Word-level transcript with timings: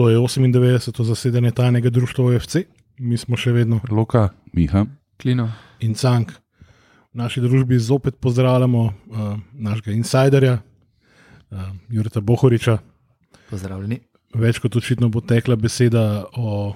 To 0.00 0.08
je 0.08 0.18
98. 0.18 1.04
zasedanje 1.04 1.50
tajnega 1.50 1.90
društva 1.90 2.24
OFC, 2.24 2.56
mi 2.98 3.18
smo 3.20 3.36
še 3.36 3.52
vedno 3.52 3.82
Luka, 3.90 4.30
Miha, 4.52 4.86
Klino. 5.20 5.50
in 5.80 5.92
Cank. 5.94 6.32
V 7.12 7.18
naši 7.20 7.40
družbi 7.40 7.78
zopet 7.78 8.16
pozdravljamo 8.16 8.80
uh, 8.80 8.94
našega 9.52 9.92
insiderja, 9.92 10.54
uh, 11.50 11.58
Jureta 11.88 12.20
Bohoriča. 12.20 12.78
Pozdravljeni. 13.50 14.00
Več 14.32 14.62
kot 14.64 14.80
očitno 14.80 15.12
bo 15.12 15.20
tekla 15.20 15.60
beseda 15.60 16.24
o 16.32 16.72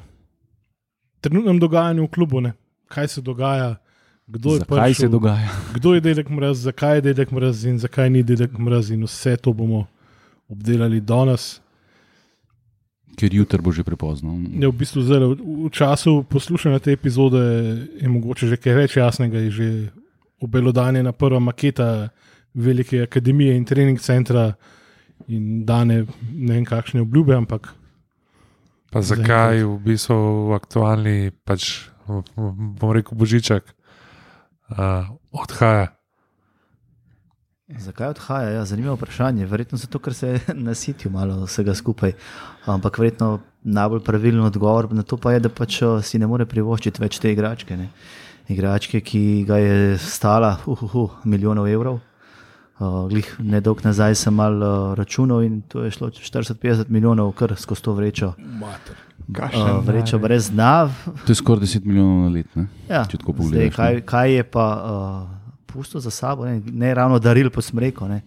trenutnem 1.25 1.59
dogajanju 1.65 2.05
v 2.05 2.13
klubu, 2.13 2.45
ne? 2.45 2.53
kaj 2.93 3.09
se 3.09 3.25
dogaja, 3.25 3.79
kdo 4.27 4.59
je 4.59 4.67
zakaj 4.67 4.77
se 4.77 4.85
prišel, 4.85 5.17
dogaja? 5.17 5.49
kdo 5.73 5.95
je 5.95 6.05
dedek 6.13 6.29
mraz, 6.29 6.61
zakaj 6.61 6.99
je 7.01 7.09
dedek 7.09 7.33
mraz 7.33 7.65
in 7.65 7.81
zakaj 7.81 8.11
ni 8.11 8.23
dedek 8.23 8.61
mraz, 8.61 8.93
in 8.93 9.09
vse 9.09 9.39
to 9.41 9.57
bomo 9.57 9.87
obdelali 10.45 11.01
danes. 11.01 11.64
Ker 13.15 13.35
jutri 13.35 13.63
bo 13.63 13.71
že 13.71 13.85
prepozno. 13.87 14.35
Je 14.35 14.67
v 14.67 14.75
bistvu 14.75 15.05
zdaj, 15.07 15.39
v, 15.39 15.71
času 15.71 16.25
poslušanja 16.27 16.83
te 16.83 16.93
epizode 16.93 17.43
je 17.95 18.09
mogoče 18.11 18.51
že 18.51 18.59
kaj 18.59 18.75
več 18.75 18.97
jasnega, 18.99 19.39
je 19.47 19.51
že 19.51 19.69
obelodanjena 20.43 21.15
prva 21.15 21.39
maketa 21.39 22.11
velike 22.55 23.07
akademije 23.07 23.57
in 23.57 23.65
trening 23.65 24.01
centra 24.01 24.55
in 25.29 25.65
dane 25.65 26.05
ne 26.33 26.53
vem 26.55 26.67
kakšne 26.67 27.03
obljube, 27.07 27.35
ampak 27.35 27.71
pa 28.95 29.03
zakaj 29.03 29.67
v 29.67 29.75
bistvu 29.83 30.55
aktualni, 30.55 31.35
pač, 31.43 31.91
bom 32.07 32.95
rekel, 32.95 33.19
božiček 33.19 33.67
uh, 34.71 35.11
odhaja. 35.35 35.94
Zakaj 37.69 38.09
odhaja? 38.09 38.49
Ja, 38.51 38.65
zanimivo 38.65 38.95
vprašanje. 38.95 39.47
Verjetno 39.47 39.79
zato, 39.79 39.99
ker 39.99 40.15
se 40.15 40.29
je 40.29 40.41
nasitil 40.69 41.11
malo 41.11 41.45
vsega 41.47 41.75
skupaj. 41.75 42.13
Ampak 42.67 42.99
verjetno 42.99 43.39
najbolj 43.63 44.03
pravilen 44.05 44.45
odgovor 44.45 44.93
na 44.93 45.03
to 45.03 45.17
pa 45.17 45.33
je, 45.33 45.41
da 45.41 45.49
pač 45.49 45.79
si 46.03 46.19
ne 46.21 46.27
more 46.29 46.45
privoščiti 46.45 47.01
več 47.01 47.17
te 47.19 47.33
igračke. 47.33 47.77
Ne? 47.77 47.89
Igračke, 48.53 49.01
ki 49.01 49.45
ga 49.49 49.57
je 49.63 49.79
stala 49.99 50.59
uh, 50.67 50.83
uh, 50.83 50.95
uh, 50.95 51.15
milijonov 51.25 51.69
evrov. 51.73 52.03
Uh, 52.75 53.07
glih 53.09 53.31
nedolg 53.41 53.81
nazaj 53.87 54.19
sem 54.19 54.35
mal 54.37 54.61
uh, 54.61 54.93
računal 54.99 55.41
in 55.47 55.63
to 55.69 55.87
je 55.87 55.95
šlo 55.95 56.11
40-50 56.13 56.91
milijonov, 56.93 57.33
kar 57.39 57.55
skozi 57.57 57.87
to 57.87 57.95
vrečo. 57.97 58.35
Uh, 58.59 59.79
vrečo 59.87 60.21
brez 60.21 60.51
dna. 60.53 60.91
To 61.25 61.33
je 61.33 61.39
skoraj 61.41 61.65
10 61.65 61.89
milijonov 61.89 62.27
na 62.27 62.35
let. 62.35 62.53
Ne? 62.61 62.67
Ja, 62.91 63.07
zdaj, 63.09 63.25
pogledaš, 63.25 63.73
kaj, 63.79 64.03
kaj 64.05 64.37
je 64.37 64.45
pa 64.53 64.67
uh, 64.75 65.44
pusto 65.75 66.01
za 66.01 66.11
sabo, 66.11 66.47
ne, 66.47 66.61
ne 66.73 66.95
ravno 66.95 67.19
daril 67.19 67.51
po 67.51 67.63
smreku, 67.63 68.07
ne. 68.09 68.23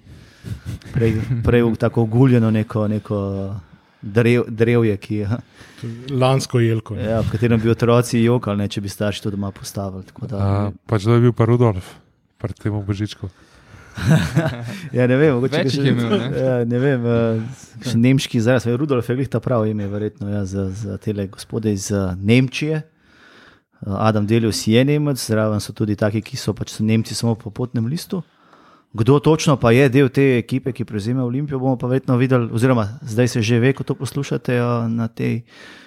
prej, 0.94 1.16
prej 1.44 1.64
tako 1.80 2.04
oguljeno 2.04 2.52
neko, 2.52 2.88
neko 2.88 3.20
drev, 4.02 4.44
drevje, 4.48 4.98
ki, 4.98 5.16
je, 5.16 5.40
lansko 6.12 6.60
jelko. 6.60 6.96
ne. 6.96 7.04
ja, 7.04 7.22
v 7.22 7.32
katerem 7.32 7.62
bi 7.62 7.72
otroci 7.72 8.22
jokali, 8.24 8.64
ne, 8.64 8.68
če 8.68 8.84
bi 8.84 8.92
starši 8.92 9.24
to 9.24 9.32
doma 9.34 9.52
postavili. 9.52 10.04
Tako 10.08 10.28
Da, 10.28 10.38
Uh, 10.38 10.74
pač 10.86 11.08
da 11.08 11.16
je 11.16 11.28
bil 11.28 11.36
pa 11.36 11.48
Rudolf, 11.48 11.96
pred 12.42 12.60
tem 12.60 12.76
božičkom. 12.86 13.32
ja, 14.98 15.08
ne 15.10 15.16
vem, 15.18 15.34
mogoče 15.40 15.64
Več 15.64 15.80
je 15.80 15.90
imel, 15.90 16.12
ne? 16.12 16.28
Ja, 16.44 16.58
ne 16.70 16.82
vem, 16.84 17.08
uh, 17.08 17.96
nemški 17.96 18.38
izraz, 18.38 18.68
Rudolf 18.68 19.10
je 19.10 19.18
glih 19.18 19.32
ta 19.32 19.42
prav 19.44 19.66
ime, 19.70 19.88
verjetno 19.90 20.30
ja, 20.30 20.44
za, 20.46 20.68
za 20.70 21.00
te 21.02 21.16
gospode 21.32 21.74
iz 21.74 21.90
uh, 21.96 22.12
Nemčije. 22.20 22.84
Adam 23.86 24.26
Delius 24.28 24.68
je 24.68 24.86
Nemec, 24.86 25.20
zraven 25.22 25.62
so 25.62 25.74
tudi 25.74 25.96
taki, 25.96 26.22
ki 26.22 26.38
so 26.38 26.54
pač 26.54 26.80
Nemci 26.80 27.16
samo 27.16 27.36
po 27.36 27.50
potnem 27.50 27.86
listu. 27.86 28.24
Kdo 28.94 29.20
točno 29.20 29.58
pa 29.58 29.72
je 29.72 29.90
del 29.90 30.10
te 30.10 30.38
ekipe, 30.40 30.72
ki 30.74 30.86
prevzema 30.86 31.26
Olimpijo, 31.26 31.60
bomo 31.60 31.78
pa 31.78 31.88
verjetno 31.88 32.18
videli, 32.18 32.50
oziroma 32.52 32.88
zdaj 33.02 33.28
se 33.28 33.42
že 33.42 33.60
ve, 33.60 33.74
ko 33.74 33.84
to 33.84 33.96
poslušate 33.96 34.62
uh, 34.62 34.88
na 34.90 35.08
tej 35.08 35.44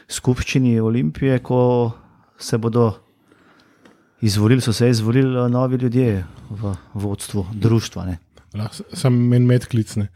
skupščini 0.08 0.80
Olimpije, 0.80 1.38
ko 1.42 1.91
se 2.38 2.58
bodo 2.58 2.92
izvolili, 4.20 4.60
so 4.60 4.72
se 4.72 4.91
izvolili 4.91 5.32
uh, 5.32 5.48
novi 5.50 5.77
ljudje 5.77 6.25
v 6.50 6.75
vodstvu 6.94 7.47
društva. 7.53 8.04
Ne. 8.04 8.19
Lahko 8.54 8.84
Sam 8.92 9.16
meni 9.16 9.47
medklicne. 9.47 10.10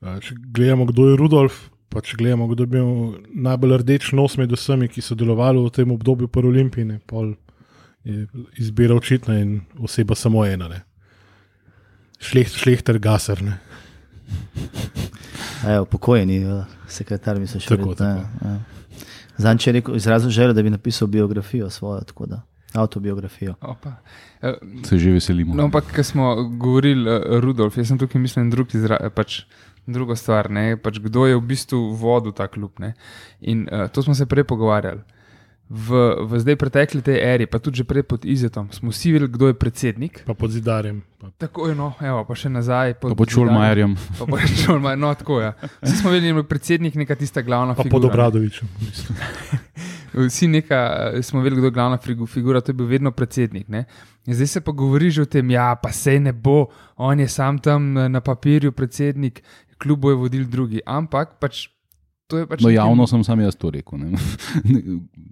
Če 0.00 0.34
gledamo, 0.54 0.86
kdo 0.88 1.10
je 1.10 1.16
Rudolf, 1.20 1.68
pa 1.90 2.00
če 2.00 2.16
gledamo, 2.20 2.46
kdo 2.50 2.66
je 2.66 2.70
bil 2.70 2.90
najbolj 3.34 3.80
rdeč 3.82 4.12
nos 4.16 4.36
med 4.38 4.52
vsemi, 4.54 4.88
ki 4.88 5.02
so 5.02 5.16
delovali 5.18 5.62
v 5.64 5.72
tem 5.74 5.90
obdobju 5.90 6.30
po 6.30 6.42
Olimpiji, 6.46 7.00
pol 7.10 7.34
je 8.06 8.26
izbira 8.56 8.94
očitna 8.96 9.40
in 9.42 9.60
oseba 9.78 10.14
samo 10.14 10.46
ena. 10.46 10.68
Ne. 10.70 10.82
Šleht, 12.20 12.54
šlehter 12.56 12.98
gasar. 13.02 13.42
Ne. 13.44 13.58
Evo, 15.66 15.84
pokojni 15.84 16.38
uh, 16.46 16.62
sekretar, 16.88 17.40
mislim, 17.40 17.60
še 17.60 17.74
Tako, 17.74 17.90
vedno, 17.92 18.06
ja, 18.06 18.52
ja. 18.52 18.54
Zanč 19.40 19.66
je 19.66 19.74
rekel, 19.76 19.96
izrazil 19.96 20.32
željo, 20.32 20.54
da 20.56 20.62
bi 20.62 20.72
napisal 20.72 21.08
biografijo 21.08 21.68
svojo, 21.70 22.00
tako 22.08 22.26
da 22.30 22.40
avtobiografijo. 22.72 23.54
Opa. 23.60 23.92
Eh, 24.42 24.54
Se 24.84 24.98
že 24.98 25.10
veselimo. 25.10 25.54
No, 25.54 25.64
ampak, 25.64 25.90
ko 25.96 26.02
smo 26.02 26.34
govorili, 26.44 27.02
uh, 27.10 27.40
Rudolf, 27.40 27.76
jaz 27.76 27.88
sem 27.88 27.98
tukaj 27.98 28.20
mislil 28.20 28.46
na 28.46 28.54
drug 28.54 28.74
izra, 28.74 29.00
pač, 29.14 29.42
drugo 29.92 30.16
stvar, 30.16 30.50
ne, 30.50 30.76
pač, 30.76 30.98
kdo 30.98 31.26
je 31.26 31.36
v 31.36 31.42
bistvu 31.42 31.94
vodil 31.94 32.32
ta 32.32 32.48
klub. 32.48 32.72
Ne. 32.78 32.94
In 33.40 33.66
uh, 33.66 33.88
to 33.88 34.02
smo 34.02 34.14
se 34.14 34.26
prej 34.26 34.44
pogovarjali. 34.44 35.00
V, 35.70 35.86
v 36.26 36.34
zdaj 36.42 36.56
pretekli 36.58 36.98
tej 36.98 37.22
eri, 37.22 37.46
pa 37.46 37.62
tudi 37.62 37.78
že 37.78 37.86
prej 37.86 38.02
pod 38.02 38.24
Izetom, 38.26 38.66
smo 38.74 38.90
vsi 38.90 39.12
videli, 39.14 39.30
kdo 39.30 39.46
je 39.46 39.54
predsednik. 39.54 40.24
Pa 40.26 40.34
pod 40.34 40.50
zidarjem. 40.50 40.98
Pa. 41.14 41.30
Tako 41.38 41.68
je, 41.70 41.74
no, 41.78 41.92
evo, 42.02 42.24
pa 42.26 42.34
še 42.34 42.50
nazaj. 42.50 42.98
Pa 42.98 43.14
pod 43.14 43.30
Šulmajerjem. 43.30 43.94
Pa 44.18 44.26
pod 44.26 44.42
Šulmajerjem, 44.42 44.98
no, 44.98 45.14
tako 45.14 45.38
je. 45.38 45.46
Ja. 45.46 45.70
Vsi 45.84 45.94
smo 45.96 46.10
videli, 46.10 46.34
da 46.34 46.42
je 46.42 46.48
predsednik 46.50 46.98
neka 46.98 47.14
tista 47.14 47.38
glavna 47.40 47.78
Pa 47.78 47.86
figura. 47.86 47.92
pod 47.92 48.02
ne. 48.02 48.10
Obradovičem. 48.10 48.66
Vsi 50.26 50.48
neka, 50.48 50.80
smo 51.22 51.40
vedeli, 51.40 51.60
kdo 51.60 51.66
je 51.66 51.70
glavna 51.70 51.98
figu- 51.98 52.26
figura, 52.26 52.60
to 52.60 52.70
je 52.70 52.74
bil 52.74 52.86
vedno 52.86 53.10
predsednik. 53.10 53.68
Ne? 53.68 53.84
In 54.26 54.34
zdaj 54.34 54.46
se 54.46 54.60
pa 54.60 54.72
govori 54.72 55.10
že 55.10 55.22
o 55.22 55.24
tem, 55.24 55.50
ja, 55.50 55.74
pa 55.74 55.92
sej 55.92 56.18
ne 56.20 56.32
bo, 56.32 56.66
on 56.96 57.20
je 57.20 57.28
sam 57.28 57.58
tam 57.58 57.96
eh, 57.96 58.08
na 58.08 58.20
papirju 58.20 58.72
predsednik, 58.72 59.42
kljub 59.80 59.98
bo 59.98 60.10
je 60.10 60.16
vodil 60.18 60.44
drugi. 60.46 60.80
Ampak 60.86 61.38
pač 61.40 61.68
to 62.26 62.46
pač. 62.46 62.62
No, 62.62 62.70
javno 62.70 63.06
sem 63.06 63.24
sam 63.24 63.40
jaz 63.40 63.56
to 63.56 63.70
rekel. 63.70 63.98
Ne, 63.98 64.14
ne, 64.64 64.80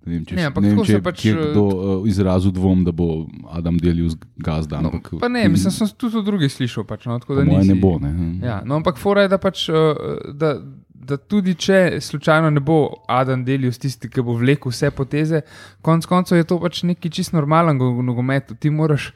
vem, 0.02 0.24
če, 0.26 0.34
Ne, 0.34 0.48
ne, 0.48 0.50
vem, 0.50 0.80
če 0.82 0.92
se 0.92 1.02
pač, 1.02 1.22
je 1.22 1.32
eh, 1.32 1.44
kdo 1.46 1.62
uh, 1.62 1.94
izrazil 2.04 2.50
dvom, 2.50 2.82
da 2.82 2.92
bo 2.92 3.08
Adam 3.48 3.78
delil 3.78 4.10
z 4.10 4.18
gazda. 4.36 4.82
No, 4.82 4.90
ampak, 4.90 5.14
pa 5.20 5.30
ne, 5.30 5.46
mislim, 5.46 5.70
sem 5.70 5.94
tudi 5.94 6.18
od 6.18 6.26
drugih 6.26 6.50
slišal. 6.50 6.82
Pač, 6.82 7.06
no, 7.06 7.18
tako 7.18 7.38
nisi- 7.40 7.68
ne 7.68 7.78
bo. 7.78 7.94
Ne. 7.98 8.12
Ja, 8.42 8.60
no, 8.64 8.76
ampak 8.76 8.98
fora 8.98 9.24
je, 9.24 9.30
da, 9.30 9.38
pač, 9.38 9.68
eh, 9.68 10.04
da, 10.34 10.56
da 10.90 11.16
tudi 11.16 11.54
če 11.54 12.02
slučajno 12.02 12.50
ne 12.50 12.60
bo 12.60 12.80
Adam 13.06 13.46
delil 13.46 13.70
s 13.70 13.78
tisti, 13.78 14.10
ki 14.10 14.20
bo 14.20 14.34
vlekel 14.34 14.68
vse 14.68 14.90
poteze, 14.90 15.44
konec 15.80 16.04
koncev 16.04 16.36
je 16.36 16.44
to 16.44 16.58
pač 16.58 16.82
neki 16.82 17.08
čist 17.08 17.32
normalen 17.32 17.78
go- 17.78 17.94
nogomet. 18.02 18.50
Ti 18.58 18.68
moraš 18.68 19.12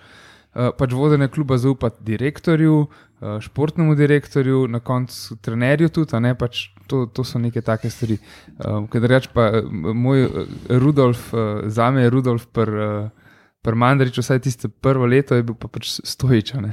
uh, 0.54 0.70
pač 0.70 0.94
vodenje 0.94 1.26
kluba 1.28 1.58
zaupati 1.58 2.04
direktorju, 2.06 2.76
uh, 2.78 3.10
športnemu 3.40 3.94
direktorju, 3.94 4.66
na 4.68 4.80
koncu 4.80 5.36
trenerju 5.36 5.88
tudi, 5.88 6.20
ne 6.20 6.34
pač. 6.38 6.68
To, 6.90 7.06
to 7.06 7.24
so 7.24 7.38
neke 7.40 7.62
take 7.64 7.88
stvari. 7.90 8.18
Um, 8.58 8.84
Ker 8.90 9.06
reč 9.08 9.30
pa 9.32 9.46
eh, 9.48 9.68
moj 9.72 10.26
eh, 10.26 10.56
Rudolf, 10.82 11.30
uh, 11.32 11.62
za 11.72 11.90
me 11.90 12.02
je 12.02 12.10
Rudolf 12.10 12.44
pr, 12.52 12.68
uh, 12.68 13.36
pr 13.64 13.78
Mandrič, 13.78 14.18
vsaj 14.18 14.42
tiste 14.44 14.68
prvo 14.68 15.06
leto 15.08 15.38
je 15.38 15.46
bil 15.46 15.56
pa 15.56 15.70
pač 15.72 15.94
stojičan 16.04 16.68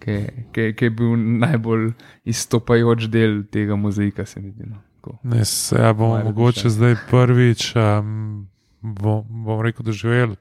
ki, 0.00 0.74
je 0.80 0.90
bil 0.90 1.16
najbolj 1.16 1.90
izstopajoč 2.24 3.08
del 3.12 3.42
tega 3.52 3.76
mozaika, 3.76 4.26
se 4.26 4.40
mi 4.40 4.50
zdi. 4.50 4.68
No. 4.70 4.80
Ne, 5.22 5.44
se 5.44 5.76
ja 5.76 5.92
bomo 5.92 6.08
Moje 6.08 6.24
mogoče 6.24 6.62
razmišljanje. 6.64 6.94
zdaj 6.94 7.10
prvič, 7.10 7.72
um, 7.76 8.48
bom, 8.80 9.24
bom 9.28 9.62
rekel, 9.64 9.84
doživeli, 9.84 10.36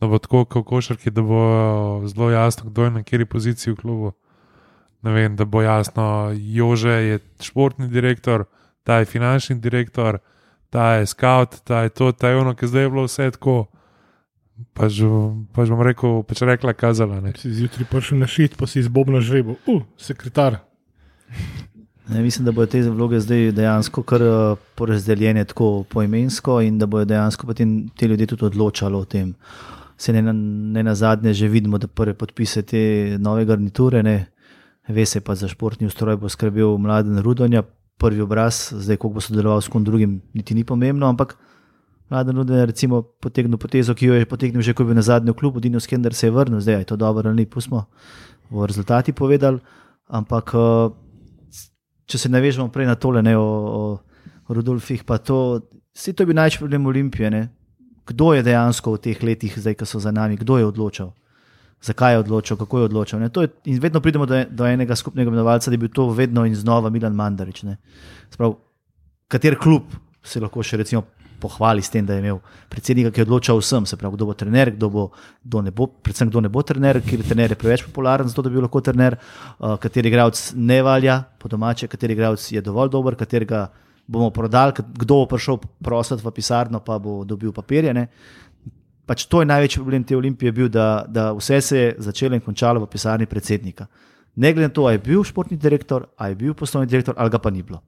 da 0.00 0.06
bo 0.10 0.18
tako 0.18 0.44
kot 0.44 0.66
košarki, 0.66 1.10
da 1.10 1.22
bo 1.22 2.02
zelo 2.06 2.30
jasno, 2.30 2.70
kdo 2.70 2.84
je 2.84 2.90
na 2.90 3.02
kateri 3.02 3.24
poziciji 3.24 3.74
v 3.74 3.76
klubu. 3.76 4.12
Ne 5.04 5.12
vem, 5.12 5.36
da 5.36 5.44
bo 5.44 5.62
jasno, 5.62 6.32
Jože 6.32 6.90
je 6.90 7.18
športni 7.44 7.88
direktor, 7.92 8.46
ta 8.82 9.02
je 9.02 9.08
finančni 9.08 9.58
direktor, 9.60 10.18
ta 10.72 10.94
je 10.94 11.06
scout, 11.06 11.60
ta 11.64 11.82
je 11.84 11.88
to, 11.88 12.12
ta 12.12 12.28
je 12.32 12.36
ono, 12.40 12.54
ki 12.54 12.66
zdaj 12.66 12.82
je 12.82 12.90
bilo 12.90 13.04
vse 13.04 13.30
tako. 13.36 13.66
Pač, 14.72 15.00
pač 15.52 15.70
bom 15.70 15.82
rekel, 15.82 16.22
pač 16.24 16.44
rekla, 16.46 16.72
kazala. 16.78 17.18
Ne. 17.20 17.34
Si 17.38 17.50
zjutraj 17.52 17.88
prišel 17.90 18.22
na 18.22 18.28
šit, 18.30 18.56
pa 18.56 18.70
si 18.70 18.80
izbobna 18.80 19.20
žrebo. 19.20 19.58
Uh, 19.66 19.82
sekretar. 19.98 20.60
Ne, 22.08 22.22
mislim, 22.22 22.44
da 22.44 22.52
bodo 22.52 22.66
te 22.70 22.82
vloge 22.82 23.20
zdaj 23.20 23.52
dejansko 23.52 24.02
kar 24.02 24.22
eh, 24.22 24.56
porazdeljene 24.76 25.44
tako 25.44 25.84
poimensko 25.88 26.60
in 26.60 26.78
da 26.78 26.86
bodo 26.86 27.04
dejansko 27.04 27.46
potem 27.46 27.88
ti 27.88 28.06
ljudje 28.06 28.26
tudi 28.26 28.44
odločali 28.44 28.96
o 28.96 29.04
tem. 29.04 29.34
Se 29.96 30.12
ne, 30.12 30.22
ne 30.32 30.82
na 30.82 30.94
zadnje 30.94 31.32
že 31.32 31.48
vidimo, 31.48 31.78
da 31.78 31.86
prve 31.86 32.14
podpise 32.14 32.62
te 32.62 33.16
nove 33.20 33.44
garniture, 33.44 34.02
ne. 34.02 34.26
Ve 34.88 35.06
se 35.06 35.20
pa 35.20 35.34
za 35.34 35.48
športni 35.48 35.86
ustroj 35.86 36.16
bo 36.16 36.28
skrbel 36.28 36.78
mladen 36.78 37.18
Rudonja, 37.18 37.62
prvi 37.98 38.20
obraz, 38.20 38.72
zdaj 38.72 38.96
koliko 38.96 39.14
bo 39.14 39.20
sodeloval 39.20 39.60
s 39.60 39.68
kom 39.68 39.84
drugim, 39.84 40.20
niti 40.34 40.54
ni 40.54 40.64
pomembno, 40.64 41.06
ampak 41.06 41.36
mladen 42.10 42.36
Rudonja 42.36 42.60
je 42.60 42.66
recimo 42.66 43.02
potegnil 43.02 43.58
potezo, 43.58 43.94
ki 43.94 44.06
jo 44.06 44.14
je 44.14 44.26
potegnil 44.26 44.62
že, 44.62 44.74
ko 44.74 44.82
je 44.82 44.86
bil 44.86 44.98
na 44.98 45.02
zadnjem 45.02 45.34
klubu, 45.34 45.60
Dino 45.60 45.80
Skender 45.80 46.14
se 46.14 46.26
je 46.26 46.30
vrnil, 46.30 46.60
zdaj 46.60 46.74
je 46.74 46.84
to 46.84 46.96
dobro 46.96 47.28
ali 47.28 47.36
ni, 47.36 47.46
pustimo, 47.46 47.86
bo 48.50 48.66
rezultati 48.66 49.12
povedali, 49.12 49.60
ampak 50.08 50.52
eh, 50.54 50.90
če 52.06 52.18
se 52.18 52.28
navežemo 52.28 52.68
prej 52.68 52.86
na 52.86 52.94
tole, 52.94 53.22
ne, 53.22 53.36
o, 53.36 53.48
o 54.48 54.54
Rudolfih, 54.54 55.04
pa 55.04 55.18
to, 55.18 55.60
vse 55.94 56.12
to 56.12 56.22
je 56.22 56.26
bil 56.26 56.36
največji 56.36 56.60
problem 56.60 56.86
Olimpije. 56.86 57.30
Ne? 57.30 57.48
Kdo 58.06 58.34
je 58.34 58.42
dejansko 58.44 58.96
v 58.96 59.00
teh 59.00 59.22
letih, 59.22 59.54
zdaj, 59.56 59.78
ki 59.80 59.88
so 59.88 60.00
za 60.00 60.12
nami, 60.12 60.36
kdo 60.36 60.58
je 60.60 60.68
odločal? 60.68 61.14
Zakaj 61.84 62.14
je 62.14 62.18
odločil, 62.18 62.56
kako 62.56 62.78
je 62.78 62.84
odločil? 62.84 63.18
Ne? 63.20 63.28
To 63.28 63.42
Je, 63.44 63.50
in 63.68 63.80
vedno 63.80 64.00
pridemo 64.00 64.26
do, 64.26 64.38
do 64.50 64.66
enega 64.66 64.96
skupnega 64.96 65.28
imenovalca, 65.28 65.70
da 65.70 65.74
je 65.74 65.82
bil 65.82 65.92
to 65.92 66.08
vedno 66.16 66.46
in 66.48 66.54
znova 66.56 66.90
Milan 66.90 67.12
Mandarič. 67.14 67.62
ne. 67.62 67.76
Sprav, 68.30 68.56
kater 69.28 69.58
klub 69.58 69.92
se 70.24 70.40
lahko 70.40 70.62
še 70.62 70.80
recimo 70.80 71.04
pohvali 71.44 71.82
s 71.82 71.92
tem, 71.92 72.06
da 72.06 72.16
je 72.16 72.22
imel 72.24 72.38
predsednika, 72.72 73.10
ki 73.12 73.20
je 73.20 73.26
odločal 73.26 73.60
vsem, 73.60 73.84
se 73.86 73.98
pravi, 74.00 74.16
kdo 74.16 74.30
bo 74.30 74.34
trener, 74.38 74.72
kdo, 74.72 74.88
bo, 74.90 75.04
kdo 75.44 75.60
ne 75.66 75.72
bo, 75.76 75.86
predvsem 75.86 76.30
kdo 76.30 76.40
ne 76.40 76.48
bo 76.48 76.62
trener, 76.64 77.02
ker 77.04 77.20
trener 77.26 77.52
je 77.52 77.60
preveč 77.60 77.84
popularen, 77.84 78.30
zato 78.30 78.46
da 78.46 78.52
bi 78.52 78.56
bil 78.56 78.64
lahko 78.64 78.80
trener, 78.80 79.18
uh, 79.18 79.74
kateri 79.80 80.08
igralec 80.08 80.40
ne 80.56 80.80
valja, 80.86 81.18
po 81.38 81.50
domače, 81.52 81.90
kateri 81.92 82.16
igralec 82.16 82.46
je 82.54 82.62
dovolj 82.64 82.94
dober, 82.94 83.18
katerega 83.20 83.66
bomo 84.06 84.30
prodali, 84.30 84.72
kdo 84.72 85.20
bo 85.20 85.28
prišel 85.28 85.60
prositi 85.84 86.24
v 86.24 86.32
pisarno, 86.32 86.80
pa 86.84 86.98
bo 86.98 87.22
dobil 87.28 87.52
papirje. 87.52 87.92
Ne. 87.96 88.08
Pač 89.06 89.26
to 89.28 89.42
je 89.42 89.46
največji 89.46 89.82
problem 89.82 90.04
te 90.04 90.16
olimpije, 90.16 90.52
bil, 90.52 90.68
da, 90.72 91.04
da 91.08 91.32
vse 91.36 91.60
se 91.60 91.78
je 91.78 91.94
začelo 91.98 92.36
in 92.36 92.40
končalo 92.40 92.80
v 92.80 92.88
pisarni 92.88 93.26
predsednika. 93.26 93.86
Ne 94.36 94.52
glede 94.52 94.68
na 94.68 94.74
to, 94.74 94.86
ali 94.88 94.96
je 94.96 95.04
bil 95.04 95.24
športni 95.24 95.56
direktor, 95.60 96.06
ali 96.16 96.32
je 96.32 96.40
bil 96.40 96.54
poslovni 96.54 96.88
direktor, 96.90 97.14
ali 97.16 97.30
ga 97.30 97.38
pa 97.38 97.50
ni 97.50 97.62
bilo. 97.62 97.82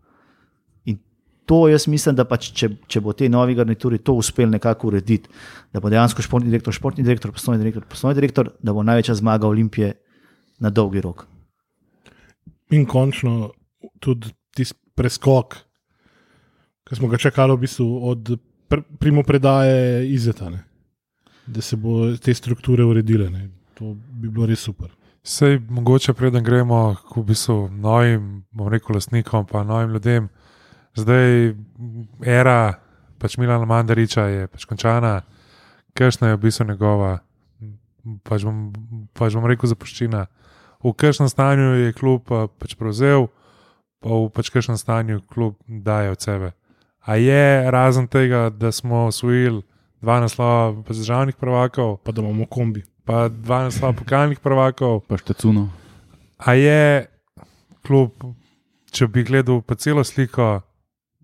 In 0.85 0.99
to 1.47 1.69
jaz 1.69 1.89
mislim, 1.89 2.15
da 2.15 2.27
pač, 2.29 2.51
če, 2.53 2.69
če 2.87 3.01
bo 3.01 3.17
te 3.17 3.29
novi 3.33 3.57
garnituri 3.57 3.99
to 3.99 4.15
uspel 4.21 4.51
nekako 4.51 4.93
urediti, 4.93 5.33
da 5.73 5.81
bo 5.81 5.91
dejansko 5.91 6.23
športni 6.23 6.53
direktor, 6.53 6.77
športni 6.77 7.05
direktor, 7.07 7.33
poslovni 7.33 7.65
direktor, 7.65 7.89
poslovni 7.89 8.21
direktor, 8.21 8.53
da 8.63 8.77
bo 8.77 8.85
največja 8.87 9.17
zmaga 9.23 9.49
Olimpije 9.49 9.95
na 10.61 10.71
dolgi 10.71 11.01
rok. 11.01 11.27
In 12.77 12.87
končno 12.87 13.51
tudi 14.01 14.31
tisti 14.55 14.79
preskok, 14.97 15.57
ki 16.87 16.97
smo 16.97 17.09
ga 17.09 17.19
čakali 17.21 17.57
v 17.57 17.65
bistvu 17.65 17.87
od 18.11 18.31
pr 18.69 18.83
primo 18.99 19.23
predaje 19.23 20.07
Izetane, 20.11 20.65
da 21.47 21.63
se 21.63 21.77
bo 21.77 22.17
te 22.17 22.35
strukture 22.35 22.85
uredile. 22.85 23.31
Ne. 23.31 23.49
To 23.75 23.95
bi 23.95 24.29
bilo 24.29 24.47
res 24.47 24.61
super. 24.61 24.91
Sej 25.27 25.59
mogoče 25.69 26.15
preden 26.15 26.45
gremo 26.45 26.95
k 26.95 27.17
v 27.17 27.25
bistvu 27.27 27.69
novim, 27.71 28.45
bom 28.51 28.69
rekel, 28.71 28.95
lastnikom, 28.95 29.47
pa 29.47 29.65
novim 29.65 29.91
ljudem. 29.91 30.29
Zdaj 30.95 31.55
era 32.23 32.79
pač 33.19 33.37
Milana 33.37 33.67
Mandariča 33.67 34.27
je 34.31 34.47
pač 34.47 34.65
končana, 34.65 35.23
kakšna 35.97 36.31
je 36.31 36.37
v 36.37 36.43
bistvu 36.47 36.69
njegova, 36.69 37.19
pač 38.23 38.45
bom, 38.47 38.71
pač 39.17 39.35
bom 39.35 39.47
rekel, 39.49 39.69
zapuščina. 39.73 40.27
V 40.85 40.93
kakšnem 40.95 41.29
stanju 41.33 41.73
je 41.81 41.97
klub 41.97 42.31
eh, 42.31 42.47
pač 42.61 42.77
prevzel, 42.79 43.27
pa 43.99 44.13
v 44.13 44.31
pač 44.31 44.53
kakšnem 44.55 44.79
stanju 44.79 45.25
klub 45.27 45.57
daje 45.67 46.13
od 46.13 46.21
sebe. 46.21 46.53
A 47.07 47.17
je 47.19 47.71
razen 47.71 48.07
tega, 48.11 48.51
da 48.51 48.71
smo 48.71 49.07
osvojili 49.11 49.63
dva 50.01 50.21
naslova 50.21 50.83
državnih 50.89 51.37
prvakov, 51.37 51.97
Pa 52.05 52.13
da 52.13 52.23
imamo 52.23 52.47
kombi. 52.47 52.85
pa 53.05 53.29
dva 53.29 53.63
naslova 53.65 53.93
pokalnih 53.93 54.41
prvakov, 54.41 55.01
Pa 55.09 55.17
štecuno. 55.17 55.69
A 56.39 56.55
je 56.55 57.07
klub, 57.87 58.11
če 58.91 59.07
bi 59.07 59.25
gledal 59.25 59.63
pa 59.63 59.75
celo 59.75 60.05
sliko, 60.05 60.61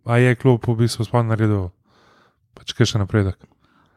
a 0.05 0.19
je 0.19 0.35
klub 0.35 0.63
v 0.67 0.77
bistvu 0.77 1.05
sploh 1.05 1.27
naredil 1.27 1.71
pač 2.55 2.73
kaj 2.73 2.87
še 2.95 2.99
napredek? 3.03 3.37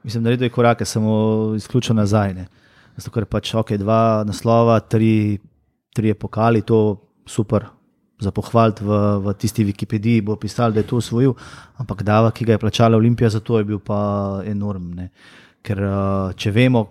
Mislim, 0.06 0.24
da 0.24 0.30
je 0.32 0.50
korake 0.50 0.86
samo 0.86 1.54
izključno 1.56 1.96
nazaj. 1.96 2.34
Ne. 2.34 2.48
Zato, 2.98 3.12
ker 3.12 3.26
pač 3.26 3.54
ok, 3.56 3.74
dva 3.82 4.24
naslova, 4.28 4.80
tri, 4.80 5.40
tri 5.96 6.14
pokali, 6.14 6.62
to 6.62 7.02
super. 7.28 7.66
Za 8.20 8.32
pohvaliti 8.32 8.84
v, 8.84 8.98
v 9.20 9.34
tisti 9.36 9.66
Wikipediji 9.68 10.24
bo 10.24 10.38
pisal, 10.40 10.72
da 10.72 10.80
je 10.80 10.88
to 10.88 11.02
usvojil, 11.02 11.34
ampak 11.76 12.04
dava, 12.04 12.32
ki 12.32 12.46
ga 12.48 12.56
je 12.56 12.62
plačala 12.64 12.96
Olimpija, 12.98 13.30
za 13.30 13.42
to 13.44 13.60
je 13.60 13.68
bil 13.68 13.82
pa 13.84 14.42
enormne. 14.48 15.10
Ker 15.66 15.82
uh, 15.84 16.32
če 16.32 16.54
vemo, 16.56 16.86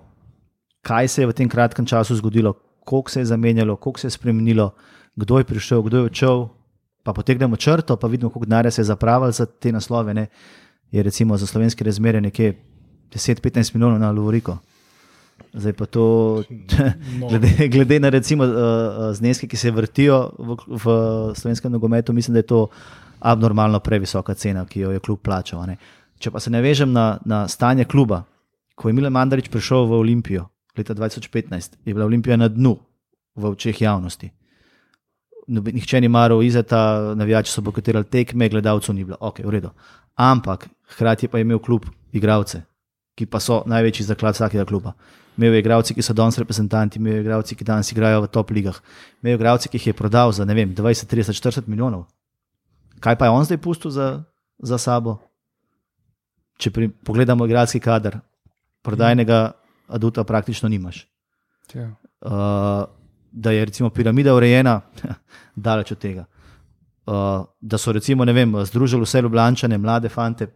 kaj 0.85 1.09
se 1.09 1.23
je 1.23 1.31
v 1.31 1.37
tem 1.37 1.49
kratkem 1.49 1.87
času 1.87 2.19
zgodilo, 2.21 2.53
koliko 2.85 3.11
se 3.11 3.25
je 3.25 3.31
zamenjalo, 3.33 3.77
koliko 3.77 4.05
se 4.05 4.07
je 4.13 4.17
spremenilo, 4.19 4.75
kdo 5.17 5.39
je 5.41 5.49
prišel, 5.49 5.83
kdo 5.83 5.97
je 5.97 6.11
odšel, 6.11 6.45
pa 7.05 7.13
potegnemo 7.13 7.57
črto, 7.57 7.97
pa 7.97 8.09
vidimo, 8.09 8.31
koliko 8.31 8.49
denarja 8.49 8.71
se 8.71 8.81
je 8.81 8.91
zapravil 8.93 9.33
za 9.33 9.47
te 9.47 9.73
naslove. 9.73 10.15
Ne, 10.15 10.27
je 10.93 11.03
recimo 11.03 11.37
za 11.37 11.47
slovenske 11.47 11.85
razmere 11.85 12.21
nekje 12.21 12.55
10-15 13.13 13.75
milijonov 13.75 13.99
na 13.99 14.11
Lovoriko. 14.11 14.59
Zdaj 15.55 15.73
pa 15.73 15.87
to, 15.87 16.05
No. 17.21 17.29
glede, 17.29 17.69
glede 17.69 18.01
na 18.01 18.11
recimo, 18.11 18.45
uh, 18.45 19.15
zneske, 19.15 19.47
ki 19.47 19.57
se 19.57 19.71
vrtijo 19.71 20.33
v, 20.39 20.57
v 20.67 20.85
slovenskem 21.35 21.73
nogometu, 21.73 22.13
mislim, 22.13 22.35
da 22.35 22.43
je 22.43 22.51
to 22.51 22.69
abnormalno 23.21 23.81
previsoka 23.81 24.35
cena, 24.35 24.67
ki 24.67 24.81
jo 24.81 24.91
je 24.91 25.01
klub 25.01 25.23
plačal. 25.23 25.63
ne. 25.67 25.77
Če 26.19 26.31
pa 26.31 26.41
se 26.41 26.51
ne 26.51 26.61
vežem 26.63 26.93
na, 26.93 27.19
na 27.25 27.49
stanje 27.49 27.85
kluba, 27.85 28.25
ko 28.75 28.89
je 28.89 28.95
Milan 28.95 29.13
Mandarič 29.13 29.49
prišel 29.49 29.87
v 29.87 29.99
Olimpijo 30.03 30.49
leta 30.77 30.95
2015, 30.95 31.77
je 31.85 31.95
bila 31.95 32.05
Olimpija 32.07 32.37
na 32.37 32.49
dnu 32.49 32.77
v 33.37 33.47
očeh 33.47 33.81
javnosti. 33.81 34.31
Nihče 35.47 36.01
ni 36.01 36.09
maral 36.09 36.43
izeta, 36.43 37.15
navijači 37.15 37.53
so 37.53 37.63
bojkotirali 37.63 38.05
tekme, 38.05 38.49
gledalcev 38.49 38.95
ni 38.95 39.05
bilo, 39.05 39.17
ok, 39.21 39.43
v 39.45 39.51
redu. 39.51 39.71
Ampak 40.15 40.69
hkrati 40.95 41.29
pa 41.29 41.39
je 41.39 41.43
imel 41.45 41.59
klub 41.59 41.85
igralce, 42.13 42.63
ki 43.15 43.27
pa 43.27 43.41
so 43.41 43.63
največji 43.67 44.07
zaklad 44.07 44.35
vsakega 44.35 44.65
kluba. 44.65 44.95
Imel 45.37 45.55
je 45.55 45.59
igralce, 45.65 45.95
ki 45.95 46.03
so 46.03 46.15
danes 46.15 46.39
reprezentanti, 46.39 46.99
imel 46.99 47.19
je 47.19 47.21
igralce, 47.25 47.57
ki 47.59 47.65
danes 47.67 47.91
igrajo 47.93 48.23
v 48.23 48.31
top 48.31 48.51
ligah, 48.55 48.77
imel 49.23 49.35
je 49.35 49.39
igralce, 49.41 49.69
ki 49.69 49.81
jih 49.81 49.87
je 49.91 49.97
prodal 49.99 50.33
za 50.33 50.45
vem, 50.45 50.75
20, 50.75 51.11
30, 51.11 51.35
40 51.41 51.69
milijonov. 51.69 52.07
Kaj 53.01 53.19
pa 53.19 53.27
je 53.27 53.31
on 53.31 53.45
zdaj 53.45 53.59
pustil 53.59 53.91
za, 53.91 54.23
za 54.59 54.79
sabo? 54.79 55.19
Če 56.59 56.71
pri, 56.71 56.89
pogledamo 56.89 57.47
igralski 57.47 57.81
kader, 57.83 58.21
prodajnega 58.83 59.53
aduta 59.89 60.25
praktično 60.25 60.69
nimaš. 60.69 61.07
Ja. 61.75 61.91
Uh, 62.21 62.87
da 63.33 63.51
je 63.51 63.65
recimo 63.65 63.91
piramida 63.91 64.35
urejena, 64.35 64.81
daleč 65.67 65.93
od 65.93 65.99
tega. 65.99 66.25
Uh, 67.07 67.45
da 67.61 67.79
so 67.79 67.93
recimo, 67.93 68.25
vem, 68.25 68.55
združili 68.65 69.03
vse 69.03 69.21
ljubljane, 69.21 69.79
mlade 69.79 70.09
fante, 70.09 70.47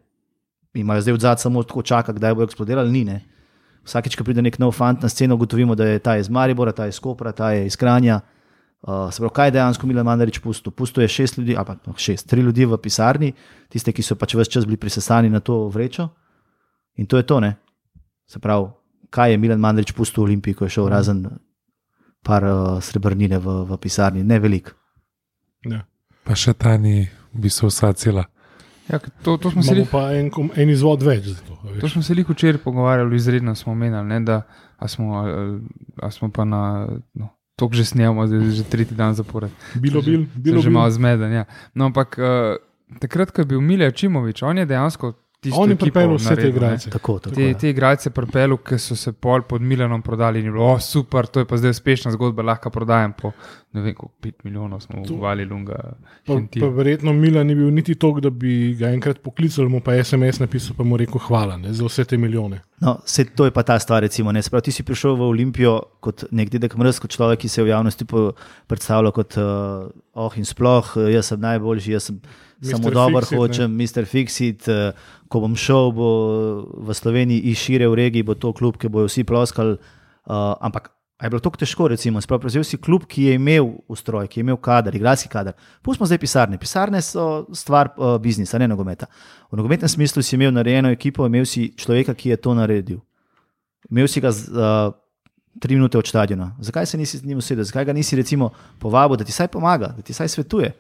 imajo 0.75 1.01
zdaj 1.01 1.15
odzad 1.15 1.41
samo 1.41 1.63
tako 1.63 1.83
čaka, 1.83 2.13
kdaj 2.13 2.35
bo 2.35 2.43
eksplodirali, 2.43 2.93
ni. 2.93 3.05
Ne? 3.05 3.21
Vsakeč, 3.88 4.19
ko 4.19 4.25
pride 4.26 4.44
nek 4.44 4.58
nov 4.61 4.75
fant 4.76 5.00
na 5.02 5.08
sceno, 5.08 5.38
ugotovimo, 5.38 5.75
da 5.79 5.87
je 5.88 6.02
ta 6.05 6.19
iz 6.20 6.29
Maribora, 6.29 6.75
ta 6.76 6.87
iz 6.87 6.99
Kopra, 7.00 7.32
ta 7.32 7.55
je 7.56 7.67
iz 7.67 7.76
Kranja. 7.76 8.20
Uh, 8.82 9.08
se 9.11 9.19
pravi, 9.19 9.32
kaj 9.35 9.49
je 9.49 9.55
dejansko 9.56 9.87
Milan 9.88 10.06
Mandarič 10.06 10.38
pustil? 10.38 10.73
Pustil 10.73 11.02
je 11.02 11.08
šest 11.08 11.38
ljudi, 11.38 11.56
ali 11.56 11.67
pa 11.67 11.75
no, 11.87 11.94
šest, 11.96 12.29
tri 12.29 12.44
ljudi 12.44 12.67
v 12.69 12.79
pisarni, 12.79 13.32
tiste, 13.73 13.93
ki 13.93 14.05
so 14.05 14.14
pač 14.14 14.37
vse 14.37 14.52
čas 14.52 14.69
bili 14.69 14.76
prisesani 14.79 15.32
na 15.32 15.40
to 15.40 15.67
vrečo. 15.73 16.08
In 17.00 17.07
to 17.07 17.16
je 17.16 17.26
to, 17.26 17.40
ne. 17.40 17.57
Se 18.28 18.38
pravi, 18.38 18.68
kaj 19.11 19.33
je 19.33 19.38
Milan 19.40 19.61
Mandarič 19.64 19.92
pustil 19.97 20.23
v 20.23 20.28
Olimpiji, 20.28 20.54
ko 20.54 20.68
je 20.68 20.76
šel 20.76 20.88
razen 20.92 21.25
par 22.23 22.45
uh, 22.45 22.78
srebrnine 22.85 23.40
v, 23.40 23.62
v 23.66 23.80
pisarni, 23.80 24.23
ne 24.23 24.38
veliko. 24.38 24.76
Ja. 25.66 25.83
Pa 26.28 26.37
še 26.37 26.52
ta 26.54 26.76
ni 26.76 27.09
v 27.33 27.40
bistvu 27.49 27.73
vsa 27.73 27.95
cela. 27.97 28.28
Ja, 28.88 28.99
to, 29.23 29.37
to 29.37 29.50
smo 29.50 29.62
se 29.62 29.75
lih- 29.75 29.88
pa 29.90 30.12
en, 30.16 30.30
en 30.57 30.71
izvod 30.71 31.02
več 31.02 31.25
za 31.25 31.42
to. 31.45 31.59
a 31.62 31.73
veš. 31.73 31.80
To 31.80 31.88
smo 31.88 32.02
se 32.02 32.14
jih 32.14 32.30
včeraj 32.30 32.62
pogovarjali, 32.64 33.16
izredno 33.16 33.54
smo 33.54 33.75
menili, 33.75 34.04
ne, 34.04 34.21
da 34.21 34.42
a 34.78 34.88
smo, 34.88 35.18
a, 35.18 35.59
a 36.02 36.11
smo 36.11 36.30
pa 36.30 36.45
na. 36.45 36.88
No, 37.14 37.35
To 37.59 37.66
že 37.73 37.85
snemamo, 37.85 38.23
zdaj 38.26 38.38
je 38.38 38.50
že 38.50 38.64
tretji 38.71 38.95
dan 38.95 39.14
zapored. 39.18 39.50
Bilo, 39.75 39.99
bil, 39.99 40.30
bilo, 40.35 40.62
že 40.62 40.71
malo 40.71 40.90
zmeden. 40.95 41.33
Ja. 41.33 41.45
No, 41.75 41.90
ampak 41.90 42.14
uh, 42.14 42.54
takrat, 43.02 43.35
ko 43.35 43.42
je 43.42 43.47
bil 43.50 43.61
Milja 43.61 43.90
Čimovič, 43.90 44.42
on 44.47 44.62
je 44.62 44.66
dejansko 44.66 45.12
tisto. 45.40 45.61
On 45.61 45.71
je 45.71 45.76
pripeljal 45.76 46.14
vse 46.14 46.28
te 46.28 46.35
naredil, 46.35 46.50
ne. 46.50 46.57
igralce. 46.57 46.90
Tako, 46.90 47.18
tako. 47.18 47.35
Te, 47.35 47.54
te 47.59 47.71
igralce 47.71 48.11
pripeljal, 48.14 48.57
ki 48.62 48.78
so 48.78 48.95
se 48.95 49.12
pol 49.12 49.42
pod 49.42 49.62
Milanom 49.62 50.02
prodali 50.02 50.38
in 50.38 50.47
je 50.47 50.54
bilo, 50.54 50.71
oh, 50.71 50.78
super, 50.78 51.26
to 51.26 51.42
je 51.42 51.50
pa 51.50 51.59
zdaj 51.59 51.75
uspešna 51.75 52.14
zgodba, 52.14 52.47
lahko 52.47 52.71
prodajam 52.71 53.12
po 53.18 53.33
ne 53.73 53.83
vem, 53.83 53.95
koliko 53.95 54.15
5 54.23 54.33
milijonov 54.45 54.81
smo 54.81 55.03
uvali 55.11 55.45
lunga. 55.45 55.77
Pa, 56.27 56.33
Hentil. 56.33 56.63
pa 56.63 56.69
verjetno 56.69 57.13
Milan 57.13 57.47
ni 57.47 57.55
bil 57.55 57.69
niti 57.75 57.95
tok, 57.95 58.21
da 58.25 58.31
bi 58.31 58.75
ga 58.79 58.89
enkrat 58.97 59.21
poklical, 59.21 59.69
mu 59.69 59.81
pa 59.85 59.97
SMS 60.05 60.41
napisal, 60.41 60.77
pa 60.77 60.87
mu 60.89 60.97
rekel 60.97 61.21
hvala 61.21 61.59
ne, 61.61 61.73
za 61.73 61.85
vse 61.85 62.05
te 62.09 62.17
milijone. 62.17 62.63
No, 62.81 62.97
se, 63.05 63.25
to 63.25 63.45
je 63.45 63.53
pa 63.53 63.63
ta 63.63 63.79
stvar. 63.79 64.03
Recimo, 64.03 64.33
ne, 64.33 64.43
Se 64.43 64.51
pravi, 64.51 64.71
ti 64.71 64.73
si 64.73 64.83
prišel 64.83 65.17
v 65.17 65.29
Olimpijo 65.29 65.79
kot 66.01 66.25
nek 66.33 66.51
dedek 66.51 66.77
mrz, 66.81 67.03
kot 67.05 67.13
človek, 67.13 67.45
ki 67.45 67.49
se 67.49 67.61
je 67.61 67.67
v 67.67 67.75
javnosti 67.75 68.07
predstavljal 68.67 69.13
kot 69.13 69.37
uh, 69.37 69.89
oh 70.15 70.39
in 70.39 70.49
sploh, 70.49 70.97
eh, 70.97 71.13
jaz 71.19 71.35
sem 71.35 71.41
najboljši, 71.41 71.93
jaz 71.93 72.09
sem 72.09 72.21
Mr. 72.63 72.71
samo 72.71 72.91
dober, 72.91 73.23
Fix-it, 73.23 73.33
ne. 73.33 73.39
hočem, 73.39 73.77
Mr. 73.77 74.05
Fixit. 74.09 74.69
Uh, 74.69 75.17
ko 75.29 75.43
bom 75.45 75.53
šel 75.57 75.93
bo 75.93 76.11
v 76.89 76.95
Sloveniji 76.97 77.51
in 77.51 77.57
šire 77.59 77.89
v 77.89 77.99
regiji, 78.01 78.25
bo 78.25 78.33
to 78.35 78.55
klub, 78.57 78.81
ki 78.81 78.89
bojo 78.89 79.11
vsi 79.11 79.29
ploskali. 79.29 79.77
Uh, 80.29 80.57
ampak 80.61 80.93
a 81.19 81.27
je 81.27 81.31
bilo 81.31 81.41
tako 81.43 81.59
težko, 81.59 81.89
recimo, 81.91 82.21
sprav, 82.21 82.39
prevzel 82.41 82.63
si 82.65 82.79
klub, 82.79 83.03
ki 83.11 83.25
je 83.25 83.35
imel 83.35 83.73
ustroj, 83.91 84.29
ki 84.31 84.39
je 84.39 84.45
imel 84.47 84.57
kader, 84.63 84.95
igralski 84.95 85.29
kader. 85.29 85.57
Pustimo 85.83 86.07
zdaj 86.07 86.21
pisarne. 86.23 86.59
Pisarne 86.59 87.03
so 87.03 87.47
stvar 87.53 87.91
uh, 87.97 88.15
biznisa, 88.23 88.59
ne 88.59 88.69
nogometa. 88.71 89.09
V 89.51 89.59
nogometnem 89.59 89.91
smislu 89.91 90.23
si 90.23 90.37
imel 90.37 90.55
narejeno 90.55 90.93
ekipo, 90.95 91.27
imel 91.27 91.47
si 91.47 91.73
človeka, 91.77 92.15
ki 92.15 92.31
je 92.31 92.37
to 92.37 92.55
naredil. 92.55 93.01
Imel 93.91 94.07
si 94.07 94.23
ga 94.23 94.31
uh, 94.31 94.95
tri 95.59 95.75
minute 95.75 95.99
od 95.99 96.07
stadiona. 96.07 96.53
Zakaj 96.61 96.87
se 96.87 96.99
nisi 96.99 97.19
z 97.19 97.27
njim 97.27 97.39
usedel, 97.39 97.65
zakaj 97.65 97.85
ga 97.85 97.93
nisi 97.93 98.17
recimo 98.17 98.53
povabil, 98.79 99.19
da 99.19 99.25
ti 99.25 99.33
saj 99.33 99.49
pomaga, 99.49 99.91
da 99.97 100.03
ti 100.03 100.15
saj 100.15 100.29
svetuje? 100.29 100.71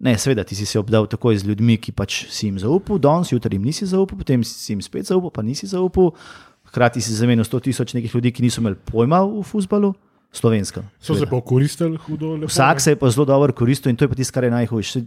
Ne, 0.00 0.14
seveda, 0.18 0.44
ti 0.44 0.56
si 0.56 0.64
se 0.66 0.78
obdal 0.78 1.04
takoj 1.06 1.36
z 1.36 1.44
ljudmi, 1.44 1.76
ki 1.76 1.92
pač 1.92 2.22
si 2.32 2.46
jim 2.46 2.56
zaupal, 2.58 2.96
danes, 2.98 3.34
jutri 3.34 3.58
jim 3.58 3.66
nisi 3.68 3.84
zaupal, 3.86 4.16
potem 4.16 4.44
si 4.44 4.72
jim 4.72 4.80
spet 4.80 5.10
zaupal, 5.12 5.28
pa 5.30 5.44
nisi 5.44 5.68
zaupal. 5.68 6.14
Hkrati 6.70 7.02
si 7.02 7.14
zamenil 7.14 7.44
100 7.44 7.60
tisoč 7.66 7.94
nekih 7.98 8.14
ljudi, 8.14 8.32
ki 8.32 8.46
niso 8.46 8.62
imeli 8.62 8.78
pojma 8.78 9.20
v 9.26 9.42
futbalu, 9.46 9.94
slovenskem. 10.32 10.86
So 11.02 11.16
se 11.18 11.26
pa 11.26 11.40
koristili 11.42 11.98
hudo. 11.98 12.36
Lepo, 12.38 12.50
Vsak 12.50 12.78
ne? 12.78 12.80
se 12.80 12.94
je 12.94 12.98
pa 13.00 13.10
zelo 13.10 13.26
dobro 13.26 13.52
koristil 13.52 13.90
in 13.90 13.98
to 13.98 14.06
je 14.06 14.08
pa 14.08 14.14
tisto, 14.14 14.34
kar 14.34 14.46
je 14.46 14.50
najhujše. 14.54 15.02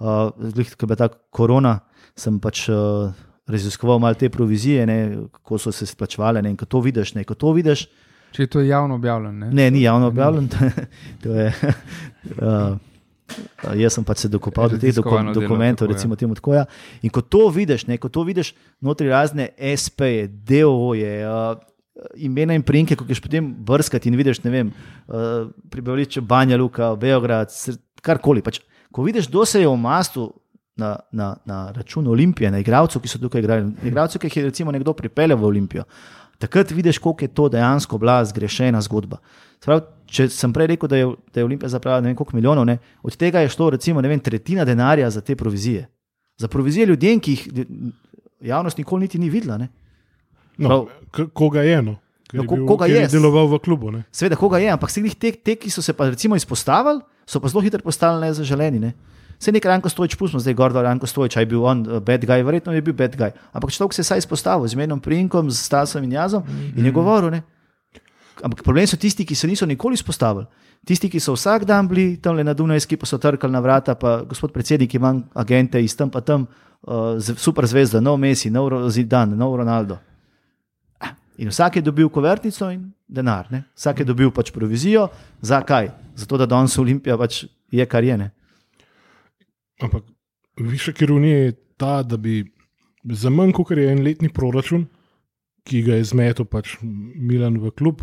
Uh, 0.00 0.30
ko 0.54 0.86
je 0.86 0.86
bila 0.86 0.96
ta 0.96 1.08
korona, 1.08 1.80
sem 2.16 2.38
pač 2.40 2.68
uh, 2.70 3.10
raziskoval 3.50 3.98
malo 3.98 4.14
te 4.14 4.30
provizije, 4.30 4.86
ne, 4.86 5.26
kako 5.32 5.58
so 5.58 5.72
se 5.74 5.86
splačevale. 5.86 6.42
Ne, 6.42 6.54
ko 6.56 6.64
to 6.64 6.80
vidiš, 6.80 7.14
ne, 7.18 7.26
ko 7.26 7.34
to 7.34 7.52
vidiš, 7.52 7.88
Če 8.30 8.42
je 8.42 8.46
to 8.46 8.60
javno 8.62 8.94
objavljeno. 8.94 9.46
Ne? 9.46 9.50
ne, 9.50 9.70
ni 9.70 9.82
javno 9.82 10.06
objavljeno. 10.06 10.48
to 11.22 11.34
je, 11.34 11.52
uh, 12.38 12.76
jaz 13.76 13.96
sem 13.96 14.04
pač 14.06 14.24
se 14.24 14.30
dokopal 14.32 14.70
do 14.74 14.78
teh 14.80 14.94
doku, 14.94 15.12
delo, 15.16 15.34
dokumentov, 15.36 15.88
ja. 15.88 15.94
recimo 15.94 16.16
temu 16.16 16.36
tako. 16.38 16.54
Ja. 16.58 16.66
In 17.02 17.12
ko 17.14 17.22
to 17.22 17.48
vidiš, 17.54 17.86
ne, 17.90 17.98
ko 18.00 18.08
to 18.08 18.24
vidiš, 18.26 18.54
notri 18.80 19.10
razne 19.12 19.50
SP-je, 19.58 20.28
DO-je. 20.28 21.12
Uh, 21.26 21.66
Imena 22.16 22.54
in 22.56 22.62
prinke, 22.64 22.96
ko 22.96 23.04
greš 23.04 23.20
potem 23.20 23.50
brskati 23.66 24.08
in 24.08 24.16
vidiš, 24.16 24.40
ne 24.46 24.50
vem, 24.54 24.68
uh, 24.72 25.50
prebivališče 25.72 26.22
Banja 26.24 26.56
Luka, 26.56 26.94
Beograd, 26.96 27.52
karkoli. 28.00 28.44
Pač, 28.44 28.62
ko 28.90 29.04
vidiš, 29.04 29.28
kdo 29.28 29.44
se 29.44 29.60
je 29.60 29.68
v 29.68 29.76
mastu 29.76 30.30
na, 30.80 30.96
na, 31.12 31.36
na 31.44 31.58
račun 31.76 32.06
Olimpije, 32.08 32.50
na 32.50 32.58
igralcev, 32.58 33.02
ki 33.02 33.10
so 33.10 33.20
tukaj 33.20 33.44
igrali, 33.44 33.68
na 33.68 33.90
igralcev, 33.90 34.20
ki 34.20 34.30
jih 34.30 34.36
je 34.36 34.44
recimo 34.48 34.72
nekdo 34.72 34.94
pripeljal 34.96 35.38
v 35.38 35.48
Olimpijo, 35.50 35.84
takrat 36.40 36.70
vidiš, 36.70 36.98
koliko 36.98 37.24
je 37.24 37.28
to 37.30 37.48
dejansko 37.48 37.98
bila 37.98 38.24
zgrešena 38.24 38.80
zgodba. 38.80 39.20
Se 39.60 39.66
Pravi, 39.66 39.82
če 40.06 40.28
sem 40.28 40.52
prej 40.52 40.66
rekel, 40.66 40.88
da 40.88 40.96
je, 40.96 41.06
da 41.34 41.40
je 41.40 41.44
Olimpija 41.44 41.68
zapravila 41.68 42.00
ne 42.00 42.08
vem 42.08 42.16
koliko 42.16 42.36
milijonov, 42.36 42.64
ne, 42.64 42.78
od 43.02 43.16
tega 43.16 43.40
je 43.40 43.48
šlo 43.48 43.70
recimo 43.70 44.00
vem, 44.00 44.20
tretjina 44.20 44.64
denarja 44.64 45.10
za 45.10 45.20
te 45.20 45.36
provizije. 45.36 45.86
Za 46.38 46.48
provizije 46.48 46.86
ljudem, 46.86 47.20
ki 47.20 47.30
jih 47.30 47.48
javnost 48.40 48.78
nikoli 48.78 49.00
niti 49.02 49.18
ni 49.18 49.28
videla. 49.30 49.58
Ne. 49.58 49.68
No, 50.58 50.86
k- 51.10 51.28
koga 51.32 51.62
je 51.62 51.74
eno? 51.74 51.96
No, 52.32 52.44
ko- 52.44 52.66
koga 52.66 52.86
je? 52.86 53.08
deloval 53.08 53.46
v 53.46 53.58
klubu. 53.58 53.90
Ne? 53.90 54.02
Seveda, 54.12 54.36
koga 54.36 54.58
je, 54.58 54.70
ampak 54.70 54.88
vsi 54.88 55.14
te, 55.14 55.32
te, 55.32 55.56
ki 55.56 55.70
so 55.70 55.82
se 55.82 55.92
pa 55.92 56.08
recimo 56.08 56.36
izpostavili, 56.36 57.00
so 57.26 57.40
pa 57.40 57.48
zelo 57.48 57.60
hitro 57.60 57.80
postali 57.82 58.20
nezaželeni. 58.20 58.78
Ne. 58.78 58.92
Vse 59.40 59.52
nekaj 59.52 59.70
Ranko 59.70 59.88
Stojič, 59.88 60.14
pustimo 60.14 60.36
zdaj 60.38 60.52
gor, 60.54 60.72
da 60.72 60.82
Ranko 60.82 61.06
Stojič, 61.06 61.36
aj 61.36 61.46
bil 61.46 61.64
on 61.64 61.80
uh, 61.82 61.96
bad 61.98 62.20
guy, 62.20 62.42
verjetno 62.44 62.72
je 62.72 62.82
bil 62.82 62.92
bad 62.92 63.16
guy. 63.16 63.32
Ampak 63.52 63.72
človek 63.72 63.94
se 63.94 64.00
je 64.00 64.04
saj 64.04 64.18
izpostavil 64.18 64.68
z 64.68 64.76
imenom 64.76 65.00
Prinkom, 65.00 65.48
z 65.48 65.56
Stasom 65.58 66.04
in 66.04 66.12
Jazom 66.12 66.44
in 66.76 66.84
je 66.84 66.92
govoril. 66.92 67.30
Ne. 67.30 67.40
Ampak 68.40 68.60
problem 68.60 68.84
so 68.86 68.96
tisti, 68.96 69.24
ki 69.24 69.34
se 69.34 69.48
niso 69.48 69.64
nikoli 69.66 69.94
izpostavili. 69.94 70.44
Tisti, 70.80 71.08
ki 71.08 71.20
so 71.20 71.32
vsak 71.32 71.64
dan 71.64 71.88
bili 71.88 72.16
tam 72.16 72.36
le 72.36 72.44
na 72.44 72.52
Dunajski, 72.52 72.96
pa 72.96 73.04
so 73.04 73.16
trkali 73.16 73.52
na 73.52 73.60
vrata, 73.60 73.94
pa 73.94 74.22
gospod 74.24 74.52
predsednik, 74.52 74.94
imam 74.94 75.24
agente 75.34 75.76
iz 75.76 75.96
tam 75.96 76.08
pa 76.10 76.20
tam, 76.20 76.44
uh, 76.82 77.16
z- 77.16 77.36
super 77.36 77.64
zvezda, 77.66 78.00
nov 78.00 78.16
Messi, 78.16 78.48
nov 78.50 78.68
Zidane, 78.88 79.36
nov 79.36 79.56
Ronaldo. 79.56 79.98
Ah, 81.00 81.12
In 81.36 81.48
vsak 81.48 81.76
je 81.76 81.82
dobil 81.82 82.08
kuvertnico 82.08 82.68
in 82.72 82.92
denar. 83.08 83.48
Ne? 83.50 83.64
Vsak 83.76 83.98
je 84.00 84.04
dobil 84.04 84.30
pač 84.30 84.52
provizijo. 84.52 85.08
Zakaj? 85.40 85.88
Zato, 86.16 86.36
da 86.36 86.46
danes 86.46 86.76
Olimpija 86.78 87.16
pač 87.16 87.44
je 87.72 87.86
kar 87.86 88.04
je. 88.04 88.16
Ne? 88.16 88.30
Ampak 89.80 90.04
višek 90.58 91.02
ironije 91.02 91.36
je 91.38 91.52
ta, 91.76 92.02
da 92.02 92.16
bi 92.16 92.44
za 93.04 93.30
manj, 93.30 93.52
kot 93.52 93.70
je 93.70 93.86
en 93.88 94.02
letni 94.02 94.28
proračun, 94.28 94.86
ki 95.64 95.82
ga 95.82 95.94
je 95.94 96.04
zmetel 96.04 96.44
pač 96.44 96.76
Milan 97.16 97.58
v 97.58 97.70
klub, 97.70 98.02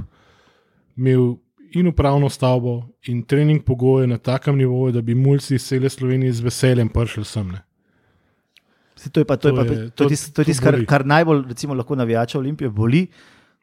imel 0.96 1.36
in 1.72 1.88
upravno 1.88 2.30
stavbo, 2.30 2.78
in 3.04 3.24
trening 3.24 3.62
pogoje 3.62 4.08
na 4.08 4.18
takem 4.18 4.58
nivoju, 4.58 4.92
da 4.92 5.02
bi 5.02 5.16
mulci 5.16 5.56
iz 5.56 5.66
cele 5.66 5.90
Slovenije 5.90 6.34
z 6.34 6.42
veseljem 6.42 6.90
prišli 6.90 7.26
sem. 7.26 7.50
Ne. 7.50 7.62
Saj 8.96 9.12
To 9.12 9.20
je, 9.20 9.26
pa, 9.26 9.36
to 9.36 9.48
je, 9.48 9.52
To 9.52 9.58
pa, 9.58 9.64
je- 9.64 9.68
to 9.70 9.74
je 9.76 9.92
to- 9.92 10.08
tisto, 10.08 10.32
to 10.32 10.42
je 10.42 10.46
to 10.46 10.50
tisto 10.50 10.64
kar, 10.64 10.78
kar 10.86 11.06
najbolj 11.06 11.44
recimo, 11.48 11.74
lahko 11.74 11.96
navijača 11.96 12.40
Olimpije 12.40 12.70
boli, 12.70 13.08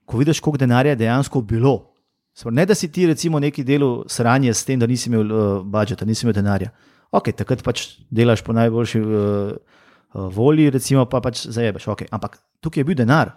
ko 0.04 0.18
vidiš, 0.18 0.40
koliko 0.40 0.58
denarja 0.58 0.90
je 0.90 0.96
dejansko 0.96 1.40
bilo. 1.40 1.90
Se 2.34 2.50
Ne, 2.50 2.66
da 2.66 2.74
si 2.74 2.92
ti 2.92 3.06
recimo 3.06 3.38
neki 3.40 3.64
delu 3.64 4.04
sranje 4.06 4.54
s 4.54 4.64
tem, 4.64 4.78
da 4.78 4.86
nisi 4.86 5.08
imel 5.08 5.32
uh, 5.32 5.64
budžeta, 5.64 6.04
nisi 6.04 6.26
imel 6.26 6.34
denarja. 6.34 6.70
Ok, 7.14 7.30
takrat 7.38 7.62
pač 7.62 7.84
delaš 8.10 8.42
po 8.42 8.54
najboljši 8.56 9.00
uh, 9.00 9.54
uh, 9.54 10.26
volji, 10.34 10.70
recimo 10.74 11.06
pa 11.06 11.22
pač 11.22 11.46
zajebeš. 11.46 11.86
Okay. 11.94 12.10
Ampak 12.10 12.40
tukaj 12.64 12.82
je 12.82 12.88
bil 12.88 12.98
denar. 12.98 13.36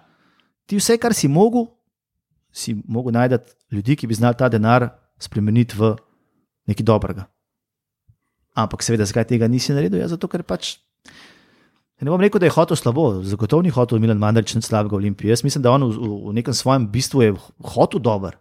Ti 0.67 0.79
vse, 0.79 0.97
kar 0.97 1.13
si 1.13 1.29
mogel, 1.29 1.69
si 2.51 2.73
mogel 2.89 3.13
najti 3.15 3.53
ljudi, 3.71 3.95
ki 4.01 4.09
bi 4.09 4.17
znali 4.17 4.37
ta 4.39 4.49
denar 4.49 4.89
spremeniti 5.21 5.77
v 5.77 5.93
nekaj 6.67 6.85
dobrega. 6.85 7.27
Ampak 8.57 8.81
seveda, 8.81 9.05
zakaj 9.05 9.29
tega 9.29 9.47
nisi 9.47 9.75
naredil? 9.75 10.01
Ja, 10.01 10.09
zato 10.09 10.25
ker 10.31 10.41
pač 10.41 10.79
Ne 11.97 12.11
bom 12.13 12.21
rekel, 12.21 12.37
da 12.37 12.45
je 12.45 12.53
hotel 12.53 12.77
slabo, 12.77 13.23
zagotovo 13.25 13.63
ni 13.65 13.71
hotel 13.73 13.97
Milan 13.97 14.19
Mandarič 14.21 14.53
nič 14.53 14.67
slabega 14.69 14.93
v 14.93 14.99
Olimpiji. 15.01 15.31
Jaz 15.33 15.41
mislim, 15.41 15.63
da 15.65 15.73
on 15.73 15.87
v, 15.89 15.95
v, 15.97 16.33
nekem 16.37 16.53
svojem 16.53 16.85
bistvu 16.93 17.23
je 17.25 17.31
hotel 17.73 18.01
dober. 18.05 18.37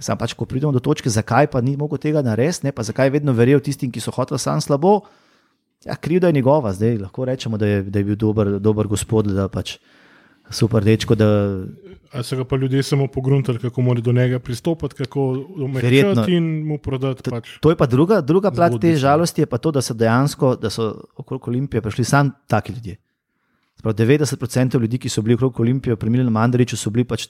Sam 0.00 0.18
pač, 0.18 0.34
ko 0.34 0.46
pridemo 0.48 0.72
do 0.74 0.82
točke, 0.82 1.10
zakaj 1.10 1.46
pa 1.52 1.60
ni 1.62 1.76
mogel 1.78 2.00
tega 2.02 2.22
narediti, 2.22 2.72
pa 2.74 2.82
zakaj 2.82 3.06
je 3.06 3.14
vedno 3.18 3.32
verjel 3.32 3.60
tistim, 3.62 3.92
ki 3.94 4.02
so 4.02 4.14
hoteli 4.14 4.40
sam 4.42 4.60
slabo. 4.60 5.00
Ja, 5.84 5.94
krivda 5.96 6.30
je 6.30 6.38
njegova, 6.40 6.72
zdaj 6.72 6.98
lahko 6.98 7.24
rečemo, 7.28 7.58
da 7.60 7.66
je, 7.66 7.82
da 7.82 8.00
je 8.00 8.04
bil 8.04 8.16
dober, 8.16 8.56
dober 8.58 8.88
gospod, 8.88 9.28
da 9.36 9.48
pač 9.52 9.76
super 10.50 10.84
dečko, 10.84 11.14
da 11.14 11.28
A 12.14 12.22
so 12.22 12.36
ga 12.38 12.44
pa 12.46 12.56
ljudje 12.56 12.82
samo 12.82 13.06
pogruntali, 13.10 13.58
kako 13.58 13.82
mora 13.82 14.00
do 14.00 14.12
njega 14.12 14.38
pristopiti, 14.38 14.94
kako 14.94 15.22
omejiti 15.64 16.36
in 16.36 16.66
mu 16.66 16.78
prodati. 16.78 17.30
Pač. 17.30 17.48
To 17.60 17.70
je 17.70 17.76
pa 17.76 17.86
druga, 17.86 18.20
druga 18.20 18.50
plat 18.50 18.72
te 18.80 18.94
žalosti, 18.96 19.42
je 19.42 19.46
pa 19.46 19.58
to, 19.58 19.72
da 19.74 19.82
so 19.82 19.94
dejansko, 19.94 20.54
da 20.56 20.70
so 20.70 20.92
okrog 21.16 21.48
Olimpije 21.48 21.82
prišli 21.82 22.04
samo 22.04 22.30
taki 22.46 22.72
ljudje. 22.72 22.96
Sprav 23.78 23.94
90% 23.94 24.80
ljudi, 24.80 24.98
ki 24.98 25.08
so 25.08 25.22
bili 25.22 25.34
okrog 25.34 25.60
Olimpije, 25.60 25.96
pri 25.96 26.10
Milanu 26.10 26.30
Mandariču, 26.30 26.76
so 26.76 26.90
bili 26.90 27.04
pač 27.04 27.26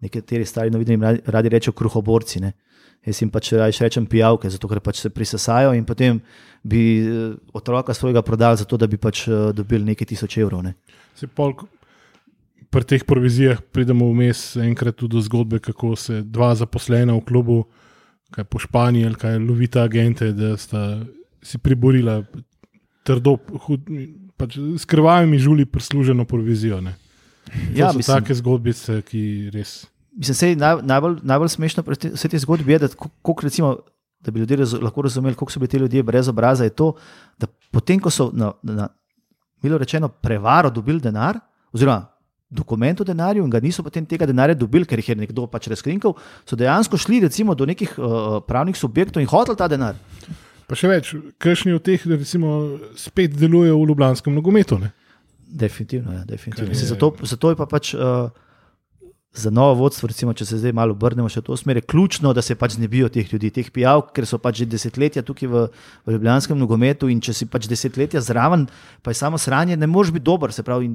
nekateri 0.00 0.44
stari 0.44 0.70
novinarji 0.70 0.94
jim 0.94 1.22
radi, 1.26 1.48
rečejo 1.48 1.74
kruhoborci. 1.76 2.40
Ne? 2.40 2.52
Jaz 3.04 3.20
jim 3.20 3.30
pač 3.30 3.52
raje 3.52 3.76
rečem 3.84 4.06
pijavke, 4.06 4.50
zato 4.50 4.68
ker 4.68 4.80
pač 4.80 5.02
se 5.02 5.10
prisesajo 5.12 5.74
in 5.76 5.84
potem 5.84 6.20
bi 6.62 6.82
eh, 7.00 7.34
otroka 7.52 7.94
svojega 7.94 8.22
prodali, 8.22 8.56
zato 8.56 8.76
da 8.80 8.86
bi 8.86 8.96
pač 8.96 9.26
eh, 9.28 9.52
dobili 9.52 9.92
nekaj 9.92 10.12
tisoč 10.14 10.38
evrov. 10.40 10.64
Ne? 10.64 10.74
Se 11.14 11.28
pol, 11.28 11.52
pri 12.72 12.88
teh 12.88 13.04
provizijah 13.06 13.60
pridemo 13.60 14.08
vmes 14.10 14.56
enkrat 14.56 14.96
tudi 14.96 15.18
do 15.18 15.22
zgodbe, 15.22 15.60
kako 15.62 15.94
se 15.96 16.22
dva 16.22 16.54
zaposlena 16.58 17.14
v 17.14 17.24
klubu, 17.28 17.58
kaj 18.34 18.48
po 18.50 18.58
Španiji 18.58 19.06
ali 19.06 19.20
kaj 19.20 19.38
lovita 19.38 19.84
agente, 19.84 20.32
da 20.32 20.56
sta 20.58 21.04
si 21.44 21.60
priborila 21.60 22.22
trdo, 23.04 23.36
hud, 23.66 23.84
pač 24.40 24.56
s 24.56 24.88
krvavimi 24.88 25.38
žuli 25.38 25.68
prisluženo 25.68 26.24
provizijo. 26.24 26.80
Ne. 26.80 26.96
To 27.44 27.52
Ja, 27.74 27.92
so 27.92 28.00
take 28.02 28.34
zgodbice, 28.34 29.02
ki 29.02 29.22
res. 29.50 29.84
Mislim, 30.12 30.34
sej, 30.34 30.52
naj, 30.54 30.82
najbolj, 30.82 31.18
najbolj 31.22 31.48
smešno 31.50 31.82
pri 31.82 31.96
te- 31.96 32.10
vsej 32.10 32.30
tej 32.30 32.40
zgodbi 32.40 32.72
je, 32.72 32.78
da, 32.78 32.88
ko- 32.88 33.10
koliko 33.20 33.42
recimo, 33.42 33.68
da 34.20 34.30
bi 34.30 34.40
ljudje 34.40 34.56
razu, 34.56 34.78
lahko 34.80 35.02
razumeli, 35.02 35.34
kako 35.34 35.50
so 35.50 35.58
bili 35.58 35.68
ti 35.68 35.76
ljudje 35.76 36.02
brez 36.02 36.28
obraza, 36.28 36.64
je 36.64 36.70
to, 36.72 36.92
da 37.36 37.46
potem, 37.70 37.98
ko 37.98 38.10
so 38.10 38.30
na, 38.32 38.52
na 38.62 38.88
milo 39.60 39.78
rečeno 39.78 40.08
prevaro 40.08 40.70
dobili 40.70 41.00
denar, 41.00 41.38
oziroma 41.72 42.06
dokument 42.50 43.00
o 43.00 43.04
denarju 43.04 43.42
in 43.42 43.50
ga 43.50 43.60
niso 43.60 43.82
potem 43.82 44.06
tega 44.06 44.24
denarja 44.24 44.54
dobili, 44.54 44.86
ker 44.86 44.98
jih 44.98 45.08
je 45.08 45.16
nekdo 45.16 45.46
pač 45.46 45.66
razkrinkal, 45.66 46.14
so 46.46 46.54
dejansko 46.54 46.96
šli 46.96 47.20
recimo 47.20 47.54
do 47.54 47.66
nekih 47.66 47.98
uh, 47.98 48.06
pravnih 48.40 48.76
subjektov 48.76 49.20
in 49.20 49.26
hoteli 49.26 49.56
ta 49.56 49.66
denar. 49.68 49.96
Pa 50.66 50.74
še 50.74 50.88
več, 50.88 51.10
kakšni 51.36 51.74
od 51.74 51.82
teh, 51.82 52.00
recimo, 52.06 52.78
spet 52.96 53.34
delujejo 53.34 53.76
v 53.76 53.88
ljubljanskem 53.88 54.32
nogometu. 54.32 54.78
Ne. 54.78 54.92
Definitivno, 55.54 56.12
ja, 56.12 56.24
definitivno. 56.24 56.66
Kar 56.66 56.76
je- 56.76 56.86
zato, 56.86 57.12
zato 57.22 57.50
je 57.50 57.56
pa 57.56 57.66
pač. 57.66 57.94
Uh, 57.94 58.30
Za 59.34 59.50
novo 59.50 59.74
vodstvo, 59.74 60.06
recimo, 60.06 60.30
če 60.30 60.46
se 60.46 60.58
zdaj 60.58 60.70
malo 60.72 60.94
obrnemo 60.94 61.26
še 61.26 61.40
v 61.40 61.44
to 61.44 61.56
smer, 61.58 61.76
je 61.76 61.82
ključno, 61.82 62.30
da 62.30 62.38
se 62.38 62.54
pač 62.54 62.76
znebijo 62.76 63.08
teh 63.10 63.26
ljudi, 63.26 63.48
teh 63.50 63.66
pijav, 63.66 64.04
ker 64.14 64.22
so 64.22 64.38
pač 64.38 64.60
že 64.62 64.66
desetletja 64.66 65.24
tukaj 65.26 65.48
v, 65.50 65.62
v 66.06 66.12
ljubljanskem 66.14 66.54
nogometu 66.54 67.08
in 67.10 67.18
če 67.18 67.34
si 67.34 67.44
pač 67.44 67.66
desetletja 67.66 68.22
zraven, 68.22 68.68
pa 69.02 69.10
je 69.10 69.18
samo 69.18 69.34
sranje, 69.34 69.74
ne 69.74 69.86
moreš 69.86 70.12
biti 70.12 70.22
dober. 70.22 70.54
Se 70.54 70.62
pravi, 70.62 70.92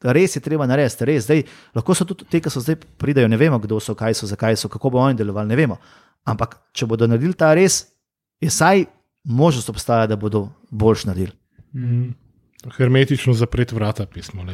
res 0.00 0.32
je 0.32 0.40
treba 0.40 0.64
narediti, 0.64 1.04
res. 1.04 1.28
Zdaj, 1.28 1.44
lahko 1.76 1.92
so 1.92 2.08
tudi 2.08 2.24
te, 2.24 2.40
ki 2.40 2.48
so 2.48 2.64
zdaj 2.64 2.80
pridajo, 2.96 3.28
ne 3.28 3.36
vemo, 3.36 3.60
kdo 3.60 3.76
so, 3.76 3.92
kaj 3.92 4.16
so, 4.16 4.24
zakaj 4.24 4.56
so, 4.56 4.72
kako 4.72 4.88
bo 4.88 5.04
oni 5.04 5.12
delovali, 5.14 5.44
ne 5.46 5.56
vemo. 5.56 5.76
Ampak 6.24 6.56
če 6.72 6.88
bodo 6.88 7.04
naredili 7.04 7.36
ta 7.36 7.52
res, 7.52 7.82
je 8.40 8.48
saj 8.48 8.86
možnost 9.22 9.68
obstaja, 9.68 10.06
da 10.06 10.16
bodo 10.16 10.46
boljš 10.72 11.04
naredili. 11.04 11.36
Mhm. 11.76 12.23
Hermetično 12.76 13.34
zapreti 13.34 13.74
vrata, 13.74 14.06
pismo. 14.06 14.44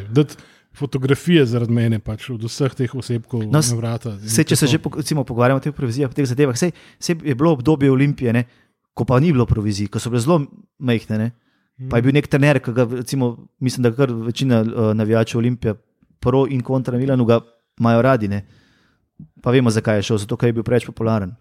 fotografije 0.74 1.46
zaradi 1.46 1.72
mene, 1.72 1.98
pač 1.98 2.28
od 2.30 2.44
vseh 2.46 2.74
teh 2.74 2.94
osebkov 2.94 3.42
No, 3.42 3.58
na 3.58 3.76
vrata. 3.76 4.14
Sej, 4.22 4.44
če 4.52 4.56
se 4.56 4.66
že 4.66 4.78
recimo, 4.96 5.24
pogovarjamo 5.24 5.58
o 5.58 5.64
teh 5.64 5.74
provizijah, 5.74 6.10
o 6.10 6.14
teh 6.14 6.26
zadevah, 6.26 6.56
sej, 6.56 6.72
sej 6.98 7.18
je 7.24 7.34
bilo 7.34 7.52
obdobje 7.52 7.90
Olimpije, 7.90 8.32
ne, 8.32 8.44
ko 8.94 9.04
pa 9.04 9.18
ni 9.20 9.32
bilo 9.32 9.46
provizij, 9.46 9.90
ko 9.90 9.98
so 9.98 10.10
bile 10.10 10.22
zelo 10.22 10.46
majhne. 10.78 11.18
Ne, 11.18 11.30
pa 11.90 11.98
je 11.98 12.02
bil 12.06 12.14
nek 12.14 12.28
trener, 12.30 12.60
ki 12.62 12.72
ga 12.76 12.86
recimo, 12.86 13.48
mislim, 13.58 13.82
da 13.82 13.92
kar 13.96 14.12
večina 14.12 14.62
uh, 14.62 14.92
navijačev 14.94 15.38
Olimpije, 15.38 15.74
pro 16.20 16.46
in 16.46 16.62
kontra 16.62 16.98
Milanu, 16.98 17.24
ga 17.24 17.40
imajo 17.80 18.02
radi. 18.02 18.28
Ne. 18.28 18.44
Pa 19.42 19.50
vemo, 19.50 19.70
zakaj 19.70 19.98
je 19.98 20.02
šel, 20.10 20.18
zato 20.22 20.36
ker 20.36 20.52
je 20.52 20.58
bil 20.60 20.66
preveč 20.66 20.86
popularen. 20.86 21.34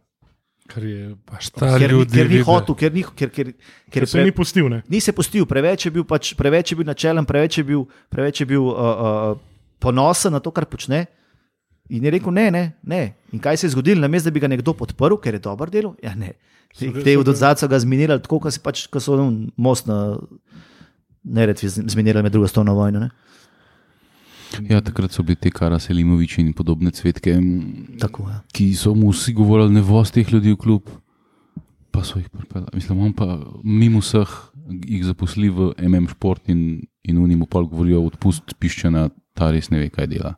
Kar 0.69 0.85
je, 0.85 1.15
Pač 1.25 1.49
ta 1.49 1.71
Ker, 1.77 1.87
ni- 1.89 1.97
ljudi 1.97 2.17
ker 2.19 2.29
ni 2.29 2.41
hotel, 2.45 2.75
ker 2.77 2.93
ni, 2.93 3.03
ker, 3.03 3.31
ker, 3.33 3.47
ker 3.89 3.95
ker 3.95 4.07
se 4.07 4.17
pre, 4.19 4.25
ni 4.27 4.33
pustil. 4.35 4.67
Ne? 4.69 4.83
ni 4.89 5.01
se 5.01 5.13
pustil, 5.15 5.47
preveč 5.49 5.87
je 5.87 5.91
bil, 5.91 6.05
pač, 6.05 6.35
preveč 6.37 6.73
je 6.73 6.77
bil 6.77 6.85
načelen, 6.85 7.25
preveč 7.25 7.57
je 7.57 7.63
bil, 7.65 7.87
preveč 8.13 8.43
je 8.43 8.45
bil 8.49 8.67
uh, 8.69 8.75
uh, 8.77 9.39
ponosen 9.81 10.35
na 10.35 10.41
to, 10.43 10.53
kar 10.53 10.69
počne. 10.69 11.07
In 11.89 12.05
je 12.05 12.13
rekel: 12.13 12.29
ne, 12.31 12.51
ne, 12.53 12.63
ne. 12.85 13.01
In 13.33 13.41
kaj 13.41 13.57
se 13.57 13.65
je 13.65 13.73
zgodilo, 13.73 14.01
namesto 14.05 14.29
da 14.29 14.33
bi 14.35 14.43
ga 14.43 14.51
nekdo 14.51 14.75
podprl, 14.77 15.17
ker 15.17 15.39
je 15.39 15.41
dober 15.41 15.73
delo? 15.73 15.95
Ja, 16.05 16.13
ne. 16.13 16.35
Te 16.77 17.17
od 17.17 17.33
so 17.33 17.67
ga 17.67 17.79
zminirali 17.81 18.21
tako, 18.21 18.37
kot 18.45 18.59
pač, 18.61 18.85
ko 18.93 19.01
so 19.01 19.17
un 19.17 19.49
most 19.57 19.89
na 19.89 20.19
Neretvi 21.23 21.67
zminirali 21.67 22.23
med 22.23 22.31
drugo 22.31 22.47
svetovno 22.47 22.75
vojno. 22.77 22.99
Ne? 22.99 23.09
Ja, 24.69 24.81
takrat 24.81 25.13
so 25.13 25.23
bili 25.23 25.37
te 25.37 25.51
Karaselimoviči 25.53 26.41
in 26.41 26.53
podobne 26.57 26.91
cvetke, 26.95 27.35
m, 27.37 27.97
Tako, 28.01 28.25
ja. 28.29 28.39
ki 28.53 28.71
so 28.77 28.95
mu 28.97 29.11
vsi 29.13 29.33
govorili, 29.37 29.75
ne 29.77 29.83
voz 29.85 30.11
teh 30.15 30.27
ljudi 30.33 30.55
v 30.55 30.59
klub, 30.59 30.89
pa 31.93 32.03
so 32.03 32.19
jih 32.19 32.29
pripeljali. 32.33 32.73
Mislim, 32.73 33.03
on 33.05 33.13
pa 33.13 33.37
mimo 33.63 34.01
vseh 34.01 34.33
jih 34.69 35.05
zaposli 35.05 35.49
v 35.53 35.71
MM 35.77 36.09
šport 36.13 36.49
in, 36.49 36.81
in 37.03 37.21
mu 37.37 37.45
pa 37.45 37.61
govorijo, 37.61 38.03
odpust 38.05 38.55
piščena, 38.59 39.09
ta 39.37 39.51
res 39.53 39.69
ne 39.69 39.83
ve, 39.83 39.89
kaj 39.93 40.09
dela. 40.09 40.35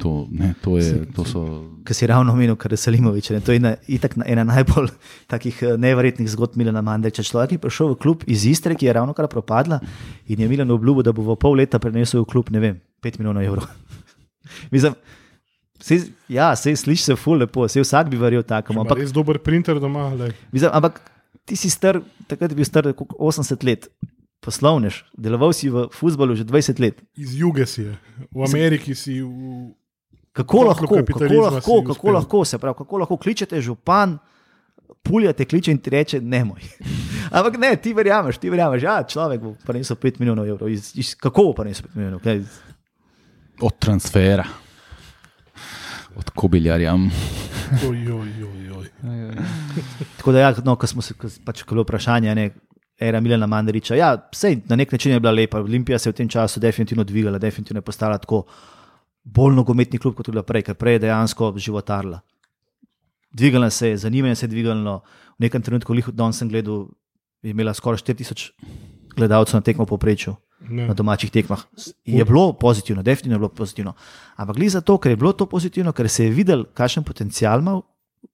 To, 0.00 0.24
ne, 0.32 0.54
to, 0.64 0.78
je, 0.80 1.04
to 1.12 1.24
so. 1.28 1.40
Kar 1.84 1.94
si 1.96 2.06
ravno 2.08 2.32
omenil, 2.32 2.56
kar 2.56 2.72
je 2.72 2.80
Salimovič. 2.80 3.30
Ne? 3.36 3.40
To 3.44 3.52
je 3.52 3.60
ena, 3.60 3.74
itak 3.84 4.16
na- 4.16 4.24
ena 4.24 4.44
najbolj 4.48 4.88
takih 5.28 5.62
eh, 5.62 5.76
neverjetnih 5.76 6.28
zgodb 6.32 6.56
Milana 6.56 6.80
Mandeča. 6.80 7.20
Človek 7.22 7.52
je 7.56 7.60
prišel 7.60 7.92
v 7.92 8.00
klub 8.00 8.24
iz 8.26 8.46
Istre, 8.48 8.74
ki 8.74 8.88
je 8.88 8.94
ravno 8.96 9.12
kar 9.12 9.28
propadla 9.28 9.80
in 10.26 10.40
je 10.40 10.48
Milan 10.48 10.70
obljubil, 10.72 11.04
da 11.04 11.12
bo 11.12 11.22
v 11.28 11.36
pol 11.36 11.60
leta 11.60 11.78
prenesel 11.78 12.24
v 12.24 12.30
klub, 12.32 12.48
ne 12.50 12.60
vem, 12.60 12.80
5 13.04 13.20
milijonov 13.20 13.44
evrov. 13.44 13.68
Mislim, 14.74 14.96
sej, 15.80 16.08
ja, 16.28 16.56
se 16.56 16.76
sliši 16.76 17.02
se 17.12 17.16
ful 17.16 17.38
lepo, 17.40 17.68
se 17.68 17.80
vsak 17.80 18.08
bi 18.08 18.16
verjel 18.16 18.42
takemu. 18.42 18.80
Ampak 18.84 18.98
res 18.98 19.12
dober 19.12 19.38
printer 19.38 19.80
doma. 19.80 20.10
mislim, 20.52 20.70
ampak 20.72 21.00
ti 21.44 21.56
si 21.56 21.70
star, 21.70 22.00
takrat 22.26 22.50
je 22.50 22.56
bil 22.56 22.64
star 22.64 22.92
koliko, 22.92 23.16
80 23.18 23.64
let. 23.64 23.88
Poslovnež, 24.40 25.04
deloval 25.12 25.52
si 25.52 25.68
v 25.68 25.90
futbalu 25.92 26.32
že 26.32 26.48
20 26.48 26.80
let. 26.80 26.96
Iz 27.12 27.36
juge 27.36 27.66
si 27.68 27.84
je, 27.84 27.92
v 28.32 28.40
Ameriki 28.48 28.96
si. 28.96 29.20
V... 29.20 29.76
Kako 30.32 30.62
lahko, 30.62 30.86
kako 30.86 31.34
lahko, 31.34 31.82
kako 31.86 32.10
lahko, 32.10 32.44
se 32.44 32.58
pravi, 32.58 32.74
kako 32.78 32.98
lahko 32.98 33.16
kličete 33.16 33.60
župan, 33.60 34.18
pulja 35.02 35.32
te 35.32 35.44
kliče 35.44 35.72
in 35.72 35.78
ti 35.78 35.90
reče: 35.90 36.20
ne 36.20 36.44
moj. 36.44 36.60
Ampak 37.36 37.58
ne, 37.58 37.76
ti 37.76 37.94
verjameš, 37.94 38.38
ti 38.38 38.50
verjameš, 38.50 38.82
ja, 38.82 39.02
človek 39.06 39.40
bo 39.40 39.54
prinesel 39.66 39.96
5 39.96 40.20
milijonov 40.20 40.48
evrov. 40.48 40.68
Iz, 40.70 40.92
iz, 40.98 41.14
kako 41.14 41.50
bo 41.50 41.52
prinesel 41.62 41.86
5 41.90 41.96
milijonov? 41.96 42.20
Kaj, 42.24 42.42
Od 43.60 43.78
transfera, 43.78 44.44
od 46.16 46.30
oj. 48.78 48.88
tako 50.16 50.32
da, 50.32 50.40
ja, 50.40 50.54
no, 50.64 50.76
ko 50.76 50.86
smo 50.86 51.02
se, 51.02 51.14
ko, 51.14 51.28
pač, 51.44 51.62
ko 51.62 51.74
je 51.74 51.76
bilo 51.76 51.82
vprašanje, 51.82 52.34
ne, 52.34 52.50
era 53.00 53.20
Milana 53.20 53.46
Mandariča, 53.46 53.94
ja, 53.94 54.14
sej, 54.32 54.62
na 54.68 54.76
nek 54.76 54.92
način 54.92 55.12
je 55.12 55.20
bila 55.20 55.32
lepa. 55.32 55.60
Olimpija 55.60 55.98
se 55.98 56.08
je 56.08 56.12
v 56.12 56.16
tem 56.16 56.28
času 56.28 56.60
definitivno 56.60 57.04
dvigala, 57.04 57.38
definitivno 57.38 57.78
je 57.78 57.84
postala 57.84 58.18
tako 58.18 58.44
bolj 59.24 59.54
nogometni 59.54 59.98
klub, 59.98 60.14
kot 60.14 60.28
je 60.28 60.32
bila 60.32 60.42
prej, 60.42 60.62
ker 60.62 60.74
prej 60.74 60.98
je 60.98 61.06
dejansko 61.06 61.52
životarila. 61.56 62.20
Dvigala 63.32 63.70
se 63.70 63.88
je, 63.88 63.96
zanimanje 63.96 64.34
se 64.34 64.46
je 64.46 64.50
dvigalo. 64.50 65.00
V 65.38 65.46
nekem 65.46 65.62
trenutku, 65.62 65.92
lih 65.94 66.08
danes 66.12 66.36
sem 66.36 66.48
gledal, 66.48 66.88
je 67.42 67.50
imela 67.50 67.74
skoraj 67.74 68.02
4000 68.02 68.50
gledalcev 69.16 69.58
na 69.58 69.60
tekmo 69.60 69.86
poprečju, 69.86 70.36
Ne. 70.68 70.86
na 70.86 70.94
domačih 70.94 71.30
tekmah. 71.30 71.62
Je 72.04 72.24
bilo 72.24 72.52
pozitivno, 72.52 73.02
definitivno 73.02 73.34
je 73.34 73.38
bilo 73.38 73.48
pozitivno. 73.48 73.94
Ampak 74.36 74.56
glede 74.56 74.70
zato, 74.70 74.98
ker 74.98 75.12
je 75.12 75.16
bilo 75.16 75.32
to 75.32 75.46
pozitivno, 75.46 75.92
ker 75.92 76.08
se 76.08 76.24
je 76.24 76.30
videl, 76.30 76.64
kakšen 76.74 77.04
potencial 77.04 77.60
ima 77.60 77.80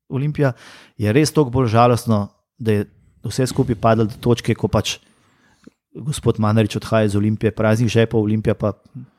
Olimpija, 0.08 0.52
je 0.98 1.12
res 1.12 1.32
toliko 1.32 1.50
bolj 1.50 1.68
žalostno, 1.68 2.28
da 2.58 2.72
je 2.72 2.86
vse 3.24 3.46
skupaj 3.46 3.74
padlo 3.74 4.04
do 4.04 4.14
točke, 4.20 4.54
ko 4.54 4.68
pač 4.68 4.98
gospod 5.96 6.38
Manarič 6.38 6.76
odhaja 6.76 7.04
iz 7.04 7.16
Olimpije, 7.16 7.50
praznih 7.50 7.88
žepov, 7.88 8.22
Olimpija 8.22 8.54
pa 8.54 8.72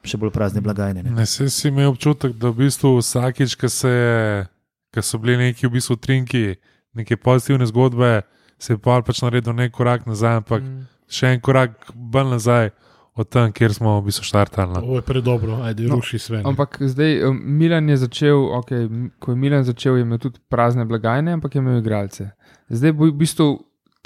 še 0.06 0.18
bolj 0.18 0.32
prazne 0.36 0.62
blagajne. 0.62 1.04
Ne? 1.04 1.12
Ne, 1.12 1.26
se 1.26 1.50
si 1.50 1.68
imel 1.72 1.92
občutek, 1.92 2.36
da 2.38 2.52
v 2.52 2.68
bistvu 2.68 2.98
vsakič, 3.00 3.56
ko 3.60 3.70
se 3.70 3.92
je, 3.92 4.46
ko 4.94 5.04
so 5.04 5.20
bili 5.22 5.38
neki 5.38 5.68
v 5.68 5.76
bistvu 5.78 5.98
trinki, 6.02 6.58
neke 6.98 7.18
pozitivne 7.18 7.68
zgodbe, 7.70 8.22
se 8.60 8.74
je 8.74 8.82
pa 8.82 9.02
pač 9.06 9.22
naredil 9.22 9.56
nek 9.58 9.74
korak 9.74 10.08
nazaj, 10.10 10.42
ampak 10.42 10.64
mm. 10.66 10.86
še 11.10 11.34
en 11.36 11.42
korak 11.44 11.92
bolj 11.94 12.34
nazaj 12.38 12.72
od 13.18 13.30
tam, 13.34 13.52
kjer 13.52 13.74
smo 13.74 13.96
v 13.98 14.10
bistvu 14.10 14.28
štartali. 14.30 14.78
Ovo 14.78 15.00
je 15.00 15.06
predobro, 15.06 15.58
ajde, 15.66 15.88
No, 15.90 15.98
ruši 15.98 16.20
sve. 16.22 16.42
Ampak 16.46 16.78
zdaj 16.82 17.24
um, 17.26 17.40
Milan 17.58 17.90
je 17.90 17.98
začel, 17.98 18.38
okay, 18.60 18.86
ko 19.20 19.34
je 19.34 19.38
Milan 19.38 19.66
začel, 19.66 19.98
je 19.98 20.06
imel 20.06 20.22
tudi 20.22 20.38
prazne 20.50 20.86
blagajne, 20.86 21.34
ampak 21.34 21.56
je 21.56 21.64
imel 21.64 21.82
igralce. 21.82 22.30
Zdaj 22.70 22.94
bo 22.94 23.10
v 23.10 23.18
bistvu 23.18 23.48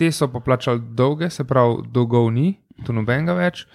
te 0.02 0.10
so 0.12 0.28
poplačali 0.34 0.82
dolge, 0.98 1.30
se 1.30 1.46
pravi, 1.46 1.84
dolgov 1.94 2.32
ni, 2.34 2.56
tu 2.86 2.94
nobenega 2.94 3.36
več. 3.38 3.66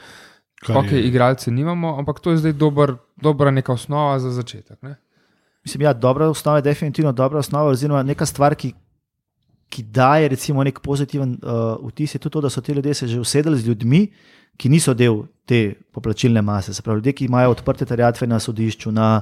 Kar 0.65 0.81
Ok, 0.81 0.91
je- 0.91 1.05
igralce 1.07 1.53
nimamo, 1.53 1.95
ampak 2.01 2.19
to 2.19 2.33
je 2.33 2.41
zdaj 2.41 2.57
dober, 2.59 2.97
dobra 3.17 3.53
neka 3.53 3.73
osnova 3.73 4.17
za 4.19 4.33
začetek. 4.33 4.81
Ne? 4.83 4.97
Mislim, 5.63 5.83
da 5.83 5.91
ja, 5.91 5.93
dobra 5.95 6.27
osnova 6.29 6.59
je 6.59 6.67
definitivno 6.67 7.13
dobra 7.13 7.39
osnova, 7.39 7.71
oziroma 7.71 8.03
neka 8.03 8.27
stvar, 8.27 8.55
ki, 8.55 8.73
ki 9.69 9.83
daje 9.93 10.29
recimo 10.29 10.65
nek 10.65 10.81
pozitiven 10.81 11.37
uh, 11.43 11.77
vtis, 11.91 12.15
je 12.15 12.23
tudi 12.23 12.33
to, 12.33 12.41
da 12.41 12.51
so 12.51 12.61
ti 12.61 12.73
ljudje 12.73 12.95
se 12.95 13.09
že 13.09 13.21
usedeli 13.21 13.59
z 13.59 13.69
ljudmi, 13.69 14.03
ki 14.57 14.69
niso 14.69 14.95
del 14.95 15.25
te 15.45 15.61
poplačilne 15.93 16.43
mase. 16.43 16.75
Se 16.75 16.83
pravi, 16.83 16.99
ljudje, 16.99 17.13
ki 17.13 17.25
imajo 17.29 17.51
odprte 17.53 17.85
terjatve 17.85 18.27
na 18.27 18.39
sodišču, 18.41 18.91
na, 18.91 19.21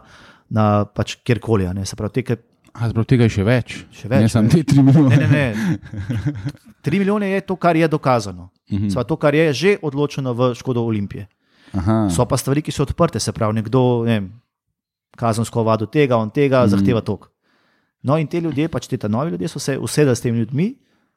na 0.49 0.85
pač 0.85 1.17
kjerkoli. 1.25 1.67
a 1.67 1.73
ne. 1.73 1.85
Se 1.85 1.97
pravi, 1.97 2.12
te, 2.12 2.23
ki 2.23 2.37
A 2.74 2.88
zbog 2.90 3.06
tega 3.06 3.24
je 3.24 3.30
še 3.30 3.44
več. 3.44 3.74
Še 3.92 4.08
več, 4.08 4.20
Ne 4.20 4.28
samo 4.28 4.48
te 4.50 4.64
tri 4.64 4.82
milijone. 4.82 5.16
Ne, 5.16 5.26
ne, 5.26 5.46
ne. 5.54 6.34
Tri 6.82 6.98
milijone 6.98 7.28
je 7.30 7.40
to, 7.42 7.56
kar 7.56 7.76
je 7.76 7.87
dokazano. 7.88 8.50
Mhm. 8.68 8.88
Sva 8.90 9.04
to, 9.04 9.16
kar 9.16 9.34
je 9.34 9.52
že 9.52 9.70
odločeno 9.80 10.34
v 10.34 10.54
škodo 10.54 10.82
Olimpije. 10.82 11.28
Aha. 11.72 12.08
So 12.08 12.26
pa 12.26 12.37
stvari, 12.37 12.62
ki 12.62 12.70
so 12.70 12.82
odprte, 12.82 13.20
se 13.20 13.32
pravi, 13.32 13.54
nekdo, 13.54 14.04
ne 14.04 14.20
kazensko 15.14 15.62
vado 15.62 15.87
tega, 15.87 16.16
on 16.16 16.30
tega, 16.30 16.60
Mhm. 16.60 16.66
mm. 16.66 16.70
zahteva 16.70 17.00
tok. 17.00 17.30
No, 18.02 18.18
in 18.18 18.26
te 18.26 18.40
ljudje, 18.40 18.68
pač 18.68 18.87
te 18.87 18.96
ta 18.96 19.08
novi 19.08 19.30
ljudje, 19.30 19.48
so 19.48 19.58
se 19.58 19.78
usedeli 19.78 20.16
s 20.16 20.20
temi 20.20 20.38
ljudmi 20.38 20.74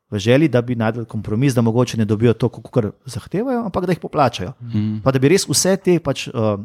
v 0.08 0.20
želji, 0.20 0.48
da 0.48 0.62
bi 0.62 0.76
najdel 0.76 1.06
kompromis, 1.06 1.54
da 1.54 1.62
mogoče 1.62 1.98
ne 1.98 2.06
dobijo 2.06 2.34
to, 2.34 2.48
kar 2.50 2.92
zahtevajo, 3.06 3.66
ampak 3.66 3.86
da 3.86 3.92
jih 3.92 4.00
poplačajo. 4.00 4.54
Mhm. 4.62 5.02
Pa 5.04 5.12
da 5.12 5.20
bi 5.20 5.28
res 5.28 5.44
vse 5.50 5.76
te 5.78 6.00
pač, 6.00 6.28
uh, 6.30 6.62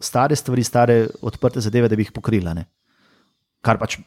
stare 0.00 0.36
stvari, 0.36 0.62
stare 0.62 1.08
odprte 1.22 1.60
zadeve, 1.60 1.88
da 1.88 1.96
bi 1.96 2.04
jih 2.04 2.12
pokrila. 2.12 2.54
Ne? 2.54 2.68
Kar 3.64 3.78
pač 3.78 3.98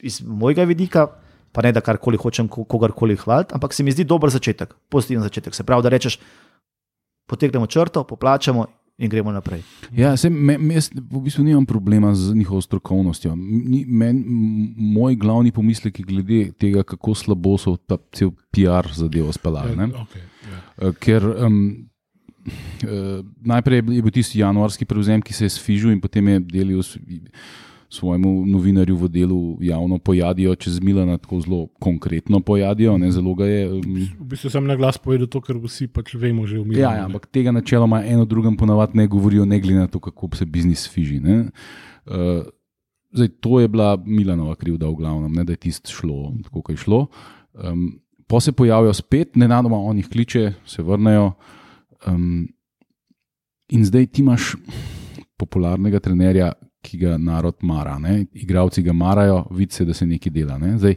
iz 0.00 0.20
mojega 0.22 0.64
vidika, 0.64 1.06
pa 1.52 1.62
ne 1.62 1.72
da 1.72 1.80
karkoli 1.80 2.16
hočem 2.16 2.48
ko- 2.48 2.64
kogarkoli 2.64 3.16
hvaliti, 3.16 3.54
ampak 3.54 3.72
se 3.72 3.82
mi 3.82 3.90
zdi 3.90 4.04
dober 4.04 4.30
začetek, 4.30 4.74
pozitiven 4.88 5.22
začetek. 5.22 5.54
Se 5.54 5.62
pravi, 5.62 5.82
da 5.82 5.88
rečeš, 5.90 6.18
potegnemo 7.26 7.66
črto, 7.66 8.04
poplačamo 8.04 8.66
in 8.98 9.08
gremo 9.08 9.32
naprej. 9.32 9.62
Ja, 9.92 10.16
se, 10.16 10.28
me, 10.28 10.58
me, 10.58 10.74
jaz 10.74 10.90
v 10.92 11.20
bistvu 11.20 11.42
nimam 11.42 11.64
problema 11.64 12.14
z 12.14 12.34
njihovo 12.34 12.60
strokovnostjo. 12.60 13.32
Ni, 13.36 13.84
men, 13.86 14.24
moj 14.76 15.14
glavni 15.16 15.52
pomislek 15.52 15.98
je 15.98 16.04
glede 16.04 16.40
tega, 16.52 16.82
kako 16.84 17.14
slabo 17.14 17.56
so 17.56 17.76
ta 17.78 17.96
cel 18.12 18.30
PR 18.50 18.92
zadevo 18.92 19.32
speljali. 19.32 19.76
ne. 19.76 19.86
Okay, 19.86 20.20
ja. 20.44 20.58
Eh, 20.80 20.92
Ker 20.94 21.24
um, 21.26 21.86
uh, 22.84 22.90
najprej 23.42 23.76
je 23.76 23.82
bil- 23.82 23.94
je 23.94 24.02
bil 24.02 24.10
tisti 24.12 24.38
januarski 24.38 24.84
prevzem, 24.84 25.22
ki 25.22 25.32
se 25.32 25.44
je 25.44 25.50
sfižil 25.50 25.90
in 25.90 26.00
potem 26.00 26.28
je 26.28 26.40
delil 26.40 26.82
s- 26.82 26.98
svojemu 27.90 28.46
novinarju 28.46 28.96
v 28.96 29.08
delu 29.08 29.58
javno 29.60 29.98
pojadijo, 29.98 30.54
čez 30.54 30.78
Milana 30.80 31.18
tako 31.18 31.40
zelo 31.40 31.66
konkretno 31.82 32.40
pojadijo, 32.40 32.98
ne 32.98 33.10
zelo 33.10 33.34
ga 33.34 33.46
je. 33.46 33.64
Um, 33.72 33.96
V 34.20 34.26
bistvu 34.30 34.50
sem 34.50 34.66
na 34.66 34.76
glas 34.78 34.98
povedal 34.98 35.26
to, 35.26 35.40
kar 35.42 35.58
vsi 35.58 35.88
pač 35.90 36.14
vemo 36.14 36.46
že 36.46 36.62
v 36.62 36.70
Milanu. 36.70 36.86
Ja, 36.86 36.92
ja, 37.02 37.08
ampak 37.10 37.26
tega 37.26 37.50
načeloma 37.50 38.04
eno 38.06 38.24
drugem 38.24 38.56
ponavadi 38.56 38.98
ne 38.98 39.08
govorijo, 39.10 39.44
ne 39.44 39.58
glede 39.60 39.82
na 39.82 39.90
to, 39.90 39.98
kako 39.98 40.30
se 40.38 40.46
biznis 40.46 40.86
fiži. 40.86 41.18
ne. 41.20 41.50
Uh, 42.06 42.46
zdaj, 43.12 43.28
to 43.42 43.60
je 43.60 43.68
bila 43.68 43.98
Milanova 44.06 44.54
krivda, 44.54 44.86
v 44.86 44.94
glavnem, 44.94 45.32
ne, 45.34 45.44
da 45.44 45.52
je 45.52 45.66
tisto 45.66 45.90
šlo 45.90 46.32
tako, 46.46 46.62
kot 46.62 46.78
je 46.78 46.84
šlo. 46.86 47.06
Um, 47.58 48.00
po 48.30 48.40
se 48.40 48.52
pojavijo 48.52 48.94
spet, 48.94 49.34
ne 49.36 49.48
nadoma 49.50 49.76
on 49.76 49.98
jih 49.98 50.08
kliče, 50.08 50.52
se 50.62 50.82
vrnejo. 50.82 51.32
Um, 52.06 52.46
in 53.68 53.84
zdaj 53.84 54.06
ti 54.06 54.22
imaš 54.22 54.54
popularnega 55.36 55.98
trenerja, 55.98 56.52
ki 56.82 56.98
ga 56.98 57.18
narod 57.18 57.60
mara. 57.62 57.98
Ne? 57.98 58.24
Igravci 58.32 58.82
ga 58.82 58.92
marajo, 58.92 59.44
vidi 59.50 59.74
se, 59.74 59.84
da 59.84 59.94
se 59.94 60.06
nekaj 60.06 60.32
dela. 60.32 60.58
Ne? 60.58 60.78
Zdaj, 60.78 60.96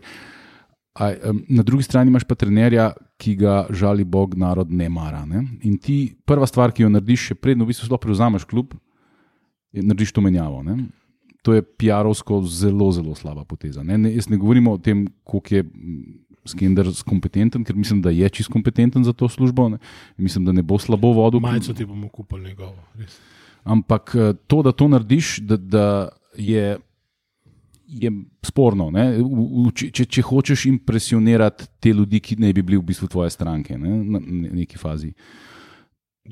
A, 0.94 1.10
um, 1.30 1.40
na 1.50 1.64
drugi 1.64 1.84
strani 1.84 2.12
imaš 2.12 2.24
pa 2.30 2.36
trenerja, 2.38 2.92
ki 3.18 3.36
ga 3.36 3.54
žali 3.74 4.04
Bog, 4.06 4.36
narod 4.38 4.70
ne 4.72 4.90
mara. 4.94 5.24
Ne? 5.26 5.42
In 5.66 5.78
ti 5.82 6.14
prva 6.26 6.46
stvar, 6.46 6.70
ki 6.70 6.86
jo 6.86 6.90
narediš, 6.94 7.32
še 7.32 7.38
predno 7.42 7.66
v 7.66 7.74
bistvu 7.74 7.90
sploh 7.90 8.02
prevzameš 8.02 8.46
klub, 8.46 8.76
je 9.74 9.82
narediš 9.82 10.14
to 10.14 10.22
menjavo. 10.22 10.62
Ne? 10.66 10.78
To 11.44 11.56
je 11.58 11.66
PR-ovsko 11.66 12.44
zelo, 12.46 12.92
zelo 12.94 13.18
slaba 13.18 13.42
poteza. 13.42 13.82
Ne? 13.84 13.98
Ne, 13.98 14.14
jaz 14.14 14.30
ne 14.30 14.38
govorim 14.38 14.70
o 14.70 14.78
tem, 14.78 15.08
koliko 15.26 15.58
je 15.58 15.66
mm, 15.66 16.20
Skender 16.44 16.90
kompetenten, 17.08 17.64
ker 17.64 17.72
mislim, 17.72 18.02
da 18.04 18.12
je 18.12 18.28
čist 18.36 18.52
kompetenten 18.52 19.06
za 19.08 19.14
to 19.16 19.30
službo. 19.32 19.70
Ne? 19.72 19.78
Mislim, 20.20 20.44
da 20.44 20.52
ne 20.52 20.60
bo 20.60 20.76
slabo 20.76 21.14
vodil. 21.16 21.40
Majico 21.40 21.72
ti 21.74 21.88
bomo 21.88 22.10
kupili 22.12 22.50
njegovo. 22.50 22.84
res. 23.00 23.16
Ampak 23.64 24.16
eh, 24.16 24.34
to, 24.48 24.62
da 24.62 24.72
to 24.72 24.88
narediš, 24.88 25.38
da, 25.40 25.58
da 25.58 25.86
je 26.38 26.78
je 27.94 28.10
sporno. 28.42 28.90
V- 28.90 29.22
v- 29.22 29.72
Če, 29.76 29.90
če, 29.94 30.06
če 30.06 30.22
hočeš 30.26 30.66
impresionirati 30.66 31.68
te 31.80 31.92
ljudi, 31.94 32.20
ki 32.20 32.40
naj 32.42 32.54
bi 32.54 32.64
bili 32.66 32.80
v 32.80 32.88
bistvu 32.90 33.08
tvoje 33.08 33.30
stranke 33.30 33.78
ne, 33.78 33.92
na 34.04 34.20
ne- 34.20 34.50
neki 34.64 34.80
fazi. 34.82 35.12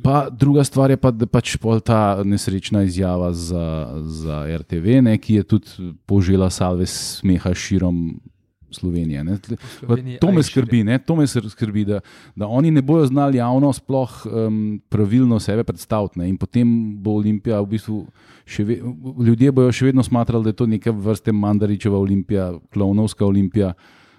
Pa 0.01 0.29
druga 0.31 0.63
stvar 0.63 0.89
je 0.89 0.97
pa, 0.97 1.11
da 1.11 1.27
pač 1.27 1.57
ta 1.85 2.23
nesrečna 2.23 2.81
izjava 2.87 3.33
za, 3.35 3.91
za 4.07 4.45
RTV, 4.57 5.01
ne, 5.03 5.17
ki 5.19 5.41
je 5.41 5.43
tudi 5.43 5.91
požela 6.07 6.49
salve 6.49 6.87
smeha 6.87 7.53
širom 7.53 8.21
Slovenije. 8.71 9.23
Ne. 9.23 9.37
Sloveniji, 9.79 10.19
To 10.21 10.31
me 10.31 10.43
skrbi, 10.43 10.83
ne? 10.83 10.99
to 10.99 11.15
me 11.15 11.27
skrbi 11.27 11.85
da, 11.85 11.99
da 12.35 12.47
oni 12.47 12.71
ne 12.71 12.81
bodo 12.81 13.05
znali 13.05 13.37
javno 13.37 13.73
sploh 13.73 14.25
um, 14.25 14.81
pravilno 14.89 15.39
sebe 15.39 15.63
predstaviti. 15.63 16.19
Ne? 16.19 16.29
In 16.29 16.37
potem 16.37 16.97
bo 17.03 17.17
Olimpija 17.19 17.61
v 17.61 17.71
bistvu 17.75 18.01
še 18.45 18.65
ve, 18.67 18.79
ljudje 19.27 19.51
bodo 19.51 19.71
še 19.71 19.89
vedno 19.89 20.03
smatrali, 20.03 20.43
da 20.43 20.53
je 20.53 20.59
to 20.63 20.67
neka 20.69 20.91
vrste 20.91 21.31
Mandaričeva 21.35 21.97
olimpija, 21.97 22.51
klovnovska 22.73 23.25
olimpija, 23.25 23.73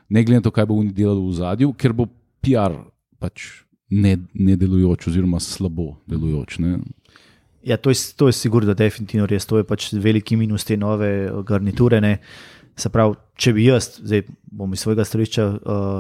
ne 0.09 0.25
glede 0.25 0.43
na 0.43 0.47
to, 0.49 0.55
kaj 0.55 0.69
bo 0.69 0.79
oni 0.81 0.93
delali 0.95 1.23
v 1.25 1.37
zadju, 1.37 1.73
ker 1.79 1.97
bo 1.97 2.09
PR 2.43 2.77
pač 3.23 3.49
ne, 3.93 4.17
ne 4.35 4.57
delujoč 4.57 5.09
oziroma 5.11 5.41
slabo 5.41 5.97
delujoč. 6.11 6.59
Ne? 6.63 6.79
Ja, 7.63 7.77
to 7.77 7.91
je, 7.91 7.97
to 8.17 8.27
je 8.27 8.33
sigurno, 8.33 8.67
da 8.67 8.75
definitivno 8.75 9.27
res. 9.31 9.47
To 9.47 9.61
je 9.61 9.67
pač 9.67 9.93
veliki 9.95 10.37
minus 10.37 10.67
te 10.67 10.77
nove 10.77 11.31
garniture. 11.47 12.01
Ne. 12.03 12.17
Se 12.77 12.89
pravi, 12.89 13.17
če 13.37 13.53
bi 13.53 13.67
jaz, 13.67 13.89
zdaj 14.01 14.25
bom 14.53 14.73
iz 14.73 14.81
svojega 14.81 15.05
stališča 15.05 15.45
uh, 15.47 15.57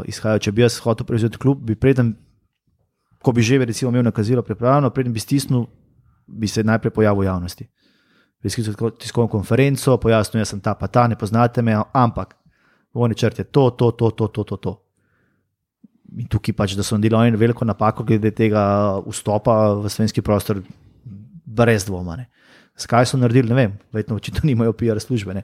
izhajal, 0.08 0.40
če 0.40 0.52
bi 0.52 0.64
jaz 0.64 0.78
hotel 0.84 1.06
prevzeti 1.08 1.40
klub, 1.40 1.60
bi 1.66 1.76
preden, 1.76 2.14
ko 3.22 3.32
bi 3.32 3.44
že 3.44 3.60
recimo 3.64 3.90
imel 3.90 4.06
nakazilo 4.08 4.42
pripravljeno, 4.42 4.90
preden 4.90 5.12
bi 5.12 5.20
stisnil, 5.20 5.66
bi 6.26 6.48
se 6.48 6.64
najprej 6.64 6.90
pojavil 6.90 7.22
v 7.22 7.26
javnosti. 7.28 7.68
Bi 8.42 8.50
sklical 8.50 8.90
tiskovno 8.98 9.28
konferenco, 9.30 9.98
pojasnil, 10.00 10.40
jaz 10.40 10.54
sem 10.54 10.60
ta 10.60 10.74
pa 10.74 10.88
ta, 10.88 11.06
ne 11.08 11.18
poznate 11.18 11.62
me, 11.62 11.76
ampak 11.92 12.34
vojni 12.94 13.14
črt 13.14 13.38
je 13.38 13.44
to, 13.44 13.70
to, 13.70 13.90
to, 13.92 14.10
to, 14.10 14.28
to, 14.28 14.44
to. 14.44 14.56
to. 14.56 14.78
In 16.18 16.28
tukaj 16.28 16.54
pač, 16.56 16.74
da 16.76 16.84
so 16.84 16.96
naredili 16.96 17.16
oni 17.16 17.38
veliko 17.40 17.64
napako 17.64 18.04
glede 18.04 18.32
tega 18.36 19.00
vstopa 19.06 19.74
v 19.80 19.88
slovenski 19.88 20.22
prostor, 20.22 20.60
brez 21.44 21.86
dvoma. 21.88 22.16
Ne. 22.16 22.28
Skaj 22.76 23.06
so 23.08 23.20
naredili, 23.20 23.48
ne 23.48 23.56
vem, 23.56 23.78
verjetno 23.92 24.16
očitno 24.16 24.46
nimajo 24.48 24.72
PR 24.76 25.00
službe. 25.00 25.34
ne. 25.34 25.42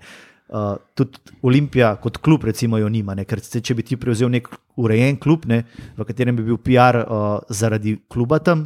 Uh, 0.49 0.79
tudi 0.97 1.19
Olimpija 1.45 1.91
kot 2.01 2.17
klub, 2.25 2.45
recimo, 2.49 2.79
jo 2.81 2.89
nima. 2.89 3.13
Ne? 3.15 3.27
Ker 3.29 3.43
če 3.45 3.75
bi 3.77 3.85
ti 3.85 3.99
prevzel 4.01 4.31
nek 4.33 4.49
urejen 4.81 5.19
klub, 5.21 5.45
ne, 5.45 5.59
v 5.99 6.07
katerem 6.09 6.39
bi 6.39 6.47
bil 6.47 6.57
PR 6.65 7.03
uh, 7.03 7.27
zaradi 7.53 7.99
kluba 8.09 8.39
tam, 8.41 8.65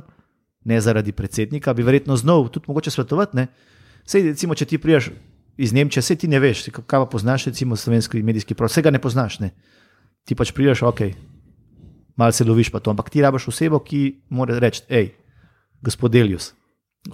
ne 0.64 0.79
zaradi 0.81 1.11
predsednika, 1.11 1.75
bi 1.75 1.83
verjetno 1.83 2.14
znal 2.16 2.47
tudi 2.55 2.71
mogoče 2.71 2.92
svetovati. 2.95 3.37
ne. 3.37 3.49
Sej, 4.07 4.29
recimo, 4.31 4.55
če 4.55 4.66
ti 4.71 4.79
priješ 4.79 5.11
iz 5.57 5.73
Nemčije, 5.73 6.03
se 6.03 6.16
ti 6.16 6.29
ne 6.29 6.40
veš, 6.40 6.68
kaj 6.71 6.87
pa 6.87 7.07
poznaš, 7.07 7.47
recimo, 7.51 7.77
slovenski 7.77 8.23
medijski 8.23 8.55
prostor, 8.55 8.81
vsega 8.81 8.90
ne 8.90 9.03
poznaš. 9.03 9.40
Ne? 9.40 9.51
Ti 10.25 10.35
pač 10.38 10.53
priješ, 10.55 10.83
ok, 10.87 11.03
malo 12.16 12.33
se 12.33 12.45
loviš 12.45 12.71
pa 12.71 12.81
to, 12.81 12.90
ampak 12.90 13.11
ti 13.11 13.23
rabiš 13.23 13.49
osebo, 13.49 13.83
ki 13.83 14.23
mora 14.31 14.59
reči, 14.59 14.83
hej, 14.88 15.12
gospod 15.83 16.14
Delius, 16.14 16.53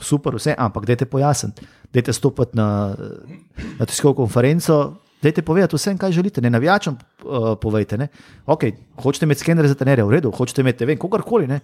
super, 0.01 0.37
vse, 0.37 0.55
ampak 0.59 0.85
dajte 0.87 1.07
pojasniti, 1.07 1.67
dajte 1.93 2.13
stopiti 2.13 2.57
na, 2.57 2.95
na 3.79 3.87
tiskovno 3.87 4.15
konferenco, 4.15 5.01
dajte 5.23 5.43
povedati 5.43 5.77
vsem, 5.77 5.99
kaj 5.99 6.13
želite, 6.13 6.41
ne 6.41 6.51
navijačem 6.51 6.95
uh, 6.95 7.55
povejte. 7.61 7.99
Ne? 7.99 8.09
Okay, 8.47 8.77
hočete 9.01 9.27
imeti 9.27 9.41
skener 9.41 9.69
za 9.69 9.75
tenerje, 9.75 10.05
v 10.05 10.19
redu, 10.19 10.31
hočete 10.31 10.61
imeti, 10.61 10.85
vem, 10.85 10.99
kogarkoli, 10.99 11.49
ne? 11.49 11.61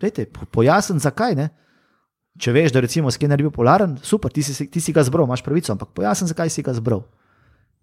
dajte 0.00 0.28
po- 0.30 0.46
pojasniti, 0.46 1.02
zakaj. 1.02 1.34
Ne? 1.34 1.48
Če 2.38 2.52
veš, 2.52 2.72
da 2.72 2.80
recimo 2.84 3.10
skener 3.10 3.40
je 3.40 3.48
bil 3.48 3.54
polaren, 3.54 3.96
super, 4.02 4.32
ti 4.32 4.44
si, 4.44 4.68
ti 4.70 4.80
si 4.80 4.92
ga 4.92 5.02
zbral, 5.04 5.26
imaš 5.26 5.42
pravico, 5.42 5.72
ampak 5.72 5.94
pojasni, 5.96 6.28
zakaj 6.30 6.52
si 6.52 6.62
ga 6.62 6.74
zbral. 6.76 7.02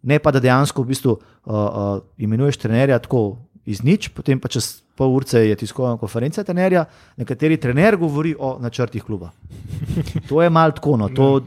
Ne 0.04 0.20
pa, 0.20 0.32
da 0.36 0.40
dejansko 0.44 0.84
v 0.84 0.92
bistvu 0.94 1.16
uh, 1.16 1.22
uh, 1.54 2.00
imenuješ 2.18 2.60
trenerja 2.64 3.00
tako 3.04 3.44
iz 3.66 3.84
nič, 3.84 4.12
potem 4.12 4.40
pa 4.40 4.52
čez 4.52 4.84
pol 4.98 5.14
ure 5.16 5.26
je 5.48 5.56
tiskovna 5.56 5.98
konferenca 5.98 6.44
trenerja, 6.44 6.86
na 7.18 7.26
kateri 7.26 7.58
trener 7.58 7.98
govori 7.98 8.36
o 8.40 8.58
načrtih 8.60 9.04
kluba. 9.04 9.32
To 10.30 10.42
je 10.42 10.50
malo 10.50 10.72
tako. 10.72 10.98
No, 10.98 11.10
to, 11.10 11.46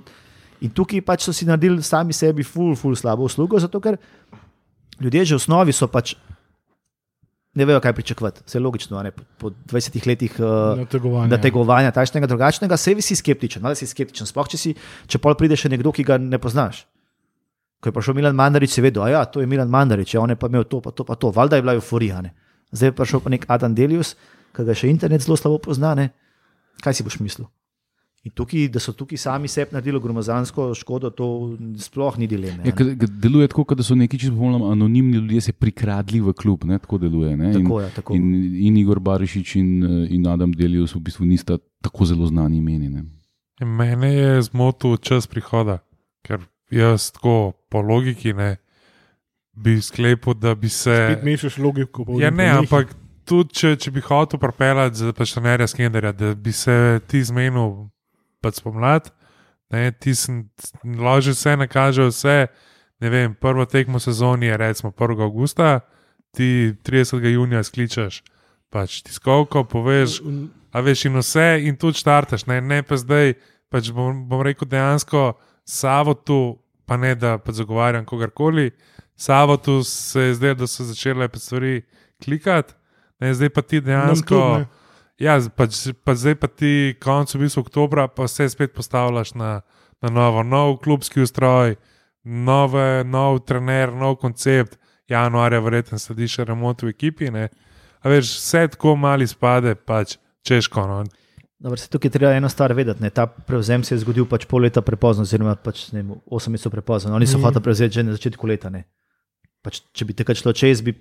in 0.61 0.73
tukaj 0.73 1.03
pač 1.05 1.27
so 1.27 1.33
si 1.33 1.47
naredili 1.47 1.83
sami 1.83 2.17
sebi 2.17 2.45
ful, 2.45 2.75
ful 2.77 2.97
slabo 2.97 3.29
uslugo, 3.29 3.61
zato 3.61 3.81
ker 3.81 3.99
ljudje 5.01 5.25
že 5.25 5.35
v 5.37 5.43
osnovi 5.43 5.73
so 5.73 5.89
pač. 5.89 6.17
Ne 7.57 7.65
vejo, 7.65 7.81
kaj 7.81 7.95
pričakovati. 7.97 8.43
Vse 8.45 8.59
je 8.59 8.61
logično, 8.61 9.01
ne? 9.01 9.11
po, 9.17 9.23
po 9.41 9.49
20 9.73 9.97
letih 10.05 10.35
uh, 10.37 10.77
Nategovanja. 10.77 11.31
nategovanja, 11.33 11.91
takšnega, 11.97 12.29
drugačnega, 12.29 12.77
vse 12.77 13.01
si 13.01 13.17
skeptičen. 13.17 13.65
Ali 13.65 13.77
si 13.81 13.89
skeptičen, 13.89 14.29
sploh 14.29 14.45
če, 14.45 14.61
si, 14.61 14.75
če 15.09 15.17
pol 15.17 15.33
pride 15.41 15.57
še 15.57 15.73
nekdo, 15.73 15.89
ki 15.89 16.05
ga 16.05 16.21
ne 16.21 16.37
poznaš. 16.37 16.85
Ko 17.81 17.89
je 17.89 17.93
prišel 17.93 18.17
Milan 18.17 18.37
Mandarič, 18.37 18.73
si 18.73 18.85
vedel, 18.85 19.05
da 19.05 19.11
ja, 19.13 19.25
to 19.25 19.41
je 19.41 19.47
Milan 19.47 19.69
Mandarič, 19.69 20.15
ja, 20.15 20.21
on 20.21 20.33
je 20.33 20.37
pa 20.37 20.49
imel 20.49 20.65
to, 20.65 20.81
pa 20.81 20.91
to, 20.91 21.05
pa 21.05 21.15
to. 21.15 21.31
Valjda 21.31 21.57
je 21.57 21.63
bila 21.63 21.77
euforija. 21.77 22.23
Ne? 22.25 22.33
Zdaj 22.73 22.89
je 22.89 22.97
prišel 22.97 23.21
pa 23.21 23.31
nek 23.31 23.45
Adam 23.49 23.75
Delius, 23.77 24.15
ki 24.57 24.65
ga 24.65 24.75
še 24.75 24.89
internet 24.89 25.27
zelo 25.27 25.37
slabo 25.37 25.61
pozna. 25.69 25.93
Ne? 25.95 26.11
Kaj 26.83 26.97
si 26.97 27.07
boš 27.07 27.21
mislil? 27.21 27.49
In 28.27 28.33
tukaj, 28.35 28.65
da 28.75 28.81
so 28.83 28.91
tukaj 28.97 29.21
sami 29.23 29.47
sebi 29.49 29.77
naredili 29.77 30.01
gromozansko 30.03 30.73
škodo, 30.75 31.13
to 31.15 31.27
sploh 31.79 32.17
ni 32.19 32.27
dileme. 32.27 32.65
Ja, 32.67 32.73
deluje 33.07 33.47
tako, 33.53 33.63
kot 33.71 33.79
da 33.79 33.87
so 33.87 33.95
neki 33.95 34.19
čisto 34.19 34.35
popolnoma 34.35 34.73
anonimni 34.75 35.21
ljudje 35.21 35.45
se 35.47 35.53
prikradli 35.53 36.19
v 36.21 36.35
klub. 36.35 36.65
Ne? 36.67 36.81
Tako 36.83 36.99
deluje. 37.05 37.37
Ne? 37.37 37.53
Tako 37.55 37.79
je, 37.85 37.91
tako. 38.01 38.17
In, 38.19 38.33
in 38.67 38.81
Igor 38.83 38.99
Barišič 38.99 39.55
in, 39.61 39.71
in 40.17 40.27
Adam 40.27 40.57
Delius 40.57 40.97
v 40.97 41.05
bistvu 41.07 41.29
nista 41.29 41.61
tako 41.87 42.09
zelo 42.11 42.27
znani 42.27 42.59
imeni. 42.59 42.91
Ne? 42.91 43.05
In 43.63 43.71
Mene 43.79 44.11
je 44.11 44.43
zmotil 44.51 44.99
čas 44.99 45.31
prihoda, 45.31 45.79
ker 46.27 46.43
jaz 46.71 47.11
tako 47.13 47.53
po 47.71 47.81
logiki 47.81 48.33
ne 48.35 48.57
bi 49.57 49.81
sklepal, 49.83 50.35
da 50.35 50.55
bi 50.55 50.69
se. 50.69 50.95
Spet 51.13 51.25
mešaš 51.25 51.59
logiko. 51.59 52.05
po 52.05 52.21
Ja, 52.21 52.31
ne, 52.31 52.49
ampak 52.53 52.93
tudi 53.25 53.55
če, 53.57 53.75
če 53.81 53.91
bi 53.91 54.03
hotel 54.05 54.41
propeljati 54.41 55.01
za 55.01 55.13
pašnerja 55.17 55.67
Skenderja, 55.73 56.13
da 56.13 56.35
bi 56.35 56.53
se 56.53 57.01
ti 57.09 57.23
zmenil 57.25 57.89
pač 58.45 58.61
spomladi, 58.61 59.11
ne, 59.73 59.91
ti 59.93 60.13
ložil 60.85 61.35
vse, 61.35 61.57
nakaže 61.57 62.11
vse. 62.11 62.39
Ne 63.01 63.11
vem, 63.13 63.35
prvo 63.37 63.67
tekmo 63.69 64.01
sezoni 64.01 64.47
je 64.47 64.57
recimo 64.57 64.91
1. 64.93 65.21
augusta, 65.21 65.81
ti 66.33 66.73
30. 66.85 67.27
junija 67.29 67.61
skličeš 67.65 68.23
pač 68.73 69.03
tiskovko, 69.05 69.65
poveš, 69.69 70.21
a 70.73 70.81
veš 70.85 71.07
in 71.09 71.21
vse, 71.21 71.49
in 71.69 71.77
tu 71.77 71.93
štartaš, 71.93 72.47
ne, 72.49 72.61
ne 72.61 72.81
pa 72.85 72.97
zdaj, 73.01 73.37
pač 73.73 73.91
bom, 73.93 74.25
bom 74.29 74.41
rekel 74.45 74.69
dejansko, 74.69 75.35
Savotu, 75.67 76.59
pa 76.87 76.97
ne 76.97 77.15
da 77.15 77.39
pa 77.39 77.53
zagovarjam 77.53 78.05
kogarkoli, 78.07 78.71
Savotu 79.17 79.83
se 79.85 80.21
je 80.21 80.35
zdelo, 80.35 80.55
da 80.55 80.67
so 80.67 80.85
začele 80.85 81.29
pa 81.29 81.39
stvari 81.39 81.83
klikati, 82.25 82.75
ne, 83.21 83.35
zdaj 83.35 83.49
pa 83.49 83.63
ti 83.63 83.81
dejansko. 83.81 84.65
Ja, 85.19 85.39
pač, 85.57 85.87
pa 86.05 86.15
zdaj 86.15 86.35
pa 86.37 86.49
ti 86.53 86.95
konec 87.01 87.33
v 87.35 87.47
bistvu 87.47 87.65
oktobra, 87.65 88.05
pa 88.09 88.29
vse 88.29 88.49
spet 88.53 88.75
postavljaš 88.77 89.33
na, 89.35 89.61
na 90.05 90.11
novo, 90.13 90.43
nov 90.45 90.77
klubski 90.85 91.25
ustroj, 91.25 91.79
nove, 92.25 93.05
nov 93.05 93.41
trener, 93.49 93.93
nov 93.93 94.19
koncept. 94.21 94.77
Januarja, 95.09 95.61
verjetno, 95.63 95.99
sledi 96.03 96.27
še 96.29 96.45
remont 96.45 96.83
v 96.83 96.91
ekipi. 96.91 97.31
Ne? 97.31 97.49
A 98.03 98.11
veš, 98.11 98.33
vse 98.41 98.65
tako 98.75 98.97
mali 98.99 99.27
spade, 99.31 99.77
pač 99.79 100.17
češko. 100.45 100.87
No? 100.91 101.05
Dobro, 101.67 101.77
se 101.83 101.89
tukaj 101.91 102.11
treba 102.11 102.31
eno 102.33 102.49
stvar 102.49 102.73
vedeti. 102.73 103.03
Ne? 103.03 103.11
Ta 103.11 103.27
prevzem 103.27 103.83
se 103.85 103.95
je 103.95 103.99
zgodil 103.99 104.29
pač 104.31 104.45
pol 104.47 104.63
leta 104.63 104.85
prepozno, 104.87 105.25
oziroma 105.27 105.57
pač, 105.59 105.89
ne, 105.91 106.05
vem, 106.05 106.13
osem 106.31 106.55
mesecev 106.55 106.71
prepozno. 106.71 107.11
Oni 107.19 107.27
so 107.27 107.41
mm. 107.41 107.43
hoteli 107.43 107.65
prevzeti 107.65 107.99
že 107.99 108.05
na 108.07 108.15
začetku 108.15 108.47
leta. 108.47 108.71
ne. 108.71 108.85
Pač, 109.67 109.81
če 109.91 110.07
bi 110.07 110.15
takrat 110.15 110.39
šlo 110.39 110.53
čez, 110.55 110.85
bi 110.87 110.95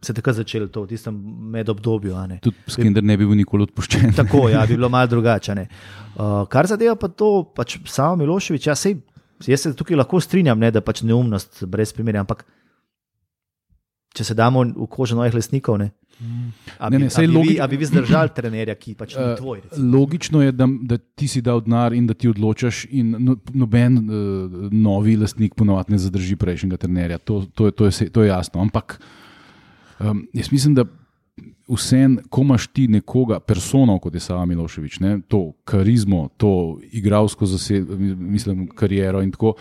se 0.00 0.14
takrat 0.16 0.38
začelo 0.38 0.70
to 0.72 0.86
v 0.86 0.94
tistem 0.94 1.18
medobdobju. 1.52 2.16
Tudi 2.40 2.72
Skender 2.72 3.04
ne 3.04 3.18
bi 3.20 3.28
bil 3.28 3.36
nikoli 3.36 3.68
odpuščen. 3.68 4.14
Tako, 4.16 4.46
ja, 4.48 4.64
bi 4.64 4.78
bilo 4.80 4.88
malo 4.96 5.12
drugače. 5.12 5.54
ne. 5.54 5.68
Uh, 6.16 6.46
kar 6.48 6.64
zadeva 6.64 6.96
pa 6.96 7.12
to, 7.12 7.52
pač 7.52 7.76
samo 7.84 8.16
Miloševič, 8.24 8.70
ja, 8.72 8.78
sej, 8.78 8.96
jaz 9.44 9.68
se 9.68 9.74
tukaj 9.76 10.00
lahko 10.00 10.20
strinjam, 10.24 10.56
ne, 10.56 10.72
da 10.72 10.80
pač 10.80 11.04
neumnost 11.04 11.66
brez 11.68 11.92
primerja, 11.92 12.24
ampak 12.24 12.46
če 14.16 14.24
se 14.24 14.34
damo 14.38 14.64
v 14.64 14.88
kožo 14.88 15.20
novih 15.20 15.36
lesnikov, 15.36 15.76
ne. 15.76 15.92
A 16.78 16.88
bi, 16.88 16.96
Ne, 16.96 16.98
ne, 16.98 17.06
a 17.06 17.20
bi, 17.20 17.26
vi, 17.26 17.32
logi- 17.32 17.60
a 17.60 17.66
bi 17.66 17.76
vi 17.76 17.84
zdržali 17.84 18.30
trenerja, 18.30 18.74
ki 18.74 18.94
pač 18.94 19.14
ni 19.14 19.22
Eh, 19.22 19.36
tvoj? 19.36 19.60
recimo? 19.60 19.84
Logično 19.92 20.40
je, 20.40 20.52
da, 20.52 20.64
da 20.82 20.96
ti 20.96 21.28
si 21.28 21.40
dal 21.40 21.60
denar 21.60 21.92
in 21.92 22.06
da 22.06 22.14
ti 22.14 22.26
odločaš, 22.26 22.86
in 22.90 23.16
no, 23.18 23.36
noben 23.52 23.98
uh, 23.98 24.04
novi 24.72 25.16
lastnik 25.16 25.54
ponovadi 25.54 25.92
ne 25.92 25.98
zadrži 25.98 26.36
prejšnjega 26.36 26.76
trenerja. 26.78 27.18
To, 27.20 27.44
to, 27.46 27.66
je, 27.66 27.72
to, 27.72 27.84
je, 27.86 28.10
to 28.10 28.22
je 28.22 28.28
jasno. 28.28 28.60
Ampak 28.60 28.96
um, 29.98 30.26
jaz 30.32 30.48
mislim, 30.50 30.74
da 30.74 30.84
vsem, 31.68 32.18
ko 32.28 32.40
imaš 32.42 32.66
ti 32.68 32.88
nekoga, 32.88 33.40
persono 33.40 33.98
kot 33.98 34.14
je 34.14 34.20
Sava 34.20 34.44
Miloševič, 34.44 35.00
ne, 35.00 35.18
to 35.22 35.52
karizmo, 35.64 36.30
to 36.36 36.52
igralsko 36.90 37.44
zased, 37.46 37.84
mislim, 38.16 38.68
kariero 38.68 39.20
in 39.20 39.30
tako. 39.30 39.52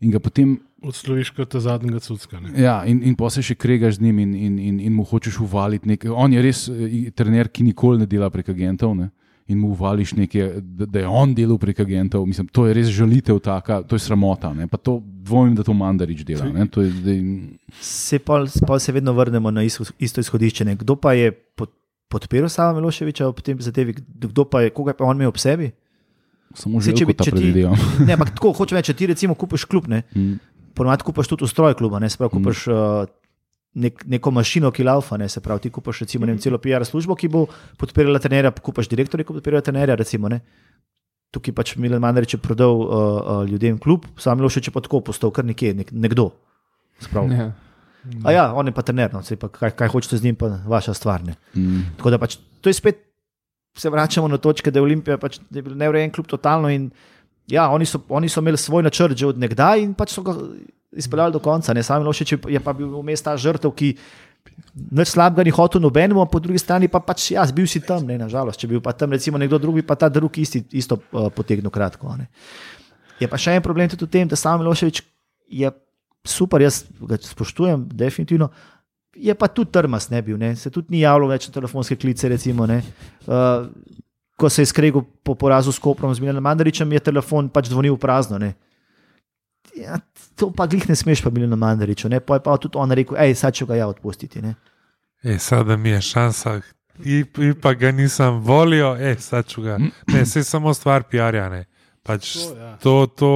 In 0.00 0.10
ga 0.10 0.20
potem 0.22 0.58
Odsloviš 0.80 1.34
kot 1.36 1.54
zadnjega 1.60 2.00
cucka. 2.00 2.40
ne. 2.40 2.54
Ja, 2.56 2.80
in, 2.88 3.02
in 3.04 3.14
pa 3.14 3.28
se 3.28 3.42
še 3.44 3.54
kregaš 3.54 3.98
z 3.98 4.06
njim 4.06 4.18
in, 4.18 4.34
in, 4.34 4.58
in, 4.58 4.80
in 4.80 4.94
mu 4.96 5.04
hočeš 5.04 5.42
uvaliti 5.44 5.88
nekaj. 5.88 6.10
On 6.10 6.32
je 6.32 6.42
res 6.42 6.68
eh, 6.72 7.10
trener, 7.12 7.50
ki 7.52 7.66
nikoli 7.68 8.00
ne 8.00 8.06
dela 8.08 8.30
prek 8.32 8.48
agentov. 8.48 8.96
Ne? 8.96 9.10
in 9.50 9.58
mu 9.58 9.72
uvališ 9.74 10.12
nekaj, 10.14 10.60
da, 10.62 10.86
da 10.86 11.00
je 11.02 11.08
on 11.08 11.34
delal 11.34 11.58
prek 11.58 11.80
agentov. 11.82 12.26
Mislim, 12.26 12.46
to 12.54 12.68
je 12.68 12.74
res 12.76 12.90
žalitev, 12.94 13.40
taka, 13.42 13.80
to 13.82 13.98
je 13.98 14.04
sramota. 14.04 14.52
Ne? 14.54 14.68
Pa 14.70 14.78
to 14.78 15.00
dvomim, 15.02 15.56
da 15.58 15.66
to 15.66 15.74
Mandarič 15.74 16.22
dela. 16.26 16.46
Ne? 16.54 16.68
To 16.70 16.84
je, 16.84 16.92
zdaj, 17.00 17.18
Se 17.82 18.18
pa, 18.22 18.44
pa 18.66 18.78
se 18.78 18.94
vedno 18.94 19.12
vrnemo 19.12 19.50
na 19.50 19.64
isto, 19.66 19.84
isto 19.98 20.22
izhodišče. 20.22 20.64
Ne? 20.64 20.76
Kdo 20.78 20.96
pa 20.96 21.16
je 21.18 21.32
pod, 21.32 21.72
podpiral 22.08 22.48
Sava 22.48 22.78
Miloševiča 22.78 23.26
ob 23.26 23.42
tem 23.42 23.58
zadevi, 23.60 23.96
kdo 23.98 24.46
pa 24.46 24.62
je, 24.62 24.70
koga 24.70 24.94
je 24.94 25.00
pa 25.02 25.10
on 25.10 25.18
imel 25.18 25.34
ob 25.34 25.42
sebi? 25.42 25.72
Samo 26.52 26.80
že 26.80 26.92
če 26.92 27.04
bi- 27.04 27.14
ti- 27.14 27.30
predvidevam. 27.30 27.78
Ne, 28.06 28.12
ampak 28.12 28.32
tako 28.32 28.52
hočem 28.52 28.76
reči, 28.76 28.86
če 28.86 28.94
ti 28.94 29.06
recimo 29.06 29.34
kupiš 29.34 29.64
klub, 29.64 29.86
ne, 29.86 30.02
Mm. 30.10 30.38
ponovadi 30.74 31.02
kupiš 31.02 31.28
tudi 31.28 31.44
ustroj 31.44 31.74
kluba, 31.74 31.98
ne, 31.98 32.06
se 32.06 32.16
pravi, 32.16 32.30
kupiš 32.32 32.66
uh, 32.66 33.04
nek, 33.76 34.04
neko 34.06 34.30
mašino, 34.30 34.70
ki 34.70 34.82
laufa, 34.82 35.16
ne, 35.16 35.28
se 35.28 35.40
pravi, 35.40 35.60
ti 35.60 35.70
kupiš 35.70 36.00
recimo 36.00 36.26
ne 36.26 36.32
vem, 36.32 36.38
celo 36.38 36.58
PR 36.58 36.82
službo, 36.82 37.14
ki 37.14 37.28
bo 37.28 37.46
podpirala 37.76 38.18
trenerja, 38.18 38.50
kupiš 38.52 38.88
direktorja, 38.88 39.22
ki 39.22 39.30
bo 39.30 39.38
podpirala 39.38 39.62
trenerja, 39.62 39.94
recimo, 39.94 40.28
ne. 40.28 40.40
Tukaj 41.30 41.54
pač 41.54 41.76
Milan 41.76 42.00
Mandarič 42.00 42.32
je 42.32 42.38
prodal 42.38 42.74
uh, 42.74 42.90
uh, 42.90 43.42
ljudem 43.44 43.78
klub, 43.78 44.06
sam 44.16 44.34
Miloševič 44.36 44.66
je 44.66 44.72
pa 44.72 44.80
tako 44.80 44.98
postal 45.00 45.30
kar 45.30 45.44
nekje, 45.44 45.74
nek, 45.76 45.92
nekdo. 45.92 46.32
Se 46.98 47.06
pravi, 47.08 47.34
Ja. 47.36 47.52
A 48.24 48.32
ja, 48.32 48.44
on 48.50 48.64
je 48.64 48.72
pa 48.72 48.80
trener, 48.80 49.12
no, 49.12 49.20
pa 49.20 49.48
kaj, 49.50 49.70
kaj 49.72 49.88
hočete 49.88 50.16
z 50.16 50.24
njim, 50.24 50.34
pa 50.34 50.48
vaša 50.64 50.94
stvar. 50.94 51.20
Ne. 51.20 51.34
Mm. 51.52 51.82
Tako 51.98 52.08
da 52.08 52.16
pač 52.16 52.38
to 52.60 52.66
je 52.66 52.74
spet, 52.74 53.09
se 53.80 53.90
vračamo 53.90 54.28
na 54.28 54.36
točke, 54.36 54.70
da 54.70 54.78
je 54.78 54.82
Olimpija 54.82 55.16
pač, 55.18 55.38
da 55.50 55.58
je 55.58 55.62
bil 55.64 55.76
neurejen 55.76 56.12
klub 56.12 56.28
totalno. 56.28 56.68
In, 56.68 56.90
ja, 57.48 57.68
oni 57.72 57.86
so, 57.88 58.02
oni 58.08 58.28
so 58.28 58.42
imeli 58.44 58.60
svoj 58.60 58.84
načrt 58.84 59.16
že 59.16 59.26
od 59.26 59.38
nekdaj 59.40 59.82
in 59.82 59.94
pač 59.96 60.12
so 60.12 60.22
ga 60.22 60.36
izpeljali 60.92 61.32
do 61.32 61.40
konca. 61.40 61.72
Ne. 61.74 61.82
Sam 61.82 62.02
Milošič 62.02 62.32
je- 62.48 62.60
pa 62.60 62.72
bil 62.72 62.90
vmes 63.00 63.22
ta 63.22 63.36
žrtev, 63.36 63.72
ki 63.72 63.96
nič 64.90 65.08
slabega 65.08 65.44
ni 65.44 65.50
hotel 65.50 65.80
nobenemu, 65.80 66.26
po 66.26 66.38
drugi 66.38 66.58
strani 66.58 66.88
pa 66.88 67.00
pač 67.00 67.30
jaz 67.30 67.52
bil 67.52 67.66
si 67.66 67.80
tam, 67.80 68.06
ne, 68.06 68.18
nažalost. 68.18 68.60
Če 68.60 68.66
bi 68.66 68.76
bil 68.76 68.82
pa 68.82 68.92
tam 68.92 69.12
recimo 69.12 69.38
nekdo 69.38 69.58
drug, 69.58 69.82
pa 69.86 69.94
ta 69.94 70.08
drug 70.08 70.38
isti, 70.38 70.64
isto 70.72 71.00
uh, 71.12 71.30
potegnil 71.30 71.70
kratko. 71.70 72.16
Ne. 72.18 72.28
Je 73.20 73.28
pa 73.28 73.36
še 73.36 73.56
en 73.56 73.62
problem 73.62 73.88
tudi 73.88 74.04
v 74.04 74.10
tem, 74.10 74.28
da 74.28 74.36
sam 74.36 74.60
Miloševič 74.60 75.02
je 75.50 75.70
super, 76.24 76.60
jaz 76.60 76.84
ga 77.00 77.16
spoštujem, 77.16 77.88
definitivno. 77.88 78.50
Je 79.16 79.34
pa 79.34 79.48
tudi 79.48 79.72
trmas, 79.74 80.08
ne 80.10 80.22
bil, 80.22 80.38
ne? 80.38 80.54
se 80.56 80.70
tudi 80.70 80.94
ni 80.94 81.00
javljal 81.02 81.32
več 81.32 81.48
na 81.48 81.54
telefonske 81.54 81.96
klice. 81.98 82.28
Recimo, 82.30 82.66
ne. 82.66 82.82
uh, 83.26 83.66
ko 84.40 84.48
se 84.48 84.62
je 84.62 84.70
skregal 84.70 85.02
po 85.22 85.34
porazu 85.34 85.72
s 85.72 85.78
Koprom, 85.78 86.14
z 86.14 86.20
Milanom 86.20 86.42
Mandaričem, 86.42 86.92
je 86.92 87.00
telefon 87.10 87.48
pač 87.52 87.68
zvonil 87.68 87.98
prazno. 88.00 88.38
Ne. 88.38 88.54
Ja, 89.76 90.00
to 90.36 90.50
pa 90.56 90.66
glih 90.66 90.88
ne 90.88 90.96
smeš, 90.96 91.22
pa 91.22 91.30
Milano 91.30 91.56
Mandariču. 91.56 92.08
Ne. 92.08 92.20
Pa 92.20 92.38
je 92.38 92.44
pa 92.46 92.56
tudi 92.56 92.78
on 92.80 92.90
rekel, 92.90 93.18
hej, 93.20 93.34
sad 93.36 93.54
če 93.54 93.68
ga 93.68 93.76
ja 93.76 93.88
odpustiti. 93.90 94.42
Ne. 94.42 94.54
E, 95.22 95.36
sada 95.38 95.76
mi 95.76 95.92
je 95.92 96.00
šansa, 96.00 96.60
in, 97.04 97.26
in 97.38 97.54
pa 97.60 97.74
ga 97.76 97.92
nisem 97.92 98.40
volil, 98.44 98.96
e, 98.96 99.14
saču 99.20 99.62
ga. 99.66 99.76
Ne, 100.08 100.24
se 100.26 100.44
samo 100.44 100.74
stvar 100.74 101.04
PR-ja. 101.10 101.48
ne. 101.52 101.66
Pač 102.02 102.32
To, 102.32 102.56
ja. 102.56 102.76
to, 102.80 102.94
to, 103.06 103.32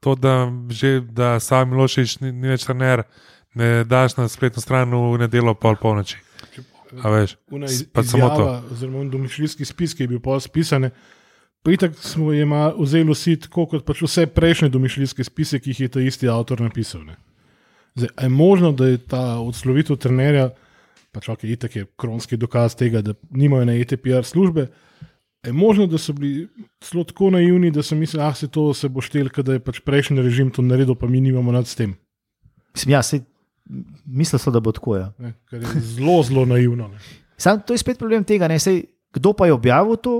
to, 0.00 0.14
da, 0.16 0.48
že, 0.72 1.00
da 1.00 1.36
sam 1.40 1.74
Milošič 1.74 2.20
ni, 2.24 2.32
ni 2.32 2.48
več 2.48 2.64
trener, 2.64 3.04
ne 3.54 3.84
daš 3.84 4.16
na 4.16 4.28
spletno 4.28 4.62
stran 4.62 4.90
v 4.90 5.18
nedeljo 5.18 5.54
pol 5.54 5.76
polnoči. 5.76 6.16
A 6.96 7.10
veš, 7.10 7.36
Una 7.50 7.66
iz- 7.66 7.84
pa 7.86 8.02
samo 8.02 8.28
to. 8.28 8.34
izjava, 8.34 8.62
oziroma 8.70 9.04
domišljijski 9.04 9.64
spis, 9.64 9.94
ki 9.94 10.02
je 10.02 10.08
bil 10.08 10.20
pol 10.20 10.40
spisan. 10.40 10.90
Pa 11.62 11.70
itak 11.70 11.94
smo 11.94 12.32
jim 12.32 12.50
vzeli 12.78 13.12
vsi 13.12 13.36
tako, 13.36 13.66
kot 13.66 13.84
pač 13.84 14.02
vse 14.02 14.26
prejšnje 14.26 14.68
domišljijske 14.68 15.24
spise, 15.24 15.60
ki 15.60 15.70
jih 15.70 15.80
je 15.80 15.88
ta 15.88 16.00
isti 16.00 16.28
avtor 16.28 16.60
napisal. 16.60 17.04
Ne. 17.04 17.16
Zdaj, 17.94 18.08
a 18.16 18.22
je 18.22 18.28
možno, 18.30 18.72
da 18.72 18.86
je 18.86 18.98
ta 18.98 19.38
odslovitev 19.38 19.96
trenerja, 19.96 20.50
pač 21.12 21.28
ok, 21.28 21.44
itak 21.44 21.76
je 21.76 21.86
kronski 21.96 22.36
dokaz 22.36 22.74
tega, 22.74 23.02
da 23.02 23.12
nimajo 23.30 23.64
na 23.64 23.74
ETPR 23.74 24.24
službe. 24.24 24.66
Je 25.46 25.52
možno, 25.52 25.86
da 25.86 25.98
so 25.98 26.12
bili 26.12 26.48
zelo 26.82 27.04
tako 27.04 27.30
naivni, 27.30 27.70
da 27.70 27.82
so 27.82 27.94
mislili, 27.94 28.22
da 28.22 28.34
se 28.34 28.48
to 28.48 28.74
se 28.74 28.88
bo 28.88 29.00
štel, 29.00 29.28
da 29.36 29.52
je 29.52 29.60
pač 29.60 29.80
prejšnji 29.80 30.22
režim 30.22 30.50
to 30.50 30.62
naredil, 30.62 30.94
pa 30.94 31.06
mi 31.06 31.20
nimamo 31.20 31.52
nad 31.52 31.66
s 31.66 31.74
tem. 31.74 31.94
Mislim, 32.74 32.92
ja, 32.92 33.02
sej, 33.02 33.20
mislil 34.06 34.38
sem, 34.38 34.52
da 34.52 34.60
bo 34.60 34.72
tako. 34.72 34.96
Ja. 34.96 35.12
Ne, 35.18 35.34
zelo, 35.78 36.22
zelo 36.26 36.44
naivno. 36.44 36.88
Ne. 36.88 36.98
Sam, 37.40 37.60
to 37.66 37.74
je 37.74 37.82
spet 37.82 37.98
problem 37.98 38.24
tega, 38.24 38.48
ne, 38.48 38.58
sej, 38.60 38.82
kdo 39.14 39.32
pa 39.32 39.46
je 39.46 39.56
objavil 39.56 39.96
to 39.96 40.14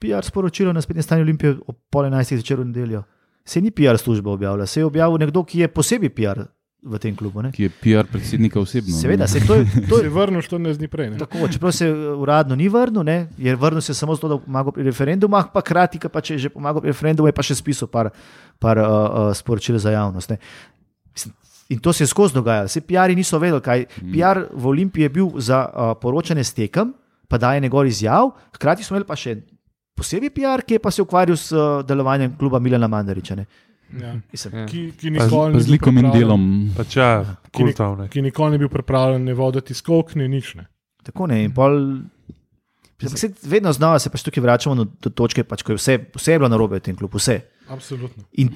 PR 0.00 0.24
sporočilo 0.24 0.72
na 0.72 0.82
spletni 0.82 1.02
strani 1.02 1.22
Olimpije 1.22 1.56
ob 1.66 1.76
pol 1.90 2.08
enajstih 2.08 2.40
zvečer 2.40 2.60
v 2.60 2.68
nedeljo. 2.70 3.02
Se 3.44 3.60
ni 3.60 3.70
PR 3.70 3.98
služba 4.00 4.32
objavila, 4.32 4.66
se 4.66 4.80
je 4.80 4.84
objavil 4.84 5.18
nekdo, 5.20 5.44
ki 5.44 5.60
je 5.60 5.68
posebej 5.68 6.10
PR 6.10 6.46
v 6.84 6.98
tem 7.00 7.16
klubu. 7.16 7.42
Ne. 7.42 7.50
Ki 7.52 7.66
je 7.66 7.70
PR 7.72 8.08
predsednika 8.08 8.60
osebno. 8.60 8.92
Seveda, 8.92 9.26
se 9.28 9.40
to 9.46 9.56
je. 9.56 9.64
To 9.90 10.00
je 10.04 10.08
vrnil 10.12 10.44
14 10.44 10.80
dni 10.80 10.88
prej. 10.88 11.10
Ne. 11.14 11.18
Tako, 11.18 11.48
čeprav 11.48 11.72
se 11.72 11.88
uradno 11.92 12.56
ni 12.56 12.68
vrnil, 12.68 13.04
ne, 13.04 13.28
je 13.38 13.56
vrnil 13.56 13.80
se 13.80 13.94
samo 13.94 14.14
zato, 14.14 14.28
da 14.28 14.34
je 14.34 14.44
pomagal 14.44 14.72
pri 14.72 14.84
referendumah, 14.84 15.48
pa 15.52 15.64
hkrati, 15.64 15.98
ko 15.98 16.08
pa 16.08 16.20
če 16.20 16.36
je 16.36 16.38
že 16.38 16.52
pomagal 16.52 16.84
pri 16.84 16.92
referendumu, 16.92 17.28
je 17.28 17.36
pa 17.36 17.44
še 17.44 17.56
spisal 17.56 17.88
par, 17.88 18.12
par 18.60 18.80
uh, 18.80 18.84
uh, 18.84 19.32
sporočil 19.32 19.80
za 19.80 19.96
javnost. 19.96 20.36
Ne. 20.36 20.38
Mislim, 21.12 21.32
In 21.66 21.78
to 21.78 21.92
se 21.92 22.02
je 22.02 22.08
skozi 22.08 22.34
dogajalo. 22.34 22.66
Vse 22.66 22.80
PR-ji 22.82 23.16
niso 23.16 23.38
vedeli, 23.38 23.60
kaj. 23.60 23.84
PR 24.06 24.46
v 24.52 24.66
Olimpiji 24.66 25.02
je 25.02 25.08
bil 25.10 25.30
za 25.36 25.62
uh, 25.64 25.94
poročanje 25.96 26.44
s 26.44 26.52
tekem, 26.52 26.92
pa 27.26 27.38
daje 27.38 27.60
njegov 27.60 27.86
izjav, 27.86 28.30
hkrati 28.52 28.84
smo 28.84 28.94
imeli 28.94 29.06
pa 29.06 29.16
še 29.16 29.36
posebej 29.94 30.30
PR, 30.30 30.60
ki 30.60 30.74
je 30.74 30.80
pa 30.80 30.90
se 30.90 31.00
ukvarjal 31.00 31.36
s 31.36 31.48
uh, 31.50 31.80
delovanjem 31.82 32.36
kluba 32.36 32.58
Milana 32.58 32.86
Mandariča. 32.86 33.34
ne. 33.34 33.46
Ja. 33.94 34.12
Mislim, 34.32 34.54
Ja. 34.54 34.66
Ki, 34.66 34.92
ki 34.92 35.10
nikoli 35.10 35.30
pa 35.30 35.48
ni 35.50 35.60
z 35.60 35.66
bil 35.66 35.72
likom 35.72 35.94
in 35.94 36.02
pripravljen- 36.02 36.18
delom. 36.18 36.44
pač 36.76 36.96
ja, 36.96 37.24
Ki 37.46 37.62
ni- 37.62 37.72
kultovne. 37.72 38.08
ki 38.08 38.22
nikoli 38.22 38.50
ni 38.50 38.58
bil 38.58 38.68
pripravljen 38.68 39.24
ne 39.24 39.34
voditi 39.34 39.74
skok, 39.74 40.14
ne 40.14 40.28
nič. 40.28 40.54
Ne. 40.54 40.66
Tako 41.02 41.26
ne. 41.26 41.44
in 41.44 41.52
Pol, 41.52 42.00
Se 43.02 43.32
vedno 43.42 43.72
znova 43.72 43.98
se 43.98 44.10
pač 44.10 44.22
tukaj 44.22 44.42
vračamo 44.42 44.74
do, 44.78 44.84
do 45.02 45.10
točke, 45.10 45.44
pač, 45.44 45.64
ko 45.66 45.74
je 45.74 45.80
vse, 45.80 45.96
vse 46.14 46.32
je 46.32 46.38
bilo 46.38 46.48
narobe 46.48 46.78
v 46.78 46.84
tem 46.84 46.96
klubu. 46.96 47.18
Vse. 47.18 47.40
Absolutno. 47.68 48.24
In 48.38 48.52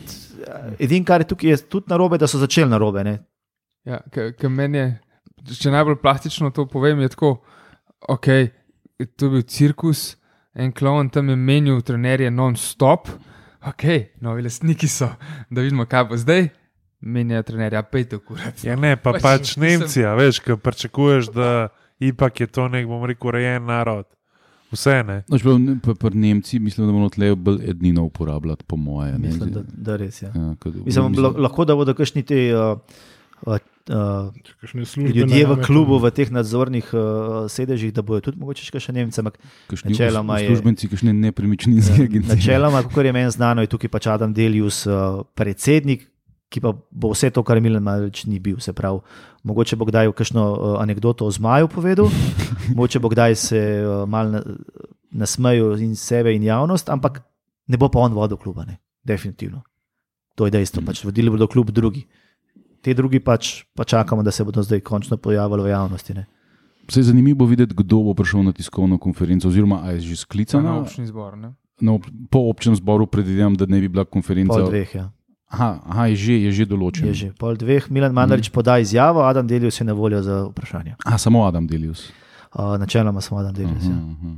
edino, 0.79 1.05
kar 1.09 1.24
je 1.24 1.29
tukaj, 1.33 1.51
je 1.51 1.59
tudi 1.72 1.90
narobe, 1.90 2.18
da 2.18 2.29
so 2.31 2.38
začeli 2.38 2.70
narobe. 2.70 3.05
Ne? 3.05 3.18
Ja, 3.88 4.01
ker 4.12 4.53
meni 4.53 4.79
je, 4.79 4.88
če 5.59 5.72
najbolj 5.74 5.98
plastično 6.03 6.53
to 6.55 6.66
povem, 6.70 7.01
je 7.05 7.12
tako, 7.14 7.38
ok, 8.09 8.29
to 9.16 9.29
je 9.29 9.33
bil 9.33 9.44
cirkus, 9.48 10.12
en 10.55 10.72
klon 10.77 11.11
tam 11.14 11.33
je 11.33 11.37
menil 11.37 11.81
trenerje 11.87 12.31
non-stop, 12.35 13.09
ok, 13.66 13.85
novi 14.24 14.44
lastniki 14.46 14.90
so, 14.90 15.11
da 15.51 15.64
vidimo, 15.64 15.87
kaj 15.88 16.09
bo 16.11 16.20
zdaj, 16.20 16.51
menjajo 17.01 17.46
trenerja, 17.48 17.83
pejte 17.87 18.18
v 18.18 18.27
kurat. 18.29 18.62
Ja, 18.66 18.77
ne, 18.77 18.96
pa 19.01 19.16
Pač, 19.16 19.24
pač 19.24 19.57
Nemci, 19.61 20.05
a 20.07 20.14
veš, 20.18 20.42
ki 20.44 20.59
pričakuješ, 20.62 21.33
da 21.35 21.51
ipak 22.03 22.44
je 22.44 22.51
to 22.51 22.68
nek, 22.70 22.87
bom 22.90 23.07
rekel, 23.09 23.33
urejen 23.33 23.68
narod. 23.70 24.09
Vse 24.70 25.02
ne. 25.02 25.22
No, 25.26 25.38
čeprav 25.38 25.59
ne- 25.59 25.78
pa 25.78 25.94
pri 25.96 26.14
Nemci 26.14 26.59
mislim, 26.59 26.87
da 26.87 26.92
bomo 26.92 27.09
tle 27.09 27.35
bolj 27.35 27.59
edino 27.64 28.04
uporabljati, 28.04 28.64
po 28.64 28.76
moje. 28.78 29.12
ne. 29.14 29.18
Mislim, 29.20 29.50
da, 29.50 29.62
da 29.64 29.96
res 29.96 30.22
je. 30.22 30.26
Ja. 30.26 30.33
Ja, 30.37 30.54
Mislim, 30.76 31.11
mislim, 31.11 31.35
lahko 31.38 31.64
da 31.64 31.74
bodo 31.74 31.94
kakšni 31.94 32.22
ti 32.22 32.50
uh, 32.50 32.78
uh, 33.42 33.57
uh, 33.88 34.35
ljudje 35.09 35.46
v 35.46 35.57
klubu, 35.62 35.98
v 35.98 36.11
teh 36.11 36.28
nadzornih 36.31 36.85
uh, 36.90 37.00
sedežih, 37.48 37.92
da 37.92 38.02
bodo 38.02 38.20
tudi 38.22 38.38
mogoče 38.38 38.78
še 38.78 38.92
Nemce. 38.92 39.20
Ampak 39.20 39.38
načeloma 39.85 40.38
je- 40.38 40.48
uslužbenci, 40.48 40.88
kakšne 40.88 41.12
nepremičninske 41.14 42.02
agencije. 42.02 42.28
načeloma, 42.31 42.83
kot 42.85 43.04
je 43.04 43.12
meni 43.12 43.31
znano, 43.31 43.61
je 43.61 43.68
tukaj 43.68 43.88
pač 43.88 44.07
Adam 44.09 44.33
Delius, 44.33 44.87
uh, 44.87 44.92
predsednik, 45.35 46.04
ki 46.48 46.61
pa 46.64 46.72
bo 46.72 47.12
vse 47.12 47.30
to, 47.30 47.44
kar 47.44 47.61
Milan 47.61 47.84
Marič 47.84 48.24
ni 48.26 48.40
bil. 48.40 48.58
Se 48.61 48.72
pravi, 48.72 49.00
mogoče 49.44 49.76
bo 49.76 49.88
kdaj 49.88 50.12
kakšno 50.16 50.44
uh, 50.52 50.76
anegdoto 50.82 51.28
o 51.28 51.30
zmaju 51.30 51.68
povedal, 51.68 52.08
mogoče 52.76 52.98
bo 52.98 53.12
kdaj 53.12 53.37
se 53.37 53.61
uh, 53.84 54.08
mal 54.08 54.32
na, 54.32 54.42
nasmejal 55.12 55.78
in 55.80 55.96
sebe 55.96 56.34
in 56.34 56.42
javnost, 56.42 56.88
ampak 56.88 57.22
ne 57.68 57.76
bo 57.76 57.88
pa 57.92 58.00
on 58.00 58.16
vodil 58.16 58.37
kluba, 58.37 58.64
ne. 58.64 58.80
definitivno. 59.04 59.62
To 60.37 60.46
je 60.46 60.54
dejstvo, 60.54 60.84
pač 60.87 61.02
vodili 61.04 61.30
bodo 61.30 61.48
klub 61.48 61.70
drugi. 61.74 62.06
Te 62.80 62.94
drugi 62.94 63.18
pač 63.18 63.64
pa 63.74 63.84
čakamo, 63.84 64.22
da 64.22 64.30
se 64.30 64.44
bodo 64.44 64.62
zdaj 64.62 64.80
končno 64.87 65.16
pojavili 65.16 65.66
v 65.66 65.72
javnosti. 65.72 66.14
Ne. 66.14 66.26
Vse 66.88 67.00
je 67.00 67.11
zanimivo 67.11 67.44
videti, 67.44 67.74
kdo 67.76 68.00
bo 68.06 68.14
prišel 68.14 68.46
na 68.46 68.52
tiskovno 68.52 68.98
konferenco, 68.98 69.48
oziroma 69.48 69.82
ali 69.82 69.98
je 69.98 70.00
že 70.00 70.11
Na 70.11 70.16
sklicana. 70.16 70.78
občni 70.78 71.06
zbor. 71.06 71.37
Ne? 71.37 71.52
Na 71.80 71.92
ob, 71.92 72.06
po 72.30 72.48
občem 72.48 72.76
zboru 72.76 73.06
predvidevam, 73.06 73.54
da 73.54 73.66
ne 73.66 73.80
bi 73.80 73.88
bila 73.88 74.04
konferenca. 74.04 74.62
Dveh, 74.62 74.94
ja. 74.94 75.11
Aha, 75.48 75.80
aha 75.88 76.06
je, 76.12 76.16
že, 76.16 76.34
je 76.44 76.50
že 76.52 76.64
določen. 76.68 77.08
je 77.08 77.14
že. 77.14 77.28
Pol 77.38 77.56
dveh, 77.56 77.88
Milan 77.88 78.12
Mandarič 78.12 78.50
poda 78.52 78.76
izjavo, 78.78 79.24
Adam 79.24 79.46
Delius 79.48 79.80
je 79.80 79.84
na 79.84 79.92
voljo 79.96 80.20
za 80.22 80.44
vprašanje. 80.52 80.96
A, 81.04 81.16
samo 81.18 81.46
Adam 81.46 81.64
Delius. 81.66 82.11
Uh, 82.52 82.76
načeloma 82.76 83.20
samo 83.20 83.40
Adam 83.40 83.54
Delius. 83.56 83.84
Aha, 83.84 83.92
Ja. 83.92 83.96
aha. 83.96 84.37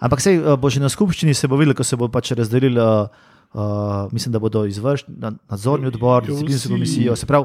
Ampak 0.00 0.20
sej, 0.20 0.36
uh, 0.38 0.56
bo 0.60 0.68
že 0.68 0.80
na 0.80 0.88
skupščini 0.88 1.32
se 1.34 1.48
bo 1.48 1.56
videlo, 1.56 1.72
ko 1.74 1.84
se 1.84 1.96
bo 1.96 2.08
pač 2.08 2.32
razdelil, 2.32 2.76
uh, 2.76 3.08
uh, 3.52 4.12
mislim, 4.12 4.32
da 4.32 4.38
bodo 4.38 4.64
izvršni 4.64 5.16
na- 5.16 5.32
nadzorni 5.48 5.86
odbor, 5.86 6.24
disciplinsko 6.24 6.68
komisijo. 6.68 7.16
Se 7.16 7.26
pravi, 7.26 7.44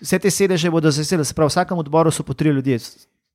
vse 0.00 0.18
te 0.18 0.30
sedeže 0.30 0.70
bodo 0.70 0.88
zasedali, 0.90 1.24
se 1.24 1.32
pravi, 1.32 1.48
v 1.48 1.52
vsakem 1.52 1.78
odboru 1.78 2.10
so 2.10 2.22
po 2.22 2.32
tri 2.34 2.52
ljudje. 2.52 2.78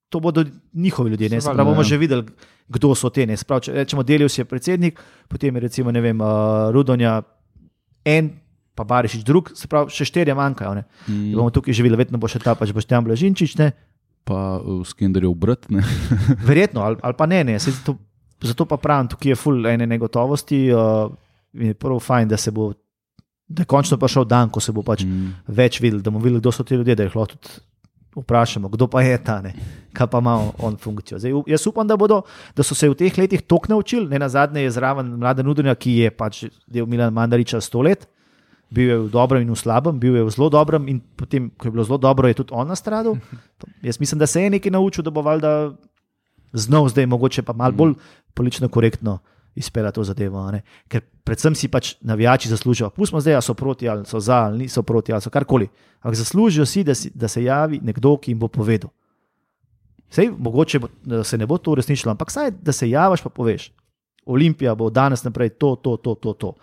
To 0.10 0.20
bodo 0.20 0.46
njihovi 0.74 1.12
ljudje. 1.12 1.30
Ne? 1.30 1.42
Pravi, 1.42 1.66
bomo 1.66 1.82
ja. 1.82 1.84
že 1.84 1.98
videli, 1.98 2.26
kdo 2.70 2.94
so 2.94 3.10
te. 3.10 3.26
Pravi, 3.26 3.62
če 3.62 3.74
rečemo, 3.74 4.04
Delius 4.06 4.38
je 4.38 4.46
predsednik, 4.46 5.02
potem 5.28 5.50
je 5.56 5.62
recimo, 5.62 5.90
ne 5.92 6.02
vem, 6.02 6.18
uh, 6.22 6.70
Rudonja 6.70 7.22
en, 8.06 8.30
pa 8.76 8.84
Barišič 8.84 9.24
drug, 9.24 9.52
se 9.56 9.70
pravi, 9.72 9.94
še 9.96 10.08
štirje 10.08 10.36
manjkajo. 10.36 10.74
Ne? 10.76 10.86
Mm, 11.08 11.34
Bomo 11.38 11.52
tukaj 11.54 11.76
živeli, 11.76 12.00
vedno 12.00 12.20
bo 12.22 12.30
še 12.32 12.42
ta 12.44 12.56
pač 12.60 12.74
Boštjan 12.76 13.06
Blažinčič, 13.08 13.58
ne? 13.62 13.72
pa 14.26 14.58
uh, 14.58 14.82
Skenderjev 14.88 15.36
brat. 15.38 15.68
Ne? 15.70 15.84
verjetno, 16.50 16.82
ali, 16.82 16.98
ali 17.06 17.16
pa 17.18 17.28
ne, 17.30 17.44
ne. 17.46 17.60
Saj 17.62 17.84
To, 17.86 17.94
zato 18.42 18.66
pa 18.68 18.76
pravim, 18.82 19.08
tukaj 19.08 19.32
je 19.32 19.38
full 19.40 19.68
ene 19.70 19.86
negotovosti. 19.88 20.66
Uh, 20.74 21.14
in 21.56 21.72
je 21.72 21.74
prvo 21.74 22.00
fajn, 22.00 22.28
da 22.28 22.38
se 22.38 22.52
bo, 22.52 22.74
da 23.48 23.64
je 23.64 23.70
končno 23.70 23.98
prišel 23.98 24.26
dan, 24.28 24.50
ko 24.50 24.60
se 24.60 24.74
bo 24.76 24.84
pač 24.84 25.06
Mm. 25.06 25.32
več 25.48 25.80
videl, 25.80 26.02
da 26.02 26.12
bomo 26.12 26.24
videli, 26.24 26.42
kdo 26.42 26.52
so 26.52 26.64
ti 26.64 26.76
ljudje, 26.76 26.96
da 26.96 27.04
jih 27.04 27.16
lahko 27.16 27.38
tudi 27.38 27.62
vprašamo, 28.16 28.70
kdo 28.70 28.88
pa 28.88 29.02
je 29.02 29.18
ta, 29.24 29.42
ne? 29.42 29.54
kaj 29.94 30.08
pa 30.08 30.20
ima 30.20 30.52
on 30.60 30.76
funkcijo. 30.76 31.20
Zdaj, 31.20 31.32
jaz 31.48 31.68
upam, 31.68 31.88
da, 31.88 31.98
bodo, 31.98 32.22
da 32.56 32.64
so 32.64 32.76
se 32.76 32.90
v 32.90 32.96
teh 32.96 33.18
letih 33.18 33.42
tok 33.42 33.68
naučili, 33.70 34.08
ne 34.10 34.20
na 34.20 34.30
zadnje 34.30 34.62
je 34.62 34.72
zraven 34.72 35.16
mlada 35.20 35.44
nudnja, 35.44 35.76
ki 35.76 35.98
je 36.00 36.12
pač 36.12 36.44
del 36.68 36.88
Milan 36.88 37.14
Mandariča 37.14 37.62
sto 37.62 37.82
let. 37.82 38.08
Bil 38.70 38.90
je 38.90 38.98
v 38.98 39.10
dobrem 39.14 39.46
in 39.46 39.54
v 39.54 39.58
slabem, 39.60 40.00
bil 40.00 40.16
je 40.18 40.24
v 40.26 40.32
zelo 40.34 40.50
dobrem, 40.50 40.88
in 40.90 41.00
potem, 41.00 41.52
ko 41.54 41.68
je 41.68 41.72
bilo 41.72 41.84
zelo 41.86 41.98
dobro, 42.02 42.28
je 42.28 42.42
tudi 42.42 42.54
on 42.54 42.68
nastradal. 42.68 43.18
Jaz 43.86 44.00
mislim, 44.00 44.20
da 44.20 44.28
se 44.28 44.42
je 44.42 44.50
nekaj 44.50 44.72
naučil, 44.72 45.04
da 45.06 45.14
bo 45.14 45.22
valjda 45.22 45.76
znal 46.54 46.90
zdaj, 46.90 47.06
mogoče 47.06 47.44
pa 47.44 47.54
malo 47.54 47.74
bolj 47.74 47.94
politično 48.34 48.68
korektno 48.70 49.20
izpela 49.56 49.92
to 49.92 50.04
zadevo. 50.04 50.52
ne. 50.52 50.62
Ker 50.88 51.02
predvsem 51.24 51.56
si 51.56 51.68
pač 51.68 51.96
navijači 52.02 52.50
zaslužijo. 52.50 52.90
Pustimo 52.90 53.22
zdaj, 53.22 53.34
ali 53.34 53.42
so 53.42 53.54
proti, 53.54 53.90
ali 53.90 54.06
so 54.06 54.20
za, 54.20 54.36
ali 54.36 54.58
niso 54.58 54.84
proti, 54.84 55.14
ali 55.14 55.22
so 55.22 55.30
karkoli. 55.30 55.68
Ampak 56.02 56.16
zaslužijo 56.16 56.66
si, 56.66 56.84
da, 56.84 56.96
si, 56.96 57.12
da 57.16 57.28
se 57.28 57.44
javi 57.44 57.80
nekdo, 57.84 58.18
ki 58.18 58.32
jim 58.32 58.40
bo 58.40 58.48
povedal. 58.48 58.90
Sej, 60.10 60.30
mogoče 60.38 60.80
bo, 60.80 60.88
se 61.24 61.38
ne 61.38 61.46
bo 61.46 61.58
to 61.58 61.72
uresničilo, 61.72 62.12
ampak 62.12 62.32
saj, 62.32 62.52
da 62.52 62.72
se 62.72 62.90
javiš, 62.90 63.22
pa 63.22 63.30
poveš. 63.30 63.72
Olimpija 64.26 64.76
bo 64.76 64.90
danes 64.90 65.24
naprej 65.24 65.50
to, 65.50 65.76
to, 65.76 65.98
to, 65.98 66.16
to, 66.16 66.34
to. 66.34 66.54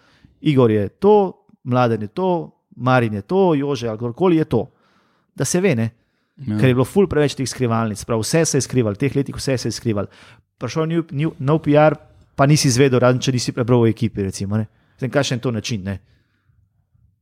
Igor 0.40 0.70
je 0.70 0.88
to, 0.88 1.41
mladen 1.64 2.02
je 2.02 2.08
to, 2.08 2.50
Marin 2.76 3.14
je 3.14 3.22
to, 3.22 3.54
Jože 3.54 3.88
ali 3.88 3.98
kdorkoli 3.98 4.36
je 4.36 4.44
to. 4.44 4.70
Da 5.36 5.44
se 5.44 5.60
ve, 5.60 5.74
ne? 5.74 5.90
Ja. 6.36 6.56
ker 6.58 6.72
je 6.72 6.74
bilo 6.74 6.84
ful 6.88 7.06
preveč 7.06 7.36
teh 7.36 7.46
skrivalnic, 7.48 8.00
prav 8.08 8.22
vse 8.22 8.44
se 8.48 8.58
je 8.58 8.64
skrivalo, 8.64 8.96
v 8.96 9.02
teh 9.04 9.16
letih 9.16 9.36
vse 9.36 9.58
se 9.58 9.68
je 9.68 9.76
skrivalo. 9.76 10.08
Prišel 10.58 10.90
je 10.90 11.02
nov, 11.12 11.34
nov 11.38 11.60
PR, 11.62 11.98
pa 12.34 12.46
nisi 12.48 12.70
izvedel, 12.70 12.98
razen 13.02 13.20
če 13.20 13.34
nisi 13.36 13.52
prebral 13.52 13.84
v 13.84 13.92
ekipi. 13.92 14.24
Recimo, 14.26 14.56
ne. 14.56 14.66
Zdaj, 14.98 15.10
kakšen 15.12 15.38
je 15.38 15.44
to 15.44 15.52
način? 15.52 15.84
Ne? 15.84 15.98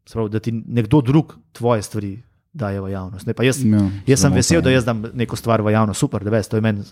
Sprav, 0.08 0.30
da 0.30 0.40
ti 0.40 0.52
nekdo 0.52 1.00
drug 1.04 1.34
tvoje 1.52 1.82
stvari 1.82 2.14
daje 2.52 2.80
v 2.80 2.90
javnost. 2.90 3.26
Ne, 3.26 3.34
pa 3.34 3.44
jaz, 3.46 3.60
Ja, 3.64 3.82
jaz 4.06 4.22
sem 4.24 4.34
vesel, 4.34 4.62
da 4.62 4.70
ja. 4.70 4.78
jaz 4.80 4.86
dam 4.86 5.02
neko 5.14 5.36
stvar 5.36 5.62
v 5.62 5.74
javnost, 5.74 6.00
super, 6.00 6.24
da 6.24 6.30
veš, 6.30 6.50
to 6.50 6.58
je 6.58 6.64
meni 6.64 6.82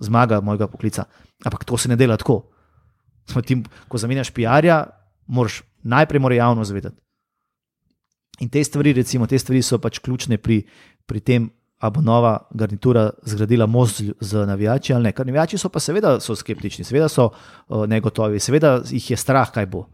zmaga 0.00 0.40
mojega 0.40 0.66
poklica. 0.70 1.04
Ampak 1.44 1.64
to 1.64 1.78
se 1.78 1.88
ne 1.88 1.96
dela 1.96 2.16
tako. 2.16 2.44
Tim, 3.46 3.62
ko 3.88 3.98
zamenjaš 3.98 4.30
PR-ja, 4.34 4.84
moraš 5.26 5.62
najprej 5.84 6.20
mora 6.20 6.34
javnost 6.34 6.72
vedeti. 6.72 7.00
In 8.42 8.50
te 8.50 8.64
stvari, 8.64 8.92
recimo, 8.92 9.26
te 9.30 9.38
stvari 9.38 9.62
so 9.62 9.78
pač 9.78 10.00
ključne 10.02 10.38
pri, 10.42 10.64
pri 11.06 11.20
tem, 11.20 11.50
ali 11.78 11.92
bo 11.94 12.00
nova 12.00 12.48
garnitura 12.50 13.10
zgradila 13.22 13.66
most 13.66 14.00
z, 14.00 14.14
z 14.20 14.46
navijači 14.46 14.94
ali 14.94 15.04
ne. 15.04 15.12
Ker 15.12 15.26
navijači 15.26 15.58
so 15.58 15.68
pa 15.68 15.80
seveda 15.80 16.16
so 16.20 16.34
skeptični, 16.36 16.84
seveda 16.84 17.08
so 17.08 17.28
uh, 17.30 17.84
negotovi, 17.86 18.40
seveda 18.40 18.80
jih 18.90 19.10
je 19.10 19.16
strah, 19.16 19.52
kaj 19.52 19.66
bo. 19.70 19.86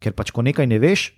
Ker 0.00 0.14
pač, 0.16 0.30
ko 0.30 0.42
nekaj 0.46 0.66
ne 0.66 0.78
veš 0.78 1.10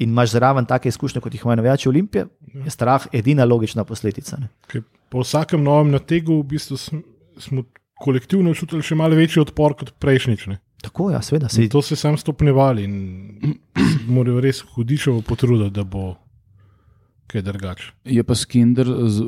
in 0.00 0.10
imaš 0.10 0.34
zraven 0.34 0.66
take 0.66 0.88
izkušnje, 0.88 1.20
kot 1.20 1.34
jih 1.34 1.44
imajo 1.44 1.56
navijači 1.56 1.88
Olimpije, 1.88 2.26
je 2.64 2.70
strah 2.70 3.06
edina 3.12 3.44
logična 3.44 3.84
posledica. 3.84 4.36
Ne. 4.40 4.82
Po 5.08 5.22
vsakem 5.22 5.62
novem 5.62 5.90
nategu 5.94 6.40
v 6.40 6.48
bistvu 6.52 6.76
sm, 6.76 7.00
smo 7.38 7.64
kolektivno 8.00 8.54
čutili 8.54 8.82
še 8.82 8.96
malo 8.98 9.16
večji 9.16 9.40
odpor 9.40 9.76
kot 9.78 9.94
prejšnjič. 10.00 10.46
Ne. 10.52 10.58
Tako, 10.82 11.10
ja, 11.10 11.22
seveda. 11.22 11.46
In 11.46 11.50
Se, 11.50 11.68
To 11.68 11.82
se 11.82 11.92
je 11.92 11.98
sam 11.98 12.16
stopnjevali 12.16 12.84
in 12.84 12.94
morajo 14.08 14.40
res 14.40 14.60
hudičevo 14.66 15.22
potruditi, 15.22 15.70
da 15.70 15.84
bo 15.84 16.14
kaj 17.26 17.42
drugače. 17.42 17.92
Je 18.06 18.22
pa 18.22 18.34
Skinder 18.34 18.86
z- 18.86 19.24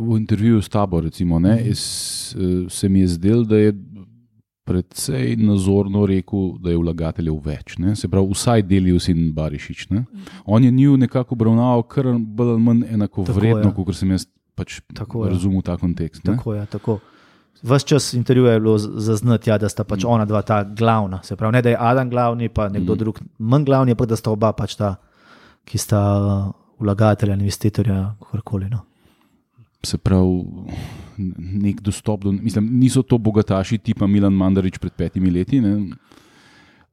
v, 0.00 0.16
intervjuju 0.16 0.62
s 0.62 0.68
tabo, 0.68 1.00
recimo, 1.00 1.38
ne, 1.38 1.60
is, 1.62 1.82
eh, 2.32 2.38
se 2.68 2.88
mi 2.88 3.00
je 3.00 3.08
zdel, 3.08 3.44
da 3.44 3.56
je 3.56 3.72
predvsej 4.64 5.36
nazorno 5.36 6.06
rekel, 6.06 6.58
da 6.58 6.70
je 6.70 6.76
vlagateljev 6.76 7.40
več. 7.42 7.78
Ne. 7.78 7.96
Se 7.96 8.08
pravi, 8.08 8.28
vsaj 8.30 8.62
Delius 8.62 9.08
in 9.08 9.32
Barišič. 9.32 9.88
Ne. 9.90 10.04
On 10.44 10.64
je 10.64 10.70
njiju 10.70 10.96
nekako 10.96 11.34
obravnaval 11.34 11.82
kar 11.82 12.06
bolj 12.14 12.50
ali 12.50 12.60
manj 12.60 12.84
enako 12.88 13.22
vredno, 13.24 13.64
ja. 13.64 13.74
kot 13.74 13.96
sem 13.96 14.10
jaz 14.10 14.26
pač 14.54 14.80
Tako, 14.94 15.24
ja. 15.26 15.32
razumel 15.32 15.62
ta 15.62 15.76
kontekst. 15.76 16.22
Ne. 16.24 16.36
tako, 16.36 16.54
ja, 16.54 16.66
tako. 16.66 16.98
Ves 17.62 17.84
čas 17.84 18.14
intervjuja 18.16 18.52
je 18.52 18.60
bilo 18.60 18.78
zaznati, 18.78 19.50
ja, 19.50 19.58
da 19.58 19.68
sta 19.68 19.84
pač 19.84 20.04
ona 20.08 20.24
dva 20.24 20.40
ta 20.42 20.62
glavna. 20.64 21.20
Se 21.22 21.36
pravi, 21.36 21.52
ne 21.52 21.62
da 21.62 21.70
je 21.70 21.76
Adam 21.80 22.10
glavni, 22.10 22.48
pa 22.48 22.68
nekdo 22.68 22.94
mm. 22.94 22.98
drug 22.98 23.20
manj 23.38 23.64
glavni, 23.68 23.92
ampak 23.92 24.08
da 24.08 24.16
sta 24.16 24.32
oba 24.32 24.52
pač 24.56 24.78
ta, 24.80 24.94
ki 25.68 25.78
sta 25.78 26.00
uh, 26.00 26.46
vlagatelja, 26.80 27.36
investitorja, 27.36 27.98
kakorkoli. 28.22 28.70
No. 28.72 28.80
Se 29.84 29.98
pravi, 29.98 30.40
nek 31.36 31.82
dostop 31.84 32.24
do. 32.24 32.32
Mislim, 32.32 32.70
niso 32.80 33.02
to 33.02 33.18
bogataši 33.18 33.78
tipa 33.78 34.08
Milan 34.08 34.32
Mandarič 34.36 34.78
pred 34.80 34.96
petimi 34.96 35.32
leti, 35.34 35.60
ne, 35.60 35.74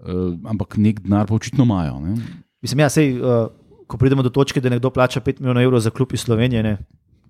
uh, 0.04 0.34
ampak 0.52 0.76
nek 0.84 1.00
denar 1.06 1.32
pa 1.32 1.36
očitno 1.40 1.64
imajo. 1.64 2.02
Ne. 2.04 2.18
Mislim, 2.62 2.84
ja, 2.84 2.90
sej, 2.92 3.16
uh, 3.22 3.48
ko 3.88 3.98
pridemo 3.98 4.24
do 4.24 4.34
točke, 4.36 4.60
da 4.60 4.74
nekdo 4.74 4.92
plača 4.92 5.24
5 5.24 5.40
milijonov 5.40 5.64
evrov 5.64 5.86
za 5.86 5.96
klub 5.96 6.12
iz 6.12 6.28
Slovenije, 6.28 6.64
ne, 6.64 6.76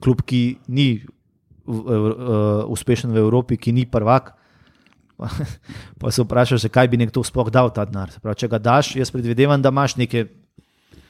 klub, 0.02 0.26
ki 0.26 0.58
ni 0.74 0.90
v, 1.68 1.76
uh, 1.76 2.72
uspešen 2.72 3.12
v 3.12 3.20
Evropi, 3.20 3.58
ki 3.60 3.76
ni 3.76 3.86
prvak. 3.86 4.34
Pa, 6.00 6.12
se 6.12 6.22
vprašaš, 6.22 6.62
zakaj 6.62 6.88
bi 6.88 6.98
nekdo 6.98 7.24
sploh 7.26 7.50
dal 7.50 7.74
ta 7.74 7.86
denar. 7.86 8.12
Se 8.14 8.22
Pravi, 8.22 8.38
če 8.38 8.48
ga 8.48 8.60
daš, 8.62 8.96
jaz 8.96 9.12
predvidevam, 9.12 9.62
da 9.62 9.74
imaš 9.74 9.98
neke, 9.98 10.28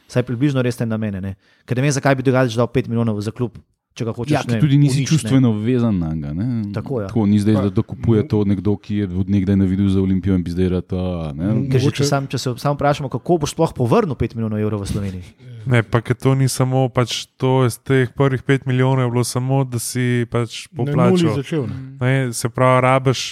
vsaj 0.08 0.24
približno 0.24 0.64
resne 0.64 0.88
namene. 0.88 1.22
Ne? 1.22 1.36
Ker 1.68 1.78
ne 1.78 1.88
vem, 1.88 1.92
zakaj 1.92 2.16
bi 2.16 2.24
drugače 2.24 2.56
dal 2.56 2.72
5 2.72 2.88
milijonov 2.88 3.20
za 3.22 3.36
klub, 3.36 3.60
če 3.98 4.08
ga 4.08 4.14
hočeš. 4.16 4.32
Ja, 4.32 4.46
ne 4.48 4.62
tudi 4.64 4.80
nisi 4.80 5.04
ne. 5.04 5.10
čustveno 5.12 5.52
vezan 5.60 6.00
na 6.00 6.14
njega. 6.16 6.32
ne. 6.34 6.48
Tako, 6.72 7.02
ja. 7.04 7.12
Tako, 7.12 7.26
ni 7.28 7.42
zdaj, 7.44 7.60
Pa- 7.60 7.66
da, 7.68 7.74
da 7.82 7.84
kupuje 7.84 8.24
to 8.32 8.44
nekdo, 8.48 8.78
ki 8.80 9.04
je 9.04 9.10
od 9.12 9.28
nekdaj 9.30 9.60
navidel 9.60 9.92
za 9.92 10.00
Olimpijo 10.02 10.40
in 10.40 10.44
bi 10.48 10.56
zdaj 10.56 10.72
rad. 10.78 10.96
a, 10.96 11.34
ne. 11.36 11.68
Ker 11.68 11.84
že, 11.84 11.92
če, 12.00 12.08
sam, 12.08 12.32
če 12.32 12.40
se 12.40 12.56
samo 12.64 12.80
vprašamo, 12.80 13.12
kako 13.12 13.44
boš 13.44 13.58
sploh 13.58 13.76
povrnil 13.76 14.16
5 14.16 14.40
milijonov 14.40 14.64
evrov 14.64 14.88
v 14.88 14.92
Sloveniji. 14.96 15.57
Ne, 15.68 15.84
pa 15.84 16.02
ker 16.02 16.16
to 16.16 16.34
ni 16.36 16.48
samo, 16.48 16.88
pač 16.90 17.26
to 17.38 17.66
iz 17.68 17.76
teh 17.84 18.12
prvih 18.16 18.44
pet 18.44 18.66
milijonov 18.66 19.06
je 19.06 19.12
bilo 19.12 19.24
samo, 19.28 19.64
da 19.68 19.80
si 19.80 20.26
pač 20.32 20.66
poplačal. 20.72 21.36
začel. 21.36 21.68
Ne. 21.68 21.80
Ne, 22.00 22.34
se 22.34 22.50
pravi, 22.50 22.82
rabiš, 22.86 23.24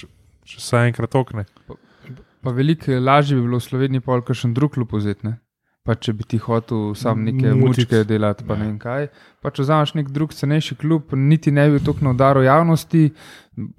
če 0.45 0.61
se 0.61 0.83
enkrat 0.89 1.15
okne. 1.15 1.45
Pa 2.45 2.53
veliko 2.53 2.99
lažje 3.01 3.39
bi 3.39 3.47
bilo 3.47 3.57
v 3.57 3.65
Sloveniji 3.65 4.03
pa 4.05 4.19
kakšen 4.21 4.53
drug 4.53 4.75
klub 4.75 4.93
vzeti. 4.93 5.33
Pa 5.85 5.93
če 5.93 6.15
bi 6.17 6.25
ti 6.25 6.39
hotel 6.41 6.95
sam 6.97 7.19
neke 7.27 7.51
mučke 7.53 7.99
delati, 8.09 8.41
pa 8.47 8.55
Ja. 8.55 8.59
ne 8.59 8.65
vem 8.71 8.77
kaj. 8.81 9.03
Pa 9.41 9.51
če 9.53 9.61
vzameš 9.61 9.91
nek 9.93 10.07
drug 10.09 10.31
cenejši 10.33 10.75
klub, 10.81 11.13
niti 11.13 11.51
ne 11.53 11.67
bi 11.69 11.77
tako 11.77 12.09
udaril 12.09 12.41
javnosti, 12.43 13.11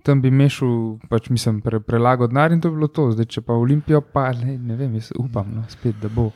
tam 0.07 0.23
bi 0.23 0.31
mešal, 0.31 1.01
pač 1.11 1.27
mislim, 1.35 1.59
pre, 1.61 1.81
prelagal 1.83 2.31
denar 2.31 2.55
in 2.55 2.61
to 2.63 2.71
bi 2.71 2.79
bilo 2.79 2.87
to. 2.87 3.09
Zdaj, 3.11 3.27
če 3.27 3.43
pa 3.43 3.59
Olimpijo, 3.59 4.01
pa 4.01 4.29
ne, 4.39 4.55
ne 4.55 4.77
vem, 4.79 4.95
jaz 4.95 5.11
upam, 5.19 5.51
no, 5.57 5.65
spet, 5.69 5.99
da 6.01 6.07
bo. 6.09 6.29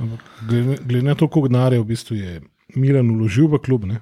Glede 0.49 0.81
glede 0.83 1.07
na 1.07 1.15
to, 1.15 1.29
koliko 1.31 1.53
denarja 1.55 1.81
v 1.81 1.89
bistvu 1.93 2.19
je 2.19 2.41
Milan 2.75 3.11
uložil 3.15 3.47
v 3.47 3.63
klub, 3.63 3.87
ne, 3.87 4.01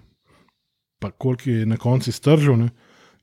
pa 1.05 1.11
koliko 1.13 1.51
je 1.51 1.67
na 1.69 1.77
koncu 1.77 2.13
stržil, 2.13 2.57
ne, 2.57 2.71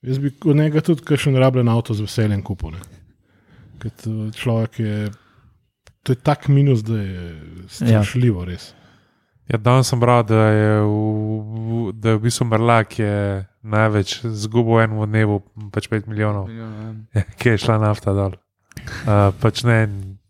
jaz 0.06 0.22
bi 0.22 0.30
od 0.46 0.56
njega 0.56 0.86
tudi 0.86 1.02
kakšen 1.02 1.34
rabljen 1.42 1.70
avto 1.74 1.98
z 1.98 2.06
veseljem 2.06 2.46
kupil. 2.46 2.78
Ker 3.82 3.92
človek 4.38 4.80
je, 4.80 5.10
to 6.06 6.14
je 6.14 6.20
tak 6.22 6.48
minus, 6.54 6.86
da 6.86 7.02
je 7.02 7.22
strašljivo 7.68 8.46
res. 8.46 8.72
Ja, 9.50 9.58
danes 9.62 9.90
sem 9.90 10.00
bral, 10.02 10.24
da 10.26 10.48
je 10.50 10.70
v, 10.82 10.94
v, 11.66 11.92
da 11.94 12.14
je 12.14 12.18
v 12.18 12.24
bistvu 12.24 12.48
Merlak 12.50 12.96
je 12.98 13.16
največ 13.66 14.20
zgubil 14.26 14.82
enemu 14.86 15.06
dnevu, 15.06 15.38
pač 15.74 15.86
5 15.90 16.10
milijonov, 16.10 16.50
ja, 16.50 17.26
ki 17.42 17.54
je 17.54 17.62
šla 17.66 17.78
nafta 17.82 18.14
dol. 18.18 18.38
Uh, 19.06 19.30
pač 19.42 19.62
ne, 19.66 19.86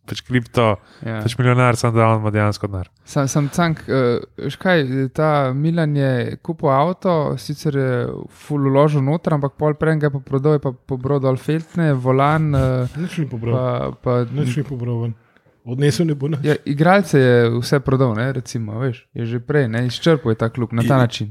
pač 0.07 0.19
kripto, 0.23 0.75
Ja. 1.03 1.19
pač 1.23 1.35
milijonar 1.39 1.79
sem 1.79 1.91
dal, 1.95 2.19
ima 2.19 2.31
dejansko 2.31 2.67
denar. 2.71 2.91
Sam, 3.07 3.27
sam 3.31 3.47
cank, 3.55 3.83
uh, 3.87 4.19
škaj, 4.51 4.83
ta 5.15 5.31
Milan 5.55 5.95
je 5.95 6.35
kupil 6.43 6.71
avto, 6.75 7.35
sicer 7.39 7.75
je 7.79 7.89
full 8.31 8.67
uložil 8.67 9.03
noter, 9.03 9.35
ampak 9.39 9.55
pol 9.59 9.79
prej 9.79 9.99
ga 10.03 10.11
je 10.11 10.15
pa 10.19 10.23
prodal, 10.27 10.59
je 10.59 10.63
pa 10.67 10.71
pobral 10.75 11.23
dol 11.23 11.39
feltne, 11.39 11.93
volan, 11.95 12.51
uh, 12.51 12.97
Nič 12.99 13.19
ni 13.23 13.31
pobral, 13.31 13.95
pa, 14.03 14.23
pa 14.27 14.31
nič 14.31 14.59
ni 14.59 14.67
pobral. 14.67 15.15
Odnesel 15.65 16.05
ne 16.05 16.13
bo 16.13 16.27
nič. 16.27 16.39
ja, 16.43 16.55
igralce 16.65 17.19
je 17.19 17.35
vse 17.51 17.79
prodal, 17.79 18.13
ne, 18.13 18.31
recimo, 18.31 18.79
veš, 18.79 19.07
je 19.13 19.25
že 19.25 19.39
prej, 19.39 19.67
ne, 19.67 19.87
izčrpal 19.87 20.31
je 20.31 20.37
ta 20.37 20.49
klub 20.49 20.69
na 20.71 20.81
ta 20.81 20.93
Je- 20.93 20.99
način. 20.99 21.27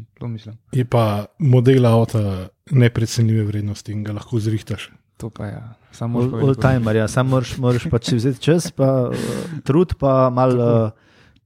Je 0.73 0.85
pa 0.85 1.05
model 1.39 1.87
avta 1.87 2.49
neprecenljive 2.67 3.45
vrednosti 3.45 3.93
in 3.93 4.05
ga 4.05 4.13
lahko 4.13 4.39
zrihtaš. 4.39 4.91
To 5.17 5.31
pa 5.31 5.47
ja, 5.47 5.63
samo 5.93 6.19
All 6.21 6.55
timer, 6.57 6.97
ja, 6.97 7.09
samo 7.09 7.31
moraš, 7.31 7.57
moraš 7.57 7.87
pač 7.87 8.05
si 8.05 8.17
vzeti 8.17 8.41
čas, 8.41 8.71
pa 8.71 9.03
uh, 9.05 9.15
trud, 9.63 9.95
pa 9.95 10.31
malo 10.31 10.85
uh, 10.85 10.91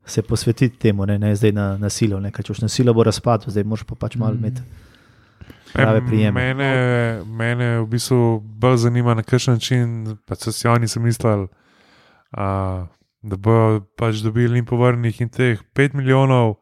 se 0.04 0.22
posvetiti 0.22 0.78
temu, 0.78 1.04
ne, 1.06 1.18
ne 1.18 1.36
zdaj 1.36 1.52
na, 1.52 1.76
na 1.76 1.88
silo. 1.88 2.16
Ne, 2.18 2.32
če 2.32 2.48
boš 2.48 2.60
na 2.60 2.68
silo, 2.68 2.94
bo 2.94 3.04
razpad, 3.04 3.44
zdaj 3.46 3.64
moraš 3.64 3.84
pa 3.84 3.94
pač 3.96 4.16
malo 4.16 4.32
Mm. 4.32 4.38
imeti. 4.38 4.62
Prave 5.68 6.00
prijeme. 6.00 6.54
Mene, 6.54 6.70
mene 7.26 7.80
v 7.80 7.86
bistvu 7.86 8.18
bolj 8.40 8.76
zanima, 8.78 9.12
na 9.14 9.22
kakšen 9.22 9.54
način 9.54 9.88
pa 10.24 10.34
so 10.34 10.52
si 10.52 10.64
oni 10.66 10.88
mislili, 10.96 11.48
a, 12.30 12.86
da 13.20 13.36
bodo 13.36 13.82
pač 13.94 14.16
dobili 14.16 14.58
in 14.58 14.64
povrnjenih 14.64 15.20
in 15.20 15.28
teh 15.28 15.60
5 15.74 15.94
milijonov, 15.94 16.56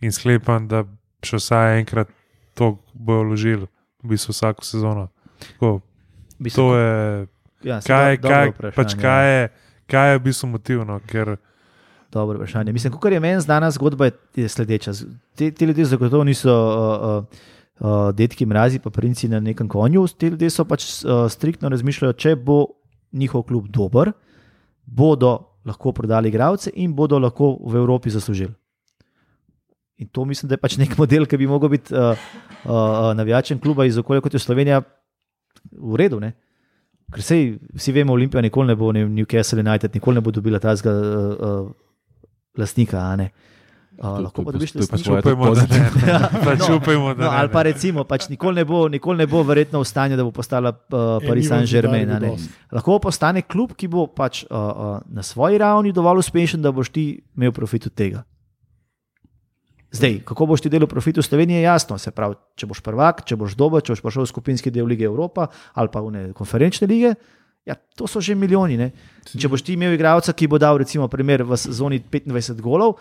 in 0.00 0.12
sklepam, 0.12 0.68
da 0.68 0.84
še 1.22 1.36
vsaj 1.36 1.78
enkrat 1.78 2.10
to 2.54 2.74
bodo 2.92 3.24
vložili, 3.24 3.66
v 3.98 4.08
bistvu 4.08 4.30
vsako 4.30 4.64
sezono. 4.64 5.08
Tako, 5.38 5.80
Mislim, 6.38 6.58
to 6.58 6.76
je. 6.76 7.26
Ja, 7.62 7.80
Kaj, 7.80 8.16
do- 8.18 8.28
kaj, 8.28 8.46
pač 8.72 8.92
ja. 8.92 9.00
kaj, 9.00 9.24
je, 9.26 9.42
kaj 9.86 10.06
je 10.06 10.18
v 10.18 10.22
bistvu 10.22 10.46
motivno? 10.48 11.00
Ker 11.02 11.36
Dobro 12.12 12.36
vprašanje. 12.36 12.70
Mislim, 12.70 12.92
kar 12.94 13.10
je 13.10 13.20
meni 13.20 13.40
znana 13.40 13.70
zgodba, 13.70 14.04
je- 14.04 14.12
je 14.36 14.48
sledeča. 14.48 14.92
Ti, 15.34 15.50
ti 15.50 15.64
ljudje 15.64 15.84
zagotovo 15.86 16.22
niso 16.22 16.52
uh, 16.52 16.76
uh, 17.16 17.24
uh, 17.80 18.12
detki 18.12 18.46
mrazi, 18.46 18.78
pa 18.78 18.90
princi 18.90 19.26
na 19.26 19.40
nekem 19.40 19.66
konju. 19.66 20.04
Ti 20.08 20.28
ljudje 20.28 20.50
so 20.50 20.64
pač 20.64 20.84
uh, 21.00 21.26
striktno 21.26 21.68
razmišljajo, 21.68 22.12
če 22.12 22.36
bo 22.36 22.66
njihov 23.12 23.42
klub 23.44 23.66
dober, 23.68 24.12
bodo 24.86 25.60
lahko 25.64 25.92
prodali 25.92 26.28
igralce 26.28 26.70
in 26.74 26.94
bodo 26.94 27.18
lahko 27.18 27.56
v 27.64 27.76
Evropi 27.76 28.10
zaslužili. 28.10 28.52
In 29.96 30.08
to 30.08 30.24
mislim, 30.24 30.48
da 30.48 30.54
je 30.54 30.60
pač 30.60 30.76
nek 30.76 30.96
model, 31.00 31.26
ki 31.26 31.38
bi 31.38 31.46
lahko 31.46 31.68
bil 31.68 31.80
uh, 31.92 32.18
uh, 32.64 33.12
navijačem 33.16 33.58
kluba 33.58 33.84
iz 33.84 33.98
okolja 33.98 34.20
kot 34.20 34.34
je 34.34 34.42
Slovenija 34.42 34.82
v 35.72 35.96
redu. 35.96 36.20
Ne? 36.20 36.34
Ker 37.12 37.22
sej, 37.22 37.58
vsi 37.76 37.92
vemo, 37.92 38.12
Olimpija 38.12 38.42
nikoli 38.42 38.72
ne 38.72 38.76
bo, 38.76 38.92
ne, 38.92 39.06
Newcastle 39.06 39.60
United 39.60 39.94
nikoli 39.94 40.18
ne 40.18 40.20
bo 40.24 40.30
dobila 40.30 40.58
tazga 40.58 40.90
uh, 40.90 41.34
uh, 41.38 41.70
lastnika. 42.58 43.16
ne. 43.16 43.30
Uh, 43.94 44.18
lahko 44.18 44.42
pa 44.42 44.52
dobiš 44.52 44.72
to 44.72 44.78
je 44.82 44.86
pa 44.90 44.96
lastnika. 44.96 45.04
svoje 45.04 45.20
upajmo, 45.22 45.54
da 45.54 45.62
ne. 45.70 45.78
Ja, 46.10 46.18
Pač 46.50 46.58
no, 46.66 46.76
upajmo, 46.76 47.14
da 47.14 47.24
No, 47.24 47.30
ne, 47.30 47.36
ali 47.38 47.50
pa 47.52 47.62
recimo, 47.62 48.04
pač 48.04 48.26
nikoli 48.28 48.58
ne 48.58 48.64
bo, 48.66 48.88
nikoli 48.90 49.22
ne 49.22 49.26
bo 49.30 49.42
verjetno 49.46 49.78
v 49.80 49.86
stanju, 49.86 50.18
da 50.18 50.26
bo 50.26 50.34
postala 50.34 50.72
uh, 50.74 51.22
Paris 51.22 51.46
Saint-Germain. 51.48 52.10
Lahko 52.74 52.98
postane 52.98 53.44
klub, 53.46 53.76
ki 53.78 53.86
bo 53.88 54.08
pač 54.10 54.42
uh, 54.44 54.50
uh, 54.50 54.98
na 55.06 55.22
svoji 55.22 55.62
ravni 55.62 55.94
dovolj 55.94 56.24
uspešen, 56.26 56.62
da 56.62 56.74
boš 56.74 56.90
ti 56.90 57.22
imel 57.36 57.54
profit 57.54 57.86
od 57.86 57.94
tega. 57.94 58.24
Zdaj, 59.94 60.24
kako 60.26 60.46
boš 60.50 60.64
ti 60.66 60.70
delal 60.74 60.90
profit 60.90 61.22
v 61.22 61.22
Sloveniji, 61.22 61.62
je 61.62 61.68
jasno. 61.68 61.94
Se 62.02 62.10
pravi, 62.10 62.34
če 62.58 62.66
boš 62.66 62.82
prvak, 62.82 63.22
če 63.22 63.38
boš 63.38 63.54
dober, 63.54 63.78
če 63.78 63.94
boš 63.94 64.02
prišel 64.02 64.26
v 64.26 64.30
skupinski 64.32 64.74
del 64.74 64.90
lige 64.90 65.06
Evropa 65.06 65.46
ali 65.78 65.92
pa 65.92 66.02
v 66.02 66.10
ne, 66.10 66.22
konferenčne 66.34 66.90
lige, 66.90 67.14
ja, 67.62 67.76
to 67.96 68.08
so 68.10 68.20
že 68.20 68.34
milijoni. 68.34 68.74
Ne? 68.76 68.90
Če 69.22 69.48
boš 69.48 69.62
ti 69.62 69.78
imel 69.78 69.94
igralca, 69.94 70.34
ki 70.34 70.50
bo 70.50 70.58
dal, 70.58 70.82
recimo, 70.82 71.06
primer 71.08 71.46
v 71.46 71.54
sezoni 71.54 72.02
25 72.02 72.58
golov, 72.58 72.98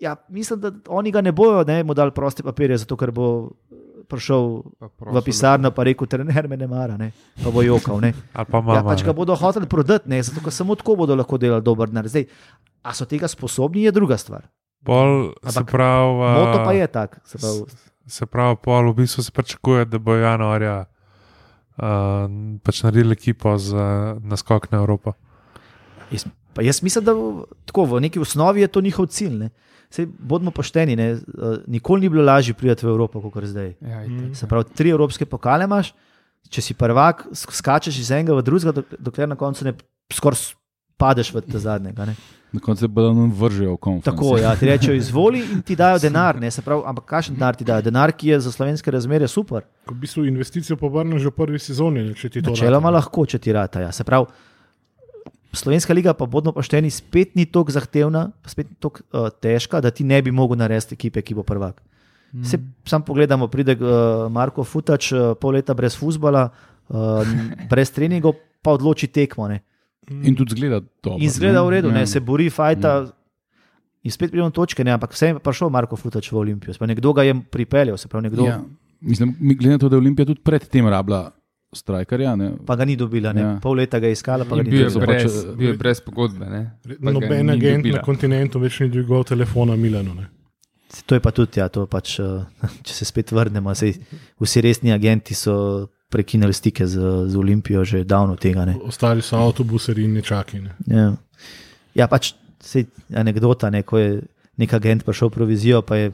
ja, 0.00 0.16
mislim, 0.28 0.60
da 0.60 0.72
oni 0.88 1.10
ga 1.12 1.20
ne 1.20 1.32
bojo, 1.32 1.64
ne, 1.64 1.82
mu 1.84 1.94
dali 1.94 2.10
proste 2.10 2.42
papirje, 2.42 2.76
zato 2.84 2.96
ker 2.96 3.10
bo 3.10 3.50
prišel 4.10 4.62
v 4.98 5.20
pisarno 5.22 5.70
pa 5.70 5.84
rekel, 5.86 6.08
trener 6.10 6.48
me 6.48 6.56
ne 6.56 6.66
mara, 6.66 6.96
ne, 6.98 7.12
pa 7.44 7.50
bo 7.50 7.62
jokal. 7.62 8.00
Ne. 8.02 8.10
Pa 8.34 8.42
Ja, 8.42 8.60
mama. 8.60 8.82
pač 8.82 9.04
ga 9.06 9.12
bodo 9.14 9.36
hoteli 9.38 9.68
prodati, 9.70 10.08
ne, 10.10 10.22
zato 10.22 10.40
ker 10.42 10.50
samo 10.52 10.74
tako 10.74 10.96
bodo 11.04 11.14
lahko 11.14 11.38
delali 11.38 11.62
dober 11.62 11.88
denar. 11.92 12.08
Zdaj, 12.10 12.26
a 12.82 12.94
so 12.96 13.06
tega 13.06 13.28
sposobni, 13.28 13.84
je 13.86 13.92
druga 13.92 14.16
stvar. 14.18 14.48
Pol, 14.82 15.30
se 15.44 15.60
Ampak 15.60 15.70
pravi, 15.70 16.24
a, 16.24 16.32
Moto 16.40 16.58
pa 16.64 16.72
je 16.72 16.86
tak. 16.88 17.20
Se 17.24 17.38
pravi, 17.38 17.64
Se 18.10 18.26
pravi, 18.26 18.56
pol 18.64 18.90
v 18.90 18.94
bistvu 19.04 19.22
se 19.22 19.30
pričakuje, 19.30 19.84
da 19.84 19.98
bo 20.02 20.16
januarja 20.16 20.86
uh, 21.78 21.84
pač 22.64 22.82
naredili 22.82 23.12
ekipo 23.12 23.54
za 23.58 24.16
naskok 24.24 24.70
na 24.72 24.78
Evropo. 24.82 25.12
jaz, 26.10 26.24
jaz 26.58 26.82
mislim, 26.82 27.04
da 27.04 27.14
tako 27.64 27.84
v 27.84 28.00
neki 28.00 28.18
osnovi 28.18 28.60
je 28.60 28.68
to 28.68 28.80
njihov 28.80 29.06
cilj. 29.06 29.36
Ne. 29.38 29.50
Sej, 29.90 30.06
bodimo 30.08 30.50
pošteni, 30.50 30.94
ne, 30.94 31.08
eh, 31.10 31.18
nikoli 31.68 32.00
ni 32.00 32.08
bilo 32.08 32.22
lažje 32.24 32.54
priti 32.54 32.86
v 32.86 32.90
Evropo 32.90 33.20
kot 33.22 33.44
zdaj. 33.44 33.74
Ja, 33.80 34.00
Mm. 34.00 34.18
itak. 34.20 34.36
Se 34.36 34.46
pravi, 34.46 34.64
tri 34.70 34.90
evropske 34.90 35.26
pokale 35.26 35.64
imaš, 35.64 35.92
če 36.48 36.62
si 36.62 36.74
prvak, 36.74 37.26
sk- 37.28 37.50
skačeš 37.52 37.98
iz 37.98 38.10
enega 38.10 38.32
v 38.32 38.42
drugega, 38.42 38.72
dok- 38.72 38.96
dokler 39.00 39.28
na 39.28 39.36
koncu 39.36 39.64
ne 39.64 39.72
skoraj 40.08 40.54
padeš 40.96 41.30
v 41.30 41.40
te 41.42 41.58
zadnjega. 41.58 42.06
Ne. 42.06 42.14
Na 42.52 42.60
koncu 42.60 42.80
se 42.80 42.88
balon 42.88 43.30
vržejo 43.30 43.72
v 43.72 43.78
konflikt. 43.78 44.04
Tako, 44.06 44.36
ja, 44.36 44.54
ti 44.54 44.66
rečejo 44.66 44.94
izvoli 44.94 45.40
in 45.44 45.62
ti 45.62 45.74
dajo 45.74 45.98
denar. 46.04 46.34
Ne, 46.36 46.50
se 46.50 46.62
pravi, 46.62 46.82
ampak 46.84 47.04
kakšen 47.06 47.34
denar 47.34 47.54
ti 47.54 47.64
dajo? 47.64 47.82
Denar, 47.82 48.12
ki 48.12 48.28
je 48.28 48.40
za 48.40 48.52
slovenske 48.52 48.90
razmere 48.90 49.26
super. 49.26 49.62
Ko 49.86 49.94
v 49.94 49.98
bistvu 49.98 50.24
investicijo 50.24 50.76
povrneš 50.76 51.22
že 51.22 51.28
v 51.28 51.36
prvi 51.36 51.58
sezoni, 51.58 52.02
ne, 52.02 52.14
če 52.14 52.28
ti 52.28 52.42
to 52.42 52.50
Načeloma 52.50 52.78
rata. 52.84 52.96
lahko, 52.96 53.24
če 53.24 53.38
ti 53.38 53.50
rata. 53.50 53.80
Ja. 53.80 53.90
Se 53.90 54.04
pravi, 54.04 54.26
Slovenska 55.52 55.92
liga 55.92 56.14
pa 56.14 56.26
bodno 56.26 56.52
pošteni, 56.52 56.90
spet 56.90 57.34
ni 57.34 57.46
tako 57.46 57.70
zahtevna, 57.70 58.30
spet 58.46 58.70
ni 58.70 58.76
tako 58.76 59.02
uh, 59.10 59.28
težka, 59.32 59.80
da 59.80 59.90
ti 59.90 60.04
ne 60.04 60.22
bi 60.22 60.30
mogel 60.30 60.58
narediti 60.58 60.94
ekipe, 60.94 61.22
ki 61.22 61.34
bo 61.34 61.42
prvak. 61.42 61.82
Mm. 62.32 62.44
Se 62.44 62.58
sam 62.84 63.02
pogledamo, 63.02 63.48
pride 63.48 63.74
uh, 63.74 64.30
Marko 64.30 64.64
Futač, 64.64 65.12
uh, 65.12 65.34
pol 65.34 65.52
leta 65.52 65.74
brez 65.74 65.96
fusbala, 65.98 66.50
uh, 66.88 67.26
brez 67.68 67.90
treningov, 67.90 68.34
pa 68.62 68.70
odloči 68.70 69.06
tekmo. 69.06 69.48
Ne. 69.48 69.62
In 70.22 70.34
tudi 70.34 70.54
zgleda 70.54 70.80
dobro. 71.02 71.18
In 71.18 71.30
zgleda 71.30 71.62
v 71.62 71.70
redu, 71.70 71.88
Ja. 71.88 71.94
ne, 71.94 72.06
se 72.06 72.20
bori, 72.20 72.50
fajta. 72.50 73.10
In 74.02 74.10
spet 74.10 74.30
pridemo 74.30 74.48
do 74.48 74.54
točke, 74.54 74.84
ne, 74.84 74.92
ampak 74.92 75.12
vse 75.12 75.26
je 75.26 75.38
prišel 75.38 75.68
Marko 75.68 75.96
Futač 75.96 76.30
v 76.32 76.36
Olimpijo. 76.36 76.72
Se 76.72 76.78
pravi, 76.78 76.94
Nekdo 76.94 77.12
ga 77.12 77.22
je 77.22 77.34
pripeljal, 77.42 77.98
nekdo, 78.22 78.46
Ja. 78.46 78.60
Mislim, 79.00 79.36
mi- 79.40 79.54
glede 79.54 79.72
na 79.72 79.78
to, 79.78 79.88
da 79.88 79.96
je 79.96 80.00
Olimpija 80.00 80.26
tudi 80.26 80.40
predtem 80.40 80.86
rabila 80.86 81.32
strajkarja. 81.72 82.36
Ne? 82.36 82.50
pa 82.66 82.76
ga 82.76 82.84
ni 82.84 82.96
dobila. 82.96 83.32
Ne. 83.32 83.40
Ja. 83.40 83.58
Pol 83.62 83.78
leta 83.78 84.00
ga 84.00 84.10
je 84.10 84.18
iskala, 84.18 84.44
pa 84.44 84.56
ga 84.56 84.62
In 84.62 84.70
ni 84.70 84.80
je, 84.80 84.90
so 84.90 84.98
dobila. 84.98 85.12
brez, 85.12 85.44
eh, 85.44 85.54
bil 85.56 85.68
je 85.68 85.76
brez 85.78 86.00
pogodbe. 86.00 86.46
Ga 86.46 87.12
Noben 87.12 87.46
ni 87.46 87.52
agent 87.52 87.84
dobila. 87.84 87.98
na 87.98 88.02
kontinentu 88.04 88.58
več 88.58 88.80
ni 88.80 88.88
dvigal 88.90 89.24
telefona 89.24 89.76
Milanu. 89.76 90.14
Ne. 90.14 90.28
To 91.06 91.14
je 91.14 91.20
pa 91.22 91.30
tudi, 91.30 91.60
ja, 91.60 91.68
pač, 91.68 92.18
uh, 92.18 92.42
če 92.86 92.94
se 92.94 93.06
spet 93.06 93.30
vrnemo, 93.32 93.74
sej, 93.74 93.94
vsi 94.42 94.60
resni 94.60 94.92
agenti 94.92 95.34
so 95.34 95.86
prekinili 96.10 96.52
stike 96.52 96.86
z, 96.86 96.98
z 97.30 97.36
Olimpijo 97.38 97.84
že 97.84 98.02
davno 98.04 98.34
tega. 98.36 98.64
Ne. 98.66 98.74
Ostali 98.82 99.22
so 99.22 99.38
avtobuserji 99.38 100.04
in 100.04 100.18
nečaki. 100.18 100.58
Ne. 100.58 100.74
Ja, 100.90 101.12
ja 101.94 102.08
pač 102.10 102.34
sej, 102.58 102.88
anekdota, 103.14 103.70
ne, 103.70 103.84
ko 103.86 103.98
je 103.98 104.18
nek 104.58 104.74
agent 104.74 105.06
prišel 105.06 105.30
v 105.30 105.36
provizijo, 105.38 105.82
pa 105.86 105.96
je 105.96 106.10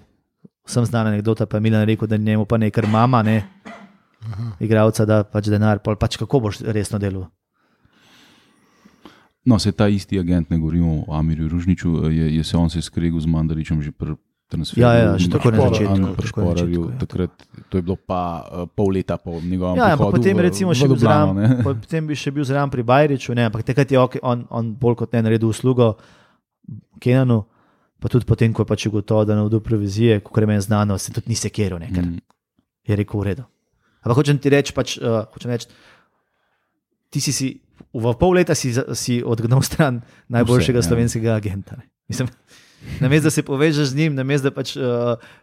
vsem 0.68 0.84
znana 0.84 1.14
anekdota, 1.14 1.46
pa 1.46 1.56
je 1.56 1.64
Milan 1.64 1.86
rekel, 1.88 2.08
da 2.08 2.16
njemu 2.16 2.44
pa 2.44 2.58
ne, 2.60 2.70
ker 2.70 2.86
mama, 2.86 3.22
ne, 3.22 3.40
igravca 4.58 5.04
da 5.04 5.24
pač 5.24 5.46
denar, 5.46 5.78
pol 5.78 5.96
pač 5.96 6.16
kako 6.16 6.40
boš 6.40 6.60
resno 6.62 6.98
delal. 6.98 7.26
No, 9.44 9.58
se 9.58 9.70
ta 9.70 9.86
isti 9.86 10.18
agent, 10.18 10.50
ne 10.50 10.58
govorimo 10.58 11.04
o 11.04 11.12
Amirju 11.12 11.48
Ružniču, 11.48 12.10
je, 12.10 12.36
je 12.36 12.44
se 12.44 12.56
on 12.56 12.66
se 12.66 12.82
skregal 12.82 13.20
z 13.20 13.26
Mandaričem 13.26 13.78
že 13.80 13.92
pri 13.92 14.16
transferju. 14.48 14.82
Ja, 14.82 14.92
ja, 14.92 15.14
že 15.14 15.24
in 15.24 15.30
takoj 15.32 15.52
na 15.52 15.58
začetku, 15.60 15.92
Anu 15.92 16.06
takoj 16.08 16.18
na 16.18 16.26
Šporarju, 16.26 16.56
začetku, 16.56 16.82
ja. 16.88 16.98
Takrat, 16.98 17.32
to 17.68 17.74
je 17.74 17.82
bilo 17.82 17.96
pa 17.96 18.20
uh, 18.42 18.66
pol 18.68 18.90
leta 18.90 19.16
po 19.16 19.38
njegovem 19.40 19.74
Ja, 19.76 19.84
ampak 19.88 19.98
prihodu 20.00 20.16
potem, 20.16 20.34
v- 20.34 20.42
recimo, 20.42 20.70
v 20.70 20.74
še 20.74 20.82
bil 20.82 20.90
Ljubljano, 20.92 21.32
ne. 21.32 21.46
potem 21.62 22.02
bi 22.02 22.14
še 22.16 22.30
bil 22.32 22.42
zraven 22.42 22.66
pri 22.68 22.82
Bajriču, 22.82 23.34
ne, 23.34 23.44
ampak 23.44 23.62
takrat 23.64 23.86
je 23.86 23.98
okay, 24.00 24.18
on, 24.20 24.42
on 24.48 24.70
bolj 24.72 24.96
kot 24.96 25.12
ne 25.12 25.22
naredil 25.22 25.46
uslugo 25.48 25.94
Kenanu, 26.96 27.46
pa 27.96 28.08
tudi 28.08 28.22
potem, 28.24 28.50
ko 28.50 28.62
je 28.62 28.68
pač 28.68 28.86
gotovo, 28.88 29.22
da 29.22 29.34
ne 29.34 29.42
vdo 29.44 29.58
provizije, 29.58 30.18
kot 30.20 30.34
je 30.36 30.46
meni 30.48 30.60
znano, 30.60 30.94
se 30.96 31.10
tudi 31.10 31.26
ni 31.28 31.34
sekiral, 31.36 31.78
ne, 31.78 31.86
ker 31.88 32.02
Mm. 32.04 32.18
je 32.82 32.94
rekel 32.96 33.14
v 33.16 33.24
redu. 33.24 33.44
Ampak 34.06 34.22
hočem 34.22 34.38
ti 34.38 34.52
reči, 34.54 34.70
pač, 34.70 34.96
uh, 35.02 35.26
hočem 35.34 35.50
reči, 35.50 35.66
ti 37.10 37.18
si, 37.18 37.34
si 37.34 37.48
v 37.90 38.12
pol 38.14 38.38
leta 38.38 38.54
si, 38.54 38.70
si 38.94 39.18
odgnal 39.26 39.66
stran 39.66 39.98
najboljšega 40.30 40.78
Vse, 40.78 40.86
ja. 40.86 40.88
slovenskega 40.88 41.34
agenta. 41.34 41.74
Ne. 41.82 41.90
Mislim, 42.06 42.30
Namesto 43.00 43.26
da 43.26 43.30
se 43.34 43.42
povežeš 43.42 43.88
z 43.88 43.96
njim, 43.96 44.14
namesto 44.14 44.46
da 44.46 44.54
pač, 44.54 44.76
uh, 44.76 44.84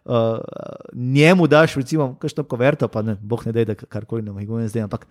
uh, 0.05 0.39
njemu 0.93 1.47
daš, 1.47 1.75
recimo, 1.75 2.13
kakšno 2.15 2.45
koverto, 2.47 2.87
pa 2.87 3.01
ne, 3.01 3.17
boh 3.19 3.41
ne 3.45 3.51
da, 3.51 3.65
da 3.65 3.75
karkoli 3.75 4.21
nam 4.21 4.39
je 4.39 4.67
zdaj, 4.67 4.83
ampak 4.87 5.07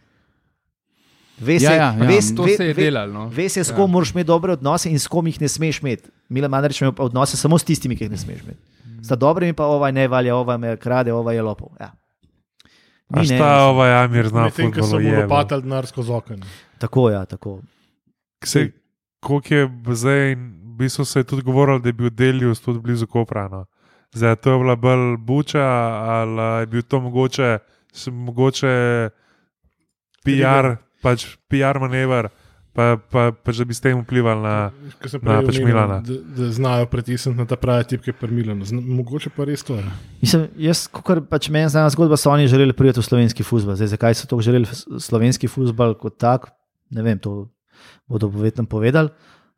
ve 1.40 1.58
se, 1.60 1.64
Ja, 1.64 1.72
ja, 1.72 1.94
ja. 1.98 2.06
ve, 2.08 2.18
To 2.36 2.42
ve, 2.42 2.56
se 2.56 2.66
je 2.66 2.74
ve, 2.74 2.82
delalo. 2.82 3.12
No. 3.12 3.28
ve 3.28 3.48
se, 3.48 3.64
s 3.64 3.70
Ja. 3.70 3.76
kom 3.76 3.90
moraš 3.90 4.10
imeti 4.14 4.26
dobre 4.26 4.52
odnose 4.52 4.90
in 4.90 4.98
s 4.98 5.06
kom 5.06 5.26
jih 5.26 5.40
ne 5.40 5.48
smeš 5.48 5.80
imeti. 5.80 6.08
Milan 6.28 6.50
Mandarič 6.50 6.80
ima 6.80 6.92
odnose 6.98 7.36
samo 7.36 7.58
s 7.58 7.64
tistimi, 7.64 7.96
ki 7.96 8.04
jih 8.04 8.10
ne 8.10 8.16
smeš 8.16 8.40
imeti. 8.42 8.60
Sta 9.04 9.16
dobrimi, 9.16 9.52
pa 9.52 9.66
ovaj 9.66 9.92
ne 9.92 10.08
valja, 10.08 10.36
ovaj 10.36 10.58
me 10.58 10.76
krade, 10.76 11.12
ovaj 11.12 11.36
je 11.36 11.42
lopov. 11.42 11.68
Ja. 11.80 11.92
Ni, 13.16 13.26
ne, 13.28 13.36
šta 13.36 13.50
ovaj 13.68 13.94
Amir 14.04 14.28
zna 14.28 14.42
Medtem, 14.48 14.72
ko 14.72 14.82
so 14.82 14.82
futbolo 14.82 15.02
mu 15.02 15.08
je. 15.08 15.22
lopatali 15.22 15.62
denar 15.62 15.86
skozi 15.86 16.12
okno. 16.12 16.36
Tako, 16.78 17.10
ja, 17.10 17.24
tako. 17.24 17.60
Se, 18.44 18.70
koliko 19.20 19.54
je 19.54 19.70
zdaj, 19.94 20.34
v 20.34 20.76
bistvu 20.78 21.04
se 21.04 21.20
je 21.20 21.24
tudi 21.24 21.42
govorilo, 21.42 21.78
da 21.78 21.88
je 21.88 21.92
bil 21.92 22.10
Delius 22.10 22.60
tudi 22.60 22.80
blizu 22.80 23.06
Koprano. 23.06 23.66
Zdaj 24.12 24.30
je 24.30 24.36
to 24.36 24.58
bila 24.58 24.76
bolj 24.76 25.16
buča 25.18 25.62
ali 25.62 26.62
je 26.62 26.66
bil 26.66 26.82
to 26.82 27.00
mogoče, 27.00 27.58
mogoče 28.06 28.72
PR, 30.24 30.76
pač 31.02 31.26
PR 31.48 31.78
manever, 31.80 32.28
pa, 32.72 32.96
pa, 32.96 33.24
pač 33.32 33.60
da 33.60 33.66
bi 33.68 33.76
s 33.76 33.82
tem 33.84 33.98
vplivali 34.00 34.42
na. 34.42 34.54
Ko 35.00 35.10
sem 35.12 35.22
Na, 35.24 35.40
pač 35.44 35.60
Milana. 35.60 36.00
da, 36.04 36.16
da 36.36 36.48
znajo 36.52 36.88
pritisniti 36.92 37.38
na 37.38 37.46
ta 37.48 37.56
pravi 37.60 37.84
tipke 37.92 38.14
pri 38.16 38.32
Milanu. 38.32 38.64
Zna, 38.68 38.80
mogoče 38.80 39.32
pa 39.36 39.46
res 39.48 39.64
to. 39.66 39.76
Ja. 39.80 39.92
Mislim, 40.22 40.48
jaz, 40.56 40.86
kot 40.88 41.24
pač 41.30 41.50
meni 41.52 41.70
znana 41.72 41.92
zgodba, 41.92 42.16
so 42.20 42.32
oni 42.32 42.48
želeli 42.50 42.76
priti 42.76 43.00
v 43.00 43.06
slovenski 43.06 43.46
futbol. 43.46 43.76
Zdaj, 43.76 43.92
zakaj 43.94 44.18
so 44.18 44.30
to 44.30 44.40
želeli 44.44 44.68
slovenski 44.98 45.50
futbol 45.52 45.94
kot 46.00 46.16
tak, 46.20 46.50
ne 46.92 47.04
vem, 47.04 47.20
to 47.20 47.52
bodo 48.08 48.30
povedno 48.32 48.64
povedali. 48.68 49.12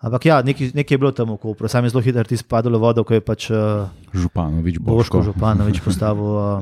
Ampak 0.05 0.21
ja, 0.23 0.43
nekaj, 0.43 0.73
nekaj 0.75 0.95
je 0.95 0.99
bilo 0.99 1.11
tam 1.11 1.33
Kopru, 1.35 1.65
sam 1.65 1.85
je 1.85 1.91
zelo 1.91 2.03
hitro 2.03 2.23
ti 2.23 2.37
spadalo 2.37 2.77
vodo, 2.77 3.01
ko 3.01 3.15
je 3.15 3.23
pač 3.23 3.49
uh, 3.49 3.89
Županovič, 4.13 4.77
Boško 4.77 4.93
Boško. 5.17 5.23
Županovič 5.25 5.81
postavil 5.81 6.25
uh, 6.27 6.61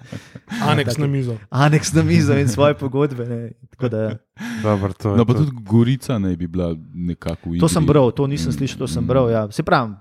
Aneks 0.62 0.97
na 0.97 1.07
mizo. 1.07 1.37
aneks 1.49 1.93
na 1.93 2.03
mizo 2.03 2.34
in 2.34 2.45
svoje 2.47 2.74
pogodbe. 2.74 3.24
Ne. 3.24 3.41
Da, 3.80 4.16
Dobro, 4.62 4.93
to, 4.93 5.11
je 5.11 5.16
No, 5.16 5.24
pa 5.24 5.32
to. 5.32 5.39
tudi 5.39 5.53
Gorica 5.62 6.18
naj 6.18 6.37
bi 6.37 6.47
bila 6.47 6.74
nekako 6.95 7.43
v 7.47 7.53
igri. 7.53 7.61
to 7.61 7.68
sem 7.68 7.82
bral, 7.82 8.11
to 8.11 8.26
nisem 8.26 8.53
slišal, 8.53 8.78
to 8.78 8.87
sem 8.87 9.01
bral. 9.03 9.30
Ja. 9.30 9.49
Se 9.49 9.62
pravi, 9.62 9.97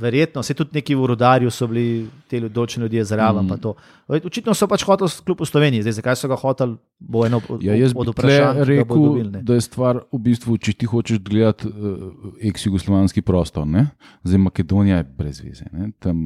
Verjetno, 0.00 0.42
se 0.42 0.54
tudi 0.54 0.70
neki 0.72 0.94
v 0.96 1.06
rodarju 1.10 1.50
so 1.52 1.66
bili 1.68 2.06
ti 2.28 2.38
določeni 2.40 2.86
ljudje 2.86 3.02
zraven. 3.10 3.44
Mm. 3.44 3.74
Očitno 4.30 4.54
so 4.56 4.64
pač 4.70 4.86
hoteli 4.88 5.12
kljub 5.26 5.42
Sloveniji, 5.44 5.84
zdaj 5.84 5.98
zakaj 5.98 6.16
so 6.16 6.30
ga 6.30 6.38
hoteli, 6.40 6.78
bo 6.98 7.26
eno 7.26 7.42
od, 7.44 7.60
Ja, 7.64 7.76
jaz 7.76 7.92
od 7.92 8.08
vprašanj, 8.14 8.62
rekel, 8.64 8.96
dobili. 8.96 9.42
da 9.44 9.58
je 9.58 9.66
stvar 9.66 10.00
v 10.08 10.22
bistvu, 10.24 10.56
če 10.56 10.72
ti 10.80 10.88
hočeš 10.88 11.20
gledati 11.26 11.68
uh, 11.68 12.32
ex-jugoslovanski 12.50 13.20
prostor, 13.20 13.68
ne? 13.68 13.90
zdaj 14.24 14.44
Makedonija 14.46 15.02
je 15.02 15.08
brez 15.18 15.42
veze, 15.44 15.68
ne? 15.72 15.90
tam, 16.00 16.24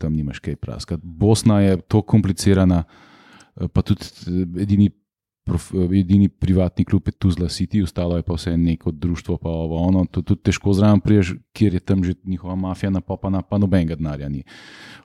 tam 0.00 0.16
nimaš 0.16 0.40
kaj 0.40 0.56
praskati. 0.56 1.04
Bosna 1.04 1.60
je 1.60 1.76
tako 1.82 2.06
komplicirana, 2.16 2.84
eh, 3.56 3.68
pa 3.68 3.84
tudi 3.84 4.08
eh, 4.26 4.64
edini. 4.64 4.88
Edini 5.98 6.28
privatni 6.28 6.84
klub 6.84 7.08
je 7.08 7.12
Tuzla 7.12 7.48
City, 7.48 7.82
ostalo 7.82 8.16
je 8.16 8.22
pa 8.22 8.34
vse 8.34 8.56
neko 8.56 8.90
društvo, 8.90 9.36
pa 9.42 9.48
ovo, 9.48 9.76
ono. 9.76 10.04
To 10.10 10.22
tudi 10.22 10.42
težko 10.42 10.72
zraven 10.72 11.00
priješ, 11.00 11.34
kjer 11.52 11.74
je 11.74 11.80
tam 11.80 12.04
že 12.04 12.14
njihova 12.24 12.54
mafija 12.54 12.90
napopana, 12.90 13.42
pa 13.42 13.58
nobenega 13.58 13.96
denarja 13.96 14.28
ni. 14.28 14.44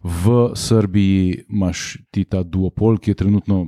V 0.03 0.51
Srbiji 0.55 1.43
imaš 1.49 1.97
ti 2.11 2.23
ta 2.23 2.43
duopol, 2.43 2.97
ki 2.97 3.11
je 3.11 3.15
trenutno 3.15 3.67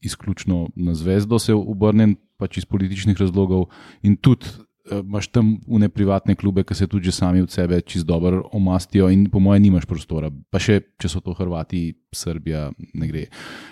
izključno 0.00 0.68
na 0.76 0.94
zvezdo 0.94 1.38
se 1.38 1.54
obrnen, 1.54 2.16
pač 2.38 2.58
iz 2.58 2.64
političnih 2.64 3.18
razlogov, 3.18 3.66
in 4.02 4.16
tudi 4.16 4.46
eh, 4.46 5.02
imaš 5.02 5.28
tam 5.28 5.58
une 5.66 5.88
privatne 5.88 6.34
klube, 6.34 6.64
ki 6.64 6.74
se 6.74 6.86
tudi 6.86 7.04
že 7.04 7.12
sami 7.12 7.42
od 7.42 7.50
sebe 7.50 7.80
čist 7.80 8.06
dobro 8.06 8.48
omastijo, 8.52 9.10
in 9.10 9.28
po 9.30 9.40
mojem, 9.40 9.62
nimaš 9.62 9.84
prostora. 9.84 10.30
Pa 10.50 10.58
še, 10.58 10.80
če 11.00 11.08
so 11.08 11.20
to 11.20 11.34
Hrvati, 11.34 11.98
Srbija, 12.14 12.70
ne 12.94 13.08
gre. 13.10 13.26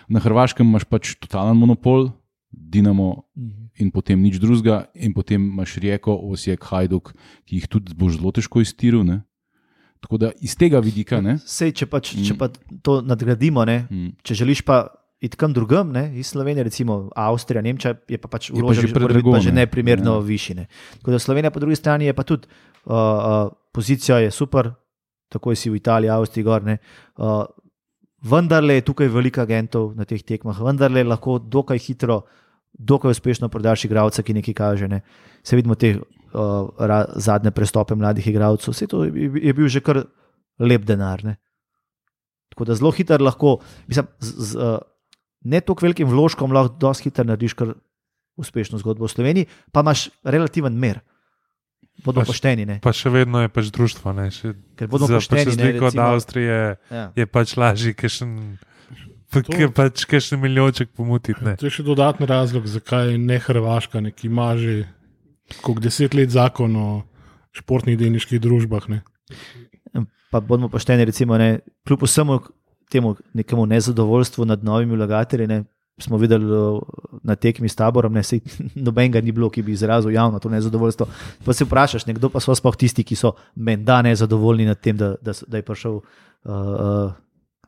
Na 0.09 0.21
Hrvaškem 0.21 0.67
imaš 0.67 0.85
pač 0.85 1.15
totalen 1.15 1.57
monopol, 1.57 2.11
Dinamo 2.57 3.23
Mhm. 3.37 3.69
in 3.79 3.91
potem 3.91 4.17
nič 4.19 4.39
drugega, 4.39 4.87
in 4.95 5.13
potem 5.13 5.37
imaš 5.43 5.77
Rijeko, 5.77 6.17
Osijek, 6.25 6.65
Hajduk, 6.65 7.13
ki 7.45 7.57
jih 7.57 7.69
tudi 7.69 7.95
boš 7.95 8.17
zelo 8.17 8.33
težko 8.33 8.61
iztiril. 8.61 9.05
Ne? 9.05 9.21
Tako 10.01 10.17
da 10.17 10.31
iz 10.41 10.57
tega 10.57 10.79
vidika, 10.79 11.21
ne, 11.21 11.37
Sej, 11.39 11.73
če, 11.73 11.87
pač, 11.87 12.15
Mm. 12.15 12.25
če 12.25 12.35
pa 12.35 12.49
to 12.83 13.01
nadgradimo, 13.03 13.65
ne, 13.65 13.87
mm, 13.91 14.11
če 14.23 14.35
želiš 14.35 14.63
pa 14.63 14.89
iti 15.19 15.37
kam 15.37 15.53
drugam, 15.53 15.91
ne, 15.91 16.13
iz 16.15 16.27
Slovenije, 16.27 16.65
recimo 16.65 17.11
Avstrija, 17.15 17.63
Nemčija, 17.63 17.95
je 18.07 18.17
pa 18.17 18.29
pač 18.29 18.51
Je 18.51 18.57
pa 18.57 18.73
že 18.73 18.89
pa 18.89 19.41
že 19.41 19.51
ne. 19.51 19.61
neprimerno 19.63 20.11
Ja. 20.11 20.15
ja. 20.15 20.21
višine. 20.23 20.67
Tako 20.97 21.11
da 21.11 21.19
Slovenija 21.19 21.51
po 21.51 21.61
drugi 21.61 21.77
strani 21.77 22.05
je 22.05 22.13
pa 22.13 22.23
tudi 22.23 22.47
uh, 22.85 22.93
uh, 22.93 23.53
pozicija 23.73 24.19
je 24.19 24.31
super, 24.31 24.73
tako 25.29 25.55
si 25.55 25.69
v 25.69 25.77
Italiji, 25.77 26.11
Avstriji, 26.11 26.45
gor. 26.45 26.63
Ne, 26.63 26.79
uh, 27.17 27.45
vendarle 28.23 28.75
je 28.75 28.81
tukaj 28.83 29.09
veliko 29.09 29.41
agentov 29.41 29.95
na 29.95 30.05
teh 30.05 30.21
tekmah, 30.21 30.57
vendarle 30.59 31.03
lahko 31.03 31.39
dokaj 31.39 31.79
hitro, 31.79 32.23
dokaj 32.79 33.11
uspešno 33.11 33.49
prodaš 33.49 33.85
igralca, 33.85 34.23
ki 34.23 34.37
nekaj 34.37 34.55
kaže. 34.55 34.89
Ne. 34.89 35.01
Se 35.43 35.57
vidimo 35.57 35.75
te 35.75 35.97
uh, 35.97 36.69
ra, 36.79 37.05
zadnje 37.17 37.51
prestope 37.51 37.95
mladih 37.95 38.27
igralcev, 38.29 38.75
vse 38.75 38.87
to 38.87 39.05
je, 39.05 39.31
je 39.43 39.55
bil 39.57 39.69
že 39.69 39.81
kar 39.81 40.05
lep 40.61 40.85
denar. 40.85 41.25
Ne. 41.25 41.37
Tako 42.53 42.69
da 42.69 42.77
zelo 42.77 42.93
hitro 42.93 43.19
lahko, 43.21 43.59
mislim, 43.89 44.07
z, 44.21 44.53
z, 44.53 44.57
uh, 44.57 44.79
ne 45.45 45.61
toliko 45.61 45.87
velikim 45.87 46.09
vložkom, 46.09 46.53
lahko 46.53 46.77
dosti 46.81 47.09
hitro 47.09 47.25
narediš 47.25 47.57
kar 47.57 47.75
uspešno 48.37 48.79
zgodbo 48.79 49.09
v 49.09 49.13
Sloveniji, 49.13 49.47
pa 49.73 49.81
imaš 49.81 50.11
relativen 50.25 50.77
mer. 50.77 51.01
Bodo 52.05 52.21
Pač- 52.21 52.29
pošteni, 52.29 52.67
ne? 52.69 52.77
Pa 52.85 52.93
še 52.93 53.09
vedno 53.09 53.41
je 53.41 53.49
pač 53.49 53.71
društvo. 53.73 54.13
Ne, 54.13 54.29
še, 54.29 54.53
ker 54.77 54.89
bodo 54.93 55.09
za, 55.09 55.17
pošteni. 55.17 55.57
Ne, 55.57 55.73
razliko 55.73 55.89
od 55.89 55.97
Avstrije 55.97 56.59
ja. 56.93 57.05
je 57.17 57.25
pač 57.25 57.57
lažje, 57.57 57.97
kakšen, 57.97 58.59
To- 58.61 58.76
k- 59.43 59.73
pač 59.75 60.05
kakšen 60.05 60.41
milijonček 60.41 60.91
pomutiti. 60.97 61.45
Ne. 61.45 61.57
To 61.57 61.67
je 61.67 61.71
še 61.71 61.83
dodatni 61.83 62.27
razlog, 62.27 62.67
zakaj 62.67 63.19
ne 63.19 63.39
Hrvaška, 63.39 64.01
ne, 64.01 64.11
ki 64.11 64.27
ima 64.27 64.57
že 64.57 64.85
koliko 65.63 65.81
deset 65.81 66.15
let 66.15 66.31
zakon 66.31 66.77
o 66.77 66.89
športnih 67.57 67.99
delniških 67.99 68.41
družbah. 68.41 68.89
Ne. 68.89 69.03
Pa 70.31 70.41
bomo 70.41 70.69
pošteni, 70.69 71.05
recimo, 71.05 71.39
ne, 71.39 71.61
kljub 71.87 72.03
vsemu 72.03 72.41
temu 72.91 73.17
nekemu 73.35 73.67
nezadovoljstvu 73.67 74.45
nad 74.45 74.65
novimi 74.65 74.97
vlagatelji. 74.97 75.47
Ne, 75.47 75.65
Smo 75.99 76.19
videli 76.21 76.45
na 77.25 77.37
tekmi 77.41 77.69
s 77.69 77.75
taborom, 77.75 78.13
ne, 78.13 78.21
sej, 78.23 78.43
nobenega 78.87 79.21
ni 79.25 79.33
bilo, 79.33 79.49
ki 79.49 79.63
bi 79.65 79.73
izrazil 79.73 80.13
javno 80.13 80.37
to 80.39 80.51
nezadovoljstvo. 80.53 81.07
Pa 81.45 81.53
se 81.57 81.65
vprašaš, 81.65 82.05
kdo 82.05 82.29
pa 82.29 82.41
so 82.41 82.53
sploh 82.55 82.77
tisti, 82.77 83.01
ki 83.01 83.17
so 83.17 83.33
menda 83.57 84.03
nezadovoljni 84.05 84.67
nad 84.69 84.81
tem, 84.81 84.97
da, 84.97 85.15
da, 85.23 85.33
da 85.49 85.57
je 85.57 85.65
prišel 85.65 85.97
uh, 85.97 86.03
uh, 86.45 87.15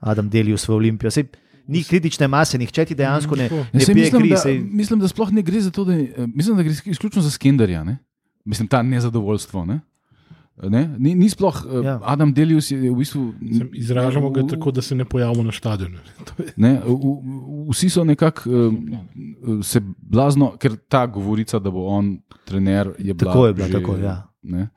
Adam 0.00 0.28
Delius 0.28 0.68
v 0.68 0.74
Olimpijo. 0.76 1.10
Sej, 1.10 1.24
ni 1.68 1.84
kritične 1.84 2.28
mase, 2.28 2.58
nihče 2.58 2.84
ti 2.84 2.94
dejansko 2.94 3.36
ne, 3.36 3.48
ne 3.48 3.56
Ja, 3.56 3.64
pije 3.72 3.94
mislim, 3.94 4.22
kri. 4.22 4.30
da, 4.30 4.36
Sej, 4.36 4.58
mislim, 4.60 5.00
da 5.00 5.08
sploh 5.08 5.32
ne 5.32 5.42
gre 5.42 5.60
za 5.60 5.70
to, 5.70 5.84
da 5.84 5.94
je, 5.94 6.26
mislim, 6.34 6.56
da 6.56 6.62
gre 6.62 6.74
izključno 6.84 7.22
za 7.22 7.30
skenderja. 7.30 7.84
Ne? 7.84 7.98
Mislim, 8.44 8.68
ta 8.68 8.82
nezadovoljstvo. 8.82 9.64
Ne? 9.64 9.80
Ne? 10.62 10.96
Ni, 10.98 11.14
ni 11.14 11.28
sploh, 11.30 11.54
ja. 11.74 11.82
Ja. 11.82 12.00
Adam 12.02 12.32
Delius 12.32 12.70
je 12.70 12.90
v 12.90 12.94
bistvu. 12.96 13.34
Sem, 13.58 13.68
izražamo 13.74 14.30
ga 14.30 14.42
tako, 14.46 14.70
da 14.70 14.82
se 14.82 14.94
ne 14.94 15.04
pojavimo 15.04 15.42
na 15.42 15.52
stadionu. 15.52 15.98
To 16.26 16.42
je- 16.42 16.52
Ne, 16.56 16.80
v, 16.84 16.90
v, 16.90 17.12
vsi 17.70 17.90
so 17.90 18.04
nekako 18.04 18.50
um, 18.50 18.78
se 19.62 19.80
blazno, 19.98 20.56
ker 20.56 20.76
ta 20.88 21.06
govorica, 21.06 21.58
da 21.58 21.70
bo 21.70 21.86
on 21.86 22.16
trener, 22.44 22.90
je 22.98 23.14
bila. 23.14 23.32
Tako 23.32 23.46
je 23.46 23.54
bila, 23.54 23.66
že, 23.66 23.72
tako, 23.72 23.96
ja. 23.96 24.16
ne. 24.42 24.68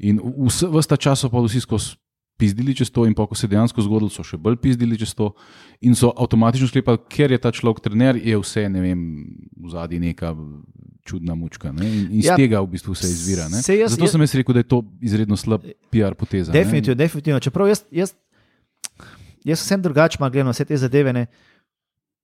In 0.00 0.18
vse, 0.38 0.66
vse 0.68 0.88
ta 0.88 0.96
čas 0.98 1.20
so 1.20 1.30
pa 1.30 1.38
vsi 1.38 1.60
skozi 1.60 1.96
pizdili 2.42 2.74
čez 2.74 2.90
to, 2.90 3.06
in 3.06 3.14
pa 3.14 3.22
ko 3.22 3.34
se 3.34 3.46
je 3.46 3.50
dejansko 3.50 3.78
zgodilo, 3.80 4.10
so 4.10 4.22
še 4.22 4.34
bolj 4.36 4.58
pizdili 4.58 4.98
čez 4.98 5.14
to. 5.14 5.30
In 5.80 5.94
so 5.94 6.10
avtomatično 6.12 6.66
sklepali, 6.66 6.98
ker 7.06 7.30
je 7.30 7.38
ta 7.38 7.50
človek 7.50 7.78
trener, 7.80 8.16
je 8.16 8.34
vse, 8.36 8.66
ne 8.66 8.80
vem, 8.80 9.00
v 9.56 9.70
zadnji 9.70 10.00
neka 10.02 10.34
čudna 11.02 11.34
mučka. 11.34 11.70
Ne? 11.70 11.82
In 11.82 12.08
iz 12.12 12.26
ja, 12.26 12.34
tega 12.34 12.58
v 12.58 12.68
bistvu 12.68 12.94
se 12.94 13.06
izvira. 13.06 13.46
ne. 13.46 13.58
saj 13.60 13.78
jaz- 13.78 13.94
Zato 13.94 14.06
sem 14.08 14.20
jaz 14.20 14.34
rekel, 14.34 14.52
da 14.52 14.60
je 14.60 14.68
to 14.68 14.78
izredno 15.00 15.36
slab 15.36 15.62
PR 15.88 16.14
poteza. 16.14 16.50
ne. 16.50 16.58
Definitivno, 16.58 16.94
definitivno. 16.96 17.40
Čeprav 17.40 17.68
jaz, 17.68 17.82
jaz, 17.92 18.12
jaz 19.42 19.58
sem 19.60 19.78
drugačen, 19.78 20.18
malo 20.18 20.30
gledam 20.30 20.46
na 20.46 20.52
vse 20.52 20.64
te 20.64 20.76
zadeve. 20.76 21.12
Ne. 21.12 21.26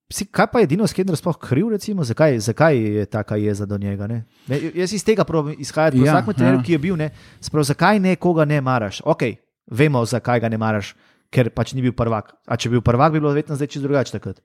Psi, 0.08 0.24
kaj 0.26 0.46
pa 0.46 0.60
je 0.60 0.66
Dino 0.66 0.86
Skender 0.86 1.12
sploh 1.14 1.36
kriv, 1.36 1.68
recimo, 1.68 2.00
zakaj, 2.00 2.38
zakaj 2.40 2.78
je 2.78 3.06
taka 3.06 3.36
jeza 3.36 3.66
do 3.66 3.76
njega? 3.76 4.06
Ne? 4.06 4.22
Ne, 4.46 4.56
jaz 4.74 4.92
iz 4.92 5.04
tega 5.04 5.20
probam 5.22 5.52
izhajati, 5.52 5.98
Ja, 5.98 6.14
vsak 6.14 6.32
trener, 6.32 6.54
ja. 6.54 6.56
ja. 6.56 6.62
ki 6.62 6.72
je 6.72 6.78
bil, 6.78 6.96
ne, 6.96 7.10
sprav, 7.40 7.66
zakaj 7.66 8.00
nekoga 8.00 8.44
ne 8.44 8.60
maraš? 8.60 9.02
Ok, 9.04 9.22
vemo, 9.70 10.04
zakaj 10.04 10.40
ga 10.40 10.48
ne 10.48 10.58
maraš, 10.58 10.94
ker 11.30 11.50
pač 11.50 11.74
ni 11.76 11.84
bil 11.84 11.92
prvak. 11.96 12.32
A 12.48 12.56
če 12.56 12.70
bi 12.70 12.78
bil 12.78 12.84
prvak, 12.86 13.12
bi 13.12 13.20
bilo 13.20 13.32
vedno 13.36 13.56
zdaj 13.56 13.70
čisto 13.74 13.86
drugače 13.88 14.16
takrat. 14.16 14.40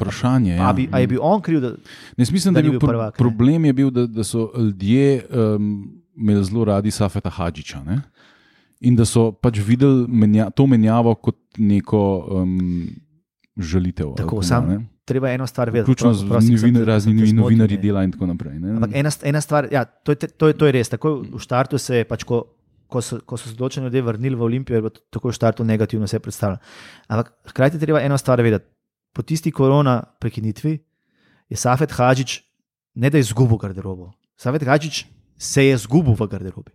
Vprašanje 0.00 0.50
je. 0.50 0.56
Ja. 0.56 0.68
A, 0.68 0.72
bi, 0.72 0.88
a 0.92 1.02
je 1.02 1.06
bil 1.06 1.20
on 1.22 1.42
kriv, 1.44 1.60
da 1.60 1.74
Ne, 2.16 2.24
mislim, 2.24 2.54
da, 2.54 2.60
da 2.60 2.62
ni 2.62 2.68
je 2.68 2.70
bil 2.70 2.78
bil 2.78 2.86
pro, 2.86 2.96
prvak, 2.96 3.14
ne. 3.14 3.18
problem 3.18 3.64
je 3.64 3.72
bil, 3.72 3.90
da, 3.90 4.06
da 4.06 4.24
so 4.24 4.50
ljudje 4.56 5.26
um, 5.28 6.02
imeli 6.16 6.44
zelo 6.44 6.64
radi 6.64 6.90
Safeta 6.90 7.30
Hadžiča. 7.30 7.84
Ne? 7.84 8.00
In 8.80 8.96
da 8.96 9.04
so 9.04 9.30
pač 9.32 9.60
videli 9.62 10.06
menja, 10.08 10.50
to 10.50 10.66
menjavo 10.66 11.14
kot 11.14 11.36
neko 11.58 12.02
um, 12.42 12.88
žalitev. 13.56 14.06
ali 14.06 14.16
Tako, 14.16 14.42
sam 14.42 14.68
ne. 14.68 14.80
treba 15.04 15.30
eno 15.30 15.46
stvar 15.46 15.70
vedeti. 15.70 15.92
Vključno 15.92 16.14
z 16.14 16.24
novin, 16.24 16.82
raznimi 16.84 17.32
novinarji 17.32 17.78
dela 17.78 18.02
in 18.04 18.12
tako 18.12 18.26
naprej. 18.26 18.58
Ne? 18.58 18.76
Ampak 18.80 18.90
ena, 18.94 19.10
ena 19.22 19.40
stvar, 19.40 19.68
ja, 19.70 19.84
to, 19.84 20.12
je, 20.12 20.16
to, 20.16 20.48
je, 20.48 20.56
to 20.56 20.66
je 20.66 20.72
res. 20.72 20.88
Takoj 20.88 21.20
v 21.32 21.38
štartu 21.38 21.78
se 21.78 22.02
je, 22.02 22.08
pač, 22.08 22.24
ko, 22.24 22.44
ko, 22.92 23.00
so, 23.00 23.18
ko 23.24 23.38
so 23.40 23.48
se 23.48 23.56
določeni 23.56 23.88
ljudje 23.88 24.04
vrnili 24.04 24.38
v 24.38 24.46
Olimpijo, 24.46 24.76
je 24.76 24.84
bilo 24.84 25.02
tako 25.14 25.30
v 25.30 25.36
štartu 25.38 25.64
negativno 25.64 26.08
vse 26.08 26.20
predstavljeno. 26.20 26.60
Ampak 27.08 27.32
hkrati 27.52 27.78
je 27.78 27.84
treba 27.86 28.02
eno 28.04 28.18
stvar 28.20 28.42
vedeti. 28.44 28.68
Po 29.12 29.24
tisti 29.24 29.52
korona 29.52 29.98
prekinitvi 30.20 30.76
je 31.52 31.56
Safet 31.56 31.92
Hadžič 31.92 32.40
ne 32.94 33.10
da 33.10 33.18
je 33.20 33.26
izgubil 33.26 33.60
garderobo. 33.60 34.12
Safet 34.36 34.64
Hadžič 34.68 35.04
se 35.36 35.66
je 35.66 35.74
izgubil 35.74 36.16
v 36.16 36.28
garderobi. 36.28 36.72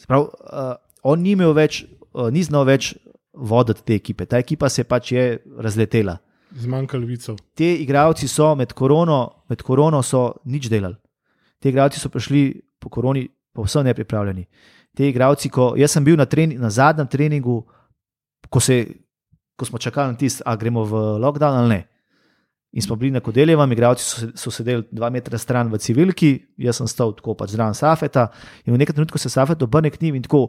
Sprav, 0.00 0.26
uh, 0.28 0.74
on 1.02 1.22
ni 1.22 1.36
imel 1.36 1.52
več, 1.56 1.84
uh, 2.12 2.28
ni 2.32 2.42
znal 2.44 2.66
več 2.68 2.94
voditi 3.32 3.84
te 3.86 3.96
ekipe. 3.96 4.26
Ta 4.26 4.40
ekipa 4.40 4.68
se 4.68 4.84
pač 4.84 5.12
je 5.12 5.24
razletela 5.58 6.18
Zmanjkalo 6.50 7.06
vicev. 7.06 7.36
te 7.54 7.74
igravci 7.78 8.28
so 8.28 8.54
med 8.54 8.72
korono, 8.72 9.44
med 9.48 9.62
korono 9.62 10.02
so 10.02 10.40
nič 10.44 10.68
delali. 10.68 10.96
Ti 11.60 11.68
igravci 11.68 12.00
so 12.00 12.08
prišli 12.08 12.62
po 12.80 12.88
koroni 12.88 13.28
povsem 13.52 13.84
nepripravljeni. 13.84 14.46
Ti 14.96 15.08
igravci, 15.08 15.50
ko 15.50 15.74
jaz 15.78 15.94
sem 15.94 16.04
bil 16.04 16.18
na, 16.18 16.26
trening, 16.26 16.60
na 16.60 16.70
zadnjem 16.70 17.08
treningu, 17.08 17.62
ko, 18.50 18.60
se, 18.60 18.82
ko 19.56 19.68
smo 19.68 19.78
čakali 19.78 20.12
na 20.12 20.18
tisto, 20.18 20.42
a 20.46 20.56
gremo 20.56 20.84
v 20.84 21.02
lockdown 21.22 21.62
ali 21.62 21.68
ne. 21.68 21.80
In 22.72 22.82
smo 22.82 22.94
bili 22.96 23.10
na 23.10 23.20
Kodeljevem, 23.20 23.72
igravci 23.72 24.04
so, 24.04 24.26
so 24.38 24.50
sedeli 24.54 24.84
dva 24.94 25.10
metra 25.10 25.38
stran 25.38 25.70
v 25.72 25.78
civilki, 25.82 26.36
jaz 26.58 26.78
sem 26.78 26.90
stal 26.90 27.14
tako 27.18 27.34
pač 27.34 27.56
zraven 27.56 27.74
Safeta. 27.74 28.28
In 28.66 28.74
v 28.74 28.78
nekem 28.78 28.94
trenutku 28.94 29.18
se 29.18 29.30
Safet 29.30 29.62
obrne 29.62 29.90
k 29.90 29.98
njim 30.02 30.20
in 30.20 30.22
tako, 30.22 30.48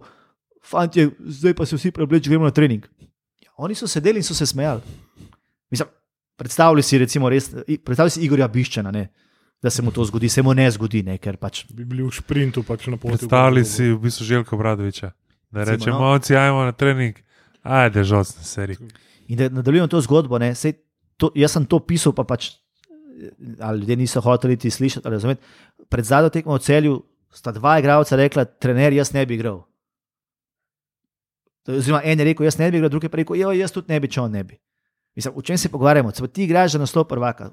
fanti, 0.61 1.07
zdaj 1.19 1.55
pa 1.57 1.65
se 1.65 1.79
vsi 1.79 1.91
preobleči, 1.91 2.29
gremo 2.29 2.45
na 2.45 2.53
trening. 2.53 2.85
Ja, 3.41 3.49
oni 3.57 3.75
so 3.75 3.89
sedeli 3.89 4.21
in 4.21 4.27
so 4.27 4.37
se 4.37 4.45
smejali. 4.45 4.81
Mislim, 5.73 5.89
predstavljaj 6.37 6.85
si, 6.85 7.01
recimo, 7.01 7.29
res, 7.29 7.49
predstavljaj 7.65 8.13
si 8.17 8.25
Igorja 8.25 8.47
Biščana, 8.47 8.93
ne, 8.93 9.07
da 9.61 9.69
se 9.69 9.81
mu 9.81 9.91
to 9.91 10.05
zgodi, 10.05 10.29
se 10.29 10.41
mu 10.41 10.53
ne 10.53 10.71
zgodi, 10.71 11.03
ne, 11.03 11.17
ker 11.17 11.37
pač. 11.37 11.65
Bi 11.69 11.85
bili 11.85 12.03
v 12.03 12.11
sprintu 12.15 12.63
pač 12.63 12.87
na 12.87 12.97
poti. 12.97 13.13
v 13.13 13.17
Predstavljaj 13.17 13.63
garderobo. 13.63 13.75
si 13.75 13.91
v 13.93 13.99
bistvu 13.99 14.25
Željko 14.25 14.57
Bradoviča. 14.57 15.11
Da 15.51 15.63
rečemo, 15.63 15.99
no. 15.99 16.11
oci, 16.15 16.35
ajmo 16.35 16.63
na 16.63 16.71
trening, 16.71 17.15
ajde, 17.63 18.03
žalostne 18.03 18.43
serije. 18.43 18.77
In 19.27 19.37
da 19.37 19.49
nadaljujem 19.49 19.89
to 19.89 20.01
zgodbo, 20.01 20.39
ne, 20.39 20.55
sej, 20.55 20.73
to, 21.17 21.31
jaz 21.35 21.51
sem 21.51 21.65
to 21.65 21.79
pisal, 21.79 22.13
pa 22.13 22.23
pač 22.23 22.55
ali 23.59 23.79
ljudje 23.79 23.95
niso 23.95 24.21
hoteli 24.21 24.57
ti 24.57 24.69
slišati. 24.69 25.07
ali 25.07 25.15
razumeti. 25.15 25.41
Pred 25.89 26.05
zadnjo 26.05 26.29
tekmo 26.29 26.55
v 26.55 26.59
celju 26.59 27.03
sta 27.29 27.51
dva 27.51 27.79
igralca 27.79 28.15
rekla, 28.15 28.45
trener, 28.45 28.93
jaz 28.93 29.13
ne 29.13 29.25
bi 29.25 29.35
igral. 29.35 29.61
Oziroma, 31.67 32.01
en 32.03 32.19
je 32.19 32.25
rekel, 32.25 32.45
jaz 32.45 32.57
ne 32.57 32.71
bi 32.71 32.77
igral, 32.77 32.89
drugi 32.89 33.09
pa 33.09 33.17
je 33.17 33.23
rekel, 33.23 33.35
"Jo, 33.35 33.51
jaz 33.51 33.71
tudi 33.71 33.93
ne 33.93 33.99
bi, 33.99 34.07
če 34.07 34.21
on 34.21 34.31
ne 34.31 34.43
bi. 34.43 34.57
Mislim, 35.15 35.33
o 35.35 35.41
čem 35.41 35.57
se 35.57 35.69
pogovarjamo? 35.69 36.11
Ti 36.11 36.43
igraš 36.43 36.71
za 36.71 36.79
naslov 36.79 37.05
prvaka. 37.05 37.51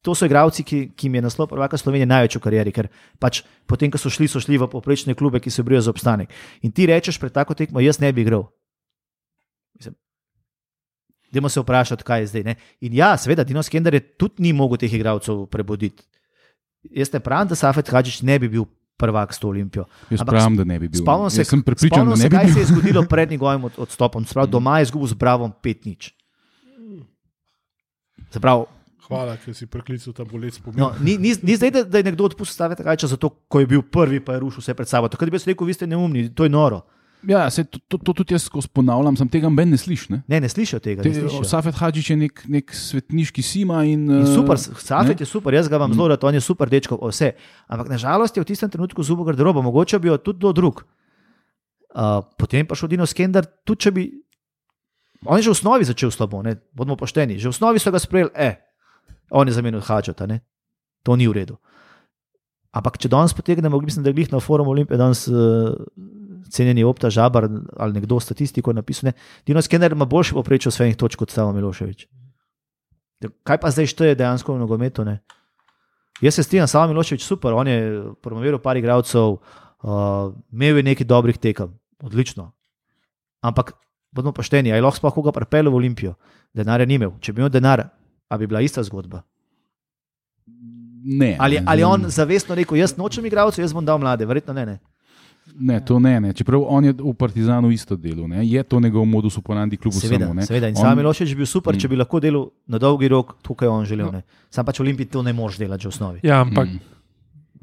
To 0.00 0.14
so 0.14 0.24
igralci, 0.24 0.64
ki, 0.64 0.78
ki 0.96 1.06
jim 1.06 1.14
je 1.14 1.22
naslov 1.22 1.50
prvaka 1.50 1.76
Slovenije 1.76 2.08
največ 2.08 2.36
v 2.36 2.40
karieri, 2.40 2.72
ker 2.72 2.88
pač 3.20 3.42
potem, 3.68 3.90
ko 3.92 4.00
so 4.00 4.08
šli, 4.08 4.24
so 4.24 4.40
šli 4.40 4.56
v 4.56 4.64
poprečne 4.66 5.12
klube, 5.12 5.40
ki 5.40 5.50
se 5.50 5.60
borijo 5.60 5.80
za 5.80 5.90
obstanek. 5.90 6.32
In 6.62 6.72
ti 6.72 6.88
rečeš 6.88 7.20
pred 7.20 7.28
tako 7.30 7.52
tekmo, 7.52 7.80
jaz 7.80 8.00
ne 8.00 8.08
bi 8.08 8.24
igral. 8.24 8.48
Mislim, 9.76 9.94
Dajmo 11.30 11.48
se 11.48 11.60
vprašati, 11.60 12.02
kaj 12.02 12.20
je 12.20 12.26
zdaj. 12.26 12.42
Ne? 12.42 12.54
In 12.80 12.96
ja, 12.96 13.12
seveda, 13.14 13.44
Dino 13.44 13.62
Skender 13.62 13.94
je 13.94 14.00
tudi 14.00 14.40
ni 14.40 14.52
mogel 14.52 14.80
teh 14.80 14.90
igralcev 14.90 15.44
prebuditi. 15.46 16.02
Jaz 16.90 17.12
ne 17.12 17.20
pravim, 17.20 17.46
da 17.46 17.54
Safet 17.54 17.86
Hadžič 17.86 18.22
ne 18.22 18.38
bi 18.38 18.48
bil 18.48 18.64
prvak 18.96 19.30
s 19.30 19.38
to 19.38 19.48
olimpijo. 19.48 19.84
Jaz 20.08 20.24
Ampak 20.24 20.32
pravim, 20.34 20.56
da 20.56 20.64
ne 20.64 20.78
bi 20.80 20.88
bil. 20.88 21.04
Spomnim 21.04 21.30
se, 21.30 21.44
sem 21.44 21.60
prepričan, 21.62 22.08
spomnim 22.08 22.16
da 22.16 22.24
ne 22.24 22.28
bi 22.28 22.36
kaj 22.36 22.44
bil. 22.44 22.54
se 22.54 22.60
je 22.60 22.66
zgodilo 22.66 23.04
pred 23.04 23.30
njegovim 23.30 23.64
od- 23.64 23.78
odstopom. 23.78 24.24
Sprav, 24.24 24.48
doma 24.48 24.80
je 24.80 24.88
izgubil 24.88 25.08
z 25.08 25.14
Bravom 25.14 25.52
5-0. 25.62 26.10
Zaprav, 28.32 28.64
Hvala, 29.10 29.34
ker 29.42 29.56
si 29.58 29.66
preklical 29.66 30.14
ta 30.14 30.24
bolec 30.24 30.54
spomin. 30.60 30.78
no, 30.78 30.92
ni, 31.02 31.16
ni, 31.18 31.34
ni 31.42 31.58
zdaj, 31.58 31.74
da, 31.74 31.82
da 31.82 31.98
je 31.98 32.06
nekdo 32.06 32.28
odpustil 32.30 32.54
staviti 32.54 32.86
kaj 32.86 33.08
zato, 33.10 33.32
ko 33.50 33.60
je 33.60 33.66
bil 33.66 33.82
prvi, 33.82 34.22
pa 34.22 34.36
je 34.36 34.44
rušil 34.46 34.62
vse 34.62 34.74
pred 34.78 34.88
sabo. 34.88 35.10
Takrat 35.10 35.32
bi 35.32 35.40
jaz 35.40 35.48
rekel, 35.50 35.66
vi 35.66 35.74
ste 35.74 35.90
neumni, 35.90 36.28
to 36.30 36.46
je 36.46 36.52
noro. 36.52 36.84
Ja, 37.28 37.50
se, 37.50 37.64
to, 37.64 37.78
to, 37.88 37.98
to 37.98 38.12
tudi 38.12 38.34
jaz 38.34 38.46
ponavljam, 38.72 39.16
sem 39.18 39.28
tega 39.28 39.50
ben 39.52 39.68
ne 39.70 39.76
slišim. 39.76 40.14
Ne? 40.14 40.22
Ne, 40.28 40.40
ne 40.40 40.48
slišijo 40.48 40.80
tega. 40.80 41.04
Ne 41.04 41.12
Te-. 41.12 41.42
Safet 41.44 41.76
Hadžič 41.76 42.10
je 42.10 42.16
nek, 42.16 42.44
nek 42.48 42.72
svetniški 42.72 43.44
sima. 43.44 43.82
In, 43.84 44.06
In 44.08 44.22
eh, 44.22 44.30
super, 44.32 44.56
Safet 44.56 45.18
ne? 45.18 45.26
je 45.26 45.28
super, 45.28 45.54
jaz 45.54 45.68
ga 45.68 45.82
vam 45.82 45.92
zelo 45.92 46.08
rad, 46.14 46.24
on 46.24 46.38
je 46.38 46.40
super 46.44 46.70
dečko, 46.72 46.96
vse. 47.02 47.34
Ampak 47.68 47.92
nažalost 47.92 48.36
je 48.36 48.44
v 48.44 48.48
tistem 48.48 48.72
trenutku 48.72 49.04
zubo 49.04 49.26
garderobo, 49.28 49.62
mogoče 49.66 50.00
bi 50.00 50.08
jo 50.08 50.16
tudi 50.16 50.40
do 50.46 50.54
drug. 50.56 50.80
Uh, 51.90 52.22
potem 52.38 52.64
pa 52.64 52.78
šel 52.78 52.94
Dino 52.94 53.06
Skender, 53.06 53.44
tudi 53.66 53.84
če 53.84 53.92
bi. 53.92 54.08
On 55.26 55.36
je 55.36 55.44
že 55.44 55.52
v 55.52 55.58
osnovi 55.58 55.84
začel 55.84 56.08
slabo, 56.14 56.40
ne? 56.40 56.56
bodimo 56.72 56.96
pošteni. 56.96 57.36
Že 57.36 57.50
v 57.50 57.52
osnovi 57.52 57.82
so 57.82 57.92
ga 57.92 58.00
sprejeli, 58.00 58.32
eh, 58.32 58.56
on 59.30 59.48
je 59.48 59.54
zamenil 59.54 59.80
Hadžata, 59.80 60.26
ne? 60.26 60.40
to 61.02 61.16
ni 61.16 61.28
v 61.28 61.32
redu. 61.40 61.56
Ampak 62.70 63.00
če 63.02 63.10
danes 63.10 63.34
potegnemo, 63.34 63.80
mislim, 63.82 64.04
da 64.04 64.12
je 64.14 64.26
na 64.30 64.40
forumu 64.40 64.70
Olimpije 64.70 64.98
danes 64.98 65.26
uh, 65.28 65.74
cenjeni 66.50 66.84
Opta 66.84 67.10
Žabar 67.10 67.48
ali 67.76 67.92
nekdo 67.92 68.20
statistiko 68.20 68.72
napisal, 68.72 69.10
ne? 69.10 69.12
Dino 69.46 69.62
Skender 69.62 69.92
ima 69.92 70.04
boljše 70.04 70.34
poprečje 70.34 70.72
svojih 70.72 70.96
točk 70.96 71.18
kot 71.18 71.30
Stavo 71.30 71.52
Miloševič. 71.52 72.06
Kaj 73.44 73.58
pa 73.60 73.70
zdaj 73.70 73.90
šteje 73.90 74.14
dejansko 74.16 74.54
v 74.54 74.62
nogometu? 74.62 75.04
Ne? 75.04 75.20
Jaz 76.22 76.38
se 76.38 76.42
strinjam, 76.46 76.68
Samo 76.68 76.92
Miloševič 76.92 77.24
super, 77.26 77.52
on 77.52 77.68
je 77.68 78.04
promoviral 78.22 78.62
par 78.62 78.78
igralcev, 78.78 79.40
uh, 79.40 80.32
imel 80.52 80.80
je 80.80 80.88
nekaj 80.92 81.06
dobrih 81.06 81.38
tekem, 81.38 81.74
odlično. 82.02 82.52
Ampak, 83.42 83.72
bodimo 84.12 84.32
pošteni, 84.36 84.72
ali 84.72 84.84
lahko 84.84 85.00
sploh 85.00 85.14
koga 85.14 85.32
pripelje 85.32 85.72
v 85.72 85.80
Olimpijo, 85.80 86.14
denarja 86.54 86.86
ni 86.86 87.00
imel. 87.00 87.16
Če 87.20 87.32
bi 87.32 87.42
imel 87.42 87.50
denar, 87.50 87.88
a 88.30 88.38
bi 88.38 88.46
bila 88.46 88.60
ista 88.60 88.82
zgodba. 88.82 89.22
Ne, 91.02 91.36
Ali, 91.38 91.58
ali 91.64 91.80
je 91.80 91.86
on 91.86 92.04
zavestno 92.08 92.54
rekel, 92.54 92.76
jaz 92.76 92.96
nočem 92.96 93.24
igralcev, 93.24 93.62
jaz 93.62 93.72
bom 93.72 93.84
dal 93.84 93.98
mlade, 93.98 94.26
verjetno 94.26 94.52
ne. 94.54 94.66
ne. 94.66 94.78
Ne, 95.56 95.80
to 95.80 95.98
ne, 95.98 96.20
ne. 96.20 96.32
Čeprav 96.32 96.62
on 96.62 96.84
je 96.84 96.92
v 96.94 97.14
Partizanu 97.14 97.70
isto 97.70 97.96
delo, 97.96 98.26
ne. 98.26 98.44
je 98.44 98.62
to 98.62 98.80
njegov 98.80 99.04
modus 99.04 99.38
operandi 99.38 99.76
kljub 99.76 99.92
Seveda, 99.94 100.16
vsemu. 100.20 100.34
ne. 100.34 100.42
seveda. 100.42 100.68
In 100.68 100.76
On- 100.76 100.82
Samo 100.82 100.94
Miloševič 100.94 101.30
bi 101.30 101.36
bil 101.36 101.46
super, 101.46 101.74
Mm. 101.74 101.78
če 101.78 101.88
bi 101.88 101.96
lahko 101.96 102.20
delal 102.20 102.50
na 102.66 102.78
dolgi 102.78 103.08
rok, 103.08 103.34
tukaj 103.42 103.66
je 103.66 103.70
on 103.70 103.84
želel. 103.86 104.12
Ne. 104.12 104.22
Sam 104.50 104.64
pač 104.64 104.78
v 104.78 104.82
Olimpiji 104.82 105.06
to 105.08 105.22
ne 105.22 105.32
moreš 105.32 105.58
delati 105.58 105.82
že 105.82 105.88
v 105.88 105.90
osnovi. 105.90 106.20
Ja, 106.22 106.40
ampak 106.40 106.68
Mm. 106.68 106.80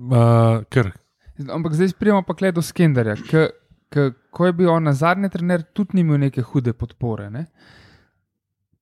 uh, 0.04 0.64
ker. 0.66 0.92
Ampak 1.40 1.74
zdaj 1.74 1.94
prijemo 1.94 2.24
pa 2.24 2.34
kle 2.34 2.52
do 2.52 2.62
Skenderja. 2.62 3.16
K, 3.16 3.50
k, 3.88 3.96
ko 4.32 4.46
je 4.46 4.54
bil 4.54 4.70
on 4.70 4.84
na 4.84 4.94
zadnji 4.94 5.30
trener, 5.30 5.62
tudi 5.64 5.90
ni 5.94 6.02
imel 6.02 6.18
neke 6.20 6.42
hude 6.42 6.74
podpore. 6.74 7.30
Ne? 7.30 7.46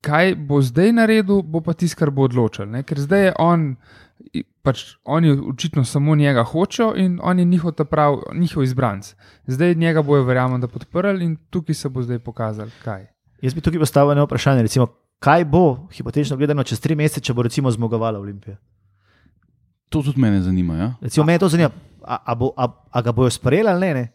Kaj 0.05 0.35
bo 0.37 0.61
zdaj 0.61 0.91
naredil, 0.93 1.41
bo 1.41 1.61
pa 1.65 1.73
tisto, 1.73 1.97
kar 1.99 2.11
bo 2.13 2.27
odločil. 2.29 2.67
Ne? 2.69 2.83
Ker 2.85 3.01
zdaj 3.01 3.23
je 3.23 3.31
on, 3.41 3.63
pač 4.65 4.83
oni 5.03 5.33
očitno 5.33 5.85
samo 5.85 6.15
njega 6.15 6.43
hočejo 6.45 6.93
in 7.01 7.17
on 7.23 7.39
je 7.39 7.45
njihov, 7.45 7.73
prav, 7.89 8.19
njihov 8.33 8.63
izbranc. 8.63 9.15
Zdaj 9.47 9.75
njega 9.75 10.01
bojo, 10.01 10.23
verjamem, 10.23 10.61
da 10.61 10.67
podprli 10.67 11.25
in 11.25 11.35
tukaj 11.49 11.75
se 11.75 11.89
bo 11.89 12.05
zdaj 12.05 12.19
pokazal, 12.19 12.69
kaj. 12.83 13.07
Jaz 13.41 13.53
bi 13.53 13.61
tukaj 13.61 13.79
postavil 13.79 14.11
eno 14.11 14.25
vprašanje. 14.25 14.61
Recimo, 14.61 14.87
kaj 15.19 15.45
bo, 15.45 15.87
hipotetično 15.93 16.37
gledano, 16.37 16.63
čez 16.63 16.79
tri 16.79 16.95
mesece, 16.95 17.21
če 17.25 17.33
bo 17.33 17.43
recimo 17.43 17.71
zmagovala 17.71 18.19
Olimpija? 18.19 18.57
To 19.89 20.01
tudi 20.01 20.21
mene 20.21 20.41
zanima. 20.41 20.77
Ja? 20.77 20.93
Recimo, 21.01 21.25
mene 21.25 21.39
to 21.39 21.49
zanima, 21.49 21.69
a, 22.03 22.21
a, 22.25 22.35
bo, 22.35 22.53
a, 22.57 22.69
a 22.91 23.01
ga 23.01 23.11
bojo 23.11 23.29
sprejeli 23.29 23.69
ali 23.69 23.87
ne. 23.87 23.93
ne? 23.93 24.07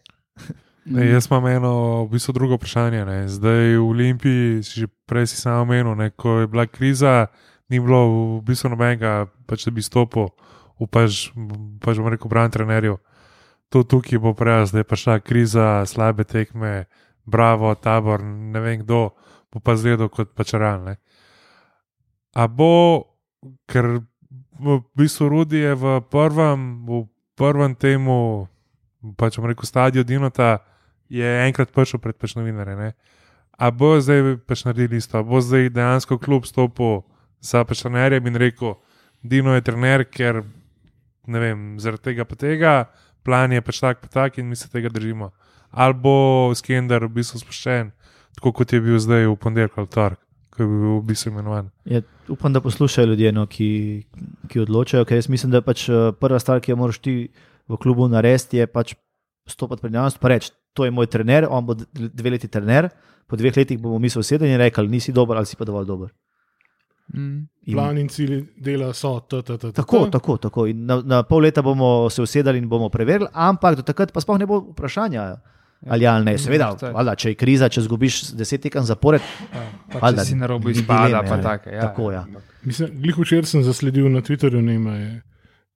Ne, 0.91 1.07
jaz 1.07 1.29
imam 1.31 1.47
eno 1.47 2.05
v 2.05 2.17
bistvu 2.17 2.33
drugo 2.35 2.57
vprašanje. 2.59 3.05
Ne. 3.07 3.19
Zdaj 3.31 3.79
v 3.79 3.85
Olimpiji, 3.87 4.63
si 4.67 4.81
že 4.83 4.87
prej 5.07 5.31
si 5.31 5.37
sam 5.39 5.63
omenil, 5.63 5.95
ne, 5.95 6.11
ko 6.11 6.43
je 6.43 6.51
bila 6.51 6.67
kriza, 6.67 7.31
ni 7.71 7.79
bilo 7.79 8.01
v 8.11 8.43
bistvu 8.43 8.75
nobenega, 8.75 9.31
pač, 9.47 9.65
da 9.65 9.71
bi 9.71 9.87
stopil 9.87 10.35
v 10.83 10.89
pač, 10.91 11.31
bom 11.37 12.11
rekel, 12.11 12.27
bran 12.27 12.51
trenerjev. 12.51 12.99
To 13.71 13.87
tukaj 13.87 14.19
bo 14.19 14.35
prej, 14.35 14.67
zdaj 14.75 14.83
pač 14.83 15.07
ta 15.07 15.23
kriza, 15.23 15.87
slabe 15.87 16.27
tekme, 16.27 16.91
bravo, 17.23 17.71
tabor, 17.79 18.19
ne 18.27 18.59
vem 18.59 18.83
kdo, 18.83 19.15
bo 19.55 19.63
pa 19.63 19.79
zgledal 19.79 20.11
kot 20.11 20.35
pač 20.35 20.59
realne. 20.59 20.99
A 22.35 22.51
bo, 22.51 23.07
ker 23.71 24.03
v 24.59 24.83
bistvu 24.99 25.31
Rudi 25.31 25.63
je 25.63 25.79
v 25.79 26.03
prvem, 26.11 26.83
v 26.83 27.07
prvem 27.39 27.79
temu, 27.79 28.51
pač 29.15 29.39
bom 29.39 29.47
rekel, 29.47 29.71
stadiju 29.71 30.03
Dinota, 30.03 30.67
je 31.11 31.31
enkrat 31.47 31.73
prišel 31.75 32.01
pred 32.01 32.17
pač 32.17 32.37
novinarje. 32.39 32.77
Ne? 32.79 32.93
A 33.59 33.71
bo 33.75 33.99
zdaj 34.01 34.39
pač 34.47 34.65
naredili 34.65 35.03
isto, 35.03 35.19
a 35.19 35.27
bo 35.27 35.43
zdaj 35.43 35.73
dejansko 35.75 36.17
klub 36.23 36.47
stopil 36.49 37.03
za 37.43 37.65
pač 37.67 37.83
trenerjem 37.83 38.31
in 38.31 38.39
rekel, 38.41 38.79
Dino 39.21 39.53
je 39.53 39.61
trener, 39.61 40.07
ker 40.09 40.47
ne 41.29 41.41
vem, 41.43 41.59
zaradi 41.77 42.09
tega 42.09 42.25
pa 42.25 42.37
tega, 42.41 42.73
plan 43.27 43.53
je 43.53 43.61
pač 43.61 43.81
tak 43.83 44.01
pa 44.01 44.09
tak 44.09 44.39
in 44.41 44.49
mi 44.49 44.57
se 44.57 44.71
tega 44.73 44.89
držimo. 44.89 45.29
Ali 45.71 45.95
bo 45.95 46.51
Skender 46.57 47.05
v 47.05 47.21
bistvu 47.21 47.43
spuščen, 47.43 47.93
tako 48.39 48.55
kot 48.57 48.73
je 48.73 48.81
bil 48.81 48.97
zdaj 48.99 49.29
v 49.29 49.37
ponedeljek 49.37 49.77
ali 49.77 49.93
torek, 49.93 50.21
ko 50.51 50.63
je 50.63 50.69
bil 50.71 50.97
v 50.97 51.05
bistvu 51.13 51.35
imenovan. 51.35 51.69
Ja, 51.85 52.01
upam, 52.33 52.57
da 52.57 52.65
poslušajo 52.65 53.13
ljudje, 53.13 53.33
no, 53.37 53.45
ki, 53.47 53.69
ki 54.49 54.65
odločajo. 54.65 55.05
Ker 55.05 55.21
jaz 55.21 55.29
mislim, 55.29 55.53
da 55.53 55.61
pač 55.63 55.85
eh, 55.89 56.11
prva 56.17 56.41
stvar, 56.41 56.65
ki 56.65 56.73
jo 56.73 56.81
moraš 56.81 57.03
ti 57.05 57.15
v 57.69 57.79
klubu 57.79 58.09
narediti, 58.09 58.63
je 58.63 58.67
pač 58.67 58.97
stopiti 59.47 59.85
pred 59.85 59.95
javnost 59.95 60.19
in 60.23 60.33
reči: 60.33 60.51
To 60.73 60.85
je 60.85 60.91
moj 60.91 61.07
trener, 61.11 61.47
on 61.51 61.67
bo 61.67 61.75
dve 61.93 62.31
leti 62.31 62.49
trener, 62.49 62.89
po 63.27 63.37
dveh 63.37 63.57
letih 63.57 63.79
bomo 63.79 63.99
mi 63.99 64.11
sosedje 64.11 64.49
in 64.49 64.59
rekli: 64.59 64.89
Nisi 64.89 65.13
dober 65.13 65.37
ali 65.37 65.47
si 65.47 65.57
pa 65.57 65.65
dovolj 65.65 65.87
dober. 65.87 66.11
Mm. 67.15 67.49
In, 67.67 67.75
Plan 67.75 67.99
in 67.99 68.09
cilji 68.09 68.45
dela 68.57 68.93
so 68.95 69.21
t, 69.21 69.43
t, 69.43 69.59
t, 69.59 69.59
t, 69.59 69.73
Tako, 69.73 70.05
t. 70.05 70.11
tako, 70.11 70.37
tako. 70.37 70.67
In 70.67 70.85
na, 70.87 71.01
na 71.03 71.23
pol 71.23 71.43
leta 71.43 71.63
bomo 71.63 72.11
se 72.11 72.23
usedali 72.23 72.59
in 72.59 72.69
bomo 72.69 72.89
preverili, 72.89 73.29
ampak 73.33 73.77
do 73.77 73.83
takrat 73.83 74.13
pa 74.13 74.21
sploh 74.21 74.39
ne 74.39 74.47
bo 74.47 74.61
vprašanja. 74.71 75.25
Ali 75.89 76.05
ja, 76.05 76.15
ali 76.15 76.25
ne, 76.25 76.39
seveda, 76.39 76.75
valjda, 76.93 77.15
če 77.17 77.31
je 77.33 77.37
kriza, 77.41 77.69
če 77.73 77.87
zgubiš 77.87 78.21
deset 78.37 78.61
tekem 78.61 78.85
zapored, 78.85 79.25
Ja, 79.49 79.63
pa 79.93 80.03
Valjda, 80.05 80.27
če 80.27 80.29
si 80.29 80.37
na 80.37 80.49
robu 80.51 80.69
izpada, 80.71 81.07
dileme, 81.09 81.29
pa 81.29 81.37
ja. 81.39 81.43
take. 81.43 81.71
Ja. 81.73 81.87
Tako, 81.89 82.11
ja. 82.13 82.27
Mislim, 82.69 82.91
glih 83.01 83.17
včeraj 83.17 83.49
sem 83.49 83.65
zasledil 83.65 84.11
na 84.13 84.21
Twitterju, 84.21 84.61
ne 84.61 84.75
ima 84.77 84.97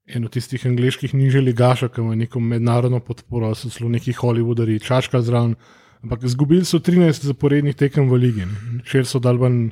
eno 0.07 0.29
tistih 0.29 0.67
angliških 0.67 1.15
nižje 1.15 1.41
ligaša, 1.41 1.89
ki 1.89 2.01
ima 2.01 2.15
neko 2.15 2.41
mednarodno 2.41 3.01
podporo, 3.01 3.55
so 3.55 3.71
celo 3.73 3.89
neki 3.89 4.13
Hollywoodari, 4.13 4.83
čaška 4.85 5.23
zraven. 5.23 5.55
Ampak 6.05 6.23
izgubili 6.29 6.65
so 6.65 6.79
13 6.79 7.25
zaporednih 7.25 7.77
tekem 7.77 8.11
v 8.11 8.19
ligi. 8.21 8.45
Včeraj 8.85 9.09
so 9.09 9.19
dal 9.25 9.41
ven 9.41 9.71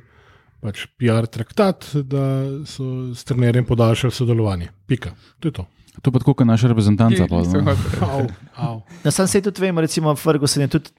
pač 0.64 0.86
PR 0.96 1.26
traktat, 1.28 1.90
da 2.08 2.24
so 2.64 3.12
s 3.12 3.24
trenerjem 3.28 3.66
podaljšali 3.68 4.12
sodelovanje. 4.12 4.70
Pika. 4.86 5.12
To 5.40 5.48
je 5.48 5.52
to. 5.52 5.66
To 6.02 6.08
pa 6.08 6.22
tako, 6.22 6.34
kot 6.34 6.48
naša 6.48 6.72
reprezentanca. 6.72 7.26
Pa, 7.28 7.42
Ki 7.42 7.50
so 7.50 7.60
no. 7.60 8.72
Na 9.04 9.10
sam 9.10 9.28
se 9.28 9.42
tudi 9.44 9.60
vem, 9.60 9.78
recimo 9.78 10.16
Ferguson 10.16 10.64
je 10.64 10.68
tudi 10.78 10.90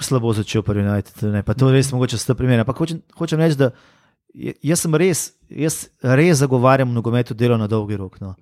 slabo 0.00 0.32
začel 0.34 0.62
prvi 0.66 0.82
United, 0.82 1.22
ne, 1.30 1.42
pa 1.46 1.54
to 1.54 1.70
res 1.70 1.92
mogoče 1.92 2.18
sta 2.18 2.34
primera. 2.34 2.66
Ampak 2.66 2.82
hočem, 2.82 3.02
hočem 3.14 3.38
reči, 3.38 3.56
da 3.56 3.70
je- 3.70 4.01
jaz 4.34 4.80
sem 4.80 4.94
res, 4.94 5.32
jaz 5.48 5.74
res 6.02 6.38
zagovarjam 6.38 6.88
nogometu 6.90 7.34
delo 7.34 7.56
na 7.56 7.66
dolgi 7.66 7.96
rok. 7.96 8.20
No. 8.20 8.34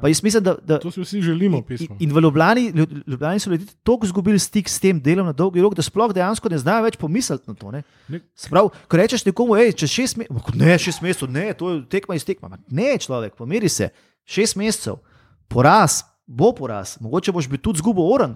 Pa 0.00 0.08
jaz 0.08 0.18
mislim, 0.20 0.42
da, 0.42 0.56
da 0.58 0.78
To 0.78 0.90
si 0.90 1.00
vsi 1.00 1.20
želimo, 1.22 1.56
in, 1.56 1.62
pismo. 1.62 1.96
in 1.98 2.10
v 2.10 2.20
Ljubljani, 2.20 2.72
Lju- 2.72 3.02
Ljubljani 3.06 3.38
so 3.38 3.50
ljudje 3.50 3.66
tako 3.82 4.06
izgubili 4.06 4.38
stik 4.38 4.68
s 4.68 4.80
tem 4.80 5.00
delom 5.00 5.26
na 5.26 5.32
dolgi 5.32 5.60
rok, 5.60 5.74
da 5.74 5.82
sploh 5.82 6.10
dejansko 6.12 6.48
ne 6.48 6.58
znajo 6.58 6.82
več 6.82 6.96
pomisliti 6.96 7.44
na 7.46 7.54
to. 7.54 7.70
Ne. 7.70 7.82
Ne. 8.08 8.20
Prav, 8.50 8.70
ko 8.84 8.96
rečeš 8.96 9.24
nekomu, 9.24 9.54
hej, 9.54 9.72
čez 9.74 9.90
šest 9.90 10.16
mesecev, 10.16 10.56
ne, 10.56 10.78
šest 10.78 11.02
mesecev, 11.02 11.30
ne, 11.30 11.52
to 11.54 11.70
je 11.70 11.84
tekma 11.86 12.14
iz 12.14 12.24
tekma. 12.24 12.48
Ma 12.48 12.58
Ne, 12.68 12.96
človek, 12.96 13.34
pomiri 13.34 13.68
se, 13.68 13.88
šest 14.24 14.56
mesecev, 14.56 14.98
poraz, 15.46 16.02
bo 16.26 16.50
poraz, 16.52 16.96
mogoče 17.00 17.32
boš 17.32 17.48
bi 17.48 17.58
tudi 17.58 17.78
zgubil 17.78 18.02
orang, 18.04 18.34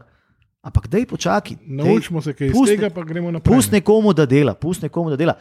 ampak 0.62 0.86
dej 0.86 1.07
počakaj. 1.07 1.57
Naučimo 1.61 2.22
se 2.22 2.32
kaj 2.32 2.46
iz 2.46 2.53
pusti- 2.53 2.76
tega, 2.76 2.90
pa 2.90 3.03
gremo 3.03 3.30
naprej. 3.30 3.50
Pusti 3.50 3.72
nekomu, 3.72 4.12
da 4.12 4.26
dela, 4.26 4.55
pusti 4.55 4.84
nekomu, 4.84 5.11
da 5.11 5.16
dela. 5.16 5.34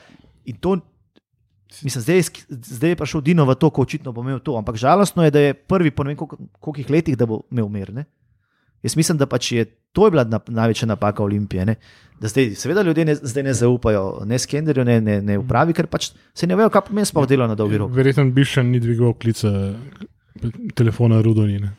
In 0.45 0.57
to, 0.57 0.79
mislim, 1.81 2.01
zdaj, 2.01 2.21
zdaj 2.49 2.89
je 2.89 2.95
prišel 2.95 3.21
Dino 3.21 3.45
v 3.45 3.55
to, 3.55 3.69
ko 3.69 3.81
očitno 3.81 4.11
bo 4.11 4.21
imel 4.21 4.39
to. 4.39 4.57
Ampak 4.57 4.75
žalostno 4.75 5.23
je, 5.23 5.31
da 5.31 5.39
je 5.41 5.53
prvi 5.53 5.91
po 5.91 6.03
ne 6.03 6.09
vem 6.09 6.17
koliko- 6.17 6.37
kolikih 6.59 6.89
letih, 6.89 7.17
da 7.17 7.25
bo 7.25 7.41
imel 7.51 7.69
mir. 7.69 7.93
Ne? 7.93 8.05
Jaz 8.83 8.95
mislim, 8.95 9.17
da 9.17 9.25
pač 9.25 9.51
je 9.51 9.65
to 9.91 10.07
je 10.07 10.11
bila 10.11 10.23
na, 10.23 10.39
največja 10.47 10.87
napaka 10.87 11.23
Olimpije. 11.23 11.65
Ne? 11.65 11.75
Da 12.19 12.27
zdaj, 12.27 12.55
seveda, 12.55 12.81
ljudje 12.81 13.05
ne, 13.05 13.15
zdaj 13.15 13.43
ne 13.43 13.53
zaupajo 13.53 14.21
ne 14.25 14.39
skenderju, 14.39 14.85
ne, 14.85 15.01
ne, 15.01 15.21
ne 15.21 15.37
upravi, 15.37 15.73
ker 15.73 15.87
pač 15.87 16.11
se 16.33 16.47
ne 16.47 16.55
vejo, 16.55 16.69
kaj 16.69 16.81
pomeni 16.81 17.05
sploh 17.05 17.27
delo 17.27 17.47
na 17.47 17.55
dolgi 17.55 17.77
rok. 17.77 17.91
Verjetno 17.91 18.25
bi 18.25 18.43
še 18.43 18.63
ni 18.63 18.79
dvigal 18.79 19.13
klica 19.13 19.51
telefona 20.75 21.21
Rudonine. 21.21 21.71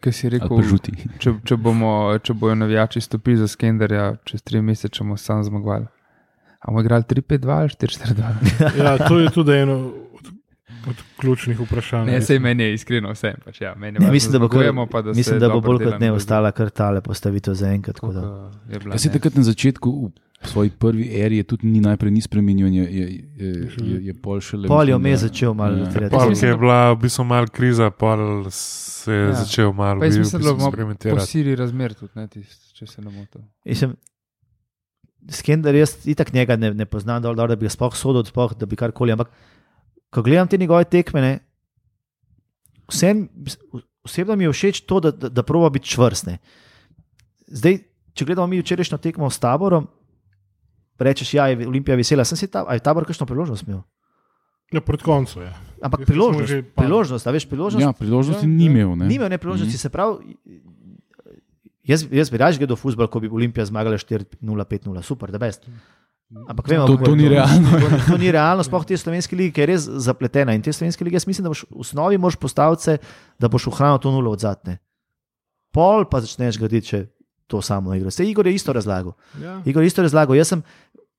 Kaj 0.00 0.12
si 0.12 0.28
rekel? 0.28 0.62
žuti. 0.62 0.94
Če, 1.18 1.34
če, 1.44 1.56
bomo, 1.56 1.90
če 2.18 2.34
bojo 2.34 2.54
navijači 2.54 3.00
stopili 3.00 3.36
za 3.36 3.48
skenderja, 3.48 4.16
čez 4.24 4.42
tri 4.42 4.62
mesece 4.62 5.02
bomo 5.02 5.16
sam 5.16 5.44
zmagovali. 5.44 5.86
A 6.66 6.68
bomo 6.68 6.80
igrali 6.80 7.02
3-5-2 7.04 7.46
ali 7.52 7.68
4-4-2? 7.70 8.22
Ja, 8.82 8.98
to 8.98 9.18
je 9.18 9.30
tudi 9.30 9.52
eno 9.54 9.76
od, 10.12 10.26
od 10.88 10.98
ključnih 11.16 11.60
vprašanj. 11.60 12.06
Ne, 12.06 12.18
sej 12.20 12.38
meni 12.40 12.62
je 12.64 12.74
iskreno 12.74 13.12
vse. 13.12 13.34
Pač, 13.40 13.60
ja, 13.60 13.74
meni 13.76 13.96
je 13.96 14.00
Ne, 14.00 14.10
mislim, 14.10 14.32
da 14.32 14.38
bo, 14.38 14.48
kar, 14.48 14.58
zmagujemo, 14.58 14.86
pa 14.88 15.02
da 15.02 15.12
mislim, 15.12 15.38
da 15.38 15.48
bo 15.48 15.60
bolj 15.60 15.84
kot 15.84 16.00
ne 16.00 16.10
ostala 16.12 16.50
kar 16.50 16.70
tale 16.70 17.00
postavitev 17.00 17.54
za 17.54 17.70
enkrat. 17.70 18.02
da. 18.02 18.50
je 18.68 18.80
Kaj 18.80 18.98
ne. 18.98 19.12
takrat 19.12 19.34
na 19.34 19.42
začetku, 19.44 20.10
v 20.36 20.44
svoji 20.44 20.70
prvi 20.72 21.06
eri, 21.16 21.36
je 21.36 21.44
tudi 21.44 21.66
ni 21.66 21.80
najprej 21.80 22.10
ni 22.10 22.20
spremenil, 22.20 22.66
je, 22.68 22.84
je, 22.84 23.06
je, 23.36 23.50
je, 23.78 23.96
je 24.02 24.14
pol 24.14 24.40
šele. 24.40 24.68
Pol 24.68 24.84
je 24.84 24.96
vmes 24.96 25.16
da- 25.16 25.22
začel 25.22 25.54
malo 25.54 25.76
Ja. 25.76 25.86
trenirati. 25.86 26.12
Pol, 26.12 26.34
je 26.34 26.50
da- 26.50 26.56
bila 26.56 26.92
v 26.92 26.98
bistvu 26.98 27.24
malo 27.24 27.46
kriza, 27.48 27.90
pol 27.90 28.18
se 28.50 29.12
je 29.12 29.18
Ja. 29.18 29.26
ja. 29.26 29.32
začel 29.34 29.72
malo 29.72 30.00
Pa 30.00 30.04
jaz 30.04 30.14
v 30.14 30.18
mislim, 30.18 30.32
da 30.32 30.38
bistvu 30.40 30.52
bomo 30.52 30.60
po 30.60 30.68
eksperimentirati. 30.68 31.26
Siri 31.26 31.56
razmer 31.56 31.94
tudi, 31.94 32.12
ne, 32.14 32.28
tist, 32.28 32.74
če 32.74 32.86
se 32.86 33.00
ne 33.00 33.10
motim. 33.10 33.42
Skender, 35.28 35.74
jaz 35.74 36.06
itak 36.06 36.32
njega 36.32 36.56
ne, 36.56 36.70
ne 36.74 36.86
poznam, 36.86 37.22
dovolj 37.22 37.36
dobro, 37.36 37.54
da 37.54 37.56
bi 37.56 37.66
ga 37.66 37.70
sploh 37.70 37.96
sodel, 37.98 38.24
sploh, 38.24 38.54
da 38.54 38.66
bi 38.66 38.76
karkoli. 38.76 39.12
Ampak, 39.12 39.30
ko 40.10 40.22
gledam 40.22 40.48
te 40.48 40.58
njegove 40.58 40.84
tekme, 40.84 41.20
ne, 41.20 41.32
vsem, 42.88 43.28
osebno 44.04 44.36
mi 44.36 44.44
je 44.44 44.52
všeč 44.52 44.80
to, 44.86 45.00
da, 45.00 45.10
da, 45.10 45.28
da 45.28 45.42
proba 45.42 45.70
biti 45.70 45.88
čvrstne. 45.88 46.38
Zdaj, 47.46 47.78
če 48.14 48.24
gledamo 48.24 48.46
mi 48.46 48.60
včerajšnjo 48.60 48.98
tekmo 48.98 49.30
s 49.30 49.38
taborom, 49.38 49.88
rečeš, 50.98 51.34
ja, 51.34 51.48
je 51.48 51.66
Olimpija 51.68 51.96
vesela, 51.96 52.24
sem 52.24 52.38
si 52.38 52.46
ta, 52.46 52.64
a 52.68 52.74
je 52.74 52.80
tabor 52.80 53.04
kakšno 53.04 53.26
priložnost 53.26 53.66
imel. 53.66 53.82
Ja, 54.72 54.80
pred 54.82 55.02
koncem 55.02 55.42
je. 55.42 55.52
Ampak 55.82 56.00
Jaz 56.02 56.08
priložnost, 56.08 56.54
priložnost, 56.74 57.26
a 57.26 57.30
veš, 57.30 57.44
priložnost. 57.46 57.82
Ja, 57.82 57.92
priložnosti 57.92 58.46
Ja, 58.46 58.50
ni 58.50 58.66
imel. 58.66 58.96
Ne? 58.98 59.06
Ni 59.06 59.14
imel 59.14 59.30
ne 59.30 59.38
priložnosti, 59.38 59.74
Mhm. 59.74 59.82
se 59.82 59.88
pravi. 59.88 60.34
Jaz, 61.86 62.02
jaz 62.10 62.30
bi 62.30 62.38
raje 62.38 62.58
gledal 62.58 62.76
futbol, 62.76 63.06
ko 63.06 63.20
bi 63.20 63.28
Olimpija 63.28 63.64
zmagala 63.64 63.96
4-0-5-0, 63.96 65.02
super, 65.02 65.30
da 65.30 65.38
best. 65.38 65.68
Ampak 66.48 66.66
vemo, 66.66 66.86
To- 66.86 66.96
to 66.98 67.10
je 67.10 67.16
ni 67.16 67.28
realno. 67.28 67.70
To, 67.70 67.88
ni- 67.88 68.02
to 68.02 68.16
ni 68.18 68.30
realno, 68.30 68.62
sploh 68.62 68.82
te 68.82 68.96
slovenske 68.96 69.36
lige, 69.36 69.52
ki 69.52 69.60
je 69.60 69.66
res 69.66 69.82
zapletena. 70.02 70.52
In 70.52 70.62
te 70.62 70.72
slovenske 70.72 71.04
lige, 71.04 71.14
jaz 71.14 71.26
mislim, 71.26 71.44
da 71.44 71.48
boš 71.48 71.62
v 71.64 71.78
osnovi 71.78 72.18
moš 72.18 72.34
postaviti, 72.36 72.82
se, 72.82 72.96
da 73.38 73.46
boš 73.48 73.68
ohranil 73.68 73.98
to 73.98 74.10
nulo 74.10 74.32
od 74.32 74.40
zadnje. 74.40 74.78
Pol 75.70 76.04
pa 76.04 76.18
začneš 76.20 76.58
graditi 76.58 76.86
še 76.88 77.00
to 77.46 77.62
samo 77.62 77.94
igro. 77.94 78.10
Se 78.10 78.26
Igor 78.26 78.46
je 78.46 78.54
isto 78.54 78.72
razlagal. 78.72 79.12
Ja. 79.38 79.62
Igor 79.64 79.82
je 79.82 79.86
isto 79.86 80.02
razlagal. 80.02 80.34
Jaz 80.34 80.48
sem 80.48 80.62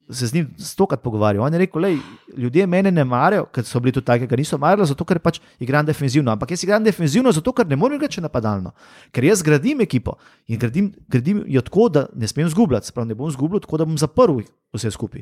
se 0.09 0.27
z 0.27 0.33
njim 0.33 0.53
stokrat 0.57 1.01
pogovarjal. 1.01 1.43
On 1.43 1.53
je 1.53 1.59
rekel, 1.59 1.81
da 1.81 1.89
ljudje 2.37 2.67
mene 2.67 2.91
ne 2.91 3.03
marajo, 3.03 3.45
ker 3.45 3.63
so 3.63 3.79
bili 3.79 3.91
tudi 3.91 4.05
taki, 4.05 4.27
ki 4.27 4.37
niso 4.37 4.57
marali, 4.57 4.85
zato 4.85 5.03
ker 5.03 5.19
pač 5.19 5.37
igram 5.59 5.85
defenzivno. 5.85 6.31
Ampak 6.31 6.51
jaz 6.51 6.63
igram 6.63 6.83
defenzivno, 6.83 7.31
zato 7.31 7.51
ker 7.51 7.67
ne 7.67 7.75
morem 7.75 7.95
igrati 7.95 8.21
napadalno. 8.21 8.71
Ker 9.11 9.23
jaz 9.23 9.41
gradim 9.41 9.81
ekipo 9.81 10.15
in 10.47 10.57
gradim, 10.57 10.87
gradim 11.07 11.43
jo 11.47 11.61
tako, 11.61 11.89
da 11.89 12.05
ne 12.15 12.27
smem 12.27 12.49
zgubljati. 12.49 12.87
Sprav 12.87 13.05
ne 13.05 13.15
bom 13.15 13.31
zgubljal, 13.31 13.59
tako 13.59 13.77
da 13.77 13.85
bom 13.85 13.97
zaprl 13.97 14.39
vse 14.73 14.91
skupaj. 14.91 15.21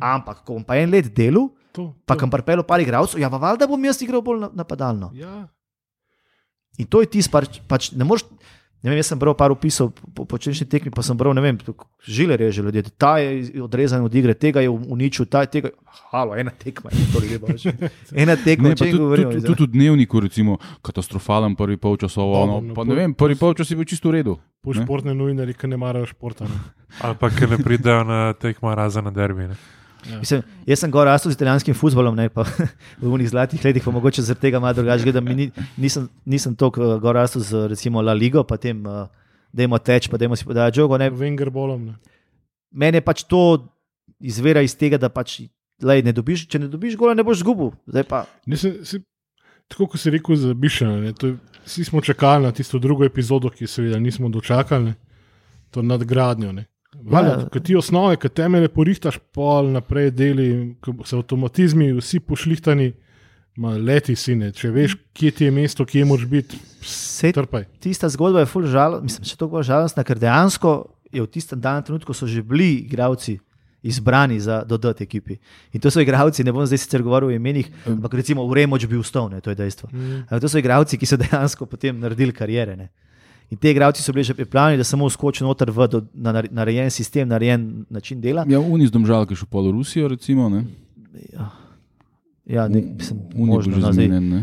Ampak, 0.00 0.42
ko 0.42 0.54
bom 0.54 0.64
pa 0.64 0.76
en 0.76 0.90
let 0.90 1.08
delal, 1.08 1.48
To, 1.72 1.94
pa 2.04 2.14
to. 2.14 2.20
kam 2.20 2.30
pripeljo 2.30 2.62
par 2.64 2.80
igralcev, 2.80 3.20
ja, 3.20 3.30
pa 3.30 3.36
valjda 3.38 3.66
bom 3.66 3.84
jaz 3.84 4.02
igral 4.02 4.20
bolj 4.20 4.40
na- 4.40 4.50
napadalno. 4.54 5.10
Ja. 5.14 5.48
In 6.78 6.86
to 6.86 7.00
je 7.00 7.06
tisto, 7.08 7.30
pač, 7.30 7.60
pač 7.62 7.92
ne 7.92 8.04
moreš. 8.04 8.24
Ne 8.78 8.90
vem, 8.90 8.96
jaz 8.96 9.08
sem 9.10 9.18
bral 9.18 9.34
par 9.34 9.50
opisov 9.50 9.90
po, 10.14 10.22
po 10.22 10.38
črnčni 10.38 10.62
tekmi, 10.64 10.90
pa 10.94 11.02
sem 11.02 11.16
bral, 11.18 11.34
ne 11.34 11.42
vem, 11.42 11.56
žile 12.00 12.36
reže 12.36 12.62
ljudje. 12.62 12.82
Ta 12.94 13.18
je 13.18 13.58
odrezan 13.58 14.04
od 14.06 14.14
igre, 14.14 14.34
tega 14.34 14.62
je 14.62 14.70
uničil, 14.70 15.26
ta 15.26 15.42
je 15.42 15.50
tega. 15.50 15.70
Halo, 16.12 16.36
ena 16.36 16.50
tekma 16.52 16.90
je 16.94 17.06
to 17.12 17.18
ljudje. 17.18 17.38
baš. 17.38 17.62
Ena 18.14 18.36
tekma, 18.36 18.68
Ne, 18.68 18.76
če 18.76 18.86
tudi, 18.86 18.98
govorimo. 18.98 19.32
tudi, 19.32 19.46
tudi 19.46 19.62
v 19.62 19.66
dnevniku, 19.68 20.20
recimo, 20.20 20.58
katastrofalen 20.82 21.56
prvi 21.56 21.76
polčas, 21.76 22.14
ovo, 22.16 22.38
ono, 22.38 22.60
Dobro, 22.60 22.74
pa 22.74 22.84
no, 22.84 22.88
ne 22.88 22.94
vem, 22.96 23.14
prvi 23.14 23.34
polčas 23.34 23.66
je 23.66 23.76
bil 23.76 23.84
čisto 23.84 24.08
v 24.08 24.12
redu. 24.12 24.38
Po 24.62 24.70
Ne? 24.70 24.82
športne 24.82 25.10
novinarji, 25.12 25.54
ki 25.54 25.66
ne 25.66 25.76
marajo 25.76 26.06
športa. 26.06 26.46
Ali 27.00 27.14
pa 27.14 27.30
ki 27.30 27.46
ne 27.46 27.58
pridejo 27.58 28.04
na 28.04 28.32
tekmo 28.32 28.70
razen 28.70 29.04
na 29.04 29.10
derbi. 29.10 29.50
Ne. 30.06 30.18
Mislim, 30.22 30.42
jaz 30.66 30.82
sem 30.82 30.90
gor 30.90 31.06
rastel 31.06 31.32
z 31.32 31.36
italijanskim 31.36 31.74
futbolom, 31.74 32.16
ne 32.16 32.28
pa 32.30 32.44
v 33.00 33.10
unih 33.10 33.28
zlatih 33.28 33.64
letih, 33.64 33.84
pa 33.84 33.90
mogoče 33.90 34.22
zaradi 34.22 34.46
tega 34.46 34.60
malo 34.62 34.78
drugače 34.78 35.04
gledam. 35.04 35.24
Ni, 35.24 35.50
nisem, 35.76 36.08
nisem 36.24 36.54
toliko 36.56 36.84
eh, 36.84 36.98
gor 37.02 37.18
rastel 37.18 37.42
z 37.42 37.66
recimo 37.72 38.02
La 38.02 38.14
Ligo, 38.14 38.44
pa 38.44 38.56
tem, 38.56 38.86
uh, 38.86 39.08
da 39.52 39.66
imamo 39.66 39.78
teč, 39.78 40.08
pa 40.08 40.16
da 40.16 40.24
imamo 40.24 40.36
si 40.36 40.46
podajati 40.46 40.80
žogo. 40.80 40.98
Ne. 40.98 41.10
Venger 41.10 41.50
bolom. 41.50 41.90
Ne. 41.90 41.94
Meni 42.70 43.02
je 43.02 43.04
pač 43.04 43.24
to 43.24 43.42
izvira 44.20 44.62
iz 44.62 44.76
tega, 44.76 44.98
da 44.98 45.10
pač, 45.10 45.40
lej, 45.82 46.02
ne 46.06 46.12
dobiš, 46.14 46.46
če 46.50 46.62
ne 46.62 46.70
dobiš 46.70 46.96
gola, 46.98 47.16
ne 47.18 47.26
boš 47.26 47.42
zgubil. 47.42 47.72
Nisem, 48.46 48.80
si, 48.86 49.02
tako 49.70 49.90
kot 49.92 50.02
si 50.02 50.12
rekel 50.14 50.38
za 50.38 50.54
Bišena, 50.54 51.12
vsi 51.66 51.84
smo 51.84 52.02
čakali 52.04 52.46
na 52.46 52.52
tisto 52.52 52.78
drugo 52.78 53.06
epizodo, 53.06 53.50
ki 53.50 53.66
seveda 53.66 53.98
nismo 53.98 54.28
dočakali, 54.28 54.90
ne, 54.90 54.94
to 55.70 55.82
nadgradnjo. 55.82 56.52
Ne. 56.52 56.66
Valjda, 57.00 57.30
Ja. 57.30 57.48
Ko 57.48 57.60
ti 57.60 57.76
osnove, 57.76 58.16
ki 58.16 58.28
temelje 58.28 58.68
porihtaš, 58.68 59.18
pol 59.32 59.70
naprej 59.70 60.10
deli, 60.10 60.48
so 61.04 61.18
avtomatizmi 61.18 61.92
vsi 61.92 62.20
pošlihtani, 62.20 62.92
leti 63.78 64.14
si 64.14 64.34
ne. 64.34 64.52
Če 64.52 64.70
veš, 64.70 64.96
kje 65.12 65.30
ti 65.30 65.44
je 65.44 65.50
mesto, 65.50 65.84
kje 65.84 66.04
moraš 66.04 66.26
biti, 66.26 66.58
Sej- 66.82 67.32
trpaj. 67.32 67.64
tista 67.80 68.08
zgodba 68.08 68.40
je 68.40 68.46
ful 68.46 68.62
žalostna, 68.64 69.04
mislim, 69.04 69.24
še 69.24 69.36
bolj 69.40 69.62
žalostna, 69.64 70.04
ker 70.04 70.18
dejansko 70.18 70.72
je 71.10 71.22
v 71.22 71.26
tistem 71.26 71.60
danem 71.60 71.82
trenutku 71.82 72.12
so 72.12 72.26
že 72.26 72.42
bili 72.42 72.84
igralci 72.84 73.38
izbrani 73.82 74.40
za 74.40 74.64
dodati 74.64 75.04
ekipi. 75.04 75.38
In 75.72 75.80
to 75.80 75.90
so 75.90 76.00
igralci, 76.00 76.44
ne 76.44 76.52
bom 76.52 76.66
zdaj 76.66 76.78
sicer 76.78 77.02
govoril 77.02 77.28
o 77.28 77.32
imenih, 77.32 77.70
ampak 77.86 78.14
recimo 78.14 78.42
v 78.44 78.54
Remoč 78.54 78.86
bi 78.86 78.98
vstal, 78.98 79.30
ne, 79.30 79.40
to 79.40 79.50
je 79.50 79.56
dejstvo. 79.56 79.88
Mm. 79.92 80.26
To 80.30 80.48
so 80.48 80.58
igralci, 80.58 80.98
ki 80.98 81.06
so 81.06 81.16
dejansko 81.24 81.66
potem 81.66 81.98
naredili 81.98 82.32
karijere. 82.32 82.76
Ne. 82.76 82.88
In 83.50 83.56
te 83.56 83.70
igralci 83.70 84.02
so 84.02 84.12
bili 84.12 84.24
že 84.24 84.34
pripravljeni, 84.34 84.76
da 84.76 84.84
samo 84.84 85.10
skočijo 85.10 85.46
noter 85.46 85.70
v 85.70 85.86
do, 85.88 86.02
na 86.14 86.32
nar- 86.32 86.50
narejen 86.50 86.90
sistem, 86.90 87.28
narejen 87.28 87.84
način 87.90 88.20
dela. 88.20 88.44
Ja, 88.48 88.60
Uni 88.60 88.86
z 88.86 88.90
domžalke 88.90 89.34
šel 89.34 89.46
pol 89.46 89.70
v 89.70 89.72
Rusijo, 89.72 90.08
recimo. 90.08 90.48
Ne? 90.48 90.64
Ja, 92.46 92.68
ne, 92.68 92.82
mislim, 92.82 93.18
Uni 93.34 93.42
je 93.42 93.56
možno, 93.56 93.76
no, 93.78 93.92
zmenjen. 93.92 94.28
ne. 94.28 94.42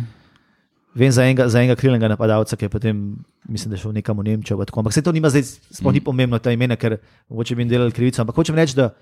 Vem 0.95 1.11
za 1.11 1.23
enega, 1.23 1.47
za 1.49 1.59
enega 1.59 1.75
krilnega 1.75 2.07
napadalca, 2.07 2.55
ki 2.55 2.65
je 2.65 2.69
potem, 2.69 2.99
mislim, 3.45 3.71
da 3.71 3.77
šel 3.77 3.91
nekam 3.91 4.17
v 4.17 4.23
Nemčijo. 4.23 4.57
Ampak 4.57 4.93
se 4.93 5.01
to 5.01 5.11
nima 5.11 5.29
zdaj, 5.29 5.43
sploh 5.69 5.93
ni 5.93 6.01
pomembno 6.01 6.39
ta 6.39 6.51
imena, 6.51 6.75
ker 6.75 6.97
mogoče 7.29 7.55
bi 7.55 7.61
jim 7.61 7.69
delali 7.69 7.91
krivico. 7.91 8.21
Ampak 8.21 8.35
hočem 8.35 8.55
reči, 8.55 8.75
da 8.75 8.93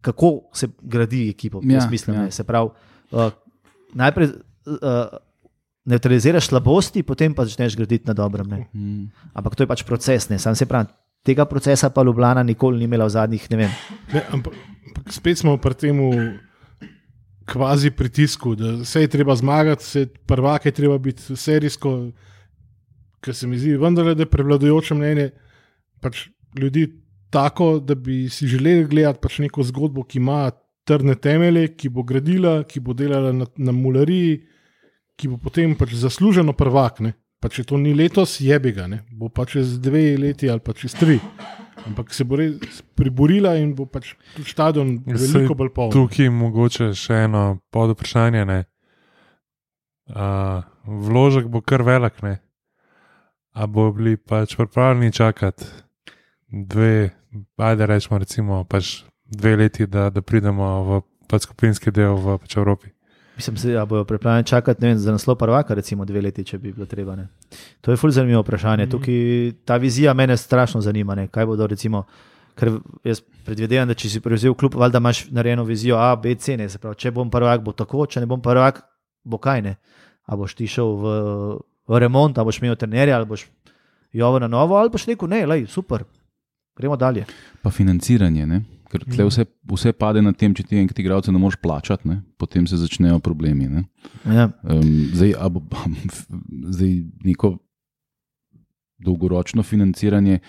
kako 0.00 0.50
se 0.52 0.68
gradi 0.82 1.28
ekipo. 1.28 1.60
Ja, 1.64 1.78
Ja, 1.78 1.88
mislim, 1.90 2.16
ja. 2.16 2.22
ja. 2.22 2.30
Se 2.30 2.44
pravi, 2.44 2.70
uh, 3.10 3.30
najprej 3.94 4.26
uh, 4.26 5.16
neutraliziraš 5.84 6.50
slabosti, 6.50 7.02
potem 7.02 7.34
pa 7.34 7.44
začneš 7.44 7.76
graditi 7.76 8.06
na 8.06 8.14
dobrem. 8.14 8.46
Ne. 8.46 8.66
Mm. 8.74 9.08
Ampak 9.34 9.56
to 9.56 9.64
je 9.64 9.70
pač 9.70 9.84
proces. 9.86 10.28
Ne. 10.28 10.38
Sam 10.38 10.54
se 10.54 10.66
pravi, 10.68 10.90
tega 11.24 11.44
procesa 11.44 11.90
pa 11.90 12.02
Ljubljana 12.02 12.42
nikoli 12.42 12.78
ni 12.78 12.84
imela 12.84 13.08
v 13.08 13.14
zadnjih, 13.16 13.50
ne 13.50 13.56
vem. 13.56 13.74
Ne, 14.12 14.24
ampak, 14.32 14.54
ampak 14.90 15.12
spet 15.12 15.40
smo 15.40 15.56
pri 15.60 15.74
tem 15.74 16.00
kvazi 17.50 17.90
pritisku, 17.90 18.54
da 18.54 18.76
vse 18.82 19.04
je 19.04 19.10
treba 19.10 19.34
zmagati, 19.36 19.84
vse 19.84 20.06
prvake 20.26 20.68
je 20.68 20.76
treba 20.76 20.98
biti 20.98 21.36
serijsko, 21.36 22.12
ker 23.20 23.34
se 23.34 23.46
mi 23.46 23.58
zdi 23.58 23.76
vendarle, 23.80 24.14
da 24.14 24.22
je 24.22 24.30
prevladujoče 24.30 24.94
mnenje 24.94 25.30
pač 26.00 26.28
ljudi 26.58 26.86
tako, 27.30 27.78
da 27.78 27.94
bi 27.94 28.28
si 28.28 28.46
želeli 28.46 28.84
gledati 28.84 29.20
pač 29.22 29.38
neko 29.38 29.62
zgodbo, 29.62 30.04
ki 30.04 30.18
ima 30.18 30.50
trdne 30.84 31.14
temelje, 31.14 31.74
ki 31.76 31.88
bo 31.88 32.02
gradila, 32.02 32.62
ki 32.64 32.80
bo 32.80 32.94
delala 32.94 33.32
na, 33.32 33.46
na 33.56 33.72
mulariji, 33.72 34.40
ki 35.20 35.28
bo 35.28 35.36
potem 35.36 35.76
pač 35.76 35.92
zasluženo 36.00 36.56
prvak. 36.56 37.04
Ne? 37.04 37.12
Pa 37.40 37.48
če 37.52 37.64
to 37.68 37.76
ni 37.80 37.92
letos, 37.96 38.38
jebi 38.40 38.72
ga, 38.76 38.88
ne? 38.88 39.02
bo 39.12 39.28
pa 39.28 39.44
čez 39.48 39.76
dve 39.80 40.16
leti 40.20 40.48
ali 40.48 40.64
pa 40.64 40.72
čez 40.76 40.96
tri. 40.96 41.20
Ampak 41.88 42.12
se 42.12 42.24
bo 42.28 42.36
res 42.36 42.82
priborila 42.96 43.54
in 43.56 43.72
bo 43.76 43.86
pač 43.88 44.12
tudi 44.34 44.48
stadion 44.48 44.98
Ja, 45.08 45.16
veliko 45.16 45.56
bolj 45.56 45.72
poln. 45.76 45.92
Tukaj 45.94 46.28
je 46.28 46.32
mogoče 46.32 46.90
še 46.96 47.24
eno 47.28 47.44
pod 47.72 47.94
vprašanje. 47.94 48.44
Ne? 48.48 48.60
Uh, 50.10 50.60
vložek 50.84 51.48
bo 51.48 51.64
kar 51.64 51.84
velik, 51.86 52.20
ne? 52.24 52.40
a 53.56 53.66
bo 53.66 53.88
bili 53.92 54.16
pač 54.16 54.54
pripravljeni 54.56 55.12
čakati 55.12 55.64
dve, 56.50 57.10
ajde 57.56 57.86
rečemo, 57.86 58.18
recimo, 58.18 58.64
pač 58.64 59.02
dve 59.24 59.56
leti, 59.56 59.86
da, 59.86 60.10
da 60.10 60.22
pridemo 60.22 60.68
v 60.86 61.00
pač 61.30 61.46
skupinski 61.48 61.92
del 61.94 62.18
v 62.18 62.38
pač 62.42 62.56
Evropi. 62.58 62.92
Mislim, 63.48 63.74
da 63.74 63.84
bodo 63.84 64.04
pripravljeni 64.04 64.46
čakati 64.46 64.86
vem, 64.86 64.98
za 64.98 65.12
naslov 65.12 65.36
prvaka, 65.36 65.74
recimo 65.74 66.04
dve 66.04 66.20
leti, 66.20 66.44
če 66.44 66.58
bi 66.58 66.72
bilo 66.72 66.86
treba. 66.86 67.16
Ne. 67.16 67.28
To 67.80 67.90
je 67.90 67.96
fully 67.96 68.10
zanimivo 68.10 68.42
vprašanje. 68.42 68.86
Mhm. 68.86 68.90
Tukaj, 68.90 69.52
ta 69.64 69.76
vizija 69.76 70.14
mene 70.14 70.36
strašno 70.36 70.80
zanima. 70.80 71.14
Ne. 71.14 71.28
Kaj 71.28 71.46
bodo, 71.46 71.66
recimo, 71.66 72.04
ker 72.54 72.72
jaz 73.04 73.22
predvidevam, 73.46 73.88
da 73.88 73.94
če 73.94 74.10
si 74.10 74.20
prevzel 74.20 74.54
klub, 74.54 74.74
valjda 74.74 74.98
imaš 74.98 75.24
narejeno 75.30 75.64
vizijo 75.64 75.96
A, 75.96 76.16
B, 76.16 76.34
C. 76.34 76.56
Ne. 76.56 76.68
Pravi, 76.68 76.96
če 76.96 77.10
bom 77.10 77.30
prvak, 77.30 77.64
bo 77.64 77.72
tako, 77.72 78.06
če 78.06 78.20
ne 78.20 78.28
bom 78.30 78.42
prvak, 78.42 78.82
bo 79.24 79.38
kaj 79.38 79.62
ne. 79.62 79.76
A 80.26 80.36
boš 80.36 80.54
ti 80.54 80.68
šel 80.70 80.96
v, 81.00 81.14
v 81.88 82.00
remont, 82.00 82.38
a 82.38 82.44
boš 82.44 82.60
imel 82.60 82.76
trenerja, 82.76 83.16
ali 83.16 83.26
boš 83.26 83.46
jovo 84.12 84.38
na 84.38 84.48
novo, 84.48 84.76
ali 84.76 84.90
pač 84.90 85.06
rekel, 85.08 85.30
ne, 85.30 85.44
lej, 85.46 85.66
super, 85.70 86.04
gremo 86.80 86.96
dalje. 86.96 87.26
Pa 87.62 87.72
financiranje, 87.74 88.46
ne? 88.46 88.62
ker 88.90 89.04
tle 89.06 89.26
vse, 89.28 89.46
vse 89.70 89.92
pade 89.94 90.22
na 90.22 90.32
tem, 90.34 90.54
če 90.56 90.64
ti 90.66 90.78
enkrat 90.80 90.98
igralce 90.98 91.30
ne 91.30 91.38
moreš 91.38 91.60
plačati, 91.62 92.08
ne? 92.10 92.20
potem 92.40 92.66
se 92.66 92.78
začnejo 92.80 93.20
problemi. 93.22 93.68
Ne? 93.70 93.84
Ja. 94.26 94.48
Um, 94.66 94.88
zdaj, 95.14 95.36
a 95.44 95.46
bo, 95.46 95.62
zdaj 96.74 96.96
neko 97.26 97.54
dolgoročno 99.00 99.62
financiranje, 99.64 100.40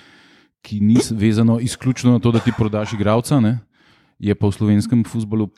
ki 0.65 0.79
ni 0.83 0.97
vezano 1.17 1.59
izključno 1.61 2.17
na 2.17 2.21
to, 2.21 2.33
da 2.33 2.41
ti 2.41 2.53
prodaš 2.57 2.93
igralca, 2.93 3.39
je 4.21 4.33
pa 4.37 4.49
v 4.49 4.53
slovenskem 4.53 5.05
futbolu 5.07 5.49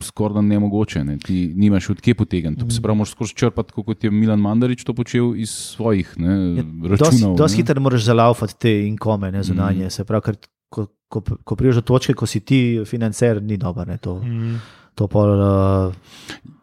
skoraj 0.00 0.34
da 0.34 0.40
nemogoče. 0.42 1.04
Ne? 1.04 1.18
Ti 1.18 1.52
nimaš 1.56 1.90
odkje 1.90 2.14
potegniti. 2.14 2.64
To 2.64 2.70
se 2.70 2.82
pravi, 2.82 2.96
moraš 2.98 3.10
skozi 3.10 3.34
črpati, 3.34 3.72
kot 3.72 4.04
je 4.04 4.10
Milan 4.10 4.40
Mandarič 4.40 4.84
to 4.84 4.94
počel 4.94 5.36
iz 5.36 5.50
svojih 5.50 6.14
ne, 6.18 6.62
računov. 6.88 7.36
Dosti 7.36 7.62
hitro 7.62 7.80
moraš 7.80 8.02
zalaufati 8.04 8.58
te 8.58 8.72
inkome, 8.86 9.32
ne 9.32 9.42
zunanje. 9.42 9.86
Mm. 9.86 9.90
Se 9.90 10.04
pravi, 10.04 10.22
ker 10.22 10.36
ko, 10.68 10.86
ko, 11.08 11.22
ko 11.44 11.56
prideš 11.56 11.82
do 11.82 11.82
točke, 11.92 12.14
ko 12.14 12.26
si 12.26 12.40
ti 12.40 12.80
financer, 12.86 13.42
ni 13.42 13.56
dobro. 13.56 13.84
Ne, 13.84 13.98
to, 13.98 14.20
Mm. 14.24 14.56
to 14.94 15.08
pol, 15.08 15.28
uh, 15.38 15.94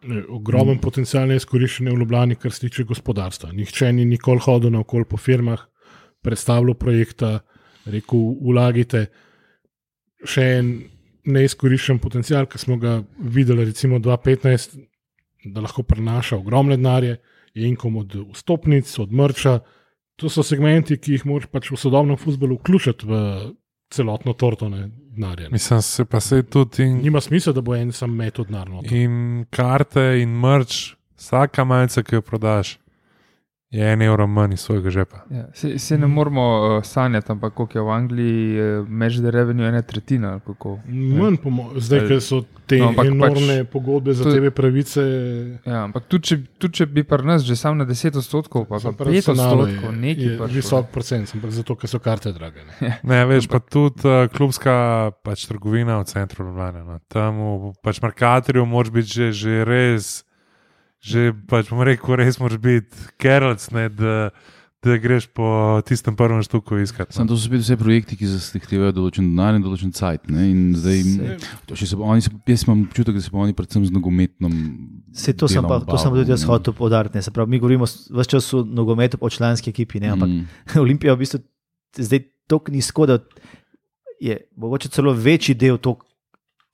Ne, 0.02 0.22
Ogromen 0.28 0.76
mm. 0.76 0.80
potencial 0.80 1.26
neizkoriščen 1.28 1.88
v 1.88 1.98
Ljubljani, 2.00 2.36
kar 2.36 2.52
se 2.52 2.60
tiče 2.60 2.84
gospodarstva. 2.88 3.52
Nihče 3.52 3.92
ni 3.92 4.04
nikoli 4.04 4.40
hodil 4.40 4.70
naokoli 4.72 5.04
po 5.04 5.16
firmah, 5.16 5.60
predstavljal 6.24 6.74
projekta, 6.74 7.40
rekel: 7.84 8.18
Ulagite. 8.40 9.06
Še 10.24 10.42
en 10.58 10.70
neizkoriščen 11.30 11.98
potencial, 11.98 12.46
ki 12.46 12.58
smo 12.58 12.76
ga 12.76 13.00
videli, 13.18 13.64
recimo 13.64 13.98
2015, 13.98 14.78
da 15.44 15.62
lahko 15.64 15.82
prenaša 15.82 16.36
ogromne 16.36 16.76
denarje, 16.76 17.16
je 17.54 17.66
inkom 17.66 17.96
od 17.96 18.14
vstopnic, 18.34 18.90
od 18.98 19.12
mrča. 19.12 19.58
To 20.20 20.28
so 20.28 20.42
segmenti, 20.44 20.98
ki 21.00 21.16
jih 21.16 21.26
moraš 21.26 21.48
pač 21.50 21.70
v 21.72 21.78
sodobnem 21.80 22.18
futbolu 22.20 22.58
vključiti 22.60 23.06
v 23.08 23.20
celotno 23.90 24.32
torto 24.38 24.68
denarja. 24.68 25.48
Mislim, 25.50 25.82
se 25.82 26.04
pa 26.04 26.20
se 26.20 26.42
tudi 26.42 26.84
in, 26.84 27.00
Nima 27.02 27.20
smisla, 27.20 27.52
da 27.52 27.60
bo 27.60 27.74
en 27.74 27.92
sam 27.92 28.12
metod 28.14 28.46
denar. 28.46 28.68
noter. 28.68 28.92
in 28.92 29.46
karte 29.50 30.20
in 30.22 30.28
mrč, 30.40 30.94
vsaka 31.18 31.64
malce, 31.64 32.02
ki 32.02 32.14
jo 32.14 32.22
prodaš, 32.22 32.78
je 33.70 33.92
en 33.92 34.02
evro 34.02 34.26
manj 34.26 34.54
iz 34.54 34.60
svojega 34.60 34.90
žepa. 34.90 35.16
Ja, 35.30 35.44
se, 35.54 35.78
se 35.78 35.98
ne 35.98 36.06
moramo 36.06 36.76
uh, 36.76 36.84
sanjati, 36.84 37.32
ampak 37.32 37.54
koliko 37.54 37.78
je 37.78 37.82
v 37.82 37.90
Angliji, 37.90 38.60
uh, 38.60 38.88
meč 38.88 39.14
da 39.14 39.30
revenue 39.30 39.68
ena 39.68 39.82
tretjina. 39.82 40.30
ali 40.30 40.40
kako. 40.46 40.78
Manj, 40.86 41.36
po 41.36 41.50
mo- 41.50 41.70
zdaj, 41.76 42.08
ker 42.08 42.20
so 42.20 42.42
te 42.66 42.78
No, 42.78 42.84
no, 42.84 42.88
ampak 42.88 43.06
enormne 43.06 43.56
pač 43.58 43.66
pač, 43.66 43.72
pogodbe 43.72 44.14
za 44.14 44.24
tebe 44.30 44.50
pravice. 44.50 45.02
Ja, 45.66 45.84
ampak 45.84 46.06
tudi 46.10 46.26
če, 46.30 46.38
tudi 46.58 46.80
če 46.80 46.86
bi 46.86 47.04
pri 47.06 47.26
nas 47.26 47.42
že 47.46 47.56
sam 47.58 47.78
na 47.78 47.86
10 47.86 48.18
odstotkov, 48.18 48.66
pa, 48.66 48.78
pa 48.78 48.80
Samo 48.80 48.98
5 48.98 49.10
personala 49.10 49.66
odstotkov, 49.66 49.94
nekaj 49.94 50.26
prišlo, 50.26 50.48
Visok 50.54 50.90
procent, 50.94 51.34
ampak 51.34 51.50
zato, 51.54 51.76
ker 51.78 51.90
so 51.90 51.98
karte 52.02 52.32
drage. 52.34 52.66
Ne. 52.80 52.98
Ne, 53.02 53.20
veš, 53.26 53.46
pa 53.50 53.62
tudi 53.62 54.02
uh, 54.06 54.26
klubska 54.34 54.74
pač, 55.22 55.46
trgovina 55.50 56.00
v 56.02 56.10
centru 56.10 56.46
Ljubljana. 56.46 56.82
No. 56.86 56.98
Tam 57.10 57.38
v 57.38 57.72
pač 57.82 58.02
markatorju 58.02 58.66
moraš 58.66 58.90
biti 58.94 59.14
že, 59.14 59.30
že 59.34 59.62
res, 59.66 60.22
že 61.00 61.32
pač 61.48 61.68
bom 61.68 61.80
rekel, 61.80 62.16
res 62.16 62.36
moraš 62.36 62.58
biti 62.58 62.92
kerlc, 63.16 63.62
ne, 63.70 63.88
da, 63.88 64.30
da 64.78 64.96
greš 64.96 65.26
po 65.28 65.44
tistem 65.80 66.12
prvem 66.12 66.40
štuku 66.40 66.76
iskati. 66.78 67.12
Sam 67.12 67.24
No. 67.24 67.28
to 67.28 67.36
so 67.36 67.48
spet 67.48 67.60
vse 67.60 67.76
projekti, 67.76 68.16
ki 68.16 68.26
zahtevajo 68.26 68.92
določen 68.92 69.24
denar 69.26 69.54
in 69.54 69.62
določen 69.62 69.90
cajt. 69.90 70.28
Ne? 70.28 70.44
In 70.46 70.60
zdaj, 70.72 71.00
Se- 71.72 71.86
se, 71.86 71.96
oni, 71.96 72.20
jaz 72.46 72.64
imam 72.64 72.84
občutek, 72.84 73.12
da 73.12 73.20
se 73.20 73.30
pa 73.30 73.38
oni 73.38 73.52
predvsem 73.52 73.80
z 73.82 73.90
nogometnom. 73.90 74.52
se 75.12 75.32
to 75.32 75.48
sem, 75.48 75.60
pa, 75.62 75.80
to 75.80 75.96
sem 75.96 76.10
tudi 76.10 76.30
jaz 76.30 76.44
hotel. 76.44 76.72
Se 77.16 77.30
pravi, 77.30 77.48
mi 77.48 77.58
govorimo 77.58 77.84
vse 77.84 78.24
čas 78.26 78.52
o 78.52 78.60
nogometu, 78.62 79.16
o 79.20 79.28
članski 79.28 79.70
ekipi, 79.70 80.00
ne, 80.00 80.08
ampak 80.08 80.28
Mm. 80.28 80.44
Olimpija 80.84 81.12
v 81.12 81.18
bistvu 81.18 81.40
zdaj 81.94 82.20
tako 82.46 82.70
nizko, 82.70 83.06
da 83.06 83.18
je 84.18 84.36
mogoče 84.54 84.88
celo 84.88 85.12
večji 85.12 85.54
del 85.54 85.78
to, 85.78 85.96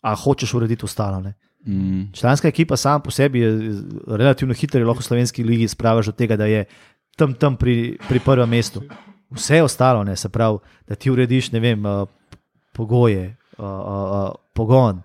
a 0.03 0.15
hočeš 0.15 0.55
urediti 0.55 0.85
ostalo. 0.85 1.21
Ne. 1.21 1.35
Mm. 1.67 2.13
Članska 2.13 2.49
ekipa 2.49 2.77
sama 2.77 2.99
po 2.99 3.11
sebi 3.11 3.41
je 3.41 3.83
relativno 4.07 4.55
hitra, 4.55 4.85
lahko 4.87 5.01
v 5.01 5.05
slovenski 5.05 5.45
ligi 5.45 5.69
spraviš 5.69 6.07
do 6.07 6.13
tega, 6.13 6.37
da 6.37 6.47
je 6.47 6.65
tam, 7.17 7.35
tam 7.35 7.57
pri, 7.57 7.99
pri 8.09 8.21
prvem 8.21 8.49
mestu. 8.49 8.83
Vse 9.31 9.63
ostalo, 9.63 10.05
ne, 10.05 10.17
se 10.17 10.29
pravi, 10.29 10.59
da 10.89 10.95
ti 10.95 11.11
urediš, 11.11 11.51
ne 11.53 11.61
vem, 11.61 11.87
uh, 11.87 12.09
pogoje, 12.73 13.37
uh, 13.59 13.65
uh, 13.65 14.31
pogon. 14.55 15.03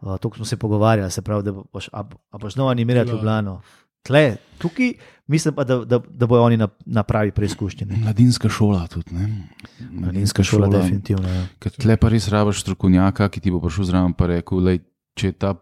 Uh, 0.00 0.16
to 0.18 0.30
smo 0.36 0.44
se 0.44 0.56
pogovarjali, 0.56 1.10
se 1.10 1.22
pravi, 1.22 1.42
da 1.42 1.52
boš, 1.52 1.88
a, 1.92 2.04
a 2.30 2.38
boš 2.38 2.54
znova 2.54 2.70
animirati. 2.70 3.10
Ljubljano. 3.10 3.60
Tle, 4.02 4.36
tukaj 4.58 4.92
mislim 5.26 5.54
pa, 5.54 5.64
da, 5.64 5.78
da, 5.84 6.00
da 6.08 6.26
bojo 6.26 6.42
oni 6.42 6.56
na, 6.56 6.68
na 6.86 7.02
pravi 7.02 7.30
preizkušnji. 7.32 7.86
ne. 7.86 7.96
Mladinska 7.96 8.48
šola 8.48 8.86
tudi. 8.86 9.14
Ne? 9.14 9.48
Mladinska 9.90 10.42
šola, 10.42 10.68
definitivno. 10.68 11.28
Ja. 11.28 11.46
Tle 11.80 11.96
pa 11.96 12.08
res 12.08 12.28
rabiš 12.28 12.60
strokovnjaka, 12.60 13.28
ki 13.28 13.40
ti 13.40 13.50
bo 13.50 13.60
prišel 13.60 13.84
zraven 13.84 14.12
in 14.12 14.26
rekel, 14.26 14.60
lej, 14.60 14.82
če 15.14 15.26
je 15.26 15.32
ta 15.32 15.54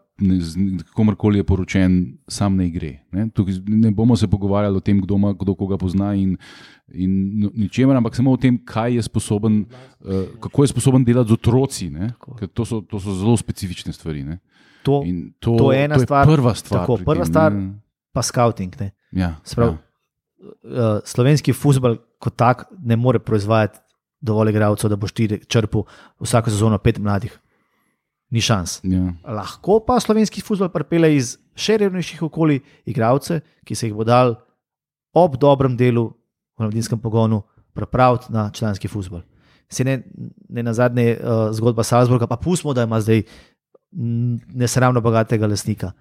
komorkoli 0.92 1.38
je 1.38 1.44
poročen, 1.44 1.94
sam 2.28 2.56
ne 2.56 2.68
gre. 2.68 2.98
Ne? 3.10 3.28
Tukaj 3.30 3.54
ne 3.66 3.90
bomo 3.90 4.16
se 4.16 4.28
pogovarjali 4.28 4.76
o 4.76 4.80
tem, 4.80 5.00
kdo, 5.00 5.16
ima, 5.16 5.32
kdo 5.32 5.54
koga 5.54 5.76
pozna 5.76 6.14
in, 6.14 6.36
in 6.88 7.10
no- 7.40 7.50
ničemer, 7.54 7.96
ampak 7.96 8.14
samo 8.14 8.32
o 8.32 8.36
tem, 8.36 8.58
kaj 8.58 8.94
je 8.94 9.02
sposoben, 9.02 9.64
uh, 10.00 10.10
kako 10.40 10.62
je 10.62 10.68
sposoben 10.68 11.04
delati 11.04 11.28
z 11.28 11.32
otroci. 11.32 11.90
to 12.48 12.64
so, 12.64 12.80
to 12.80 13.00
so 13.00 13.14
zelo 13.14 13.36
specifične 13.36 13.92
stvari. 13.92 14.24
ne. 14.24 14.38
To, 14.82 15.02
In 15.06 15.32
to, 15.38 15.56
to 15.56 15.72
je 15.72 15.84
ena 15.84 15.94
to 15.94 16.02
stvar, 16.02 16.26
Prva 16.26 16.54
stvar. 16.54 16.80
tako, 16.80 16.96
prva 16.98 17.24
stvar- 17.24 17.54
pa 18.12 18.22
scouting. 18.22 18.74
Ne. 18.80 18.90
Ja, 19.12 19.36
Se 19.44 19.56
pravi, 19.56 19.72
ja. 19.72 19.78
uh, 20.64 21.00
slovenski 21.04 21.52
futbol 21.52 21.96
kot 22.18 22.36
tak 22.36 22.64
ne 22.78 22.96
more 22.96 23.18
proizvajati 23.18 23.78
dovolj 24.20 24.50
igralcev, 24.50 24.90
da 24.90 24.96
boš 24.96 25.12
ti 25.12 25.28
črpal 25.40 25.82
vsako 26.20 26.50
sezono 26.50 26.78
pet 26.78 26.98
mladih. 26.98 27.38
Ni 28.32 28.40
šans. 28.40 28.80
Ja. 28.88 29.12
Lahko 29.28 29.76
pa 29.84 29.98
slovenski 30.00 30.40
futbol 30.40 30.70
pripelje 30.72 31.10
iz 31.16 31.34
še 31.52 31.76
revnejših 31.82 32.22
okolij 32.24 32.62
igralce, 32.88 33.42
ki 33.68 33.76
se 33.76 33.90
jih 33.90 33.96
bo 33.96 34.06
dal 34.08 34.38
ob 35.12 35.36
dobrem 35.36 35.76
delu 35.76 36.08
v 36.56 36.64
mladinskem 36.64 37.00
pogonu 37.00 37.42
pripraviti 37.76 38.32
na 38.32 38.48
članski 38.50 38.88
futbol. 38.88 39.20
Se 39.68 39.84
ne, 39.84 40.02
ne 40.48 40.62
na 40.62 40.72
zadnje 40.72 41.16
uh, 41.16 41.48
zgodba 41.52 41.84
Salzburga, 41.84 42.26
pa 42.26 42.36
pustimo, 42.36 42.72
da 42.76 42.84
ima 42.84 43.00
zdaj 43.00 43.22
nesramno 43.92 45.00
bogatega 45.00 45.46
lasnika. 45.46 45.92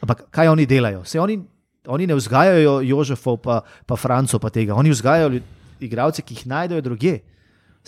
Ampak 0.00 0.28
kaj 0.30 0.48
oni 0.48 0.66
delajo? 0.66 1.04
Se 1.04 1.20
oni, 1.20 1.40
oni 1.86 2.06
ne 2.06 2.14
vzgajajo 2.14 2.80
Jožefov, 2.84 3.40
pa, 3.42 3.60
pa 3.86 3.96
Francov, 3.96 4.40
pa 4.40 4.50
tega. 4.50 4.76
Oni 4.76 4.92
vzgajajo 4.92 5.40
igralce, 5.80 6.22
ki 6.22 6.34
jih 6.34 6.46
najdejo 6.46 6.84
drugje. 6.84 7.20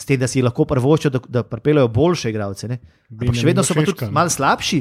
S 0.01 0.09
tem, 0.09 0.17
da 0.21 0.29
si 0.31 0.41
lahko 0.41 0.65
prvoščijo, 0.65 1.13
da, 1.13 1.21
da 1.41 1.43
pripeljejo 1.45 1.91
boljše 1.93 2.33
igralce. 2.33 2.71
Ampak 2.71 3.37
še 3.37 3.49
vedno 3.51 3.65
so 3.67 3.77
pa 3.77 3.85
tudi 3.85 4.09
malo 4.15 4.33
slabši, 4.33 4.81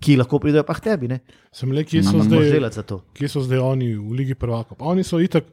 ki 0.00 0.18
lahko 0.20 0.40
pridejo 0.42 0.66
pa 0.68 0.76
k 0.76 0.90
tebi. 0.90 1.08
Ne 1.08 1.22
Sem 1.56 1.72
le, 1.72 1.86
kje 1.88 2.04
so, 2.04 2.20
zdaj, 2.24 2.52
kje 3.16 3.30
so 3.32 3.42
zdaj 3.46 3.62
oni 3.64 3.94
v 3.96 4.18
Ligi 4.20 4.36
prvakov. 4.38 4.76
Pa 4.80 4.92
Oni 4.92 5.06
so 5.06 5.20
itak 5.22 5.48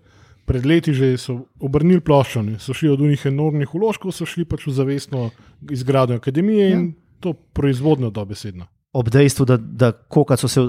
pred 0.47 0.63
leti 0.67 0.93
že 0.95 1.15
obrnili 1.59 1.99
ploščo, 2.03 2.43
ne. 2.43 2.55
so 2.59 2.75
šli 2.75 2.93
od 2.93 3.03
unih 3.03 3.25
enormnih 3.27 3.73
uložkov, 3.75 4.15
so 4.15 4.27
šli 4.27 4.45
pač 4.47 4.67
v 4.67 4.75
zavestno 4.75 5.29
izgradnjo 5.71 6.21
akademije 6.21 6.71
in 6.71 6.83
to 7.19 7.33
proizvodnjo 7.33 8.11
dobesedno. 8.15 8.67
Ob 8.95 9.09
dejstvu, 9.11 9.45
da, 9.45 9.57
da 9.57 9.91
kolikrat 9.91 10.39
so 10.39 10.47
se 10.47 10.63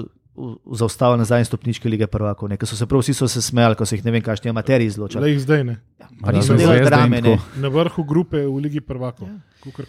zaustavili 0.71 1.17
na 1.17 1.25
zadnji 1.25 1.45
stopnički 1.45 1.89
lige 1.89 2.07
prvakov, 2.07 2.49
ne, 2.49 2.57
ker 2.57 2.67
so 2.67 2.75
se 2.75 2.85
prav 2.85 3.01
vsi 3.01 3.13
so 3.13 3.27
se 3.27 3.41
smejali, 3.41 3.75
ko 3.75 3.85
so 3.85 3.95
jih 3.95 4.05
ne 4.05 4.11
vem, 4.11 4.21
kakšni 4.21 4.49
amateri 4.49 4.85
izločali. 4.85 5.25
Le 5.25 5.31
jih 5.31 5.41
zdaj 5.41 5.63
ne. 5.63 5.75
Pa 6.21 6.31
niso 6.31 6.53
delali 6.53 6.79
drame. 6.81 7.21
Ne. 7.21 7.37
Na 7.57 7.67
vrhu 7.67 8.03
grupe 8.03 8.37
v 8.37 8.55
Ligi 8.57 8.79
prvakov, 8.81 9.27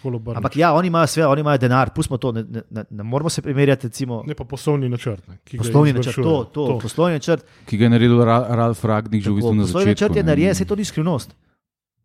obrneš. 0.04 0.36
Ampak 0.36 0.56
ja, 0.56 0.72
oni 0.72 0.86
imajo 0.88 1.06
sve, 1.06 1.26
oni 1.26 1.40
imajo 1.40 1.58
denar, 1.58 1.90
pustimo 1.94 2.18
to, 2.18 2.32
ne, 2.32 2.42
ne, 2.44 2.62
ne, 2.70 2.84
ne 2.90 3.02
moramo 3.02 3.30
se 3.30 3.42
primerjati, 3.42 3.86
recimo, 3.86 4.22
Ne 4.26 4.34
pa 4.34 4.44
poslovni 4.44 4.88
načrt. 4.88 5.28
Ne, 5.28 5.38
poslovni 5.58 5.92
načrt, 5.92 6.14
to, 6.16 6.44
to, 6.44 6.66
to. 6.66 6.78
poslovni 6.78 7.14
načrt. 7.14 7.44
Ki 7.66 7.76
ga 7.76 7.84
je 7.84 7.90
naredil 7.90 8.24
Ra 8.24 8.46
Ralf 8.50 8.84
Ragnik 8.84 9.22
že 9.22 9.30
v 9.30 9.34
bistvu 9.34 9.54
na 9.54 9.62
Poslovni 9.62 9.84
začetku. 9.86 10.02
načrt 10.02 10.16
je 10.16 10.22
narejen, 10.24 10.54
se 10.54 10.64
to 10.64 10.76
ni 10.76 10.84
skrivnost. 10.84 11.30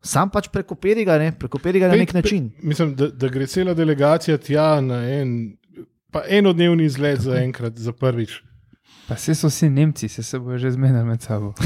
Sam 0.01 0.29
pač 0.29 0.47
prekoperi 0.47 1.01
ga, 1.03 1.17
ne, 1.17 1.31
prekoperi 1.31 1.79
ga 1.79 1.87
na 1.87 1.93
Pet- 1.93 1.99
nek 1.99 2.13
način. 2.13 2.49
pe- 2.51 2.61
Mislim, 2.63 2.95
da, 2.95 3.07
da 3.09 3.27
gre 3.27 3.47
cela 3.47 3.73
delegacija 3.73 4.37
tja 4.37 4.81
na 4.81 5.01
en, 5.11 5.57
pa 6.15 6.23
enodnevni 6.31 6.87
izlet 6.87 7.19
za 7.19 7.35
enkrat, 7.43 7.75
za 7.75 7.91
prvič. 7.91 8.39
Pa 9.09 9.19
se 9.19 9.35
so 9.35 9.51
vsi 9.51 9.69
Nemci, 9.69 10.07
se, 10.07 10.23
se 10.23 10.39
bojo 10.39 10.57
že 10.57 10.71
zmenili 10.71 11.03
med 11.03 11.21
sabo. 11.21 11.53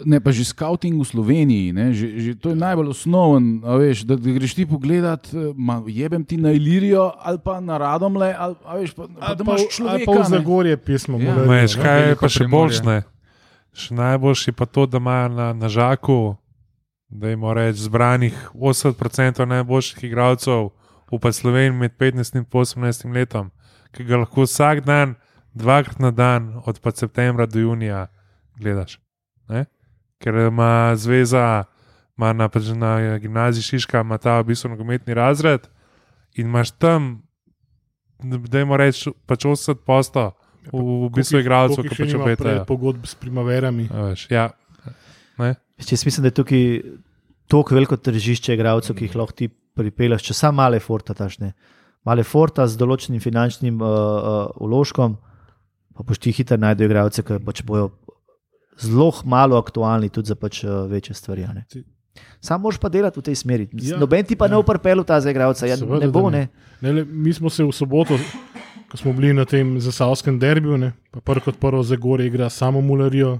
Ne, 0.00 0.16
pa 0.16 0.32
že 0.32 0.48
scouting 0.48 0.96
v 0.96 1.04
Sloveniji, 1.04 1.76
ne, 1.76 1.92
že, 1.92 2.08
že 2.16 2.32
to 2.32 2.54
je 2.54 2.56
najbolj 2.56 2.88
osnoven. 2.94 3.60
Veš, 3.60 4.08
da, 4.08 4.16
da 4.16 4.32
greš 4.32 4.54
ti 4.56 4.64
pogledat, 4.64 5.28
eh, 5.28 5.52
ma, 5.52 5.82
jebem 5.84 6.24
ti 6.24 6.40
na 6.40 6.54
Ilirijo 6.56 7.10
ali 7.20 7.36
pa 7.44 7.60
na 7.60 7.76
Radomle, 7.76 8.32
ali, 8.32 8.56
a 8.64 8.80
veš, 8.80 8.96
pa, 8.96 9.04
pa, 9.12 9.34
da 9.36 9.44
pa, 9.44 9.50
imaš 9.50 9.76
človeka. 9.76 10.06
pa 10.08 10.12
v. 10.16 10.24
Zagorje 10.30 10.76
pismo. 10.80 11.20
Ja. 11.20 11.34
Veš, 11.44 11.76
ne. 11.76 11.82
kaj 11.84 12.00
je 12.00 12.16
pa 12.16 12.32
še 12.32 12.48
boljše? 12.48 12.96
Še 13.76 13.90
najboljši 13.98 14.56
pa 14.56 14.64
to, 14.64 14.88
da 14.88 15.02
imajo 15.02 15.28
na, 15.36 15.52
na 15.52 15.68
žaku, 15.68 16.40
da 17.10 17.28
jim 17.28 17.44
reč 17.44 17.84
zbranih 17.84 18.34
80% 18.56 19.44
najboljših 19.44 20.08
igralcev 20.08 20.70
v 21.10 21.18
pa 21.18 21.32
Sloveniji 21.32 21.76
med 21.76 21.92
15 21.98 22.38
in 22.38 22.46
18 22.46 23.12
letom, 23.12 23.50
ki 23.96 24.06
ga 24.08 24.22
lahko 24.22 24.46
vsak 24.46 24.84
dan, 24.86 25.16
dvakrat 25.54 25.98
na 25.98 26.10
dan, 26.10 26.52
od 26.66 26.80
pa 26.80 26.92
septembra 26.94 27.46
do 27.46 27.60
junija 27.60 28.06
gledaš. 28.58 28.98
Ne? 29.48 29.66
Ker 30.22 30.34
ima 30.46 30.94
zveza 30.96 31.64
ima 32.20 32.32
na, 32.32 32.48
pač 32.52 32.68
na 32.76 33.18
gimnaziji 33.18 33.62
Šiška, 33.62 34.04
ima 34.04 34.18
ta 34.18 34.40
v 34.40 34.50
bistvu 34.52 34.74
nogometni 34.74 35.14
razred 35.16 35.64
in 36.36 36.46
imaš 36.46 36.70
tam, 36.76 37.22
da 38.20 38.60
jim 38.60 38.74
reči, 38.76 39.12
pač 39.26 39.46
80 39.48 39.80
posto 39.86 40.30
v, 40.68 40.82
v 41.06 41.10
bistvu 41.16 41.40
igralcev, 41.40 41.86
ki 41.88 41.96
pač 41.96 42.14
obetajo. 42.18 42.64
Pogodb 42.68 43.08
s 43.08 43.16
primaverami. 43.16 43.88
A 43.88 44.10
Veš, 44.10 44.26
ja. 44.30 44.50
Ne? 45.40 45.54
Če 45.80 45.96
jaz 45.96 46.04
mislim, 46.04 46.26
da 46.26 46.28
je 46.28 46.36
tukaj 46.42 46.66
tako 47.50 47.78
veliko 47.78 47.96
tržišče 47.96 48.54
igralcev, 48.54 48.98
ki 48.98 49.08
jih 49.08 49.16
lahko 49.16 49.38
ti 49.40 49.48
pripelješ, 49.48 50.28
če 50.28 50.36
samo 50.36 50.60
male 50.60 50.80
forta 50.84 51.16
tašne. 51.16 51.54
Male 52.06 52.24
forta 52.24 52.64
z 52.66 52.80
določenim 52.80 53.20
finančnim 53.20 53.80
uh, 53.82 53.86
uh, 53.86 54.62
uložkom, 54.64 55.18
pa 55.96 56.04
boš 56.06 56.20
ti 56.24 56.32
hitro 56.32 56.56
najdel 56.56 56.88
igralce, 56.88 57.24
ki 57.26 57.40
pač 57.44 57.60
bojo 57.66 57.90
zelo 58.80 59.10
malo 59.28 59.60
aktualni 59.60 60.08
tudi 60.08 60.32
za 60.32 60.36
pač, 60.40 60.62
uh, 60.64 60.86
večje 60.88 61.14
stvari. 61.14 61.44
Sam 62.40 62.64
moraš 62.64 62.80
pa 62.80 62.88
delati 62.88 63.20
v 63.20 63.26
tej 63.28 63.36
smeri. 63.36 63.68
Ja, 63.84 64.00
Noben 64.00 64.24
ti 64.24 64.36
pa 64.36 64.48
ja. 64.48 64.56
ne 64.56 64.62
uprpel 64.64 65.04
ta 65.04 65.20
za 65.20 65.30
igralca, 65.30 65.68
ja, 65.68 65.76
Seveda, 65.76 66.06
ne 66.06 66.12
bo 66.12 66.30
ne. 66.32 66.48
ne. 66.48 66.48
Ne, 66.80 66.92
le, 67.00 67.04
mi 67.04 67.32
smo 67.36 67.52
se 67.52 67.64
v 67.64 67.72
soboto, 67.76 68.16
ko 68.88 68.96
smo 68.96 69.12
bili 69.12 69.36
na 69.36 69.44
tem 69.44 69.76
zasavskem 69.76 70.40
derbiju, 70.40 70.80
ne, 70.80 70.94
pa 71.12 71.20
prvo 71.20 71.44
kot 71.44 71.60
prvo 71.60 71.84
za 71.84 72.00
gore 72.00 72.24
igra 72.26 72.48
samo 72.48 72.80
mularijo. 72.80 73.38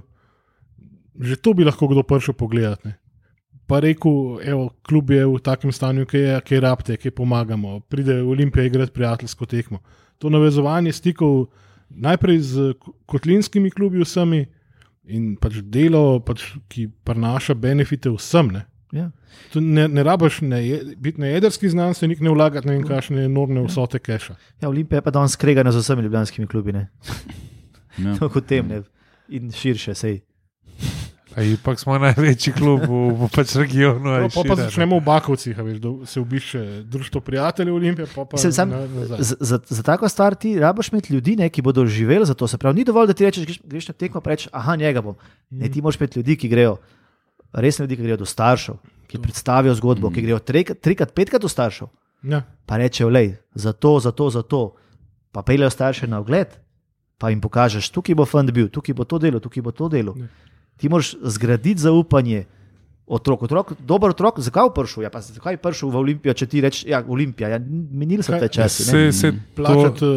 Že 1.17 1.35
to 1.41 1.53
bi 1.57 1.65
lahko 1.65 1.89
kdo 1.89 2.05
prišel 2.05 2.37
pogledati. 2.37 2.87
Ne. 2.87 3.00
Pa 3.71 3.79
rekel, 3.79 4.11
evo, 4.43 4.65
klub 4.83 5.11
je 5.15 5.23
v 5.23 5.39
takem 5.39 5.71
stanju, 5.71 6.03
ki 6.05 6.19
je, 6.19 6.33
ki 6.43 6.59
rabite, 6.59 6.97
ki 6.99 7.11
pomagamo. 7.15 7.77
Pride 7.87 8.17
Olimpija 8.21 8.65
igrati 8.67 8.91
prijateljsko 8.91 9.45
tekmo. 9.47 9.79
To 10.19 10.29
navezovanje 10.29 10.91
stikov 10.91 11.45
najprej 11.89 12.39
z 12.39 12.73
ko- 12.79 12.91
kotlinskimi 13.05 13.71
klubi 13.71 14.03
vsemi 14.03 14.41
in 15.07 15.37
pač 15.39 15.61
delo, 15.63 16.19
pač, 16.19 16.43
ki 16.67 16.89
prinaša 17.07 17.55
benefite 17.55 18.11
vsem. 18.11 18.51
Ne. 18.51 18.65
Ja. 18.91 19.07
To 19.53 19.61
Ne, 19.63 19.87
ne 19.87 20.03
rabiš 20.03 20.41
ne, 20.41 20.59
biti 20.99 21.21
ne 21.21 21.31
jedrski 21.31 21.69
znanstvenik, 21.69 22.19
ne 22.19 22.29
vlagati 22.29 22.67
ne 22.67 22.75
vem, 22.75 22.83
kakšne 22.83 23.23
enormne 23.25 23.63
vsote 23.63 23.99
keša. 23.99 24.35
Ja, 24.61 24.67
Olimpija 24.69 24.99
je 24.99 25.05
pa 25.07 25.11
danes 25.15 25.31
skregana 25.39 25.71
z 25.71 25.79
vsemi 25.79 26.03
ljubljanskimi 26.03 26.47
klubi. 26.47 26.75
Ne. 26.75 26.89
Ja. 27.97 28.13
Tako 28.19 28.29
kot 28.35 28.45
tem 28.51 28.67
ne. 28.67 28.81
in 29.29 29.47
širše. 29.51 29.95
Sej. 29.95 30.19
A 31.31 31.43
Ipak 31.47 31.79
smo 31.79 31.95
največji 31.95 32.51
klub 32.53 32.83
v, 32.83 33.15
v 33.15 33.27
pač 33.31 33.55
regionu. 33.55 34.03
No, 34.03 34.27
pa, 34.27 34.43
pa 34.43 34.55
ne. 34.59 34.67
začnemo 34.67 34.99
v 34.99 35.03
Bakovcih, 35.05 35.55
a 35.55 35.63
veš, 35.63 35.77
da 35.79 35.89
se 36.03 36.19
obišče 36.19 36.83
društvo 36.83 37.21
prijateljev 37.23 37.75
Olimpije. 37.75 38.07
Pa 38.11 38.25
pa 38.27 38.35
Mislim, 38.35 38.51
sam- 38.51 38.69
na-. 38.69 39.05
Za, 39.07 39.35
za, 39.39 39.59
za 39.63 39.83
tako 39.83 40.09
stvar 40.11 40.35
ti 40.35 40.59
rabiš 40.59 40.91
imeti 40.91 41.13
ljudi, 41.13 41.35
ne, 41.39 41.47
ki 41.49 41.63
bodo 41.63 41.85
živeli 41.87 42.27
za 42.27 42.35
to. 42.35 42.47
Se 42.47 42.57
pravi, 42.57 42.75
ni 42.75 42.83
dovolj, 42.83 43.07
da 43.07 43.13
ti 43.13 43.25
rečeš, 43.25 43.45
greš, 43.47 43.59
greš 43.63 43.87
na 43.87 43.93
tekmo, 43.93 44.21
rečeš, 44.25 44.51
aha, 44.51 44.75
njega 44.75 45.01
bom. 45.01 45.15
Ne, 45.49 45.71
ti 45.71 45.81
moraš 45.81 46.01
imeti 46.01 46.19
ljudi, 46.19 46.35
ki 46.35 46.51
grejo, 46.51 46.77
resne 47.53 47.87
ljudi, 47.87 47.95
ki 47.95 48.03
grejo 48.03 48.17
do 48.17 48.27
staršev, 48.27 48.75
ki 49.07 49.23
predstavijo 49.23 49.75
zgodbo, 49.79 50.11
ki 50.11 50.21
grejo 50.27 50.39
trikrat, 50.39 50.83
trikrat 50.83 51.15
petkrat 51.15 51.41
do 51.41 51.47
staršev. 51.47 51.87
Ja. 52.27 52.43
Pa 52.67 52.77
rečejo, 52.77 53.09
le, 53.09 53.39
za 53.55 53.71
to, 53.73 53.99
za 53.99 54.11
to, 54.11 54.29
za 54.29 54.43
to. 54.43 54.75
Pa 55.31 55.41
peljejo 55.47 55.69
starše 55.71 56.11
na 56.11 56.19
ogled, 56.19 56.59
pa 57.17 57.29
jim 57.31 57.39
pokažeš, 57.41 57.87
tukaj 57.89 58.15
bo 58.19 58.25
fund 58.27 58.51
bil, 58.51 58.67
tukaj 58.67 58.93
bo 58.93 59.07
to 59.07 59.15
delo, 59.15 59.39
tukaj 59.39 59.63
bo 59.63 59.71
to 59.71 59.87
delo. 59.87 60.11
Ja. 60.19 60.27
Ti 60.77 60.89
moraš 60.89 61.15
zgraditi 61.23 61.81
zaupanje. 61.81 62.45
Otrok, 63.07 63.41
otrok, 63.43 63.73
dober 63.77 64.09
otrok, 64.09 64.39
zakaj 64.39 64.63
je 64.63 64.73
prišel? 64.73 65.03
Ja, 65.03 65.09
pa 65.09 65.19
zakaj 65.19 65.53
je 65.53 65.59
prišel 65.59 65.89
v 65.89 65.97
Olimpijo, 65.97 66.31
če 66.31 66.45
ti 66.47 66.61
rečeš, 66.61 66.85
ja, 66.85 67.03
Olimpija, 67.05 67.49
ja, 67.49 67.57
minili 67.91 68.23
so 68.23 68.31
te 68.31 68.47
časi. 68.47 68.85
ne? 68.85 69.11
Se, 69.11 69.11
se, 69.11 69.31
Plačati, 69.51 69.99
to, 69.99 70.11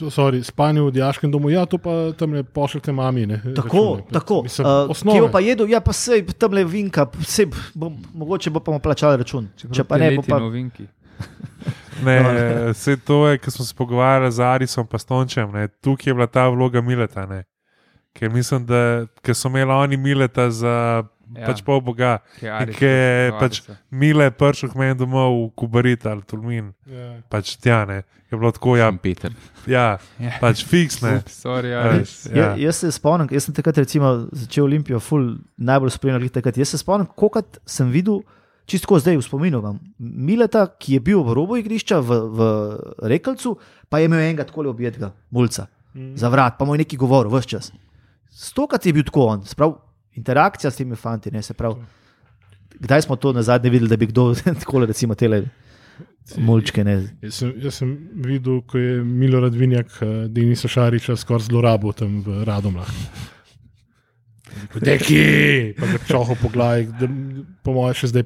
uh, 0.00 0.08
sorry, 0.08 0.40
spanje 0.40 0.80
v 0.80 0.90
diaškem 0.90 1.28
domu, 1.28 1.50
ja, 1.50 1.66
to 1.66 1.76
pa 1.76 1.90
tam 2.12 2.30
ne 2.30 2.40
pošljete 2.42 2.88
mami. 2.88 3.26
Ne, 3.26 3.42
Tako, 3.52 3.60
račune. 3.98 4.06
tako. 4.10 4.42
Mislim, 4.42 4.64
Uh, 4.64 4.88
osnove. 4.88 5.12
kje 5.12 5.22
bo 5.22 5.28
pa 5.28 5.40
jedel, 5.40 5.68
ja, 5.68 5.80
pa 5.80 5.92
se 5.92 6.22
tam 6.32 6.52
le 6.52 6.64
vinka, 6.64 7.04
se, 7.20 7.44
bom, 7.74 7.92
mogoče 8.14 8.50
bo 8.50 8.60
pa 8.60 8.72
mu 8.72 8.80
plačal 8.80 9.16
račun. 9.16 9.50
Čeprav 9.54 9.74
Če 9.74 9.84
pa 9.84 9.98
ne, 9.98 10.16
bo 10.16 10.24
pa. 10.24 10.38
novinki. 10.40 10.88
ne, 12.04 12.16
se 12.74 12.96
to 12.96 13.28
je, 13.28 13.38
ko 13.38 13.50
smo 13.50 13.64
se 13.64 13.74
pogovarjali 13.74 14.32
z 14.32 14.40
Arisom 14.40 14.88
in 14.88 14.98
Stončem, 14.98 15.52
ne, 15.52 15.68
tukaj 15.68 16.06
je 16.06 16.14
bila 16.14 16.26
ta 16.26 16.48
vloga 16.48 16.80
Mileta. 16.80 17.26
Ne. 17.26 17.44
Ker 18.14 18.30
mislim, 18.30 18.66
da 18.66 19.06
ker 19.22 19.34
so 19.34 19.48
imeli 19.48 19.72
oni 19.72 19.96
Mileta 19.96 20.50
za 20.50 21.04
Ja. 21.28 21.44
pač 21.44 21.60
pol 21.60 21.80
boga. 21.80 22.18
Ki 22.40 22.46
je 22.80 23.30
to 23.30 23.38
pač. 23.38 23.60
Mile 23.90 24.30
prišel 24.30 24.70
k 24.70 24.74
meni 24.74 24.94
domov 24.96 25.34
v 25.42 25.50
Kubarit 25.54 26.06
ali 26.06 26.22
Tulmin, 26.22 26.72
Ja. 26.86 27.20
pač 27.28 27.56
tja 27.56 27.84
ne. 27.84 27.98
Je 28.32 28.38
bilo 28.38 28.48
tako, 28.50 28.76
ja, 28.76 28.88
Peter. 28.92 29.32
ja 29.66 29.98
Ja. 30.18 30.32
pač 30.40 30.64
fiksne. 30.64 31.20
Sorry, 31.26 31.68
Ja, 31.68 31.80
Aris. 31.82 32.26
Ja. 32.26 32.36
Ja. 32.36 32.56
Jaz 32.58 32.76
se 32.76 32.92
spomnim, 32.92 33.28
jaz 33.30 33.44
sem 33.44 33.54
takrat 33.54 33.76
recimo 33.76 34.28
začel 34.32 34.64
Olimpijo, 34.64 35.00
ful, 35.00 35.36
najbolj 35.58 35.90
spremljal 35.90 36.28
takrat. 36.30 36.56
Jaz 36.56 36.68
se 36.68 36.78
spomnim, 36.78 37.06
koliko 37.06 37.42
sem 37.66 37.90
videl, 37.90 38.22
čisto 38.66 38.98
zdaj 38.98 39.16
v 39.16 39.22
spominu 39.22 39.60
vam, 39.60 39.78
Mileta, 39.98 40.66
ki 40.70 40.94
je 40.94 41.00
bil 41.00 41.20
v 41.20 41.32
robu 41.34 41.56
igrišča 41.56 42.00
v, 42.00 42.08
v 42.26 42.40
Rekalcu, 43.02 43.56
pa 43.88 43.98
je 43.98 44.04
imel 44.06 44.20
enega 44.20 44.44
tako 44.44 44.64
objetega, 44.66 45.12
mulca, 45.30 45.68
Mm. 45.94 46.16
za 46.16 46.28
vrat, 46.28 46.58
pa 46.58 46.64
mu 46.64 46.74
je 46.74 46.78
nekaj 46.78 46.98
govoril, 46.98 47.32
vse 47.32 47.48
čas. 47.48 47.72
Stokrat 48.38 48.86
je 48.86 48.92
bil 48.94 49.02
tako 49.02 49.24
on, 49.32 49.40
sprav, 49.46 49.72
interakcija 50.14 50.70
s 50.70 50.78
temi 50.78 50.96
fanti, 50.96 51.30
ne 51.34 51.42
se 51.42 51.54
pravi. 51.58 51.82
Kdaj 52.78 53.02
smo 53.02 53.16
to 53.16 53.32
na 53.32 53.42
zadnje 53.42 53.70
videli, 53.70 53.90
da 53.90 53.96
bi 53.96 54.06
kdo 54.06 54.30
tako 54.62 54.84
recimo 54.86 55.14
tele 55.18 55.42
mulčke 56.36 56.84
ne. 56.84 57.00
Jaz 57.22 57.40
sem, 57.40 57.50
jaz 57.64 57.80
sem 57.80 57.96
videl, 58.24 58.60
ko 58.68 58.78
je 58.78 59.00
Milorad 59.02 59.56
Vinjak, 59.58 59.90
uh, 60.02 60.14
Denisa 60.30 60.68
Šariča, 60.70 61.16
skoraj 61.16 61.48
zlorabil 61.48 61.96
tam 61.98 62.20
v 62.22 62.44
Radomlah. 62.46 62.92
Deki, 64.74 65.20
pa 65.74 65.86
ga 65.86 65.98
čoho 66.04 66.34
po 66.34 66.48
glavi, 66.48 66.86
da 66.92 67.06
po 67.62 67.72
mojem 67.72 67.94
še 67.94 68.06
zdaj 68.08 68.24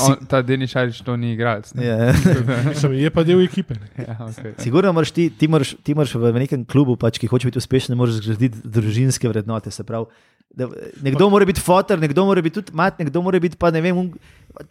on- 0.00 0.26
Ta 0.26 0.42
Denis 0.42 0.70
Šarič 0.70 1.00
to 1.00 1.16
ni 1.16 1.32
igralec. 1.32 1.74
ne? 1.74 1.82
Ja. 1.82 2.12
Mislim, 2.68 2.92
je 2.94 3.10
pa 3.10 3.22
del 3.22 3.40
ekipe. 3.40 3.74
Ja, 3.96 4.16
okay. 4.20 4.54
Sigurno 4.58 4.92
moraš 4.92 5.10
ti, 5.10 5.30
ti 5.30 5.46
moraš, 5.46 5.74
ti 5.78 5.94
moraš 5.94 6.14
v 6.14 6.32
nekem 6.34 6.64
klubu, 6.64 6.96
pač, 6.96 7.18
ki 7.18 7.26
hoče 7.26 7.46
biti 7.46 7.58
uspešen, 7.58 7.94
moraš 7.94 8.20
zgraditi 8.20 8.58
družinske 8.64 9.26
vrednote. 9.26 9.70
pravi, 9.82 10.06
da- 10.50 10.70
Nekdo 11.00 11.28
mora 11.28 11.44
biti 11.44 11.60
fotor, 11.60 11.98
nekdo 11.98 12.24
mora 12.24 12.40
biti 12.40 12.54
tudi 12.54 12.72
mat, 12.72 12.98
nekdo 12.98 13.22
mora 13.22 13.38
biti 13.38 13.56
pa 13.56 13.70
ne 13.70 13.80
vem. 13.80 13.96
un- 13.96 14.14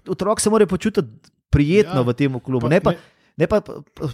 Otrok 0.08 0.40
se 0.40 0.50
mora 0.50 0.66
počutiti 0.66 1.08
prijetno 1.50 1.96
Ja, 1.96 2.02
v 2.02 2.14
tem 2.14 2.32
klubu. 2.40 2.62
pa 2.62 2.70
Ne 2.70 2.80
pa, 2.80 2.92
ne- 2.92 2.98
ne 3.38 3.48
pa 3.48 3.62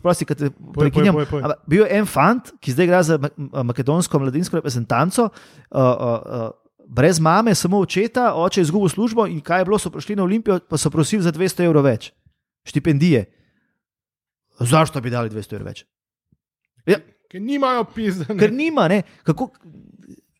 prosti, 0.02 0.26
kad 0.26 0.38
te 0.38 0.50
poj, 0.50 0.86
prekinjam. 0.86 1.16
poj, 1.16 1.28
poj. 1.30 1.44
ampak 1.44 1.66
Bil 1.68 1.84
je 1.84 2.00
en 2.00 2.08
fant, 2.08 2.54
ki 2.62 2.72
zdaj 2.72 2.86
igra 2.88 3.04
za 3.04 3.18
ma- 3.20 3.64
makedonsko 3.64 4.20
mladinsko 4.20 4.60
reprezentanco. 4.60 5.30
Uh, 5.70 5.80
uh, 5.80 6.16
uh, 6.24 6.50
Brez 6.90 7.20
mame, 7.22 7.54
samo 7.56 7.84
očeta, 7.84 8.32
oče 8.34 8.62
je 8.62 8.66
izgubil 8.66 8.90
službo 8.90 9.28
in 9.30 9.44
kaj 9.46 9.62
je 9.62 9.66
bilo, 9.66 9.78
so 9.78 9.92
prišli 9.94 10.16
na 10.18 10.24
Olimpijo, 10.24 10.58
pa 10.60 10.78
so 10.78 10.90
prosili 10.90 11.22
za 11.22 11.30
200 11.32 11.68
evrov 11.68 11.86
več, 11.86 12.10
štipendije. 12.66 13.28
Zašto 14.60 15.02
bi 15.02 15.14
dali 15.14 15.30
200 15.30 15.54
evrov 15.54 15.70
več? 15.70 15.86
Ker 17.30 17.42
nimajo 17.42 17.84
pizde. 17.94 18.26
Ker 18.26 18.50
nima, 18.50 18.88
ne. 18.90 19.04
Kako, 19.24 19.52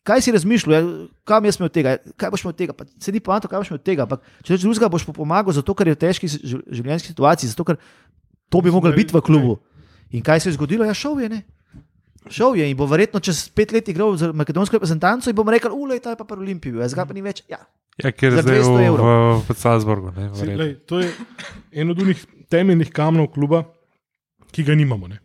kaj 0.02 0.24
si 0.26 0.34
razmišljal, 0.34 0.74
ja, 0.74 1.06
kam 1.24 1.44
jaz 1.46 1.60
imel 1.60 1.68
od 1.70 1.74
tega, 1.76 1.92
kaj 2.18 2.32
boš 2.34 2.42
imel 2.44 2.50
od 2.50 2.58
tega, 2.58 2.74
pa 2.74 2.86
se 2.98 3.12
ni 3.14 3.20
poanta, 3.22 3.48
kaj 3.48 3.62
boš 3.62 3.70
imel 3.70 3.78
od 3.78 3.86
tega. 3.86 4.06
Ampak, 4.08 4.24
če 4.42 4.54
rečeš 4.56 4.66
drugega, 4.66 4.88
boš 4.90 5.06
pa 5.06 5.14
pomagal, 5.14 5.54
zato 5.54 5.74
ker 5.78 5.90
je 5.90 5.94
v 5.94 6.00
težki 6.02 6.30
življenjski 6.30 7.12
situaciji, 7.12 7.52
zato 7.52 7.68
ker 7.68 7.78
to 8.50 8.60
bi 8.60 8.70
moglo 8.70 8.92
biti 8.92 9.14
v 9.16 9.22
klubu. 9.24 9.56
In 10.10 10.22
kaj 10.26 10.40
se 10.42 10.50
je 10.50 10.58
zgodilo? 10.58 10.84
Ja, 10.84 10.94
šel 10.94 11.20
je, 11.22 11.28
ne. 11.28 11.42
Šel 12.28 12.58
je 12.58 12.66
in 12.70 12.76
bo 12.76 12.86
verjetno 12.86 13.20
čez 13.24 13.46
pet 13.54 13.72
let 13.72 13.88
igral 13.88 14.16
za 14.18 14.32
makedonsko 14.36 14.76
reprezentanco 14.76 15.30
in 15.30 15.36
bomo 15.36 15.54
rekli, 15.54 15.70
ulej, 15.72 16.02
ta 16.04 16.12
je 16.12 16.18
pa 16.18 16.26
pri 16.28 16.42
Olimpiji, 16.42 16.82
jaz 16.82 16.94
ga 16.94 17.06
pa 17.06 17.16
ni 17.16 17.22
več. 17.24 17.44
Ja. 17.48 17.62
Ja, 18.00 18.12
ker 18.12 18.34
Za 18.34 18.42
je 18.42 18.42
zdaj 18.42 18.60
200 18.60 18.90
v, 18.90 18.98
v, 18.98 19.40
v 19.48 19.56
Salzburgu. 19.56 20.12
Ne, 20.16 20.28
verjetno. 20.34 20.60
lej, 20.60 20.74
to 20.88 21.00
je 21.00 21.08
en 21.72 21.90
od 21.90 22.02
unih 22.02 22.20
temeljnih 22.52 22.92
kamnov 22.92 23.30
kluba, 23.34 23.64
ki 24.52 24.64
ga 24.66 24.76
nimamo. 24.76 25.08
Ne. 25.08 25.20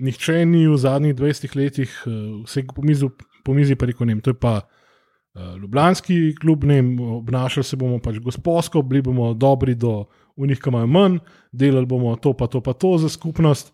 Nihče 0.00 0.44
ni 0.48 0.64
v 0.68 0.76
zadnjih 0.80 1.14
20 1.14 1.56
letih 1.56 1.90
eh, 2.06 2.20
vse 2.46 2.64
po 2.74 2.82
mizi, 2.86 3.10
po 3.44 3.54
mizi 3.54 3.76
pa 3.76 3.90
rekel, 3.90 4.08
ne, 4.08 4.18
to 4.24 4.32
je 4.32 4.38
pa 4.38 4.60
uh, 4.60 5.56
Ljubljanski 5.60 6.34
klub, 6.40 6.64
ne, 6.64 6.80
obnašali 7.20 7.64
se 7.64 7.76
bomo 7.76 7.98
pač 8.02 8.18
gospodsko, 8.22 8.82
bili 8.82 9.02
bomo 9.02 9.32
dobri 9.34 9.74
do 9.74 10.04
unih, 10.40 10.60
ki 10.60 10.72
imajo 10.72 10.88
manj, 10.90 11.18
delali 11.52 11.86
bomo 11.86 12.16
to, 12.16 12.32
pa 12.32 12.46
to, 12.46 12.60
pa 12.64 12.72
to 12.72 12.96
za 12.98 13.08
skupnost. 13.12 13.72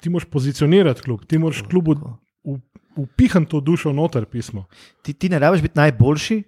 Ti 0.00 0.10
moraš 0.10 0.28
pozicionirati 0.30 1.02
klub, 1.02 1.24
ti 1.28 1.38
moraš 1.38 1.62
klubu 1.70 1.96
upihati 2.96 3.46
to 3.46 3.60
dušo 3.60 3.92
noter 3.92 4.24
pismo. 4.26 4.66
Ti, 5.02 5.14
ti 5.14 5.28
ne 5.28 5.38
rabiš 5.38 5.62
biti 5.62 5.78
najboljši, 5.78 6.42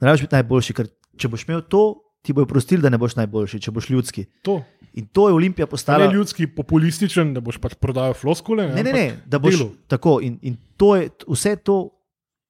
ne 0.00 0.06
rabiš 0.08 0.20
biti 0.24 0.34
najboljši, 0.34 0.74
ker 0.74 0.88
če 1.16 1.28
boš 1.28 1.44
imel 1.48 1.60
to, 1.68 2.00
ti 2.24 2.32
bojo 2.32 2.46
prostili, 2.48 2.80
da 2.82 2.88
ne 2.88 2.98
boš 2.98 3.16
najboljši, 3.18 3.60
če 3.60 3.70
boš 3.70 3.90
ljudski. 3.90 4.24
To. 4.42 4.62
In 4.94 5.06
to 5.12 5.28
je 5.28 5.34
Olimpija 5.34 5.66
Ne 5.66 5.70
postala. 5.70 6.12
ljudski, 6.12 6.46
populističen, 6.46 7.34
da 7.34 7.40
boš 7.44 7.58
pač 7.60 7.74
prodajal 7.74 8.14
floskule. 8.16 8.68
Ne, 8.72 8.82
ne, 8.82 8.92
ne, 8.92 9.04
ampak 9.10 9.28
da 9.28 9.38
boš 9.38 9.58
delu. 9.58 9.70
tako. 9.88 10.20
In, 10.22 10.38
in 10.42 10.56
to 10.76 10.96
je, 10.96 11.10
vse 11.28 11.56
to 11.56 11.90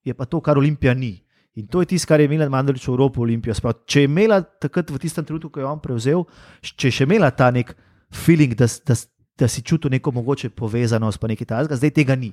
je 0.05 0.15
pa 0.15 0.25
to, 0.25 0.41
kar 0.41 0.59
Olimpija 0.59 0.95
ni. 0.95 1.24
In 1.55 1.67
to 1.71 1.81
je 1.85 1.87
tisto, 1.95 2.09
kar 2.11 2.21
je 2.21 2.27
imela 2.27 2.49
Mandarič 2.51 2.89
v 2.89 2.93
Evropi 2.97 3.21
Olimpija. 3.23 3.55
Sprav, 3.55 3.77
če 3.87 4.03
je 4.03 4.11
imela 4.11 4.41
takrat 4.43 4.91
v 4.91 4.99
tistem 4.99 5.25
trenutku, 5.25 5.53
ko 5.55 5.63
je 5.63 5.67
on 5.69 5.83
prevzel, 5.83 6.25
če 6.63 6.91
je 6.91 6.97
še 6.99 7.07
imela 7.07 7.31
ta 7.31 7.53
nek 7.55 7.71
feeling, 8.11 8.57
da, 8.59 8.67
da, 8.87 8.97
da 9.39 9.49
si 9.51 9.63
čutil 9.63 9.93
neko 9.95 10.11
mogoče 10.15 10.51
povezanost, 10.51 11.21
pa 11.23 11.31
nekaj 11.31 11.47
takega, 11.53 11.79
zdaj 11.79 11.95
tega 11.95 12.19
ni. 12.19 12.33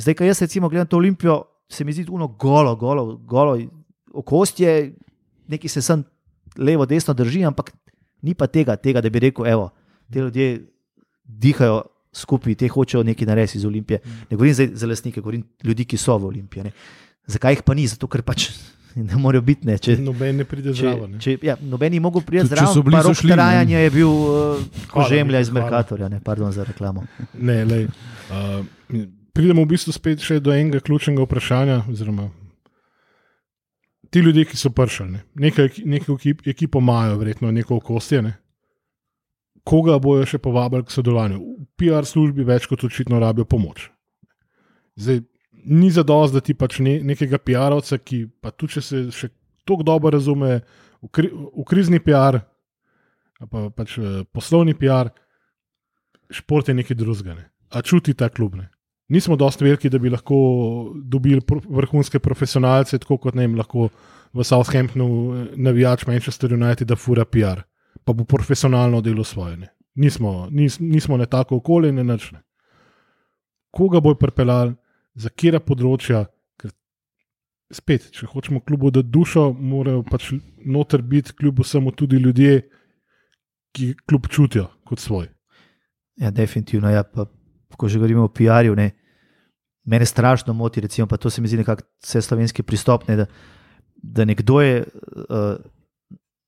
Zdaj, 0.00 0.16
ko 0.16 0.24
jaz 0.24 0.40
recimo 0.44 0.70
gledam 0.72 0.88
to 0.88 0.96
Olimpijo, 0.96 1.42
se 1.68 1.84
mi 1.84 1.92
zdi 1.92 2.06
uno 2.08 2.28
golo, 2.28 2.76
golo, 2.76 3.16
golo 3.16 3.58
okostje, 4.16 4.94
neki 5.48 5.68
se 5.68 5.82
sem 5.82 6.04
levo, 6.56 6.86
desno 6.86 7.14
drži, 7.14 7.44
ampak 7.44 7.74
ni 8.24 8.34
pa 8.34 8.48
tega, 8.48 8.76
tega 8.80 9.02
da 9.04 9.12
bi 9.12 9.20
rekel, 9.28 9.46
evo, 9.46 9.70
te 10.12 10.20
ljudje 10.20 10.48
dihajo 11.24 11.82
skupaj, 12.16 12.54
te 12.54 12.68
hočejo 12.72 13.02
nekaj 13.04 13.28
narediti 13.28 13.58
iz 13.58 13.64
Olimpije. 13.64 14.00
Ne 14.30 14.36
govorim 14.36 14.54
zdaj 14.54 14.70
za 14.74 14.86
lastnike, 14.88 15.20
govorim 15.20 15.44
ljudi, 15.64 15.84
ki 15.84 16.00
so 16.00 16.16
v 16.18 16.30
Olimpiji. 16.30 16.72
Zakaj 17.26 17.58
jih 17.58 17.62
pa 17.66 17.74
ni? 17.74 17.86
Zato, 17.90 18.08
ker 18.10 18.22
pač 18.26 18.48
ne 18.96 19.18
morejo 19.20 19.42
biti. 19.44 19.66
Ne. 19.68 19.76
Če, 19.82 19.98
Noben 20.00 20.40
ne 20.40 20.46
pride 20.48 20.72
če, 20.72 20.80
zraven. 20.84 21.16
ne. 21.16 21.20
če, 21.22 21.36
ja, 21.44 21.56
noben 21.60 21.92
ni 21.92 22.00
mogel 22.00 22.24
priti 22.24 22.46
Tudi 22.46 22.56
če 22.56 22.64
so 22.64 22.80
zraven, 22.80 22.88
bili, 22.88 23.02
rok 23.04 23.18
šli, 23.20 23.32
ne. 23.32 23.36
trajanja 23.36 23.82
je 23.84 23.92
bil 23.92 24.14
uh, 24.14 24.86
kožemlja 24.92 25.42
iz. 25.44 25.52
Merkatorja, 25.56 26.08
ne, 26.12 26.22
pardon 26.24 26.54
za 26.54 26.64
reklamo. 26.64 27.04
Ne, 27.34 27.58
lej, 27.68 27.86
uh, 28.30 29.04
pridemo 29.36 29.66
v 29.66 29.72
bistvu 29.74 29.92
spet 29.92 30.24
do 30.40 30.54
enega 30.54 30.80
ključnega 30.80 31.26
vprašanja. 31.26 31.82
Oziroma, 31.92 32.30
ti 34.10 34.24
ljudje, 34.24 34.46
ki 34.48 34.56
so 34.56 34.72
pršali, 34.72 35.18
ne, 35.18 35.22
nekaj, 35.44 35.84
neko 35.84 36.16
ekip, 36.16 36.46
ekipo 36.48 36.80
imajo, 36.80 37.18
verjetno 37.20 37.52
neko 37.52 37.82
okostje. 37.82 38.22
Ne, 38.24 38.36
koga 39.66 39.98
bojo 40.00 40.24
še 40.24 40.40
povabili 40.40 40.86
k 40.86 40.94
sodelovanju? 40.94 41.42
V 41.42 41.68
PR 41.76 42.06
službi 42.08 42.46
več 42.48 42.68
kot 42.70 42.86
očitno 42.86 43.20
rabijo 43.20 43.44
pomoč. 43.50 43.90
Zdaj, 44.96 45.26
ni 45.66 45.90
za 45.90 46.02
dost, 46.02 46.34
da 46.34 46.40
ti 46.40 46.54
pač 46.54 46.78
ne, 46.84 46.98
nekega 47.02 47.38
PR-ovca, 47.42 47.98
ki 47.98 48.24
pa 48.40 48.52
tudi 48.54 48.78
če 48.78 48.82
se 48.82 49.02
še 49.14 49.30
tako 49.66 49.82
dobro 49.86 50.12
razume 50.14 50.60
v, 51.02 51.10
kri, 51.10 51.30
v 51.32 51.64
krizni 51.66 52.00
PR, 52.02 52.40
pa 53.50 53.66
pač 53.74 53.98
eh, 53.98 54.22
poslovni 54.32 54.76
PR, 54.78 55.10
šport 56.30 56.70
je 56.70 56.76
nekaj 56.78 56.98
drugega. 56.98 57.34
Ne. 57.34 57.48
A 57.74 57.82
čuti 57.82 58.14
ta 58.14 58.30
klub. 58.30 58.56
Ne. 58.58 58.70
Nismo 59.12 59.36
dosti 59.38 59.66
veliki, 59.66 59.90
da 59.90 59.98
bi 60.02 60.10
lahko 60.10 60.36
dobili 61.02 61.42
vrhunske 61.46 62.18
profesionalce, 62.22 62.98
tako 63.02 63.20
kot 63.22 63.36
ne 63.38 63.46
vem, 63.46 63.58
lahko 63.58 63.90
v 64.34 64.46
Southamptonu 64.46 65.10
eh, 65.10 65.44
navijač 65.68 66.06
Manchester 66.06 66.54
United, 66.54 66.86
da 66.88 66.98
fura 66.98 67.26
PR, 67.26 67.66
pa 68.04 68.14
bo 68.14 68.24
profesionalno 68.24 69.02
delo 69.02 69.26
svoje. 69.26 69.56
Ne. 69.64 69.72
Nismo, 69.96 70.48
nis, 70.52 70.78
nismo 70.80 71.16
ne 71.16 71.26
tako 71.26 71.58
okolje, 71.62 71.92
ne 71.92 72.04
načne. 72.04 72.42
Koga 73.72 74.00
bo 74.00 74.14
pripeljal, 74.16 74.74
za 75.16 75.32
kera 75.32 75.60
področja, 75.60 76.26
spet, 77.72 78.10
če 78.14 78.28
hočemo 78.30 78.60
klubu 78.62 78.92
dati 78.94 79.10
dušo, 79.10 79.48
morajo 79.52 80.04
pač 80.06 80.30
noter 80.64 81.02
biti 81.02 81.34
kljub 81.34 81.64
vsemu 81.64 81.92
tudi 81.98 82.20
ljudje, 82.22 82.60
ki 83.76 83.94
kljub 84.06 84.28
čutijo 84.32 84.68
kot 84.86 85.02
svoj. 85.02 85.26
Ja, 86.16 86.30
definitivno. 86.30 86.90
Ja, 86.90 87.02
pa, 87.04 87.26
ko 87.76 87.88
že 87.92 87.98
govorimo 88.00 88.24
o 88.24 88.32
PR-ju, 88.32 88.76
ne, 88.78 88.90
mene 89.84 90.06
strašno 90.06 90.54
moti, 90.56 90.80
recimo, 90.80 91.06
pa 91.06 91.18
to 91.20 91.30
se 91.30 91.42
mi 91.42 91.48
zdi 91.48 91.60
nekako 91.60 91.84
vse 92.04 92.22
slovenski 92.22 92.62
pristop, 92.62 93.08
ne, 93.08 93.16
da, 93.16 93.26
da 93.96 94.24
nekdo 94.24 94.60
je 94.62 94.84
uh, 94.86 95.58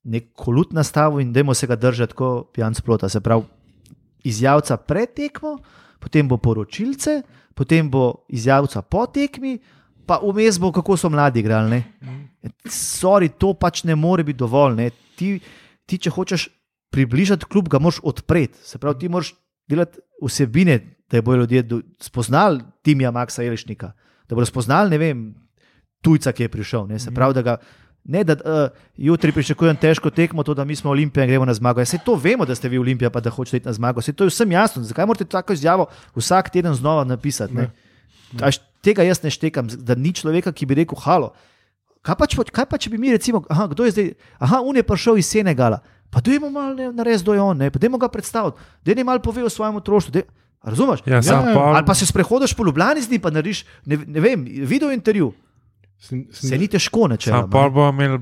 nek 0.09 0.33
kolut 0.33 0.73
nastavil 0.73 1.21
in 1.21 1.33
dajmo 1.33 1.55
se 1.55 1.67
ga 1.67 1.77
držati 1.77 2.17
kot 2.17 2.55
pijanc 2.55 2.81
plota. 2.81 3.09
Se 3.09 3.21
pravi, 3.21 3.45
izjavca 4.25 4.77
pred 4.77 5.15
tekmo, 5.15 5.59
potem 5.99 6.29
bo 6.29 6.37
poročilce, 6.37 7.23
potem 7.55 7.91
bo 7.91 8.25
izjavca 8.29 8.83
po 8.83 9.07
tekmi, 9.07 9.59
pa 10.07 10.21
vmes 10.23 10.59
bo, 10.59 10.73
kako 10.73 10.97
so 10.97 11.11
mladi 11.11 11.41
igrali. 11.41 11.71
ne. 11.71 11.83
Sorry, 12.65 13.29
to 13.29 13.53
pač 13.55 13.85
ne 13.85 13.95
more 13.95 14.25
biti 14.25 14.39
dovolj. 14.39 14.75
ne. 14.75 14.91
Ti, 15.17 15.41
ti, 15.87 15.99
če 15.99 16.11
hočeš 16.11 16.49
približati 16.91 17.45
klub, 17.45 17.69
ga 17.69 17.79
moraš 17.79 18.01
odpreti. 18.03 18.59
Se 18.63 18.79
pravi, 18.79 18.99
ti 18.99 19.09
moraš 19.09 19.35
delati 19.69 20.01
vsebine, 20.23 20.79
da 21.11 21.23
bodo 21.23 21.39
ljudje 21.45 21.65
spoznali 22.01 22.61
Timija 22.83 23.11
Maxa 23.11 23.45
Elišnika, 23.45 23.93
da 24.29 24.35
bodo 24.35 24.47
spoznali, 24.47 24.91
ne 24.91 24.99
vem, 24.99 25.35
tujca, 26.03 26.33
ki 26.33 26.43
je 26.43 26.49
prišel. 26.49 26.87
Ne, 26.87 26.99
Se 26.99 27.11
pravi, 27.11 27.35
da 27.35 27.43
ga. 27.43 27.57
Ne, 28.09 28.23
da 28.25 28.33
uh, 28.35 28.71
jutri 28.99 29.33
pričakujem 29.33 29.77
težko 29.77 30.09
tekmo, 30.11 30.41
to, 30.43 30.55
da 30.55 30.65
mi 30.65 30.73
smo 30.73 30.91
Olimpija 30.91 31.25
in 31.25 31.29
gremo 31.29 31.45
na 31.45 31.53
zmago. 31.53 31.81
Vse 31.81 31.99
to 32.01 32.15
vemo, 32.17 32.45
da 32.45 32.55
ste 32.55 32.69
vi 32.69 32.79
Olimpija, 32.79 33.11
pa 33.11 33.21
da 33.21 33.29
hočete 33.29 33.57
iti 33.57 33.67
na 33.67 33.73
zmago. 33.73 34.01
Vse 34.01 34.13
to 34.13 34.25
je 34.25 34.29
vsem 34.29 34.49
jasno. 34.51 34.83
Zakaj 34.83 35.07
morate 35.07 35.25
tako 35.27 35.53
izjavo 35.53 35.87
vsak 36.17 36.49
teden 36.51 36.73
znova 36.75 37.05
napisati? 37.05 37.53
Ne? 37.55 37.69
Až 38.41 38.59
tega 38.81 39.03
jaz 39.03 39.21
ne 39.23 39.29
štekam, 39.29 39.69
da 39.69 39.95
ni 39.95 40.11
človeka, 40.11 40.53
ki 40.53 40.65
bi 40.65 40.75
rekel: 40.75 40.97
Halo, 40.99 41.35
kaj 42.01 42.17
pa, 42.17 42.27
če, 42.27 42.45
kaj 42.47 42.67
pa 42.67 42.79
če 42.79 42.91
bi 42.91 42.99
mi 42.99 43.13
recimo, 43.13 43.43
aha, 43.47 43.67
kdo 43.67 43.85
je 43.85 43.91
zdaj, 43.91 44.09
aha, 44.39 44.61
un 44.63 44.77
je 44.77 44.83
prišel 44.83 45.19
iz 45.19 45.29
Senegala, 45.29 45.81
pa 46.09 46.21
dajmo 46.21 46.49
malo 46.49 46.73
ne- 46.75 46.89
narediti, 46.91 47.23
kdo 47.23 47.35
je 47.35 47.41
on, 47.43 47.57
ne, 47.59 47.69
pa 47.69 47.79
dajmo 47.79 47.99
ga 47.99 48.09
predstaviti, 48.09 48.57
da 48.83 48.95
ne 48.95 49.05
malo 49.05 49.21
pove 49.21 49.43
o 49.43 49.49
svojem 49.49 49.77
otroštvu. 49.77 50.23
a 50.61 50.71
Razumeš? 50.71 51.01
Ja, 51.07 51.21
sam 51.23 51.45
pol- 51.47 51.75
Ali 51.75 51.85
pa 51.85 51.95
se 51.95 52.07
sprehodiš 52.07 52.55
po 52.55 52.65
Ljubljani 52.65 53.03
z 53.03 53.11
njim, 53.11 53.21
pa 53.21 53.31
narediš, 53.31 53.65
ne, 53.85 53.97
ne 53.99 54.21
vem, 54.21 54.45
video 54.45 54.89
intervju. 54.91 55.33
Sem, 55.99 56.27
sem, 56.31 56.51
Se 56.51 56.59
ni 56.59 56.69
težko, 56.71 57.09
če 57.19 57.33
Sam 57.33 57.49
pa 57.51 57.67
bomo 57.69 57.91
imeli 57.91 58.19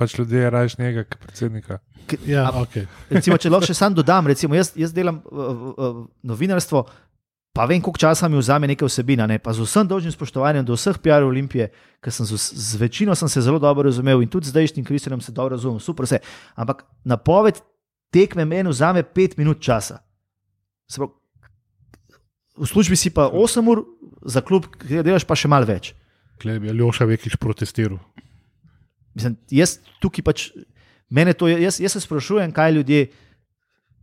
pač 0.00 0.16
ljudje 0.18 0.50
raje 0.50 0.74
njega, 0.78 1.04
kot 1.04 1.20
predsednika. 1.22 1.78
ja, 2.26 2.48
okay. 2.58 2.88
recimo, 3.10 3.36
če 3.38 3.52
lahko 3.52 3.68
še 3.68 3.76
sam 3.76 3.94
dodam, 3.94 4.26
recimo, 4.26 4.56
jaz, 4.58 4.72
jaz 4.78 4.94
delam 4.96 5.20
uh, 5.20 5.50
uh, 5.70 6.00
novinarstvo, 6.26 6.82
pa 7.54 7.66
vem, 7.70 7.82
koliko 7.84 8.00
časa 8.00 8.28
mi 8.30 8.40
vzame 8.40 8.70
neka 8.70 8.88
vsebina. 8.88 9.28
Ne? 9.30 9.38
Pa 9.42 9.52
z 9.54 9.66
vsem 9.66 9.86
dolžnim 9.90 10.14
spoštovanjem 10.14 10.66
do 10.66 10.78
vseh 10.78 10.98
PR 11.02 11.26
Olimpije, 11.26 11.68
ker 12.02 12.14
sem 12.14 12.26
z, 12.26 12.38
z 12.38 12.80
večino 12.80 13.14
sem 13.18 13.30
se 13.30 13.44
zelo 13.44 13.60
dobro 13.62 13.86
razumel 13.86 14.22
in 14.24 14.30
tudi 14.30 14.48
z 14.48 14.56
zdajšnjim 14.56 14.86
Kristjanom 14.86 15.20
se 15.20 15.34
dobro 15.36 15.58
razumem, 15.58 15.82
super 15.82 16.08
vse. 16.08 16.22
Ampak 16.56 16.86
napoved 17.04 17.60
tekme 18.14 18.46
meni 18.48 18.72
vzame 18.72 19.04
pet 19.06 19.36
minut 19.38 19.62
časa. 19.62 20.00
Se 20.90 20.98
Pravi, 20.98 21.14
v 22.60 22.66
službi 22.66 22.96
si 22.96 23.10
pa 23.14 23.30
8 23.30 23.70
ur, 23.70 23.84
za 24.26 24.42
klub, 24.44 24.66
ki 24.68 25.00
delaš 25.06 25.24
pa 25.24 25.38
še 25.38 25.48
malo 25.48 25.68
več. 25.68 25.94
Klej 26.40 26.60
bi 26.62 26.70
Aljoša 26.72 27.04
Vekič 27.10 27.36
protestiral. 27.40 27.98
Mislim, 29.14 29.36
jaz 29.52 29.78
tukaj 30.00 30.24
pač, 30.24 30.46
mene 31.12 31.34
to, 31.36 31.50
jaz, 31.50 31.80
jaz 31.82 31.96
se 31.96 32.00
sprašujem, 32.04 32.52
kaj 32.56 32.72
ljudje. 32.78 33.10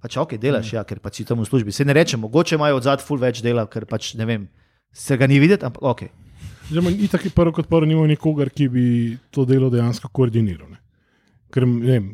Pač 0.03 0.19
ok, 0.21 0.35
delaš, 0.37 0.75
ja, 0.75 0.83
ker 0.85 1.01
pač 1.01 1.21
si 1.21 1.25
tam 1.25 1.41
v 1.41 1.47
službi. 1.49 1.73
Se 1.73 1.85
ne 1.87 1.95
rečem, 1.97 2.21
mogoče 2.21 2.55
imajo 2.55 2.77
od 2.77 2.85
zadaj 2.85 3.05
ful 3.07 3.17
več 3.21 3.41
dela, 3.41 3.65
ker 3.65 3.87
pač 3.89 4.13
ne 4.19 4.27
vem, 4.29 4.45
se 4.93 5.17
ga 5.17 5.25
ni 5.27 5.39
videti, 5.41 5.65
ampak 5.65 5.81
ok. 5.81 6.03
Zdaj, 6.69 6.93
itak 7.07 7.25
je 7.25 7.31
prvo 7.33 7.55
kot 7.55 7.69
prvo, 7.71 7.87
nimamo 7.87 8.05
nikogar, 8.11 8.51
ki 8.53 8.67
bi 8.69 8.85
to 9.33 9.47
delo 9.47 9.71
dejansko 9.73 10.11
koordiniral. 10.13 10.69
Ne. 10.69 10.81
Ker 11.53 11.65
ne 11.65 11.87
vem, 11.87 12.09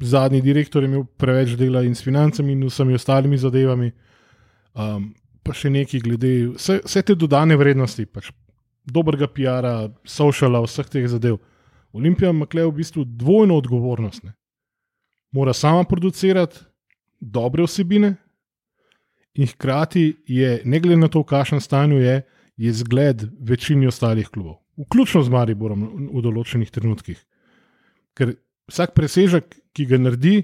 zadnji 0.00 0.40
direktor 0.42 0.82
je 0.82 0.88
imel 0.88 1.04
preveč 1.18 1.56
dela 1.58 1.82
in 1.84 1.94
s 1.94 2.04
financami 2.06 2.52
in 2.52 2.64
vsemi 2.70 2.94
ostalimi 2.94 3.38
zadevami, 3.38 3.90
um, 4.72 5.10
pa 5.42 5.54
še 5.56 5.70
nekaj 5.74 6.02
glede 6.06 6.32
vse, 6.54 6.78
vse 6.86 7.02
te 7.02 7.18
dodane 7.18 7.58
vrednosti, 7.58 8.06
pač 8.06 8.30
dobrega 8.84 9.28
PR-a, 9.28 9.90
sociala, 10.04 10.62
vseh 10.64 10.88
teh 10.88 11.06
zadev. 11.08 11.38
Olimpija 11.92 12.30
ima 12.30 12.46
tukaj 12.46 12.66
v 12.66 12.76
bistvu 12.80 13.04
dvojno 13.04 13.56
odgovornost. 13.60 14.22
Ne. 14.24 14.32
Mora 15.32 15.52
sama 15.52 15.84
producirati 15.84 16.64
dobre 17.20 17.62
vsebine, 17.62 18.16
in 19.34 19.46
hkrati 19.46 20.16
je, 20.26 20.62
ne 20.64 20.80
glede 20.80 21.00
na 21.00 21.08
to, 21.08 21.22
v 21.22 21.30
kakšnem 21.32 21.60
stanju 21.60 22.00
je, 22.02 22.22
je 22.56 22.72
zgled 22.72 23.24
večini 23.40 23.86
ostalih 23.86 24.28
klubov, 24.28 24.60
vključno 24.76 25.22
z 25.24 25.32
Mariborom 25.32 25.86
v 26.12 26.22
določenih 26.24 26.70
trenutkih. 26.70 27.20
Ker 28.18 28.34
vsak 28.68 28.92
presežek, 28.96 29.56
ki 29.72 29.86
ga 29.88 29.98
naredi, 30.00 30.42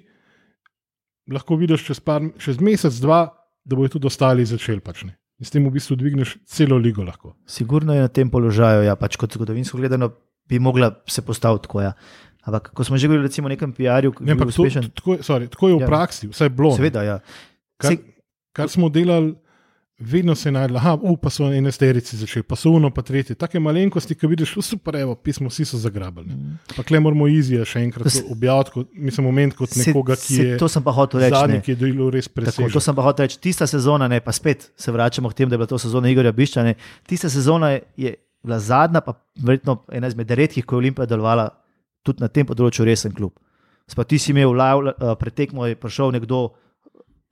lahko 1.28 1.58
vidiš 1.60 1.84
čez, 1.90 2.00
par, 2.00 2.24
čez 2.40 2.60
mesec, 2.64 2.96
dva, 3.04 3.26
da 3.68 3.76
bojo 3.76 3.98
tudi 3.98 4.08
ostali 4.08 4.46
začeli. 4.48 4.80
Pač, 4.80 5.04
ne. 5.04 5.18
In 5.38 5.44
s 5.44 5.50
tem 5.50 5.62
v 5.62 5.70
bistvu 5.70 5.94
dvigneš 5.94 6.38
celo 6.44 6.76
ligo. 6.76 7.02
Lahko. 7.02 7.34
Sigurno 7.46 7.94
je 7.94 8.00
na 8.00 8.08
tem 8.08 8.26
položaju, 8.26 8.82
ja, 8.82 8.94
pač 8.94 9.16
kot 9.16 9.32
zgodovinsko 9.32 9.76
gledano, 9.76 10.10
bi 10.44 10.58
mogla 10.58 11.02
se 11.06 11.22
postaviti 11.22 11.62
tako. 11.62 11.80
Ja. 11.82 11.92
Ampak, 12.42 12.72
ko 12.72 12.80
smo 12.80 12.96
že 12.96 13.06
govorili 13.06 13.26
recimo 13.26 13.44
o 13.44 13.50
nekem 13.50 13.70
PR-ju, 13.70 14.14
Ne, 14.20 14.32
je 14.32 14.36
to, 14.36 14.46
uspešen, 14.46 14.90
tako, 14.90 15.14
je- 15.14 15.22
sorry, 15.22 15.46
tako 15.46 15.68
je 15.68 15.74
v 15.74 15.80
Ja. 15.80 15.86
praksi, 15.86 16.28
vsaj 16.28 16.48
bilo. 16.48 16.70
ne. 16.70 16.76
seveda, 16.76 17.02
ja. 17.02 17.16
Kar, 17.76 17.92
kar 18.52 18.68
smo 18.68 18.88
delali, 18.88 19.36
vedno 20.00 20.34
se 20.34 20.48
je 20.48 20.52
najdel, 20.52 20.76
ah, 20.78 20.84
pa 21.16 21.30
so 21.30 21.44
ene 21.44 21.72
sterici 21.72 22.16
začeli, 22.16 22.42
pa 22.42 22.56
so 22.56 22.70
uno, 22.70 22.90
pa 22.90 23.02
tretje. 23.02 23.34
Take 23.34 23.58
malenkosti, 23.58 24.14
ki 24.14 24.26
vidiš, 24.26 24.56
"U, 24.56 24.62
super, 24.62 24.96
evo, 24.96 25.14
pismo, 25.16 25.48
vsi 25.48 25.64
so 25.64 25.76
zagrabili. 25.78 26.26
ne. 26.28 26.56
Pa 26.76 26.82
kle 26.82 27.00
moramo 27.00 27.26
izija 27.26 27.64
še 27.64 27.78
enkrat 27.80 28.06
Mm. 28.06 28.32
Objaviti, 28.32 28.70
kot, 28.70 28.88
mislim, 28.94 29.26
moment 29.26 29.54
kot 29.54 29.70
nekoga, 29.70 30.14
ki 30.14 30.34
se- 30.34 30.42
je 30.44 30.58
To 30.58 30.68
sem 30.68 30.82
pa 30.82 30.92
hotel 30.92 31.20
reči. 31.20 31.30
zadnji, 31.30 31.60
ki 31.62 31.70
je 31.70 31.76
delal 31.76 32.10
res 32.10 32.24
Tako, 32.24 32.34
presežek. 32.36 32.72
to 32.72 32.80
sem 32.80 32.94
pa 32.94 33.02
hotel 33.02 33.26
reči. 33.26 33.38
Tista 33.38 33.66
sezona, 33.66 34.08
ne, 34.08 34.20
pa 34.20 34.32
spet 34.32 34.70
se 34.76 34.92
vračamo 34.92 35.28
k 35.28 35.34
temu, 35.34 35.48
da 35.48 35.54
je 35.54 35.58
bila 35.58 35.66
to 35.66 35.78
sezona 35.78 36.08
Igorja 36.08 36.32
Bišča. 36.32 36.62
Ne. 36.62 36.74
Tista 37.02 37.28
sezona 37.28 37.68
je, 37.96 38.14
bila 38.44 38.58
zadnja, 38.58 39.00
pa 39.00 39.12
verjetno 39.36 39.82
ena 39.92 40.06
izmed 40.06 40.30
redkih, 40.30 40.64
ko 40.64 40.74
je 40.74 40.78
Olimpija 40.78 41.06
delovala 41.06 41.50
tudi 42.02 42.20
na 42.20 42.28
tem 42.28 42.46
področju 42.46 42.84
resen 42.84 43.12
klub. 43.12 43.32
Spa 43.86 44.04
ti 44.04 44.16
si 44.16 44.30
imel 44.30 44.50
uh, 44.50 44.92
pretekmo, 45.18 45.66
je 45.66 45.74
prišel 45.74 46.12
nekdo. 46.12 46.50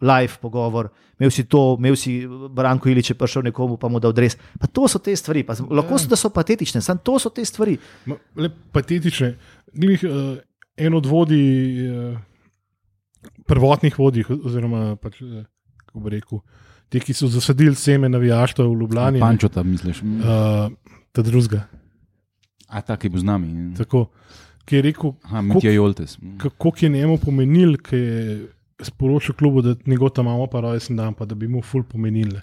Live 0.00 0.36
pogovor, 0.40 0.90
imel 1.18 1.30
si 1.32 1.46
to, 1.48 1.76
imel 1.78 1.96
si 1.96 2.18
Branko 2.28 2.90
Ilič, 2.92 3.14
prišel 3.16 3.46
nekomu, 3.48 3.78
pa 3.80 3.88
mu 3.88 4.00
da 4.00 4.10
odres. 4.12 4.36
Pa 4.60 4.68
to 4.68 4.84
so 4.88 5.00
te 5.00 5.14
stvari, 5.16 5.40
pa, 5.42 5.56
lahko 5.70 5.96
so, 5.96 6.10
da 6.10 6.18
so 6.20 6.28
patetične, 6.28 6.82
samo 6.84 7.00
to 7.00 7.16
so 7.18 7.32
te 7.32 7.44
stvari. 7.44 7.78
Ma, 8.04 8.18
le 8.36 8.50
patetične. 8.72 9.32
Glih, 9.72 10.04
uh, 10.04 10.36
en 10.76 10.94
od 10.94 11.08
vodij, 11.08 11.88
uh, 11.88 12.18
prvotnih 13.48 13.96
vodij, 13.98 14.28
oziroma 14.36 14.98
pač, 15.00 15.22
uh, 15.24 15.46
kako 15.86 16.04
bi 16.04 16.12
rekel, 16.18 16.42
ti, 16.92 17.00
ki 17.00 17.16
so 17.16 17.30
zasadili 17.32 17.74
seme 17.74 18.12
navijaštva 18.12 18.66
v 18.68 18.76
Ljubljani, 18.82 19.22
Pančo 19.24 19.48
tam 19.48 19.72
misliš. 19.72 20.02
uh, 20.04 20.68
ta 21.12 21.24
drugega. 21.24 21.64
A 22.68 22.82
ta, 22.84 22.98
ki 23.00 23.08
bo 23.08 23.18
z 23.18 23.24
nami. 23.24 23.72
Tako. 23.78 24.10
ki 24.66 24.76
je 24.76 24.82
rekel, 24.82 25.12
Aha, 25.22 25.42
Joltes. 25.62 26.18
Mm. 26.18 26.38
kako 26.42 26.72
je 26.80 26.88
njemu 26.88 27.18
pomenil, 27.22 27.76
ki 27.78 27.96
je 27.96 28.48
sporočil 28.82 29.34
klubu, 29.34 29.62
da 29.62 29.74
njegov 29.86 30.10
tam 30.10 30.26
imamo 30.26 30.46
pa 30.46 30.60
rojsten 30.60 30.96
dan, 30.96 31.14
pa 31.14 31.24
da 31.24 31.34
bi 31.34 31.48
mu 31.48 31.62
ful 31.62 31.82
pomenili. 31.82 32.40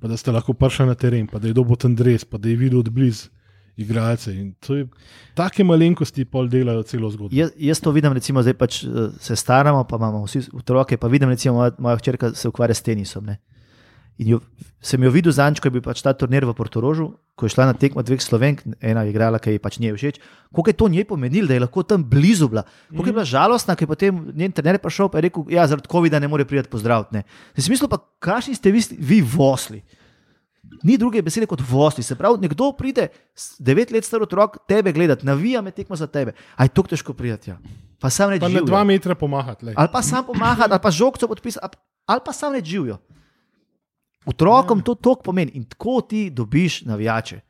Pa 0.00 0.08
da 0.08 0.16
ste 0.16 0.32
lahko 0.32 0.52
prišli 0.52 0.86
na 0.86 0.94
teren, 0.94 1.26
pa 1.26 1.38
da 1.38 1.48
je 1.48 1.54
dobil 1.54 1.76
ten 1.76 1.94
dres, 1.94 2.24
pa 2.24 2.38
da 2.38 2.48
je 2.48 2.56
videl 2.56 2.78
odbliz 2.78 3.28
igralce. 3.76 4.34
In 4.34 4.54
to 4.60 4.76
je 4.76 4.86
take 5.34 5.64
malenkosti, 5.64 6.24
pol 6.24 6.48
delajo 6.48 6.82
celo 6.82 7.10
zgodbo. 7.10 7.36
Jaz, 7.36 7.52
jaz 7.56 7.80
to 7.80 7.90
vidim, 7.90 8.12
recimo, 8.12 8.42
zdaj 8.42 8.54
pač 8.58 8.82
eh, 8.84 9.14
se 9.20 9.36
staramo, 9.36 9.84
pa 9.84 9.96
imamo 9.96 10.24
vsi 10.26 10.42
otroke. 10.52 10.96
Pa 10.96 11.08
vidim, 11.08 11.28
recimo, 11.28 11.54
moja, 11.60 11.72
moja 11.78 11.96
hčerka 11.96 12.32
se 12.34 12.48
ukvarja 12.48 12.74
s 12.74 12.82
tenisom. 12.82 13.24
Ne? 13.26 13.38
In 14.20 14.28
jo, 14.28 14.38
sem 14.84 15.00
jo 15.02 15.10
videl 15.10 15.32
zadnjič, 15.32 15.58
ko 15.58 15.66
je 15.70 15.74
bil 15.78 15.82
pač 15.82 16.02
ta 16.04 16.12
turnir 16.12 16.44
v 16.44 16.52
Portorožu, 16.52 17.16
ko 17.34 17.48
je 17.48 17.54
šla 17.56 17.72
na 17.72 17.74
tekmo 17.74 18.04
dveh 18.04 18.20
slovenk, 18.20 18.60
ena 18.76 19.02
je 19.02 19.10
igrala, 19.10 19.40
ki 19.40 19.56
ji 19.56 19.58
pač 19.58 19.78
ni 19.80 19.88
všeč. 19.88 20.20
Kako 20.52 20.68
je 20.68 20.76
to 20.76 20.86
njej 20.92 21.04
pomenilo, 21.08 21.48
da 21.48 21.56
je 21.56 21.64
lahko 21.64 21.80
tam 21.82 22.04
blizu 22.04 22.48
bila. 22.52 22.62
Kako 22.92 23.08
je 23.08 23.14
bila 23.16 23.24
žalostna, 23.24 23.72
ker 23.72 23.88
je 23.88 23.92
potem 23.96 24.12
njen 24.36 24.52
trener 24.52 24.76
prišel 24.78 25.08
in 25.16 25.24
rekel, 25.24 25.42
ja, 25.48 25.64
zaradi 25.66 25.88
COVID-a 25.88 26.20
ne 26.20 26.28
more 26.28 26.44
priti 26.44 26.68
pozdraviti. 26.68 27.14
ne. 27.16 27.22
V 27.56 27.64
smislu 27.64 27.88
pa, 27.88 27.98
kakšni 28.20 28.54
ste 28.54 28.68
vi, 28.70 28.84
vi 29.00 29.18
vosli. 29.24 29.80
Ni 30.84 30.96
druge 30.96 31.22
besede 31.22 31.46
kot 31.46 31.60
vosli. 31.60 32.04
Se 32.04 32.14
pravi, 32.14 32.38
nekdo 32.40 32.72
pride, 32.72 33.08
devet 33.58 33.90
let 33.90 34.04
star 34.04 34.22
otrok, 34.22 34.60
tebe 34.68 34.92
gledati, 34.92 35.26
navija 35.26 35.62
me 35.62 35.70
tekmo 35.70 35.96
za 35.96 36.06
tebe. 36.06 36.32
Aj 36.56 36.68
to 36.68 36.82
težko 36.82 37.12
prijeti. 37.12 37.50
Ja. 37.50 37.56
Pa 38.00 38.10
sam 38.10 38.30
živijo. 38.32 38.64
dva 38.66 38.84
metra 38.84 39.14
pomahati. 39.14 39.72
Ali 39.74 39.88
pa 39.92 40.02
sam 40.02 40.26
pomagati, 40.26 40.70
ali 40.70 40.80
pa 40.82 40.90
žogco 40.90 41.28
podpisati, 41.28 41.76
ali- 42.06 42.20
pa 42.24 42.32
sam 42.32 42.52
ne 42.52 42.60
živijo. 42.64 42.98
Otrokom 44.24 44.80
to 44.80 44.94
tok 44.94 45.22
pomeni 45.22 45.50
in 45.54 45.64
tako 45.64 46.00
ti 46.00 46.30
dobiš 46.30 46.82
navijače. 46.84 47.40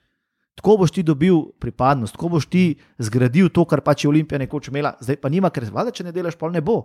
Tako 0.55 0.77
boš 0.77 0.90
ti 0.90 1.03
dobil 1.03 1.35
pripadnost, 1.61 2.12
tako 2.12 2.28
boš 2.28 2.47
ti 2.47 2.62
zgradil 2.99 3.49
to, 3.49 3.65
kar 3.65 3.81
pač 3.81 4.05
je 4.05 4.09
Olimpija 4.09 4.39
nekoč 4.39 4.69
imela, 4.69 4.94
zdaj 5.01 5.16
pa 5.16 5.28
nima, 5.28 5.51
ker 5.51 5.65
valjda, 5.65 5.90
če 5.90 6.05
ne 6.05 6.12
delaš, 6.12 6.36
pol 6.36 6.51
ne 6.51 6.61
bo. 6.61 6.82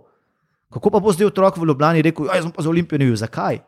Kako 0.68 0.90
pa 0.90 1.00
bo 1.00 1.12
zdaj 1.12 1.26
otrok 1.26 1.56
v 1.56 1.64
Ljubljani 1.64 2.02
rekel, 2.02 2.26
jaz 2.26 2.44
sem 2.44 2.52
pa 2.52 2.62
za 2.62 2.68
Olimpijo 2.68 2.98
navil, 2.98 3.16
zakaj? 3.16 3.60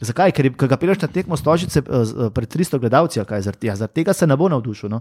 Zakaj? 0.00 0.32
Ker, 0.32 0.44
je- 0.44 0.54
ga 0.58 0.76
peleš 0.76 1.00
na 1.00 1.08
tekmo 1.08 1.36
stožice 1.36 1.78
eh, 1.78 1.86
eh, 1.86 2.30
pred 2.30 2.48
300 2.48 2.78
gledalci, 2.78 3.22
kaj 3.24 3.42
zaradi 3.42 3.66
ja, 3.66 3.76
zaradi 3.76 3.94
tega 3.94 4.12
se 4.12 4.26
ne 4.26 4.36
bo 4.36 4.48
navdušil. 4.48 4.90
No? 4.90 5.00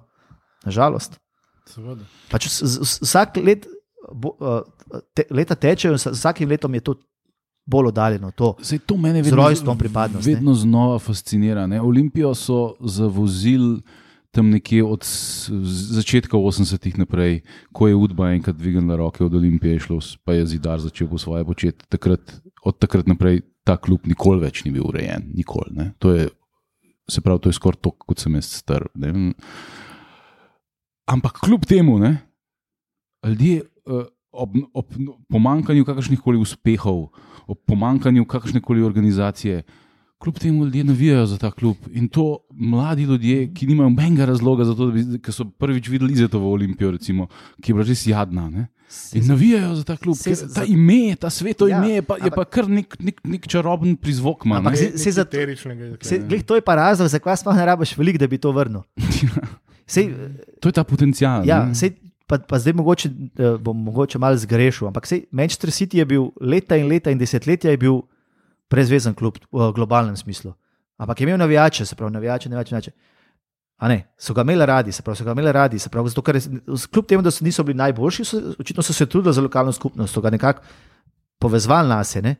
Nažalost. 0.65 1.17
Pač 2.29 2.45
vs- 2.45 2.61
vs- 2.79 3.01
vsak 3.01 3.37
let, 3.37 3.65
bo, 4.11 4.33
uh, 4.35 4.61
te, 5.13 5.25
leta 5.29 5.55
tečejo, 5.55 5.93
in 5.93 5.97
vsakim 5.97 6.49
letom 6.49 6.73
je 6.73 6.81
to 6.81 6.95
bolj 7.65 7.91
oddaljeno. 7.91 8.31
To. 8.31 8.55
Zdaj, 8.61 8.79
to 8.85 8.97
mene 8.97 9.23
Z 9.23 9.29
vedno, 9.29 9.43
rojstvom 9.43 9.77
pripadnost, 9.77 10.27
ne. 10.27 10.33
vedno 10.33 10.53
znova 10.53 10.99
fascinira. 10.99 11.67
Ne? 11.67 11.81
Olimpijo 11.81 12.33
so 12.35 12.75
zavozili 12.79 13.81
tam 14.31 14.49
nekje 14.49 14.83
od 14.83 15.03
z 15.03 15.99
začetka 15.99 16.37
80-ih 16.37 16.97
naprej, 16.97 17.41
ko 17.75 17.87
je 17.87 17.95
Udba 17.95 18.31
enkrat 18.31 18.55
dvignila 18.55 18.95
roke 18.95 19.23
od 19.23 19.33
Olimpije, 19.35 19.73
je 19.73 19.79
šlo, 19.79 19.99
pa 20.23 20.33
je 20.33 20.45
zidar 20.55 20.79
začel 20.79 21.09
po 21.11 21.17
svoje 21.17 21.45
početi. 21.45 21.85
Takrat, 21.89 22.39
od 22.63 22.79
takrat 22.79 23.07
naprej 23.07 23.41
ta 23.67 23.75
klub 23.77 24.07
nikoli 24.07 24.39
več 24.41 24.63
ni 24.63 24.71
bil 24.71 24.87
urejen, 24.87 25.27
nikoli. 25.35 25.75
Ne? 25.75 25.91
To 25.99 26.15
je, 26.15 26.29
se 27.11 27.21
pravi, 27.21 27.43
to 27.43 27.51
je 27.51 27.59
skoraj 27.59 27.81
toliko, 27.83 28.07
kot 28.07 28.23
sem 28.23 28.39
jaz 28.39 28.53
star. 28.55 28.87
Ne? 28.95 29.33
Ampak 31.11 31.43
kljub 31.43 31.67
temu, 31.67 31.99
ne, 31.99 32.15
ljudje 33.27 33.65
uh, 33.83 34.07
ob, 34.31 34.55
ob 34.73 34.95
pomankanju 35.29 35.85
kakršnih 35.85 36.23
koli 36.23 36.39
uspehov, 36.39 37.09
ob 37.47 37.57
pomankanju 37.65 38.25
kakršne 38.25 38.61
koli 38.61 38.81
organizacije, 38.81 39.63
kljub 40.17 40.37
temu 40.37 40.65
ljudje 40.65 40.83
navijajo 40.83 41.25
za 41.25 41.37
ta 41.37 41.51
klub. 41.51 41.77
In 41.91 42.07
to 42.07 42.25
mladi 42.51 43.03
ljudje, 43.03 43.53
ki 43.53 43.67
nimajo 43.67 43.89
nobenega 43.89 44.25
razloga 44.25 44.63
za 44.63 44.75
to, 44.75 44.85
da, 44.85 44.91
bi, 44.93 45.01
so 45.29 45.45
prvič 45.47 45.87
videli 45.87 46.13
Izetovo 46.13 46.51
olimpijo, 46.51 46.91
recimo, 46.91 47.27
ki 47.61 47.71
je 47.71 47.75
bila 47.75 47.85
res 47.85 48.07
jadna. 48.07 48.49
Ne? 48.49 48.67
In 49.13 49.25
navijajo 49.25 49.75
za 49.75 49.83
ta 49.83 49.97
klub, 49.97 50.15
Se- 50.15 50.29
ker 50.29 50.35
za- 50.37 50.53
ta 50.53 50.63
ime, 50.65 51.15
ta 51.15 51.29
sveto 51.29 51.67
Ja, 51.67 51.77
ja, 51.77 51.79
ime 51.79 51.93
je 51.93 52.01
pa, 52.01 52.17
je 52.17 52.31
pa 52.31 52.45
kar 52.45 52.67
nek, 52.69 52.99
nek, 52.99 53.21
nek 53.23 53.47
čaroben 53.47 53.95
prizvok. 53.95 54.45
Ampak 54.45 54.71
ne. 54.71 54.77
se- 54.77 54.97
se 54.97 55.11
za- 55.11 55.25
Se, 56.01 56.19
glih, 56.19 56.43
to 56.43 56.55
je 56.55 56.61
pa 56.61 56.75
razlog, 56.75 57.07
zakaj 57.07 57.37
sploh 57.37 57.55
ne 57.55 57.65
rabiš 57.65 57.97
veliko, 57.97 58.17
da 58.17 58.27
bi 58.27 58.37
to 58.37 58.51
vrnil. 58.51 58.81
Sej, 59.87 60.13
To 60.59 60.69
je 60.69 60.73
ta 60.73 60.83
potencial. 60.83 61.43
ja, 61.45 61.73
sej, 61.73 61.91
pa, 62.31 62.39
pa 62.39 62.59
zdaj 62.59 62.73
mogoče, 62.79 63.09
eh, 63.11 63.57
bom 63.59 63.83
mogoče 63.83 64.19
malo 64.19 64.39
zgrešil, 64.39 64.87
ampak 64.87 65.07
sej, 65.07 65.25
Manchester 65.31 65.69
City 65.69 65.99
je 65.99 66.05
bil 66.05 66.29
leta 66.39 66.79
in 66.79 66.87
leta 66.87 67.11
in 67.11 67.19
desetletja 67.19 67.75
bil 67.77 68.01
prezvezen 68.71 69.13
klub 69.13 69.41
v 69.51 69.71
globalnem 69.75 70.15
smislu. 70.15 70.53
Ampak 70.97 71.19
je 71.19 71.27
imel 71.27 71.37
navijače, 71.37 71.85
se 71.85 71.95
pravi, 71.95 72.13
navijače, 72.13 72.49
navijače. 72.49 72.75
navijače. 72.75 72.91
A 73.81 73.87
ne, 73.89 74.13
so 74.17 74.33
ga 74.33 74.45
imeli 74.45 74.65
radi, 74.65 74.91
se 74.91 75.01
pravi, 75.03 75.17
so 75.17 75.25
ga 75.25 75.33
imeli 75.33 75.51
radi, 75.51 75.79
pravi, 75.91 76.09
zato, 76.09 76.21
ker 76.21 76.37
kljub 76.93 77.05
temu, 77.09 77.23
da 77.25 77.31
so 77.31 77.43
niso 77.43 77.63
bili 77.63 77.77
najboljši, 77.77 78.25
so, 78.25 78.41
očitno 78.59 78.83
so 78.83 78.93
se 78.93 79.05
trudili 79.05 79.33
za 79.33 79.41
lokalno 79.41 79.71
skupnost, 79.71 80.13
so 80.13 80.21
ga 80.21 80.29
nekako 80.29 80.61
povezvali 81.39 81.89
na 81.89 82.03
se. 82.03 82.21
Ne? 82.21 82.35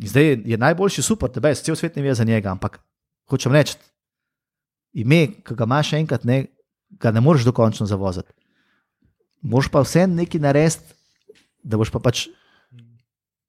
In 0.00 0.08
zdaj 0.08 0.24
je, 0.24 0.42
je 0.44 0.58
najboljši 0.58 1.02
super, 1.02 1.30
da 1.30 1.48
je 1.48 1.54
cel 1.54 1.76
svet 1.78 1.96
ne 1.96 2.02
ve 2.02 2.14
za 2.14 2.24
njega, 2.24 2.50
ampak 2.50 2.80
hočem 3.30 3.52
reči, 3.52 3.76
ime, 4.92 5.26
ki 5.46 5.54
ga 5.54 5.64
imaš 5.64 5.92
enkrat, 5.92 6.24
ne, 6.24 6.44
ga 6.90 7.10
ne 7.10 7.20
moreš 7.20 7.46
dokončno 7.46 7.86
zavoziti. 7.86 8.32
Moš 9.42 9.68
pa 9.68 9.82
vse 9.82 10.06
nekaj 10.06 10.40
narediti, 10.40 10.94
da 11.62 11.78
boš 11.78 11.90
pa 11.90 11.98
pač 11.98 12.28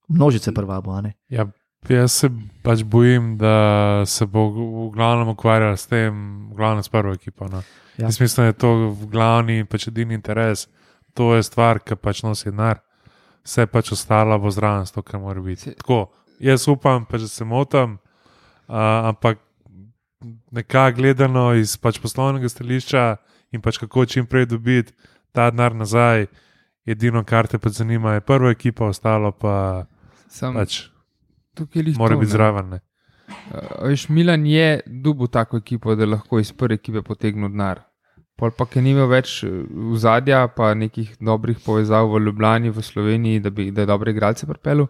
množice 0.10 0.54
prvabo. 0.54 0.92
a 0.92 1.02
ne. 1.02 1.14
Ja, 1.30 1.48
jaz 1.90 2.12
se 2.12 2.30
pač 2.64 2.84
bojim, 2.84 3.38
da 3.38 4.04
se 4.06 4.26
bo 4.26 4.50
v 4.50 4.90
glavnem 4.94 5.28
ukvarjal 5.28 5.78
s 5.78 5.88
tem, 5.88 6.14
v 6.50 6.56
glavnem 6.56 6.84
s 6.84 6.90
prvo 6.90 7.14
ekipo. 7.14 7.48
No. 7.48 7.64
Ja. 7.98 8.06
Jaz 8.06 8.20
mislim, 8.20 8.44
da 8.44 8.48
je 8.48 8.54
to 8.54 8.74
v 8.90 9.10
glavni 9.10 9.66
pač 9.66 9.88
edini 9.88 10.14
interes, 10.18 10.68
to 11.14 11.36
je 11.36 11.44
stvar, 11.44 11.80
ki 11.80 11.96
pač 11.96 12.24
nosi 12.24 12.50
denar, 12.50 12.82
vse 13.46 13.68
pač 13.70 13.94
ostalo 13.94 14.40
bo 14.40 14.52
zraven, 14.52 14.86
to, 14.90 15.02
kar 15.02 15.22
mora 15.22 15.42
biti. 15.42 15.76
Tako, 15.78 16.08
jaz 16.42 16.68
upam, 16.68 17.06
pač, 17.06 17.28
da 17.28 17.30
se 17.30 17.46
motim, 17.46 18.00
uh, 18.68 19.10
ampak 19.14 19.38
nekako 20.52 20.98
gledano 20.98 21.54
iz 21.54 21.78
pač 21.78 22.00
poslovnega 22.02 22.50
stališča 22.50 23.18
in 23.54 23.62
pač 23.62 23.78
kako 23.78 24.06
čim 24.10 24.26
prej 24.26 24.48
dobiti 24.50 24.94
ta 25.34 25.50
denar 25.52 25.76
nazaj. 25.76 26.28
Edino, 26.86 27.24
kar 27.24 27.48
te 27.48 27.58
pač 27.60 27.80
zanima, 27.80 28.18
je 28.18 28.26
prva 28.28 28.52
ekipa, 28.52 28.90
ostalo 28.92 29.32
pa 29.32 29.86
Sam, 30.28 30.58
pač 30.60 30.82
mora 31.98 32.18
biti 32.20 32.34
zraven. 32.34 32.76
Ne. 32.76 32.80
Uh, 33.30 33.88
veš, 33.88 34.10
Milan 34.10 34.46
je 34.46 34.82
dubu 34.86 35.30
tako 35.32 35.62
ekipo, 35.64 35.96
da 35.96 36.06
lahko 36.06 36.42
iz 36.44 36.52
prve 36.52 36.76
ekipe 36.82 37.02
potegne 37.02 37.50
denar. 37.50 37.86
Pol 38.36 38.52
pa, 38.58 38.66
ker 38.68 38.84
ni 38.84 38.92
imel 38.92 39.08
več 39.08 39.44
v 39.46 39.96
zadja, 40.02 40.42
pa 40.52 40.74
nekih 40.76 41.14
dobrih 41.22 41.60
povezav 41.64 42.10
v 42.12 42.24
Ljubljani, 42.26 42.74
v 42.74 42.84
Sloveniji, 42.84 43.44
da 43.46 43.54
bi 43.54 43.70
da 43.72 43.86
dobre 43.86 44.12
igralce 44.12 44.50
pripeljal, 44.50 44.90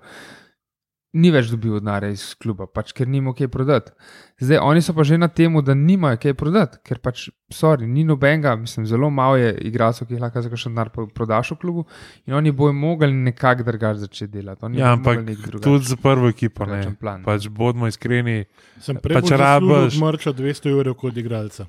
ni 1.14 1.30
več 1.30 1.48
dobil 1.48 1.76
denarja 1.76 2.10
iz 2.10 2.36
kluba, 2.36 2.66
pač 2.66 2.92
ker 2.92 3.06
nima 3.06 3.34
kaj 3.34 3.48
prodati. 3.48 3.92
Zdaj, 4.40 4.58
oni 4.60 4.82
so 4.82 4.94
pa 4.94 5.04
že 5.04 5.16
na 5.16 5.28
tem, 5.30 5.54
da 5.62 5.74
nimajo 5.74 6.18
kaj 6.18 6.34
prodati, 6.34 6.78
ker 6.84 6.98
pač, 6.98 7.28
sorry, 7.52 7.86
ni 7.86 8.04
nobenega, 8.04 8.56
mislim, 8.56 8.86
zelo 8.86 9.10
malo 9.10 9.36
je 9.36 9.52
igralcev, 9.62 10.08
ki 10.08 10.14
jih 10.14 10.22
lahko 10.22 10.42
za 10.42 10.50
kakšen 10.50 10.74
denar 10.74 10.90
pro- 10.90 11.08
prodaš 11.08 11.52
v 11.52 11.58
klubu 11.58 11.86
in 12.26 12.34
oni 12.34 12.52
bojo 12.52 12.74
mogli 12.74 13.12
nekako 13.14 13.64
drugače 13.64 14.00
začeti 14.00 14.32
delati. 14.34 14.66
Oni 14.66 14.78
Ja, 14.78 14.92
ampak 14.92 15.22
drugačen- 15.22 15.62
tudi 15.62 15.86
za 15.86 15.96
prvo 15.98 16.28
ekipo. 16.28 16.66
Ne. 16.66 16.96
plan. 16.96 17.24
Pač 17.24 17.48
bodimo 17.48 17.88
iskreni. 17.88 18.46
Sem 18.80 18.96
pač 18.96 19.04
prej 19.04 19.16
pač 19.16 19.30
rabiš- 19.32 19.94
od 19.94 20.02
mrča 20.04 20.34
200 20.34 20.70
evrov 20.70 20.96
kot 20.96 21.14
igralca. 21.16 21.68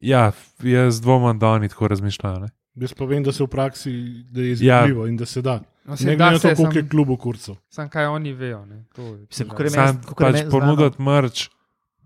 Ja, 0.00 0.32
jaz 0.58 1.00
dvomim, 1.00 1.38
da 1.38 1.48
oni 1.50 1.68
tako 1.68 1.88
razmišljajo. 1.88 2.38
Ne. 2.38 2.48
Jaz 2.76 2.94
pa 2.94 3.04
vem, 3.04 3.22
da 3.22 3.32
se 3.32 3.44
v 3.44 3.48
praksi 3.48 3.90
da 4.24 4.40
je 4.40 4.48
Ja. 4.48 4.52
izvedljivo 4.52 5.06
in 5.06 5.16
da 5.16 5.26
se 5.26 5.42
da. 5.42 5.60
No, 5.90 5.96
Ne 6.00 6.16
glede 6.16 6.32
na 6.32 6.38
to, 6.38 6.48
se, 6.48 6.54
koliko 6.54 6.78
je 6.78 6.88
klubu 6.88 7.16
kurcev. 7.16 7.56
Sam 7.68 7.88
kaj 7.88 8.06
oni 8.06 8.32
vejo. 8.32 8.64
ne, 8.64 8.84
to 8.94 9.18
kakor 9.40 9.66
je 9.66 9.70
Sam 9.70 9.96
je 9.98 10.14
pač 10.16 10.42
ponuditi 10.50 11.02
mrč, 11.02 11.48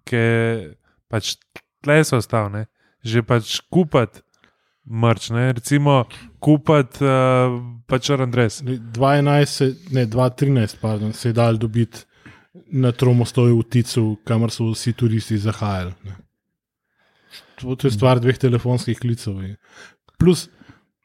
ki 0.05 0.23
pač 1.09 1.37
tle 1.81 1.99
so 2.01 2.17
ostali, 2.17 2.65
že 3.03 3.23
pač 3.23 3.61
kupiti 3.69 4.25
mrč, 4.87 5.31
ne. 5.31 5.53
recimo 5.53 6.05
kupiti 6.41 7.05
uh, 7.05 7.61
pač 7.87 8.11
Andres. 8.11 8.63
2011, 8.63 9.47
se- 9.47 9.77
ne 9.91 10.07
2013, 10.07 10.77
pardon, 10.81 11.13
se 11.13 11.29
je 11.29 11.33
dal 11.35 11.57
dobiti 11.57 12.05
na 12.71 12.93
Tromostoju 12.93 13.59
v 13.59 13.65
Ticu, 13.65 14.17
kamor 14.25 14.51
so 14.51 14.71
vsi 14.71 14.93
turisti 14.93 15.39
zahajali. 15.39 15.93
Ne. 16.05 16.15
To, 17.57 17.77
to 17.77 17.87
je 17.87 17.93
stvar 17.93 18.21
dveh 18.21 18.39
telefonskih 18.39 18.99
klicev. 18.99 19.41
in- 19.43 19.57
Plus, 20.19 20.49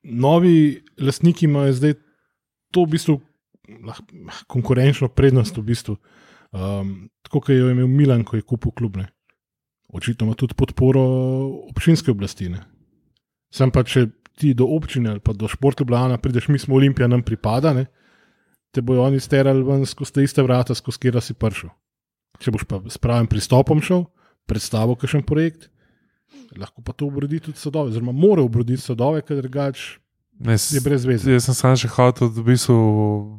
novi 0.04 0.56
lastniki 0.98 1.46
imajo 1.46 1.74
zdaj 1.74 1.94
to 2.72 2.86
v 2.86 2.96
bistvu 2.96 3.20
lah, 3.86 4.00
konkurenčno 4.48 5.10
prednost. 5.10 5.58
V 5.58 5.64
bistvu. 5.64 5.98
um, 6.52 7.10
tako 7.24 7.41
kot 7.41 7.54
je 7.54 7.72
imel 7.72 7.88
Milan, 7.88 8.24
ko 8.24 8.36
je 8.36 8.46
kupil 8.46 8.72
klubne. 8.72 9.10
Očitno 9.94 10.26
ima 10.26 10.36
tudi 10.38 10.54
podporo 10.54 11.02
občinske 11.70 12.12
oblasti. 12.12 12.50
Ne. 12.50 12.62
Sem 13.54 13.72
pa, 13.72 13.84
če 13.84 14.08
ti 14.40 14.54
do 14.54 14.70
občine 14.70 15.10
ali 15.10 15.20
pa 15.20 15.34
do 15.34 15.50
športa 15.50 15.84
Blana 15.84 16.18
prideš, 16.18 16.48
mi 16.48 16.60
smo 16.60 16.78
Olimpija, 16.78 17.10
nam 17.10 17.26
pripada, 17.26 17.74
ne, 17.74 17.90
te 18.72 18.82
bojo 18.82 19.04
oni 19.04 19.20
sterali 19.20 19.66
ven 19.66 19.84
skozi 19.86 20.14
te 20.16 20.24
iste 20.24 20.46
vrata, 20.46 20.76
skozi 20.78 21.02
kjer 21.04 21.20
si 21.22 21.36
prišel. 21.36 21.74
Če 22.40 22.54
boš 22.56 22.64
pa 22.70 22.80
s 22.88 23.02
pravim 23.02 23.28
pristopom 23.28 23.82
šel, 23.84 24.06
predstavil 24.48 24.96
kakšen 24.96 25.26
projekt, 25.28 25.68
lahko 26.56 26.86
pa 26.86 26.96
to 26.96 27.10
obrodi 27.10 27.41
tudi 27.44 27.60
sadove, 27.60 27.91
oziroma 27.91 28.14
mora 28.16 28.46
obroditi 28.46 28.80
sadove, 28.86 29.26
ker 29.28 29.41
drugače 29.41 29.98
Ne, 30.40 30.56
je 30.56 30.82
brez 30.82 31.06
veze. 31.06 31.32
Jaz 31.32 31.49
sem 31.49 31.56
sam 31.57 31.76
še 31.76 31.90
hotel, 31.91 32.30
da 32.32 32.41
v 32.41 32.53
bistvu, 32.53 32.76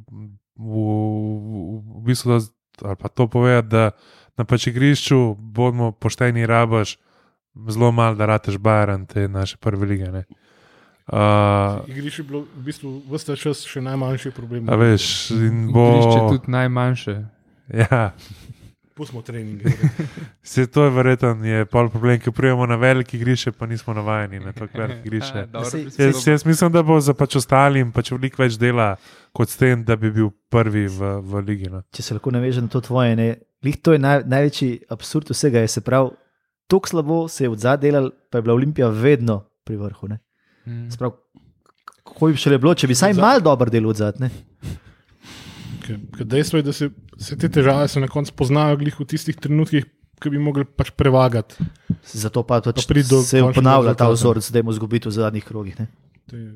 v, 0.07 0.25
v, 0.61 1.77
v 1.81 2.03
bistvu 2.05 2.35
da, 2.35 2.41
ali 2.85 2.97
pa 3.01 3.09
to 3.09 3.25
povedati, 3.27 3.69
da 3.73 3.91
na 4.37 4.45
pač 4.45 4.69
igrišču 4.69 5.35
bomo 5.37 5.93
pošteni 5.93 6.47
rabaš 6.47 6.99
zelo 7.69 7.93
malo, 7.93 8.15
da 8.17 8.27
rateš 8.27 8.59
Bajran 8.61 9.07
te 9.07 9.29
naše 9.29 9.57
prve 9.57 9.87
lige. 9.87 10.13
ne. 10.13 10.25
Uh, 11.11 11.89
Igrišče 11.91 12.23
je 12.23 12.27
bilo 12.27 12.45
v 12.55 12.63
bistvu 12.69 12.91
vse 13.11 13.35
čas 13.37 13.65
še 13.67 13.81
najmanjši 13.83 14.31
problem. 14.31 14.69
a 14.71 14.77
veš, 14.79 15.31
in 15.35 15.67
Igrišče 15.67 16.15
je 16.15 16.23
bo. 16.23 16.29
tudi 16.37 16.53
najmanjše. 16.53 17.17
Ja, 17.71 18.13
Pustimo 19.01 19.23
treninge. 19.23 19.65
se 20.43 20.67
to 20.67 20.85
je 20.85 20.91
verjetno 20.91 21.45
je 21.45 21.65
pol 21.65 21.89
problem, 21.89 22.19
ker 22.21 22.33
prijemo 22.37 22.67
na 22.69 22.77
veliki 22.77 23.17
igrišče, 23.17 23.53
pa 23.53 23.67
nismo 23.67 23.95
navajeni 23.97 24.41
na 24.41 24.53
tako 24.53 24.79
veliko 24.79 25.01
igrišče. 25.07 25.39
Ja, 25.39 25.47
dobro 25.47 25.79
Jaz, 25.99 26.27
jaz 26.27 26.45
mislim, 26.45 26.73
da 26.73 26.83
bo 26.83 26.99
za 27.01 27.15
pač 27.17 27.39
ostalim 27.41 27.93
pač 27.97 28.11
veliko 28.13 28.43
več 28.43 28.59
dela 28.61 28.91
kot 29.33 29.49
s 29.49 29.57
tem, 29.57 29.87
da 29.89 29.97
bi 29.97 30.11
bil 30.13 30.29
prvi 30.53 30.85
v, 30.85 31.15
v 31.25 31.41
ligi. 31.47 31.71
No. 31.73 31.81
Če 31.97 32.05
se 32.05 32.19
lahko 32.19 32.35
navežem 32.37 32.69
na 32.69 32.75
to 32.77 32.83
tvoje, 32.85 33.17
ne, 33.17 33.31
lih 33.65 33.81
to 33.81 33.97
je 33.97 34.03
naj, 34.05 34.27
največji 34.29 34.71
absurd 34.93 35.33
vsega. 35.33 35.65
Je 35.65 35.73
se 35.79 35.85
pravi, 35.87 36.13
tako 36.69 36.93
slabo 36.93 37.23
se 37.29 37.49
je 37.49 37.55
od 37.57 37.65
zadaj 37.65 37.89
delal, 37.89 38.13
pa 38.29 38.39
je 38.39 38.49
bila 38.51 38.59
Olimpija 38.61 38.93
vedno 38.93 39.41
pri 39.65 39.81
vrhu. 39.81 40.13
Ne. 40.13 40.21
Mm. 40.69 40.91
Se 40.93 41.01
Pravi, 41.01 41.17
kako 42.05 42.27
bi 42.27 42.37
šele 42.37 42.61
bilo, 42.61 42.77
če 42.77 42.87
bi 42.87 43.01
vsaj 43.01 43.17
malo 43.17 43.41
dobro 43.49 43.73
delal 43.73 43.97
od 43.97 44.05
zadaj. 44.05 44.29
Ker, 44.29 44.77
ker 44.77 44.90
dejstvo 46.25 46.61
je, 46.61 46.63
da 46.63 46.73
se, 46.73 46.91
se 47.19 47.37
te 47.39 47.49
težave 47.49 47.89
se 47.89 48.01
na 48.01 48.09
koncu 48.09 48.33
poznajo 48.37 48.77
v 48.77 49.07
tistih 49.09 49.37
trenutkih, 49.37 49.87
ki 50.21 50.31
bi 50.31 50.39
mogli 50.39 50.65
pač 50.65 50.93
prevagati. 50.97 51.65
Zato 52.05 52.45
pa, 52.45 52.61
pač 52.61 52.87
Pa 52.87 53.01
do 53.09 53.23
se 53.25 53.41
ponavlja 53.55 53.95
ta 53.97 54.11
vzorec, 54.13 54.45
da 54.53 54.61
je 54.61 54.67
mu 54.69 54.73
zgubiti 54.77 55.09
v 55.09 55.17
zadnjih 55.17 55.45
krogih. 55.45 55.79
Ne. 55.81 55.89
To 56.31 56.37
je 56.37 56.47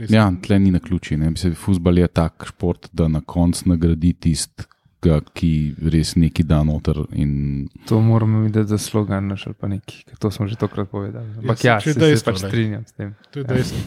res. 0.00 0.10
Ja, 0.10 0.26
tle 0.42 0.58
ni 0.58 0.72
na 0.74 0.80
ključi. 0.80 1.16
Ne. 1.20 1.30
Mislim, 1.30 1.54
Fusbal 1.54 2.00
je 2.00 2.08
tak 2.08 2.48
šport, 2.48 2.88
da 2.92 3.08
na 3.08 3.20
koncu 3.20 3.68
nagradi 3.70 4.14
tistega, 4.26 5.20
ki 5.36 5.52
res 5.92 6.14
neki 6.16 6.44
da 6.48 6.62
noter. 6.66 7.04
In 7.12 7.68
To 7.88 8.00
moramo 8.04 8.42
videti 8.46 8.72
za 8.72 8.78
slogan 8.80 9.28
naš 9.28 9.46
ali 9.50 9.56
pa 9.60 9.68
neki, 9.68 10.02
ker 10.08 10.18
to 10.20 10.32
smo 10.34 10.48
že 10.48 10.56
tokrat 10.60 10.90
povedali. 10.90 11.28
Ampak 11.44 11.64
ja, 11.64 11.78
če 11.80 11.94
se, 11.94 12.10
pač 12.24 12.42
strinjam 12.42 12.84
s 12.88 12.96
tem. 12.96 13.14
To 13.30 13.44
je 13.44 13.48
dejstvo. 13.52 13.84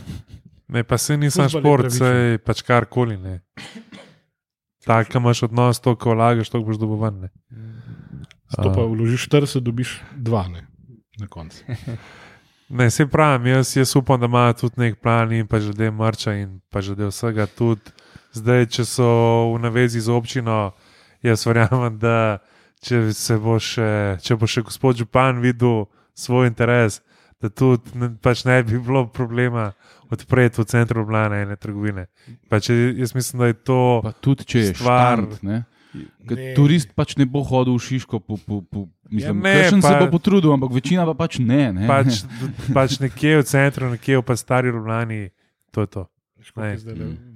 Ne, 0.73 0.81
pa 0.87 0.97
se 0.97 1.17
nisem 1.17 1.43
Fuzbal 1.43 1.59
je 1.59 1.61
šport, 1.61 1.91
se 1.93 2.39
pač 2.45 2.63
karkoli. 2.65 3.17
ne. 3.17 3.41
Tak, 4.83 5.07
ki 5.11 5.17
imaš 5.17 5.45
odnos, 5.47 5.79
to, 5.79 5.95
ko 5.95 6.15
vlagaš, 6.17 6.51
to 6.51 6.59
boš 6.63 6.81
dobovan. 6.81 7.21
ne. 7.27 7.29
To 8.53 8.69
pa 8.69 8.83
vložiš 8.85 9.29
40, 9.29 9.59
dobiš 9.59 10.01
2 10.17 10.43
ne, 10.51 10.67
na 11.19 11.27
koncu. 11.27 11.63
Ne, 12.73 12.89
se 12.89 13.05
pravim, 13.07 13.45
jaz, 13.47 13.75
jaz 13.77 13.95
upam, 13.95 14.19
da 14.19 14.25
imajo 14.25 14.53
tudi 14.53 14.79
nek 14.81 14.95
plan 15.01 15.31
in 15.31 15.47
pa 15.47 15.59
že 15.59 15.73
del 15.73 15.91
mrča 15.91 16.33
in 16.33 16.61
pa 16.71 16.81
že 16.81 16.95
del 16.95 17.11
vsega. 17.11 17.45
Tudi 17.45 17.91
zdaj, 18.33 18.65
če 18.65 18.85
so 18.87 19.09
v 19.53 19.59
navezi 19.61 20.01
z 20.01 20.09
občino, 20.09 20.71
jaz 21.21 21.45
verjamem, 21.45 21.99
da 22.01 22.39
če, 22.81 23.03
bo 23.37 23.59
še, 23.61 24.17
če 24.25 24.37
bo 24.39 24.49
še 24.49 24.63
gospod 24.65 24.97
Župan 24.97 25.43
videl 25.43 25.85
svoj 26.17 26.49
interes, 26.49 27.03
da 27.43 27.51
tudi 27.51 27.93
ne, 27.93 28.09
pač 28.17 28.41
ne 28.47 28.63
bi 28.63 28.79
bilo 28.79 29.05
problema 29.05 29.73
odpreti 30.13 30.61
v 30.61 30.65
centru 30.65 31.01
Ljubljana 31.01 31.41
ene 31.41 31.55
trgovine. 31.55 32.07
Pač 32.47 32.69
jaz 32.69 33.13
mislim, 33.13 33.39
da 33.39 33.47
je 33.47 33.53
to. 33.55 33.99
pa 34.01 34.11
tudi 34.13 34.45
če 34.45 34.59
je 34.59 34.73
Stvar- 34.73 35.25
štand, 35.25 35.43
ne. 35.43 35.63
Ne. 36.23 36.53
Turist 36.55 36.89
pač 36.93 37.17
ne 37.17 37.25
bo 37.25 37.43
hodil 37.43 37.75
v 37.75 37.79
Šiško, 37.79 38.17
po, 38.19 38.37
po, 38.39 38.61
po, 38.61 38.87
mislim, 39.05 39.37
Ja, 39.37 39.69
ne, 39.69 39.79
pa- 39.79 39.81
se 39.83 39.99
bo 39.99 40.07
potrudil, 40.09 40.49
ampak 40.49 40.71
večina 40.71 41.05
pa 41.05 41.13
pač 41.13 41.37
ne. 41.37 41.69
ne. 41.71 41.85
Pač, 41.85 42.23
pač 42.73 42.97
nekje 42.97 43.37
v 43.37 43.43
centru, 43.43 43.89
nekje 43.89 44.17
v 44.17 44.23
pa 44.23 44.33
stari 44.33 44.69
Ljubljani, 44.69 45.29
to 45.69 45.81
je 45.81 45.87
to. 45.87 46.03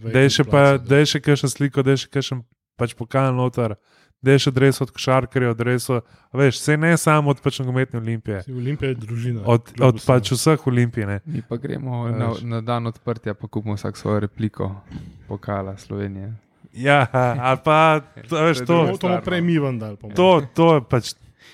Da 0.03 0.19
je 0.19 0.29
še, 0.29 0.43
pa, 0.43 0.77
da 0.77 0.97
je 0.97 1.05
še 1.05 1.19
kakšno 1.19 1.49
sliko, 1.49 1.79
da 1.79 1.93
je 1.93 1.97
še 1.97 2.09
kakšen 2.09 2.41
pač 2.75 2.93
pokal 2.93 3.29
noter, 3.31 3.75
da 3.75 4.06
je 4.23 4.39
še 4.39 4.49
adres 4.49 4.81
od 4.81 4.89
košarkarjev, 4.89 5.51
adres 5.51 5.89
od, 5.89 6.01
veš, 6.33 6.57
vse 6.57 6.77
ne 6.77 6.97
samo 6.97 7.29
od 7.29 7.41
pač 7.41 7.59
nogometne 7.59 7.99
olimpije, 7.99 8.43
Olimpija 8.47 8.89
je 8.89 8.95
družina. 8.97 9.41
od, 9.45 9.71
od 9.79 10.01
pač 10.01 10.31
vseh 10.31 10.67
olimpij. 10.67 11.05
Ne. 11.05 11.19
Mi 11.23 11.41
pa 11.41 11.57
gremo 11.57 12.03
A 12.03 12.11
na, 12.11 12.33
na 12.43 12.61
dan 12.61 12.87
odprtja, 12.87 13.33
pa 13.33 13.47
kupimo 13.47 13.75
vsak 13.75 13.93
svojo 13.93 14.19
repliko 14.19 14.71
pokala 15.27 15.77
Slovenije. 15.77 16.33
Ja, 16.73 17.07
ali 17.13 17.59
pa, 17.63 18.01
to, 18.29 18.35
veš, 18.37 18.57
to, 18.59 18.65
To, 18.65 18.97
to 18.97 19.07
bomo 19.07 19.21
prej 19.21 19.41
mi 19.41 19.57
vendar. 19.57 19.95
po 19.95 20.07
mojem. 20.07 20.15
to, 20.15 20.29
to 20.53 20.75
je 20.75 20.81
pač, 20.83 21.13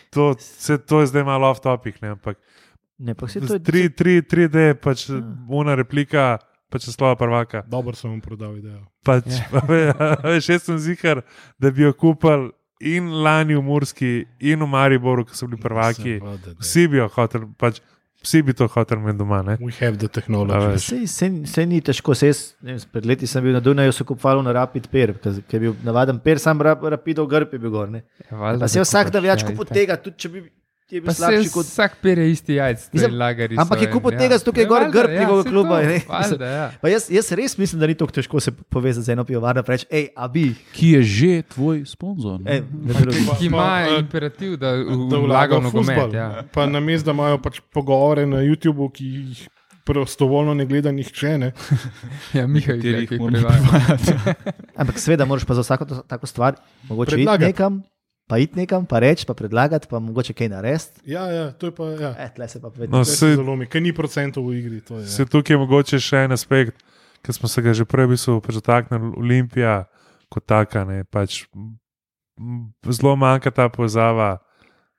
to, 0.09 0.35
se, 0.37 0.77
to 0.77 0.99
je 0.99 1.07
zdaj 1.07 1.23
malo 1.23 1.47
off 1.47 1.59
topic, 1.59 1.99
ne, 2.01 2.09
ampak 2.09 2.39
Ne, 2.95 3.13
pa 3.13 3.25
vse 3.25 3.41
to 3.41 3.53
je 3.53 3.59
3, 3.59 3.89
3, 3.91 4.21
3D, 4.23 4.57
pač 4.75 5.09
Ja. 5.09 5.19
una 5.49 5.75
replika, 5.75 6.37
pač 6.73 6.89
slova 6.89 7.13
prvaka. 7.19 7.61
Dobro 7.69 7.93
sem 7.97 8.09
vam 8.09 8.19
prodal 8.23 8.57
idejo. 8.57 8.81
Pač, 9.05 9.29
veš, 10.25 10.49
jaz 10.49 10.65
sem 10.65 10.81
zihar, 10.81 11.21
da 11.61 11.69
bi 11.69 11.85
jo 11.85 11.93
kupili 11.93 12.49
in 12.83 13.09
lani 13.23 13.55
v 13.55 13.63
Murski, 13.63 14.13
in 14.41 14.63
v 14.65 14.67
Mariboru, 14.67 15.25
ki 15.27 15.37
so 15.37 15.47
bili 15.47 15.61
prvaki. 15.61 16.17
Vsi 16.59 16.87
bi 16.91 16.99
jo 16.99 17.07
hotel, 17.13 17.45
pač, 17.59 17.79
vsi 18.23 18.41
bi 18.43 18.55
to 18.57 18.67
hotel 18.71 18.99
imeti 18.99 19.21
doma. 19.21 19.39
Ne? 19.45 19.55
We 19.61 19.71
have 19.79 20.01
the 20.01 20.09
technology. 20.11 20.81
Sej, 20.83 21.05
sej, 21.11 21.37
sej 21.47 21.69
ni 21.69 21.79
težko, 21.85 22.17
sej, 22.17 22.33
jaz, 22.33 22.41
ne 22.65 22.75
vem, 22.75 22.83
pred 22.91 23.07
leti 23.13 23.29
sem 23.29 23.45
bil 23.45 23.55
na 23.55 23.61
Dunaju, 23.63 23.93
so 23.95 24.07
kupovali 24.07 24.43
na 24.43 24.55
Rapid 24.59 24.89
Per, 24.91 25.15
ker 25.21 25.55
je 25.55 25.63
bil 25.67 25.77
navaden 25.85 26.19
Per, 26.23 26.41
sam 26.43 26.59
rap, 26.65 26.83
Rapidov 26.83 27.29
grb 27.31 27.55
je 27.55 27.61
bil 27.63 27.71
gor. 27.71 27.93
Ne. 27.93 28.03
Ja, 28.25 28.35
valjda, 28.41 28.65
Pa 28.65 28.71
se 28.73 28.83
vsak 28.83 29.13
ja, 29.13 29.37
kupuje 29.37 29.69
itak. 29.69 29.77
tega, 29.79 29.99
tudi 30.01 30.19
če 30.25 30.33
bi 30.33 30.43
je 30.93 31.01
bil 31.01 31.05
Pa 31.05 31.13
se 31.13 31.19
slabši 31.19 31.49
kot. 31.49 31.65
vsak 31.65 31.95
per 31.97 32.19
je 32.19 32.27
isti 32.29 32.53
jajc, 32.53 32.89
Mislim, 32.91 33.15
lagari. 33.15 33.55
ampak 33.57 33.81
je 33.81 33.89
kupil 33.89 34.11
in- 34.11 34.19
tega, 34.19 34.37
zato 34.37 34.51
je 34.53 34.61
Ja, 34.61 34.67
gor 34.67 34.83
grb 34.87 35.09
ja, 35.09 35.19
njegovega 35.19 35.49
kluba, 35.49 35.75
to, 35.77 35.87
ne. 35.87 35.99
valjda, 36.09 36.45
ja. 36.47 36.65
Pa 36.77 36.87
jaz, 36.87 37.09
jaz 37.09 37.31
res 37.33 37.57
mislim, 37.57 37.79
da 37.79 37.87
ni 37.87 37.95
tako 37.95 38.11
težko 38.11 38.39
se 38.39 38.51
povezati 38.51 39.03
z 39.03 39.09
eno 39.09 39.23
pivovarno 39.23 39.59
in 39.59 39.67
reči, 39.67 39.85
hej, 39.89 40.07
a 40.13 40.27
bi. 40.27 40.45
Ki 40.71 40.89
je 40.91 41.01
že 41.03 41.31
tvoj 41.47 41.83
sponzor. 41.85 42.39
Ej. 42.45 42.61
Pa- 42.61 43.11
Ki 43.11 43.25
pa, 43.25 43.37
ima 43.41 43.67
eh, 43.81 43.99
imperativ, 43.99 44.55
da 44.55 44.71
da 45.07 45.17
vlaga 45.19 45.57
v 45.57 45.63
nogomet. 45.63 46.13
Ja. 46.13 46.43
Pa 46.47 46.65
na 46.65 46.79
mestu, 46.79 47.05
da 47.05 47.11
imajo 47.11 47.37
pač 47.37 47.59
pogovore 47.67 48.25
na 48.25 48.37
YouTubu, 48.39 48.87
ki 48.89 49.05
jih 49.05 49.47
prostovoljno 49.83 50.53
ne 50.53 50.65
gleda 50.65 50.91
nihče. 50.91 51.37
Ne? 51.37 51.51
Ja, 52.33 52.47
Mihaj, 52.47 52.79
ki 53.05 53.17
moramo 53.17 53.27
prevaja. 53.29 54.33
Ampak 54.75 54.95
seveda 54.95 55.25
moraš 55.25 55.43
pa 55.43 55.53
za 55.53 55.61
vsako 55.61 55.85
to, 55.85 55.95
tako 56.03 56.25
stvar 56.25 56.55
mogoče 56.83 57.17
iti 57.17 57.37
nekam, 57.39 57.83
pa 58.27 58.37
iti 58.37 58.57
nekam, 58.57 58.85
pa 58.85 58.99
reči, 59.03 59.25
pa 59.27 59.33
predlagati, 59.33 59.87
pa 59.89 59.99
mogoče 59.99 60.33
kaj 60.33 60.49
narediti. 60.49 61.03
Ja, 61.05 61.27
ja, 61.31 61.51
to 61.51 61.69
je 61.69 61.75
pa. 61.75 61.89
Ja. 61.99 62.15
Eh, 62.17 62.31
tle 62.35 62.47
se 62.47 62.61
pa 62.61 62.71
vedno. 62.75 62.97
No, 62.97 63.05
se 63.05 63.35
zelo 63.35 63.55
mi, 63.55 63.67
ker 63.67 63.81
ni 63.81 63.93
procentov 63.93 64.47
v 64.47 64.59
igri. 64.59 64.81
To 64.87 64.99
je, 64.99 65.07
se 65.07 65.25
ja. 65.25 65.29
tukaj 65.29 65.53
je 65.53 65.59
mogoče 65.59 65.99
še 65.99 66.25
en 66.27 66.35
aspekt, 66.35 66.79
ki 67.23 67.35
smo 67.35 67.51
se 67.51 67.61
ga 67.61 67.73
že 67.73 67.85
prej 67.85 68.07
dotaknili. 68.07 69.13
Olimpija 69.17 69.83
kot 70.31 70.45
taka, 70.49 70.85
ne, 70.85 71.03
pač, 71.03 71.43
zelo 72.89 73.15
manjka 73.15 73.51
ta 73.51 73.69
povezava 73.69 74.39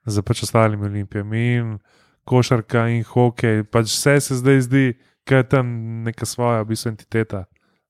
z 0.05 0.21
pač 0.21 0.43
ostalimi 0.45 0.85
olimpijami 0.85 1.45
in 1.55 1.77
košarka 2.25 2.87
in 2.93 3.03
hokej. 3.03 3.65
Pač 3.67 3.91
vse 3.91 4.19
se 4.21 4.39
zdaj 4.39 4.61
zdi, 4.69 4.85
da 5.25 5.41
je 5.41 5.49
tam 5.49 5.67
neka 6.05 6.25
svoja 6.25 6.61
v 6.61 6.71
bistvu 6.71 6.93
entiteta. 6.93 7.45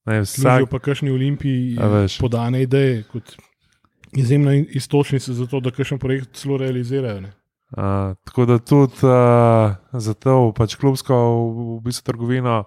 Ne, 0.06 0.22
Služijo 0.26 0.66
vsak, 0.66 0.70
pa 0.72 0.80
kakšni 0.80 1.12
olimpiji 1.12 1.78
podane 2.22 2.62
ideje 2.62 3.04
kot 3.10 3.36
izjemna 4.16 4.54
istočnica 4.56 5.34
za 5.34 5.46
to, 5.48 5.60
da 5.60 5.72
kakšen 5.72 6.00
projekt 6.00 6.34
celo 6.34 6.58
realizirajo. 6.58 7.22
Ne? 7.22 7.32
Uh, 7.76 8.16
tako 8.24 8.46
da 8.46 8.58
tudi 8.60 9.02
uh, 9.04 9.76
za 9.94 10.14
to, 10.14 10.54
pač 10.58 10.76
klubsko 10.76 11.16
v, 11.16 11.78
v 11.78 11.80
bistvu 11.88 12.06
trgovino 12.12 12.64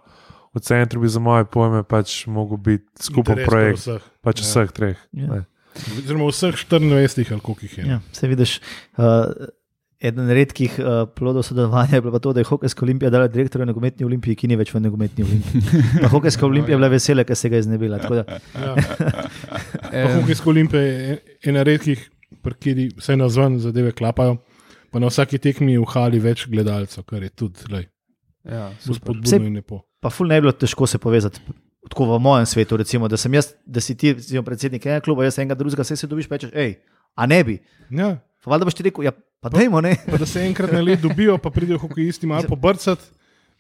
v 0.55 0.61
centru 0.61 1.01
bi 1.01 1.09
za 1.09 1.21
moje 1.21 1.45
pojme 1.45 1.83
pač 1.85 2.27
mogel 2.27 2.57
biti 2.57 2.89
skupen 3.03 3.45
projekt, 3.47 3.79
Vseh. 3.85 4.03
pač 4.25 4.41
Ja. 4.41 4.45
vseh 4.45 4.73
treh. 4.73 4.99
Ja. 5.13 5.27
Ne. 5.27 5.41
Oziroma 5.99 6.27
vseh 6.33 6.57
24, 6.57 7.33
ali 7.33 7.41
koliko 7.41 7.63
jih 7.63 7.79
je. 7.79 7.85
Ja, 7.87 7.99
se 8.13 8.29
vidiš, 8.29 8.59
uh, 8.99 9.31
eden 10.01 10.29
redkih 10.31 10.77
uh, 10.79 10.87
plodov 11.11 11.43
sodelovanja 11.43 11.95
je 11.95 12.01
bilo 12.01 12.13
pa 12.13 12.19
to, 12.19 12.33
da 12.33 12.41
je 12.41 12.47
Hokejska 12.47 12.85
olimpija 12.85 13.11
dala 13.11 13.27
direktorju 13.29 13.67
nogometni 13.67 14.07
olimpiji, 14.07 14.37
ki 14.37 14.47
ni 14.47 14.57
več 14.57 14.71
v 14.71 14.81
nogometni 14.81 15.25
olimpiji. 15.25 15.63
Pa 16.01 16.09
Hokejska 16.09 16.47
olimpija 16.47 16.75
je 16.75 16.79
bila 16.79 16.89
vesela, 16.89 17.25
ker 17.25 17.37
se 17.37 17.49
ga 17.49 17.57
je 17.57 17.63
znebila. 17.63 17.99
tako 17.99 18.15
Da, 18.15 18.25
Ja. 18.55 18.75
Pa 20.05 20.15
Hokejska 20.15 20.51
olimpija 20.51 20.83
je 20.83 21.19
ena 21.45 21.63
redkih, 21.63 22.05
pri 22.39 22.55
kateri 22.55 22.89
vse 22.95 23.17
na 23.17 23.29
zven 23.29 23.59
zadeve 23.59 23.93
klapajo. 23.93 24.37
Pa 24.91 24.99
na 24.99 25.07
vsaki 25.07 25.39
tekmi 25.39 25.73
je 25.73 25.81
v 25.81 25.89
hali 25.89 26.19
več 26.19 26.47
gledalcev, 26.47 27.05
kar 27.05 27.23
je 27.23 27.29
tudi 27.31 27.67
lej, 27.69 27.89
ja, 28.45 28.71
super. 28.79 28.95
spodbudno 28.97 29.29
Sej- 29.29 29.47
in 29.47 29.57
lepo. 29.57 29.83
pa 30.01 30.09
ful 30.09 30.27
ne 30.27 30.37
bi 30.37 30.47
bilo 30.47 30.53
težko 30.55 30.87
se 30.87 30.99
povezati. 30.99 31.41
Tako 31.89 32.07
v 32.09 32.21
mojem 32.21 32.47
svetu, 32.47 32.77
recimo, 32.77 33.09
da 33.09 33.17
sem 33.17 33.35
jaz, 33.35 33.51
da 33.65 33.81
si 33.81 33.95
ti, 33.95 34.13
recimo, 34.13 34.43
predsednik 34.43 34.87
enega 34.87 35.01
kluba, 35.01 35.25
jaz 35.25 35.39
enega 35.39 35.55
drugega, 35.55 35.83
vse 35.83 35.97
se 35.97 36.07
dobiš, 36.07 36.27
pa 36.27 36.37
rečeš, 36.37 36.51
hej, 36.53 36.75
a 37.19 37.27
ne 37.27 37.43
bi. 37.43 37.59
Ja. 37.91 38.15
Pa 38.39 38.51
valjda 38.51 38.65
boš 38.65 38.75
ti 38.75 38.85
rekel, 38.85 39.05
ja, 39.05 39.13
pa 39.41 39.51
dajmo 39.51 39.81
ne. 39.83 39.97
Pa 40.05 40.17
da 40.17 40.27
se 40.27 40.41
enkrat 40.43 40.71
na 40.71 40.81
let 40.81 41.01
dobijo, 41.01 41.35
pa 41.37 41.51
pridejo 41.51 41.79
hokejisti 41.81 42.27
malo 42.27 42.43
pobrcati. 42.45 43.03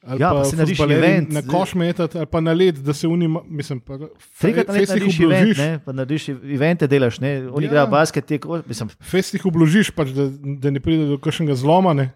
Ali 0.01 0.20
Ja, 0.20 0.30
pa, 0.30 0.43
pa 0.43 0.51
narediš 0.52 0.76
fuzbalerji 0.76 1.05
event. 1.05 1.30
Na 1.30 1.43
koš 1.44 1.72
metati, 1.74 2.14
ali 2.16 2.26
pa 2.28 2.40
na 2.40 2.52
led, 2.52 2.76
da 2.78 2.94
se 2.94 3.09
unima, 3.09 3.40
mislim, 3.44 3.80
pa 3.80 3.97
Trikrat 4.39 4.68
na 4.68 4.74
let 4.74 4.80
jih 4.85 4.89
narediš 4.90 5.18
event, 5.20 5.59
ne, 5.59 5.78
pa 5.80 5.93
narediš 5.93 6.28
evente, 6.28 6.86
delaš, 6.86 7.18
ne, 7.18 7.32
oni 7.48 7.64
Ja. 7.64 7.68
igrajo 7.68 7.86
basket, 7.89 8.24
te, 8.24 8.39
ko- 8.39 8.62
mislim, 8.64 8.89
fest 9.02 9.35
jih 9.35 9.43
obložiš, 9.44 9.90
pač, 9.90 10.09
da, 10.10 10.28
da 10.56 10.70
ne 10.70 10.80
pride 10.80 11.06
do 11.06 11.18
kakšnega 11.18 11.55
zloma. 11.56 11.93
Ne. 11.94 12.10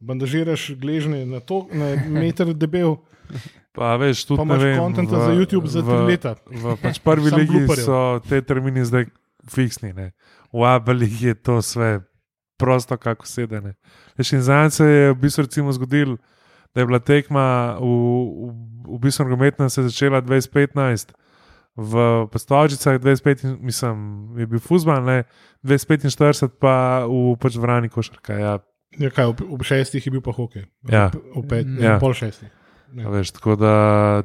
bandažiraš 0.00 0.70
gležne 0.72 1.26
na, 1.26 1.40
to, 1.40 1.66
na 1.70 1.92
meter 2.10 2.54
debel, 2.54 2.96
Pa 3.70 3.94
veš, 3.94 4.24
tudi 4.24 4.38
Pa 4.38 4.44
ne 4.46 4.54
imaš 4.56 4.78
kontenta 4.78 5.14
v- 5.14 5.20
za 5.20 5.32
YouTube 5.32 5.66
za 5.68 5.80
tri 5.80 5.92
v- 5.92 6.06
leta. 6.08 6.34
V 6.42 6.74
pač 6.76 6.98
prvi 6.98 7.30
ligi 7.30 7.52
blooperjev. 7.54 7.84
so 7.84 7.98
te 8.20 8.40
termini 8.42 8.82
zdaj 8.82 9.06
fiksni, 9.46 9.92
ne. 9.92 10.10
V 10.52 10.64
abu 10.64 10.92
ligi 10.92 11.26
je 11.26 11.34
to 11.34 11.56
vse 11.56 12.00
prosto, 12.56 12.96
kako 12.96 13.26
sedene. 13.26 13.74
Veš, 14.18 14.32
in 14.32 14.42
Zdaj 14.42 14.70
se 14.70 14.84
je 14.84 15.12
v 15.12 15.16
bistvu 15.16 15.42
recimo 15.42 15.72
zgodilo, 15.72 16.16
da 16.74 16.80
je 16.80 16.86
bila 16.86 16.98
tekma 16.98 17.76
v, 17.76 17.84
v, 17.84 18.50
v 18.86 18.98
bistvu 18.98 19.24
nogometna 19.24 19.68
se 19.68 19.82
začela 19.82 20.20
2015. 20.20 21.12
V 21.76 22.26
Postovčicah 22.26 22.98
25, 22.98 23.56
mislim, 23.60 23.96
je 24.36 24.46
bil 24.46 24.58
fuzbal, 24.58 25.04
ne, 25.04 25.22
245 25.64 26.48
pa 26.58 27.06
v 27.06 27.36
pač 27.38 27.56
vrani 27.56 27.88
košarka. 27.88 28.34
Ja, 28.34 28.58
Ja, 28.98 29.06
kaj, 29.06 29.24
ob, 29.30 29.40
ob 29.54 29.62
šestih 29.62 30.02
je 30.02 30.10
bil 30.10 30.18
pa 30.20 30.32
hokej. 30.34 30.64
Ja. 30.90 31.12
Ob 31.38 31.46
pet, 31.46 31.62
Ja. 31.78 31.92
ja. 31.94 31.98
pol 32.02 32.10
šestih. 32.10 32.50
Veš, 32.92 33.30
tako 33.30 33.56
da 33.56 33.72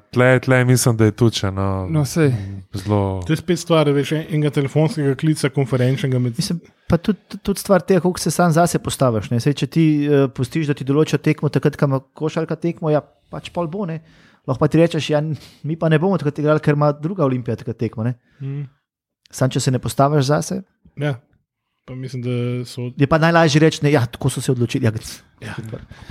tle, 0.10 0.40
tle 0.40 0.66
mislim, 0.66 0.98
da 0.98 1.06
je 1.06 1.12
tuče. 1.14 1.52
No, 1.52 1.88
No, 1.90 2.06
sej. 2.06 2.32
zelo. 2.74 3.22
To 3.22 3.34
je 3.34 3.38
spet 3.38 3.60
stvar 3.60 3.90
veš, 3.90 4.12
en- 4.12 4.26
enega 4.30 4.50
telefonskega 4.52 5.16
klica, 5.16 5.50
konferenčnega 5.50 6.20
med 6.20 6.34
Mislim, 6.38 6.60
pa 6.90 6.98
tudi, 6.98 7.20
tudi 7.40 7.60
stvar 7.60 7.82
tega, 7.82 8.00
kako 8.00 8.20
se 8.20 8.32
sam 8.32 8.52
zase 8.52 8.80
postaviš. 8.80 9.30
ne. 9.30 9.40
Saj, 9.40 9.54
če 9.54 9.68
ti 9.68 9.86
uh, 10.04 10.30
pustiš, 10.30 10.68
da 10.68 10.74
ti 10.74 10.84
določa 10.84 11.18
tekmo, 11.18 11.50
takrat, 11.50 11.76
ko 11.76 11.86
ima 11.86 12.00
košarka 12.00 12.56
tekmo, 12.56 12.90
ja, 12.90 13.02
pač 13.30 13.50
pol 13.50 13.68
bo. 13.68 13.86
Ne? 13.86 14.02
Lahko 14.48 14.60
pa 14.60 14.68
ti 14.68 14.78
rečeš, 14.78 15.10
ja, 15.10 15.22
mi 15.64 15.76
pa 15.76 15.90
ne 15.90 16.00
bomo 16.00 16.18
takrat 16.18 16.40
igrali, 16.40 16.60
ker 16.60 16.74
ima 16.74 16.92
druga 16.92 17.26
olimpija 17.26 17.56
takrat 17.56 17.78
tekmo. 17.78 18.04
Ne? 18.04 18.16
Mm. 18.42 18.66
Sam, 19.32 19.50
če 19.50 19.60
se 19.60 19.72
ne 19.72 19.80
postaviš 19.80 20.26
zase, 20.26 20.62
Ja. 20.98 21.16
Pa 21.86 21.96
mislim, 21.96 22.22
da 22.22 22.30
so, 22.66 22.82
je 22.98 23.08
pa 23.08 23.18
najlažje 23.20 23.60
reči, 23.60 23.80
da 23.82 23.90
ja, 23.90 24.06
tako 24.06 24.30
so 24.30 24.42
se 24.42 24.52
odločili. 24.52 24.86
Ja, 24.86 24.92
ja. 25.42 25.54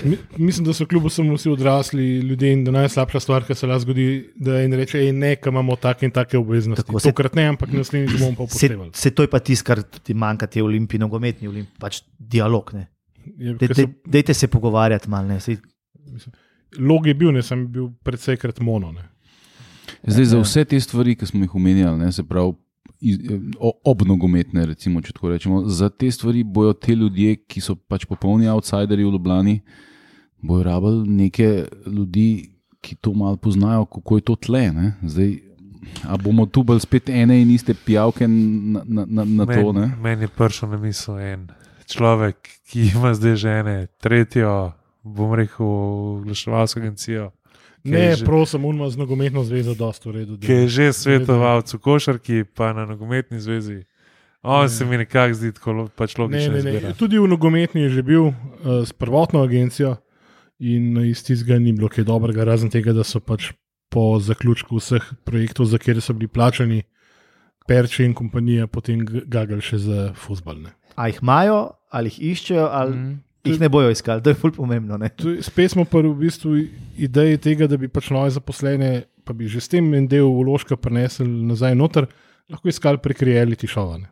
mi, 0.04 0.16
mislim, 0.38 0.64
da 0.64 0.72
so 0.72 0.86
kljub 0.86 1.04
vsemu 1.04 1.34
vsi 1.34 1.50
odrasli 1.50 2.18
ljudje 2.20 2.52
in 2.52 2.64
da 2.64 2.70
najslabša 2.70 3.20
stvar, 3.20 3.44
ki 3.44 3.54
se 3.54 3.66
lahko 3.66 3.80
zgodi, 3.80 4.04
da 4.36 4.60
en 4.62 4.72
reče, 4.72 4.98
"Ej, 5.00 5.12
ne, 5.12 5.36
ker 5.36 5.50
imamo 5.50 5.76
take 5.76 6.06
in 6.06 6.12
take 6.12 6.38
obveznosti. 6.38 6.84
Tako 6.84 7.00
se- 7.00 7.08
Tokrat 7.08 7.34
ne, 7.34 7.46
ampak 7.46 7.72
naslednjič 7.72 8.12
bomo 8.12 8.30
pa 8.30 8.36
Se, 8.38 8.42
upoštevali. 8.44 8.90
se 8.94 9.10
to 9.10 9.22
je 9.22 9.30
pa 9.30 9.38
tisto, 9.40 9.64
kar 9.64 9.82
ti 9.82 10.14
manjka, 10.14 10.46
ti 10.46 10.62
olimpiji, 10.62 11.00
nogometni 11.00 11.48
olimpiji, 11.48 11.76
pač 11.80 12.02
dialog. 12.20 12.70
Ne? 12.74 12.86
Je, 13.28 13.54
Dej- 13.54 13.58
ker 13.58 13.70
so- 13.70 13.74
dej- 13.76 13.94
Dejte 14.06 14.34
se 14.34 14.46
pogovarjati 14.48 15.10
malo. 15.10 15.38
Log 16.78 17.06
je 17.06 17.14
bil, 17.14 17.32
ne, 17.32 17.42
sem 17.42 17.66
bil 17.66 17.88
predvsejkrat 18.02 18.60
mono. 18.60 18.92
Ne. 18.92 19.08
Zdaj, 20.04 20.24
za 20.26 20.38
vse 20.38 20.64
te 20.64 20.80
stvari, 20.80 21.16
ki 21.16 21.26
smo 21.26 21.42
jih 21.42 21.54
omenjali, 21.54 21.98
ne, 21.98 22.12
se 22.12 22.22
pravi, 22.22 22.52
obnogometne, 23.84 24.66
recimo, 24.72 25.02
če 25.04 25.12
tako 25.12 25.32
rečemo, 25.34 25.62
za 25.68 25.90
te 25.90 26.10
stvari 26.10 26.44
bojo 26.44 26.72
te 26.72 26.94
ljudje, 26.96 27.36
ki 27.48 27.60
so 27.60 27.76
pač 27.76 28.06
popolni 28.08 28.48
outsideri 28.48 29.04
v 29.04 29.12
Ljubljani, 29.16 29.58
bojo 30.44 30.62
rabili 30.66 31.08
neke 31.24 31.50
ljudi, 31.86 32.28
ki 32.84 32.96
to 33.00 33.14
malo 33.16 33.36
poznajo, 33.36 33.84
kako 33.88 34.20
je 34.20 34.24
to 34.28 34.36
tle. 34.36 34.62
Ne. 34.72 34.94
Zdaj, 35.02 35.36
a 36.04 36.16
bomo 36.20 36.46
tu 36.46 36.62
bolj 36.62 36.82
spet 36.84 37.08
ene 37.08 37.40
in 37.42 37.52
iste 37.54 37.74
pijavke 37.74 38.28
na, 38.28 38.82
na, 38.84 39.04
na, 39.08 39.24
na 39.24 39.46
to? 39.48 39.72
Ne? 39.72 39.90
Meni, 40.00 40.28
je 40.28 40.32
prišel 40.36 40.72
na 40.72 40.80
misel 40.80 41.20
en 41.20 41.46
človek, 41.86 42.48
ki 42.70 42.90
ima 42.94 43.14
zdaj 43.14 43.36
žene, 43.36 43.76
tretjo, 44.00 44.72
bom 45.02 45.34
rekel, 45.34 45.66
oglaševalsko 45.66 46.80
agencijo. 46.80 47.30
Ne, 47.86 48.00
je 48.00 48.16
že- 48.16 48.24
prosim, 48.24 48.64
unma 48.64 48.86
z 48.86 48.96
nogometno 48.96 49.42
zvezo, 49.42 49.74
dosta 49.74 50.08
v 50.08 50.12
redu. 50.14 50.38
Ki 50.38 50.52
je 50.54 50.68
že 50.68 50.86
svetovalec 50.90 51.68
v 51.68 51.78
košarki, 51.78 52.44
pa 52.46 52.72
na 52.72 52.84
nogometni 52.84 53.36
zvezi. 53.38 53.84
On 54.42 54.68
se 54.68 54.84
mi 54.84 54.96
nekako 54.96 55.34
zdi 55.34 55.52
tako 55.52 55.70
lo- 55.74 55.88
pač 55.90 56.12
Ne, 56.12 56.20
logičen. 56.20 56.52
ne, 56.52 56.62
ne. 56.62 56.70
izbira. 56.70 56.92
Tudi 56.94 57.16
v 57.16 57.26
nogometni 57.26 57.80
je 57.82 57.90
že 57.90 58.02
bil 58.02 58.24
uh, 58.24 58.34
s 58.80 58.92
prvotno 58.92 59.40
agencijo 59.40 59.96
in 60.58 60.96
iz 61.00 61.20
tistega 61.20 61.58
ni 61.58 61.72
bilo 61.72 61.88
kaj 61.88 62.04
dobrega, 62.04 62.42
razen 62.42 62.68
tega, 62.68 62.92
da 62.92 63.02
so 63.02 63.20
pač 63.20 63.52
po 63.86 64.18
zaključku 64.18 64.74
vseh 64.74 65.00
projektov, 65.20 65.64
za 65.64 65.76
katere 65.76 66.00
so 66.00 66.12
bili 66.12 66.28
plačani, 66.28 66.82
Perči 67.62 68.04
in 68.04 68.12
kompanija 68.12 68.66
potem 68.66 69.00
g- 69.00 69.24
gagali 69.24 69.60
še 69.60 69.78
za 69.78 70.12
fusbalne. 70.14 70.72
a 70.94 71.06
jih 71.06 71.18
imajo, 71.20 71.60
ali 71.90 72.08
jih 72.08 72.20
iščejo, 72.32 72.68
ali 72.70 72.92
Mm. 72.92 73.20
Jih 73.44 73.60
ne 73.60 73.68
bojo 73.68 73.90
iskali. 73.92 74.22
To 74.22 74.32
je 74.32 74.38
fulj 74.38 74.54
pomembno. 74.56 74.98
Spet 75.44 75.74
smo 75.74 75.84
pa 75.84 76.00
v 76.00 76.14
bistvu 76.18 76.56
ideji 76.96 77.38
tega, 77.38 77.68
da 77.70 77.76
bi 77.80 77.88
pač 77.92 78.10
nove 78.14 78.32
zaposlene, 78.34 79.04
pa 79.24 79.32
bi 79.36 79.48
že 79.48 79.60
s 79.60 79.68
tem 79.72 79.86
en 79.94 80.08
del 80.08 80.28
vložka 80.28 80.76
prenesli 80.76 81.26
nazaj 81.26 81.76
noter, 81.78 82.08
lahko 82.50 82.68
iskali 82.68 83.00
prek 83.00 83.22
reality 83.24 83.68
šovane. 83.70 84.10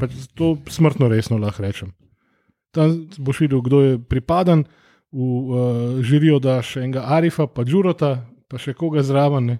Pač 0.00 0.14
to 0.38 0.56
smrtno 0.70 1.08
resno 1.10 1.38
lahko 1.40 1.64
rečem. 1.64 1.94
Tam 2.74 3.08
boš 3.18 3.42
videl, 3.42 3.62
kdo 3.66 3.80
je 3.82 3.98
pripadan, 3.98 4.64
v 5.10 5.18
uh, 5.18 6.02
žirijo 6.06 6.38
daš 6.38 6.76
enega 6.78 7.02
Arifa, 7.10 7.48
pa 7.50 7.64
Džurota, 7.66 8.12
pa 8.46 8.60
še 8.62 8.76
koga 8.78 9.02
zraven, 9.02 9.48
ne, 9.50 9.56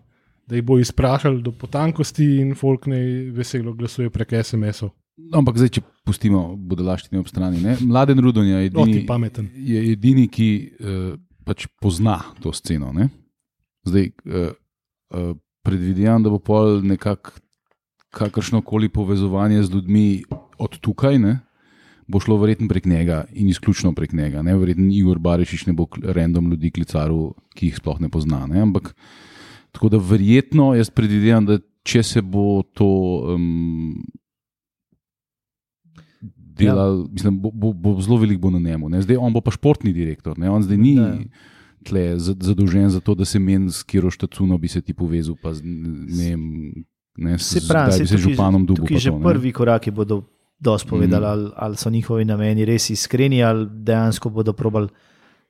da 0.46 0.54
jih 0.54 0.66
bo 0.66 0.78
izprašal 0.78 1.40
do 1.42 1.50
potankosti 1.50 2.38
in 2.38 2.54
folk 2.58 2.86
ne 2.90 3.00
veselo 3.34 3.74
glasuje 3.74 4.10
prek 4.14 4.38
SMS-ov. 4.42 4.92
Ampak 5.36 5.58
zdaj, 5.60 5.70
če 5.76 5.82
pustimo 6.06 6.56
budalaštine 6.56 7.20
ob 7.20 7.28
strani. 7.28 7.60
Ne? 7.62 7.76
Mladen 7.84 8.20
Rudon 8.22 8.46
je 8.48 8.64
edini, 8.70 9.04
pameten. 9.06 9.50
je 9.54 9.82
edini 9.92 10.26
ki 10.32 10.48
uh, 10.80 11.12
pač 11.46 11.68
pozna 11.82 12.20
to 12.40 12.54
sceno. 12.56 12.92
Ne? 12.96 13.10
Zdaj, 13.88 14.10
uh, 14.24 14.50
uh, 15.14 15.30
predvidevam, 15.66 16.24
da 16.24 16.32
bo 16.32 16.40
pol 16.42 16.80
nekako 16.86 17.36
kakršno 18.10 18.62
koli 18.66 18.88
povezovanje 18.90 19.62
z 19.62 19.74
ljudmi 19.76 20.06
od 20.58 20.78
tukaj. 20.82 21.20
Ne? 21.22 21.38
Bo 22.10 22.18
šlo 22.18 22.40
verjetno 22.42 22.66
prek 22.66 22.88
njega 22.90 23.22
in 23.30 23.52
izključno 23.52 23.92
prek 23.94 24.12
njega. 24.16 24.42
Ne? 24.42 24.56
Verjetno 24.58 24.88
Igor 24.90 25.20
Barišič 25.22 25.68
ne 25.68 25.76
bo 25.78 25.86
random 26.02 26.50
ljudi 26.50 26.72
klicaril, 26.74 27.34
ki 27.54 27.70
jih 27.70 27.78
sploh 27.78 28.00
ne 28.02 28.10
pozna. 28.10 28.46
Ne? 28.50 28.64
Ampak 28.66 28.94
tako 29.70 29.92
da 29.92 30.00
verjetno 30.02 30.72
jaz 30.74 30.90
predvidevam, 30.90 31.46
da 31.46 31.60
če 31.86 32.02
se 32.02 32.22
bo 32.22 32.62
to 32.74 32.88
um, 33.36 33.94
delal, 36.60 36.98
ja. 36.98 37.08
mislim, 37.10 37.40
bo, 37.40 37.50
bo, 37.50 37.72
bo 37.72 38.00
zelo 38.00 38.16
velik 38.16 38.38
bo 38.38 38.50
na 38.50 38.58
njemu. 38.60 38.88
Ne? 38.88 39.02
Zdaj 39.02 39.16
on 39.16 39.32
bo 39.32 39.40
pa 39.40 39.50
športni 39.50 39.92
direktor, 39.92 40.38
ne? 40.38 40.50
on 40.50 40.62
zdaj 40.62 40.76
ni 40.76 40.94
Da. 40.94 41.16
tle 41.82 42.18
za- 42.18 42.36
zadolžen 42.36 42.90
za 42.90 43.00
to, 43.00 43.14
da 43.14 43.24
se 43.24 43.38
meni 43.38 43.70
s 43.70 43.82
Kiro 43.82 44.10
Štacuno 44.10 44.58
bi 44.58 44.68
se 44.68 44.80
ti 44.80 44.92
povezal, 44.92 45.34
pa 45.34 45.54
z, 45.54 45.62
ne 45.64 46.30
vem, 46.30 46.44
ne, 47.16 47.38
s, 47.38 47.48
Se 47.50 47.60
pravi, 47.64 48.00
bi 48.00 48.06
se 48.06 48.16
tukaj- 48.16 48.30
županom 48.30 48.66
dubu. 48.66 48.82
Tukaj 48.82 48.98
že 48.98 49.12
prvi 49.12 49.52
koraki 49.52 49.90
bodo 49.90 50.22
dosti 50.58 50.88
povedali, 50.88 51.24
mm. 51.24 51.28
ali, 51.28 51.50
ali 51.56 51.76
so 51.76 51.90
njihovi 51.90 52.24
nameni 52.24 52.64
res 52.64 52.90
iskreni, 52.90 53.42
ali 53.42 53.66
dejansko 53.66 54.28
bodo 54.30 54.52
probali 54.52 54.88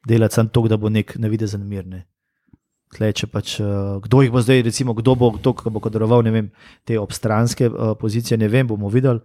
delati 0.07 0.35
samo 0.35 0.49
to, 0.49 0.69
da 0.69 0.77
bo 0.77 0.89
nek 0.89 1.19
navidezen 1.19 1.67
mir. 1.67 1.87
Ne. 1.87 2.07
Tle, 2.91 3.13
če 3.13 3.27
pač, 3.27 3.61
uh, 3.61 3.99
kdo 4.03 4.23
jih 4.23 4.31
bo 4.31 4.41
zdaj, 4.43 4.63
recimo, 4.63 4.95
kdo 4.95 5.15
bo 5.15 5.31
to, 5.39 5.53
ki 5.55 5.71
bo 5.71 5.79
kadroval, 5.81 6.23
vem, 6.23 6.51
te 6.85 6.99
obstranske 6.99 7.69
uh, 7.69 7.95
pozicije, 7.95 8.39
ne 8.39 8.49
vem, 8.49 8.67
bomo 8.67 8.89
videli. 8.89 9.21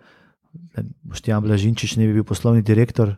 Boštjan 1.04 1.44
Blažinčič 1.44 1.98
ne 1.98 2.08
bi 2.08 2.20
bil 2.20 2.26
poslovni 2.28 2.64
direktor. 2.66 3.16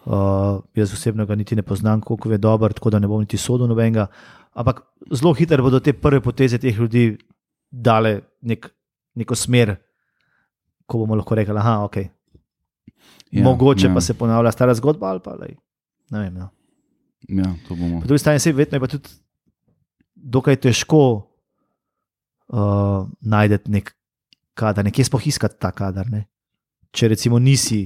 Uh, 0.00 0.62
jaz 0.74 0.94
osebno 0.96 1.26
ga 1.28 1.36
niti 1.36 1.56
ne 1.56 1.62
poznam, 1.62 2.00
koliko 2.00 2.30
je 2.32 2.38
dober, 2.38 2.72
tako 2.72 2.90
da 2.90 2.98
ne 2.98 3.08
bom 3.08 3.20
niti 3.20 3.36
sodel 3.36 3.68
nobenega. 3.68 4.06
Ampak 4.56 4.80
zelo 5.12 5.34
hitro 5.36 5.62
bodo 5.62 5.80
te 5.80 5.92
prve 5.92 6.22
poteze 6.24 6.58
teh 6.58 6.78
ljudi 6.78 7.18
dale 7.70 8.20
nek, 8.42 8.70
neko 9.14 9.36
smer, 9.36 9.74
ko 10.86 11.02
bomo 11.02 11.18
lahko 11.20 11.36
rekli, 11.36 11.54
da 11.54 11.60
je 11.60 11.76
okay. 11.86 12.08
ja, 13.30 13.44
mogoče 13.44 13.86
ja. 13.86 13.94
pa 13.94 14.00
se 14.00 14.14
ponavlja 14.14 14.52
stara 14.52 14.74
zgodba 14.74 15.10
ali 15.10 15.20
pa 15.24 15.36
lej, 15.36 15.54
ne 16.10 16.24
vem. 16.24 16.34
No. 16.34 16.48
Ja, 17.28 17.52
to 17.68 17.76
bomo. 17.76 18.00
Po 18.00 18.06
drugi 18.06 18.18
strani 18.18 18.40
se 18.40 18.52
vedno 18.52 18.76
je 18.76 18.80
pa 18.80 18.88
tudi 18.88 19.08
dokaj 20.14 20.56
težko 20.56 21.00
uh, 22.48 23.06
najti 23.20 23.70
nek 23.70 23.94
kader, 24.54 24.84
nekje 24.84 25.04
sploh 25.04 25.26
iskati 25.26 25.60
ta 25.60 25.70
kader. 25.72 26.10
Ne? 26.10 26.24
Če 26.90 27.08
recimo 27.12 27.38
nisi 27.38 27.84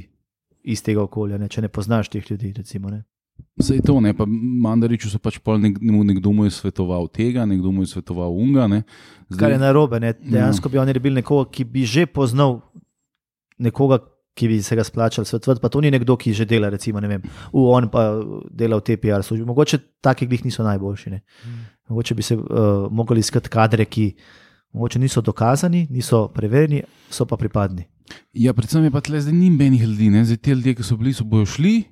iz 0.65 0.83
tega 0.83 1.03
okolja, 1.05 1.39
ne? 1.39 1.49
če 1.49 1.65
ne 1.65 1.69
poznaš 1.69 2.09
teh 2.13 2.25
ljudi. 2.31 2.55
Recimo, 2.57 2.91
ne? 2.91 3.05
Sej 3.61 3.83
to, 3.87 4.01
ne, 4.03 4.11
pa 4.15 4.27
Mandariču 4.27 5.11
so 5.11 5.21
pač 5.23 5.37
pol 5.43 5.61
nek, 5.63 5.77
nekdo 5.79 6.33
mu 6.35 6.47
je 6.47 6.55
svetoval 6.55 7.07
tega, 7.11 7.45
nekdo 7.47 7.71
mu 7.75 7.85
je 7.85 7.93
svetoval 7.93 8.35
unga. 8.35 8.67
Ne. 8.71 8.83
Kar 9.39 9.55
je 9.55 9.61
narobe, 9.63 10.01
ne? 10.03 10.15
dejansko 10.19 10.71
bi 10.71 10.81
oni 10.83 10.95
rabili 10.97 11.21
nekoga, 11.23 11.47
ki 11.55 11.67
bi 11.71 11.85
že 11.87 12.07
poznal 12.11 12.59
nekoga, 13.63 14.01
ki 14.35 14.49
bi 14.51 14.59
se 14.67 14.75
ga 14.75 14.83
splačal 14.83 15.27
svetovati, 15.29 15.63
pa 15.63 15.71
to 15.71 15.83
ni 15.85 15.93
nekdo, 15.95 16.17
ki 16.19 16.35
že 16.35 16.47
dela, 16.51 16.71
recimo, 16.75 16.99
ne 16.99 17.11
vem, 17.11 17.23
v 17.55 17.67
on 17.71 17.87
pa 17.91 18.19
dela 18.51 18.81
v 18.81 18.87
TPR 18.89 19.23
službi. 19.23 19.47
Mogoče 19.47 19.79
taki 20.03 20.27
glih 20.27 20.43
niso 20.43 20.67
najboljši. 20.67 21.15
Ne? 21.15 21.23
Mogoče 21.93 22.19
bi 22.19 22.27
se 22.27 22.35
uh, 22.35 22.91
mogli 22.91 23.23
iskati 23.23 23.53
kadre, 23.55 23.87
ki 23.87 24.11
mogoče 24.75 24.99
niso 24.99 25.23
dokazani, 25.23 25.87
niso 25.91 26.27
preverjeni, 26.35 26.83
so 27.07 27.27
pa 27.31 27.39
pripadni. 27.39 27.87
Ja, 28.33 28.53
predvsem 28.53 28.85
je 28.85 28.91
pa 28.91 29.01
tle 29.01 29.21
zdaj 29.21 29.33
ni 29.33 29.51
menih 29.51 29.83
ljudi, 29.83 30.11
ne. 30.11 30.25
zdaj 30.25 30.37
te 30.37 30.55
ljudje, 30.55 30.75
ki 30.75 30.83
so 30.85 30.97
bili, 30.97 31.13
so 31.15 31.25
bojo 31.25 31.47
šli 31.47 31.83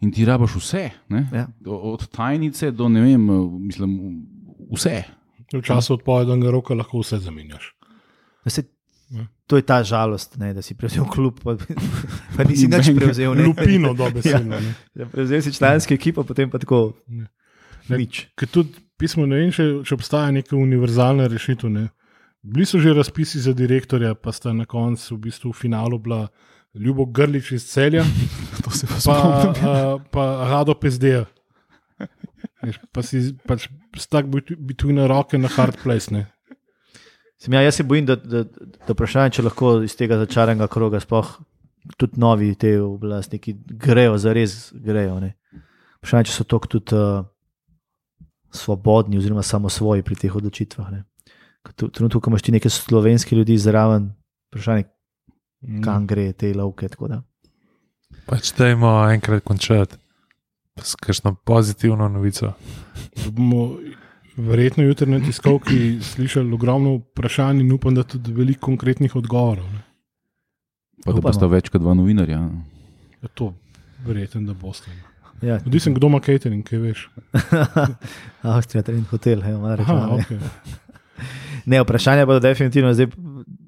in 0.00 0.12
ti 0.12 0.24
rabaš 0.24 0.56
vse. 0.56 0.90
ne. 1.08 1.28
Ja. 1.32 1.46
Od 1.66 2.08
tajnice 2.12 2.70
do 2.70 2.88
ne 2.88 3.00
vem, 3.00 3.26
mislim, 3.64 4.26
vse. 4.72 5.02
V 5.54 5.62
času 5.62 5.94
odpovednega 5.94 6.50
roka 6.50 6.74
lahko 6.74 7.00
vse 7.00 7.18
zamenjaš. 7.18 7.72
Se, 8.46 8.62
Ja. 9.10 9.22
To 9.46 9.54
je 9.56 9.62
ta 9.62 9.84
žalost, 9.86 10.34
ne, 10.36 10.48
da 10.54 10.62
si 10.62 10.74
prevzel 10.74 11.04
klub, 11.06 11.38
pa, 11.38 11.54
pa 12.36 12.42
nisi 12.42 12.66
nič 12.66 12.90
Nobenega 12.90 12.98
prevzel. 12.98 13.34
Ne. 13.38 13.44
Lupino 13.46 13.94
dobesedno. 14.00 14.58
ne. 14.58 14.72
Ja, 14.98 15.06
prevzel 15.06 15.42
si 15.42 15.52
članski 15.54 15.94
ekipo, 15.94 16.24
potem 16.26 16.50
pa 16.50 16.58
tako. 16.58 16.96
Ne. 17.06 17.28
Nič. 17.86 18.26
Ker 18.34 18.50
tudi 18.50 18.74
pismo, 18.98 19.22
ne 19.26 19.38
vem, 19.38 19.52
če, 19.54 19.86
če 19.86 19.94
obstaja 19.94 20.32
neka 20.34 20.56
univerzalna 20.58 21.28
rešitev. 21.30 21.70
Ne. 21.70 21.84
Bili 22.46 22.66
so 22.66 22.78
že 22.78 22.94
razpisi 22.94 23.40
za 23.42 23.52
direktorja, 23.52 24.14
pa 24.14 24.32
sta 24.32 24.52
na 24.54 24.64
koncu 24.64 25.16
v 25.16 25.18
bistvu 25.26 25.50
v 25.50 25.58
finalu 25.66 25.98
bila 25.98 26.28
Ljubo 26.74 27.04
Grlič 27.04 27.52
iz 27.52 27.64
celja, 27.66 28.04
To 28.64 28.70
se 28.70 28.86
pa 28.86 28.94
pa, 28.94 29.00
spomnim. 29.00 29.50
uh, 29.50 30.02
pa 30.10 30.24
Rado 30.50 30.74
Pezdeja. 30.74 31.24
Pa 32.92 33.02
si 33.02 33.32
pač 33.46 33.68
stak 33.96 34.26
between 34.58 34.98
a 34.98 35.06
rock 35.06 35.34
and 35.34 35.44
a 35.44 35.48
hard 35.48 35.78
place. 35.82 36.10
Ne. 36.10 36.26
Sem, 37.38 37.52
ja, 37.52 37.62
jaz 37.62 37.78
se 37.78 37.84
bojim, 37.84 38.06
da, 38.06 38.16
da, 38.16 38.44
da 38.86 38.94
vprašanje, 38.94 39.36
če 39.38 39.46
lahko 39.46 39.72
iz 39.86 39.94
tega 39.96 40.18
začaranega 40.20 40.68
kroga, 40.72 41.00
sploh 41.00 41.36
tudi 41.96 42.20
novi 42.20 42.54
te 42.58 42.74
oblastniki 42.80 43.54
grejo, 43.70 44.16
zares 44.18 44.72
grejo. 44.72 45.18
Ne. 45.22 45.34
Vprašanje, 46.00 46.30
če 46.30 46.36
so 46.36 46.46
tako 46.48 46.72
tudi 46.76 46.96
uh, 46.96 47.26
svobodni 48.50 49.20
oziroma 49.20 49.44
samosvoji 49.46 50.04
pri 50.06 50.18
teh 50.26 50.36
odločitvah. 50.36 50.90
ne. 50.92 51.04
Trenutno, 51.72 52.20
ko 52.20 52.30
imaš 52.30 52.42
ti 52.42 52.52
neke 52.52 52.70
slovenske 52.70 53.36
ljudi 53.36 53.58
zraven, 53.58 54.12
vprašanje, 54.50 54.84
kam 55.84 56.06
gre 56.06 56.32
te 56.32 56.54
lovke. 56.54 56.88
tako 56.88 57.08
da. 57.08 57.22
Pač 58.26 58.52
dajmo 58.58 59.10
enkrat 59.10 59.44
končati 59.44 59.96
s 60.82 60.94
kakšno 60.94 61.34
pozitivno 61.34 62.08
novico. 62.08 62.52
bomo 63.30 63.78
verjetno 64.36 64.84
jutri 64.84 65.10
na 65.10 65.20
tiskovki 65.20 65.98
slišali 66.02 66.52
ogromno 66.52 66.96
vprašanj 66.96 67.60
in 67.60 67.72
upam, 67.72 67.94
da 67.94 68.02
tudi 68.02 68.32
veliko 68.32 68.60
konkretnih 68.60 69.16
odgovorov. 69.16 69.64
Ne. 69.72 69.82
Pa 71.04 71.12
da 71.12 71.20
bosta 71.20 71.46
več 71.46 71.68
kot 71.70 71.80
dva 71.80 71.94
novinarja. 71.94 72.40
Ja, 73.22 73.28
to 73.34 73.54
verjetno, 74.06 74.42
da 74.42 74.54
boste. 74.54 74.90
Ja, 75.42 75.58
Odvisen, 75.66 75.94
kdo 75.94 76.08
ima 76.08 76.20
catering, 76.24 76.64
kaj 76.64 76.78
veš. 76.78 77.08
Avstrija, 78.42 78.82
Trend 78.82 79.06
hotel, 79.10 79.42
ja, 79.44 79.58
malo 79.58 79.74
Aha, 79.74 79.76
reklame. 79.76 80.24
okay. 80.24 80.38
Ne, 81.66 81.82
vprašanje 81.82 82.26
bodo 82.26 82.40
definitivno, 82.40 82.94
zdaj 82.94 83.06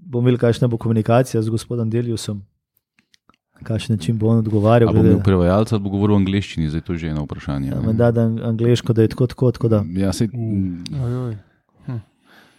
bomo 0.08 0.28
imeli, 0.28 0.38
kakšna 0.38 0.68
bo 0.68 0.76
komunikacija 0.78 1.42
z 1.42 1.50
gospodom 1.50 1.90
Deljusom, 1.90 2.42
kakšen 3.62 3.96
način 3.96 4.18
bo 4.18 4.28
on 4.28 4.38
odgovarjal. 4.38 4.88
Ali 4.88 4.98
bo 4.98 5.02
bil 5.02 5.20
prevajalec 5.24 5.72
ali 5.72 5.82
bo 5.82 5.90
govoril 5.90 6.16
v 6.16 6.22
angleščini, 6.22 6.70
zdaj 6.70 6.80
to 6.86 6.92
je 6.94 6.98
že 6.98 7.08
eno 7.08 7.24
vprašanje. 7.26 7.68
Ja. 7.68 7.80
Menda 7.82 8.10
da 8.10 8.22
angliško, 8.22 8.92
da 8.92 9.02
je 9.02 9.08
tako, 9.08 9.26
tako, 9.26 9.52
tako 9.52 9.68
da. 9.68 9.82
Ja, 9.96 10.12
sej, 10.12 10.30
Ojoj. 11.04 11.36
Hm. 11.86 11.98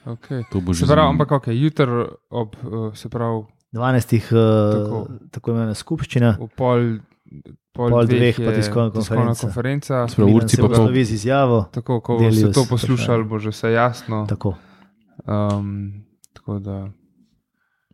Okay. 0.05 0.43
to 0.51 0.61
bo 0.61 0.73
že 0.73 0.85
Se 0.85 0.91
pravi, 0.91 1.07
ampak 1.09 1.31
okay, 1.31 1.55
jutri 1.55 1.87
ob, 2.29 2.55
uh, 2.63 2.93
se 2.95 3.09
pravi, 3.09 3.43
12. 3.71 4.19
Tako. 4.19 4.35
Tako, 4.73 5.07
tako 5.31 5.51
imenovana 5.51 5.73
skupščina, 5.73 6.37
v 6.39 6.47
pol, 6.57 6.97
pol, 7.71 7.89
Pol 7.89 8.05
dveh, 8.05 8.35
dveh 8.35 8.35
pa 8.35 8.51
je 8.51 8.61
tiskovna 8.61 8.91
konferenca. 8.91 9.41
konferenca. 9.47 10.07
Se 10.07 10.21
Milan 10.21 10.35
urci 10.35 10.55
se 10.55 10.61
pa 10.61 10.67
pol. 10.67 10.75
slovi 10.75 11.05
z 11.05 11.11
izjavo. 11.13 11.59
Tako, 11.71 11.99
ko 12.01 12.17
boste 12.17 12.51
to 12.51 12.65
poslušali, 12.69 13.23
bo 13.23 13.39
že 13.39 13.49
vse 13.49 13.71
jasno. 13.71 14.25
Tako. 14.27 14.57
Um, 15.21 16.03
tako 16.33 16.59
da, 16.59 16.91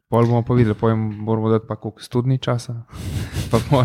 pol 0.08 0.26
bomo 0.26 0.44
pa 0.44 0.54
videli, 0.54 0.76
pojem 0.76 1.00
moramo 1.00 1.50
dati 1.50 1.66
pa 1.68 1.76
koliko 1.76 2.02
sto 2.02 2.22
dni 2.22 2.38
časa. 2.38 2.84
Pa 3.52 3.60
pol 3.62 3.84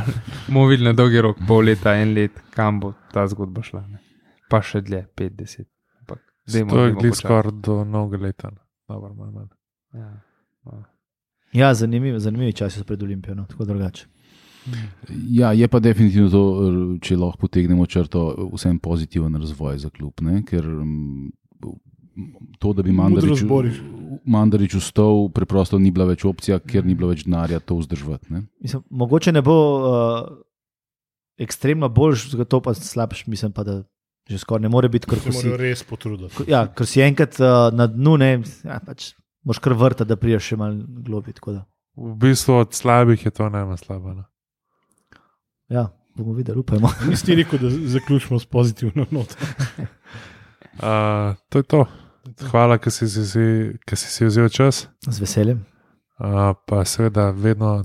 bomo 0.49 0.67
videli 0.67 0.89
na 0.89 0.93
dolgi 0.93 1.21
rok, 1.21 1.37
pol 1.49 1.65
leta, 1.65 1.95
en 1.95 2.15
let, 2.15 2.41
kam 2.51 2.81
bo 2.81 2.93
ta 3.13 3.27
zgodba 3.27 3.63
šla. 3.63 3.83
Ne. 3.87 3.99
Pa 4.51 4.63
še 4.63 4.81
dlje, 4.81 5.07
50. 5.17 5.65
Ampak 6.01 6.21
dajmo- 6.47 6.71
To 6.71 6.85
je 6.85 6.95
počasi. 6.95 7.17
skoraj 7.17 7.53
do 7.61 7.85
novega 7.85 8.23
leta. 8.25 8.51
no. 8.51 8.61
Dobro, 8.89 9.15
manj, 9.15 9.33
manj. 9.33 9.49
Ja. 9.95 10.09
ja. 10.67 10.79
Ja, 11.53 11.75
zanimivi, 11.75 12.21
zanimivi 12.21 12.53
časi 12.53 12.79
so 12.79 12.85
pred 12.85 13.03
Olimpijo, 13.03 13.35
no, 13.35 13.45
tako 13.45 13.65
drugače. 13.65 14.07
Ja, 15.31 15.53
je 15.53 15.69
pa 15.69 15.79
definitivno 15.79 16.31
to, 16.31 16.43
če 17.01 17.17
lahko 17.17 17.39
potegnemo 17.39 17.87
črto, 17.87 18.23
vsem 18.53 18.79
pozitiven 18.79 19.35
razvoj 19.35 19.79
za 19.79 19.91
klub. 19.91 20.13
Ne? 20.21 20.43
Ker 20.45 20.63
to, 22.59 22.73
da 22.73 22.83
bi 22.83 22.93
Mandarič, 24.25 24.75
ustal, 24.75 25.29
preprosto 25.35 25.79
ni 25.79 25.91
bila 25.91 26.09
več 26.11 26.25
opcija, 26.25 26.59
ker 26.59 26.85
ni 26.87 26.95
bilo 26.95 27.11
več 27.13 27.25
denarja 27.25 27.61
to 27.61 27.79
vzdrževati. 27.79 28.33
ne. 28.33 28.43
Mislim, 28.61 28.83
mogoče 28.91 29.33
ne 29.33 29.43
bo 29.43 29.57
uh, 29.79 30.29
ekstremno 31.41 31.89
boljš, 31.89 32.31
zato 32.37 32.61
pa 32.61 32.75
slabš, 32.75 33.27
mislim 33.27 33.53
pa, 33.53 33.65
da 33.65 33.83
že 34.31 34.39
skoraj 34.39 34.63
ne 34.63 34.69
more 34.71 34.89
biti, 34.89 35.09
ker 35.11 35.19
Se 35.19 35.33
morajo 35.33 35.57
res 35.59 35.83
potruditi. 35.83 36.45
ja, 36.51 36.67
ker 36.67 36.87
si 36.87 37.03
enkrat 37.03 37.41
uh, 37.41 37.71
na 37.75 37.87
dnu, 37.91 38.17
ne, 38.21 38.31
ja, 38.65 38.79
pač 38.85 39.13
moš 39.45 39.59
kar 39.59 39.75
vrta, 39.75 40.05
da 40.05 40.17
priješ 40.17 40.53
še 40.53 40.57
malo 40.61 40.85
globi. 41.03 41.33
tako 41.33 41.53
da. 41.53 41.65
V 41.97 42.15
bistvu 42.21 42.61
od 42.61 42.75
slabih 42.75 43.25
je 43.27 43.33
to 43.35 43.49
najmanj 43.51 43.81
slabo. 43.83 44.15
No. 44.15 44.25
Ja, 45.69 45.89
bomo 46.15 46.37
videli, 46.37 46.61
upajmo. 46.61 46.91
Nisi 47.09 47.35
rekel, 47.35 47.59
da 47.59 47.71
zaključimo 47.71 48.39
s 48.39 48.47
pozitivno 48.47 49.07
noto. 49.11 49.35
Uh, 50.79 51.35
to 51.49 51.59
je 51.59 51.63
to. 51.63 51.87
Hvala, 52.51 52.79
ker 52.79 52.93
si, 52.93 53.09
si, 53.11 53.27
si, 53.27 53.47
ker 53.85 53.99
si 53.99 54.09
si 54.09 54.25
vzel 54.25 54.49
čas. 54.49 54.87
Z 55.03 55.19
veseljem. 55.21 55.65
Uh, 56.21 56.53
pa 56.67 56.85
seveda 56.85 57.31
vedno, 57.33 57.83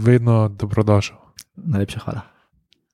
vedno 0.00 0.48
dobrodošel. 0.48 1.16
Najlepša 1.56 2.00
hvala. 2.04 2.35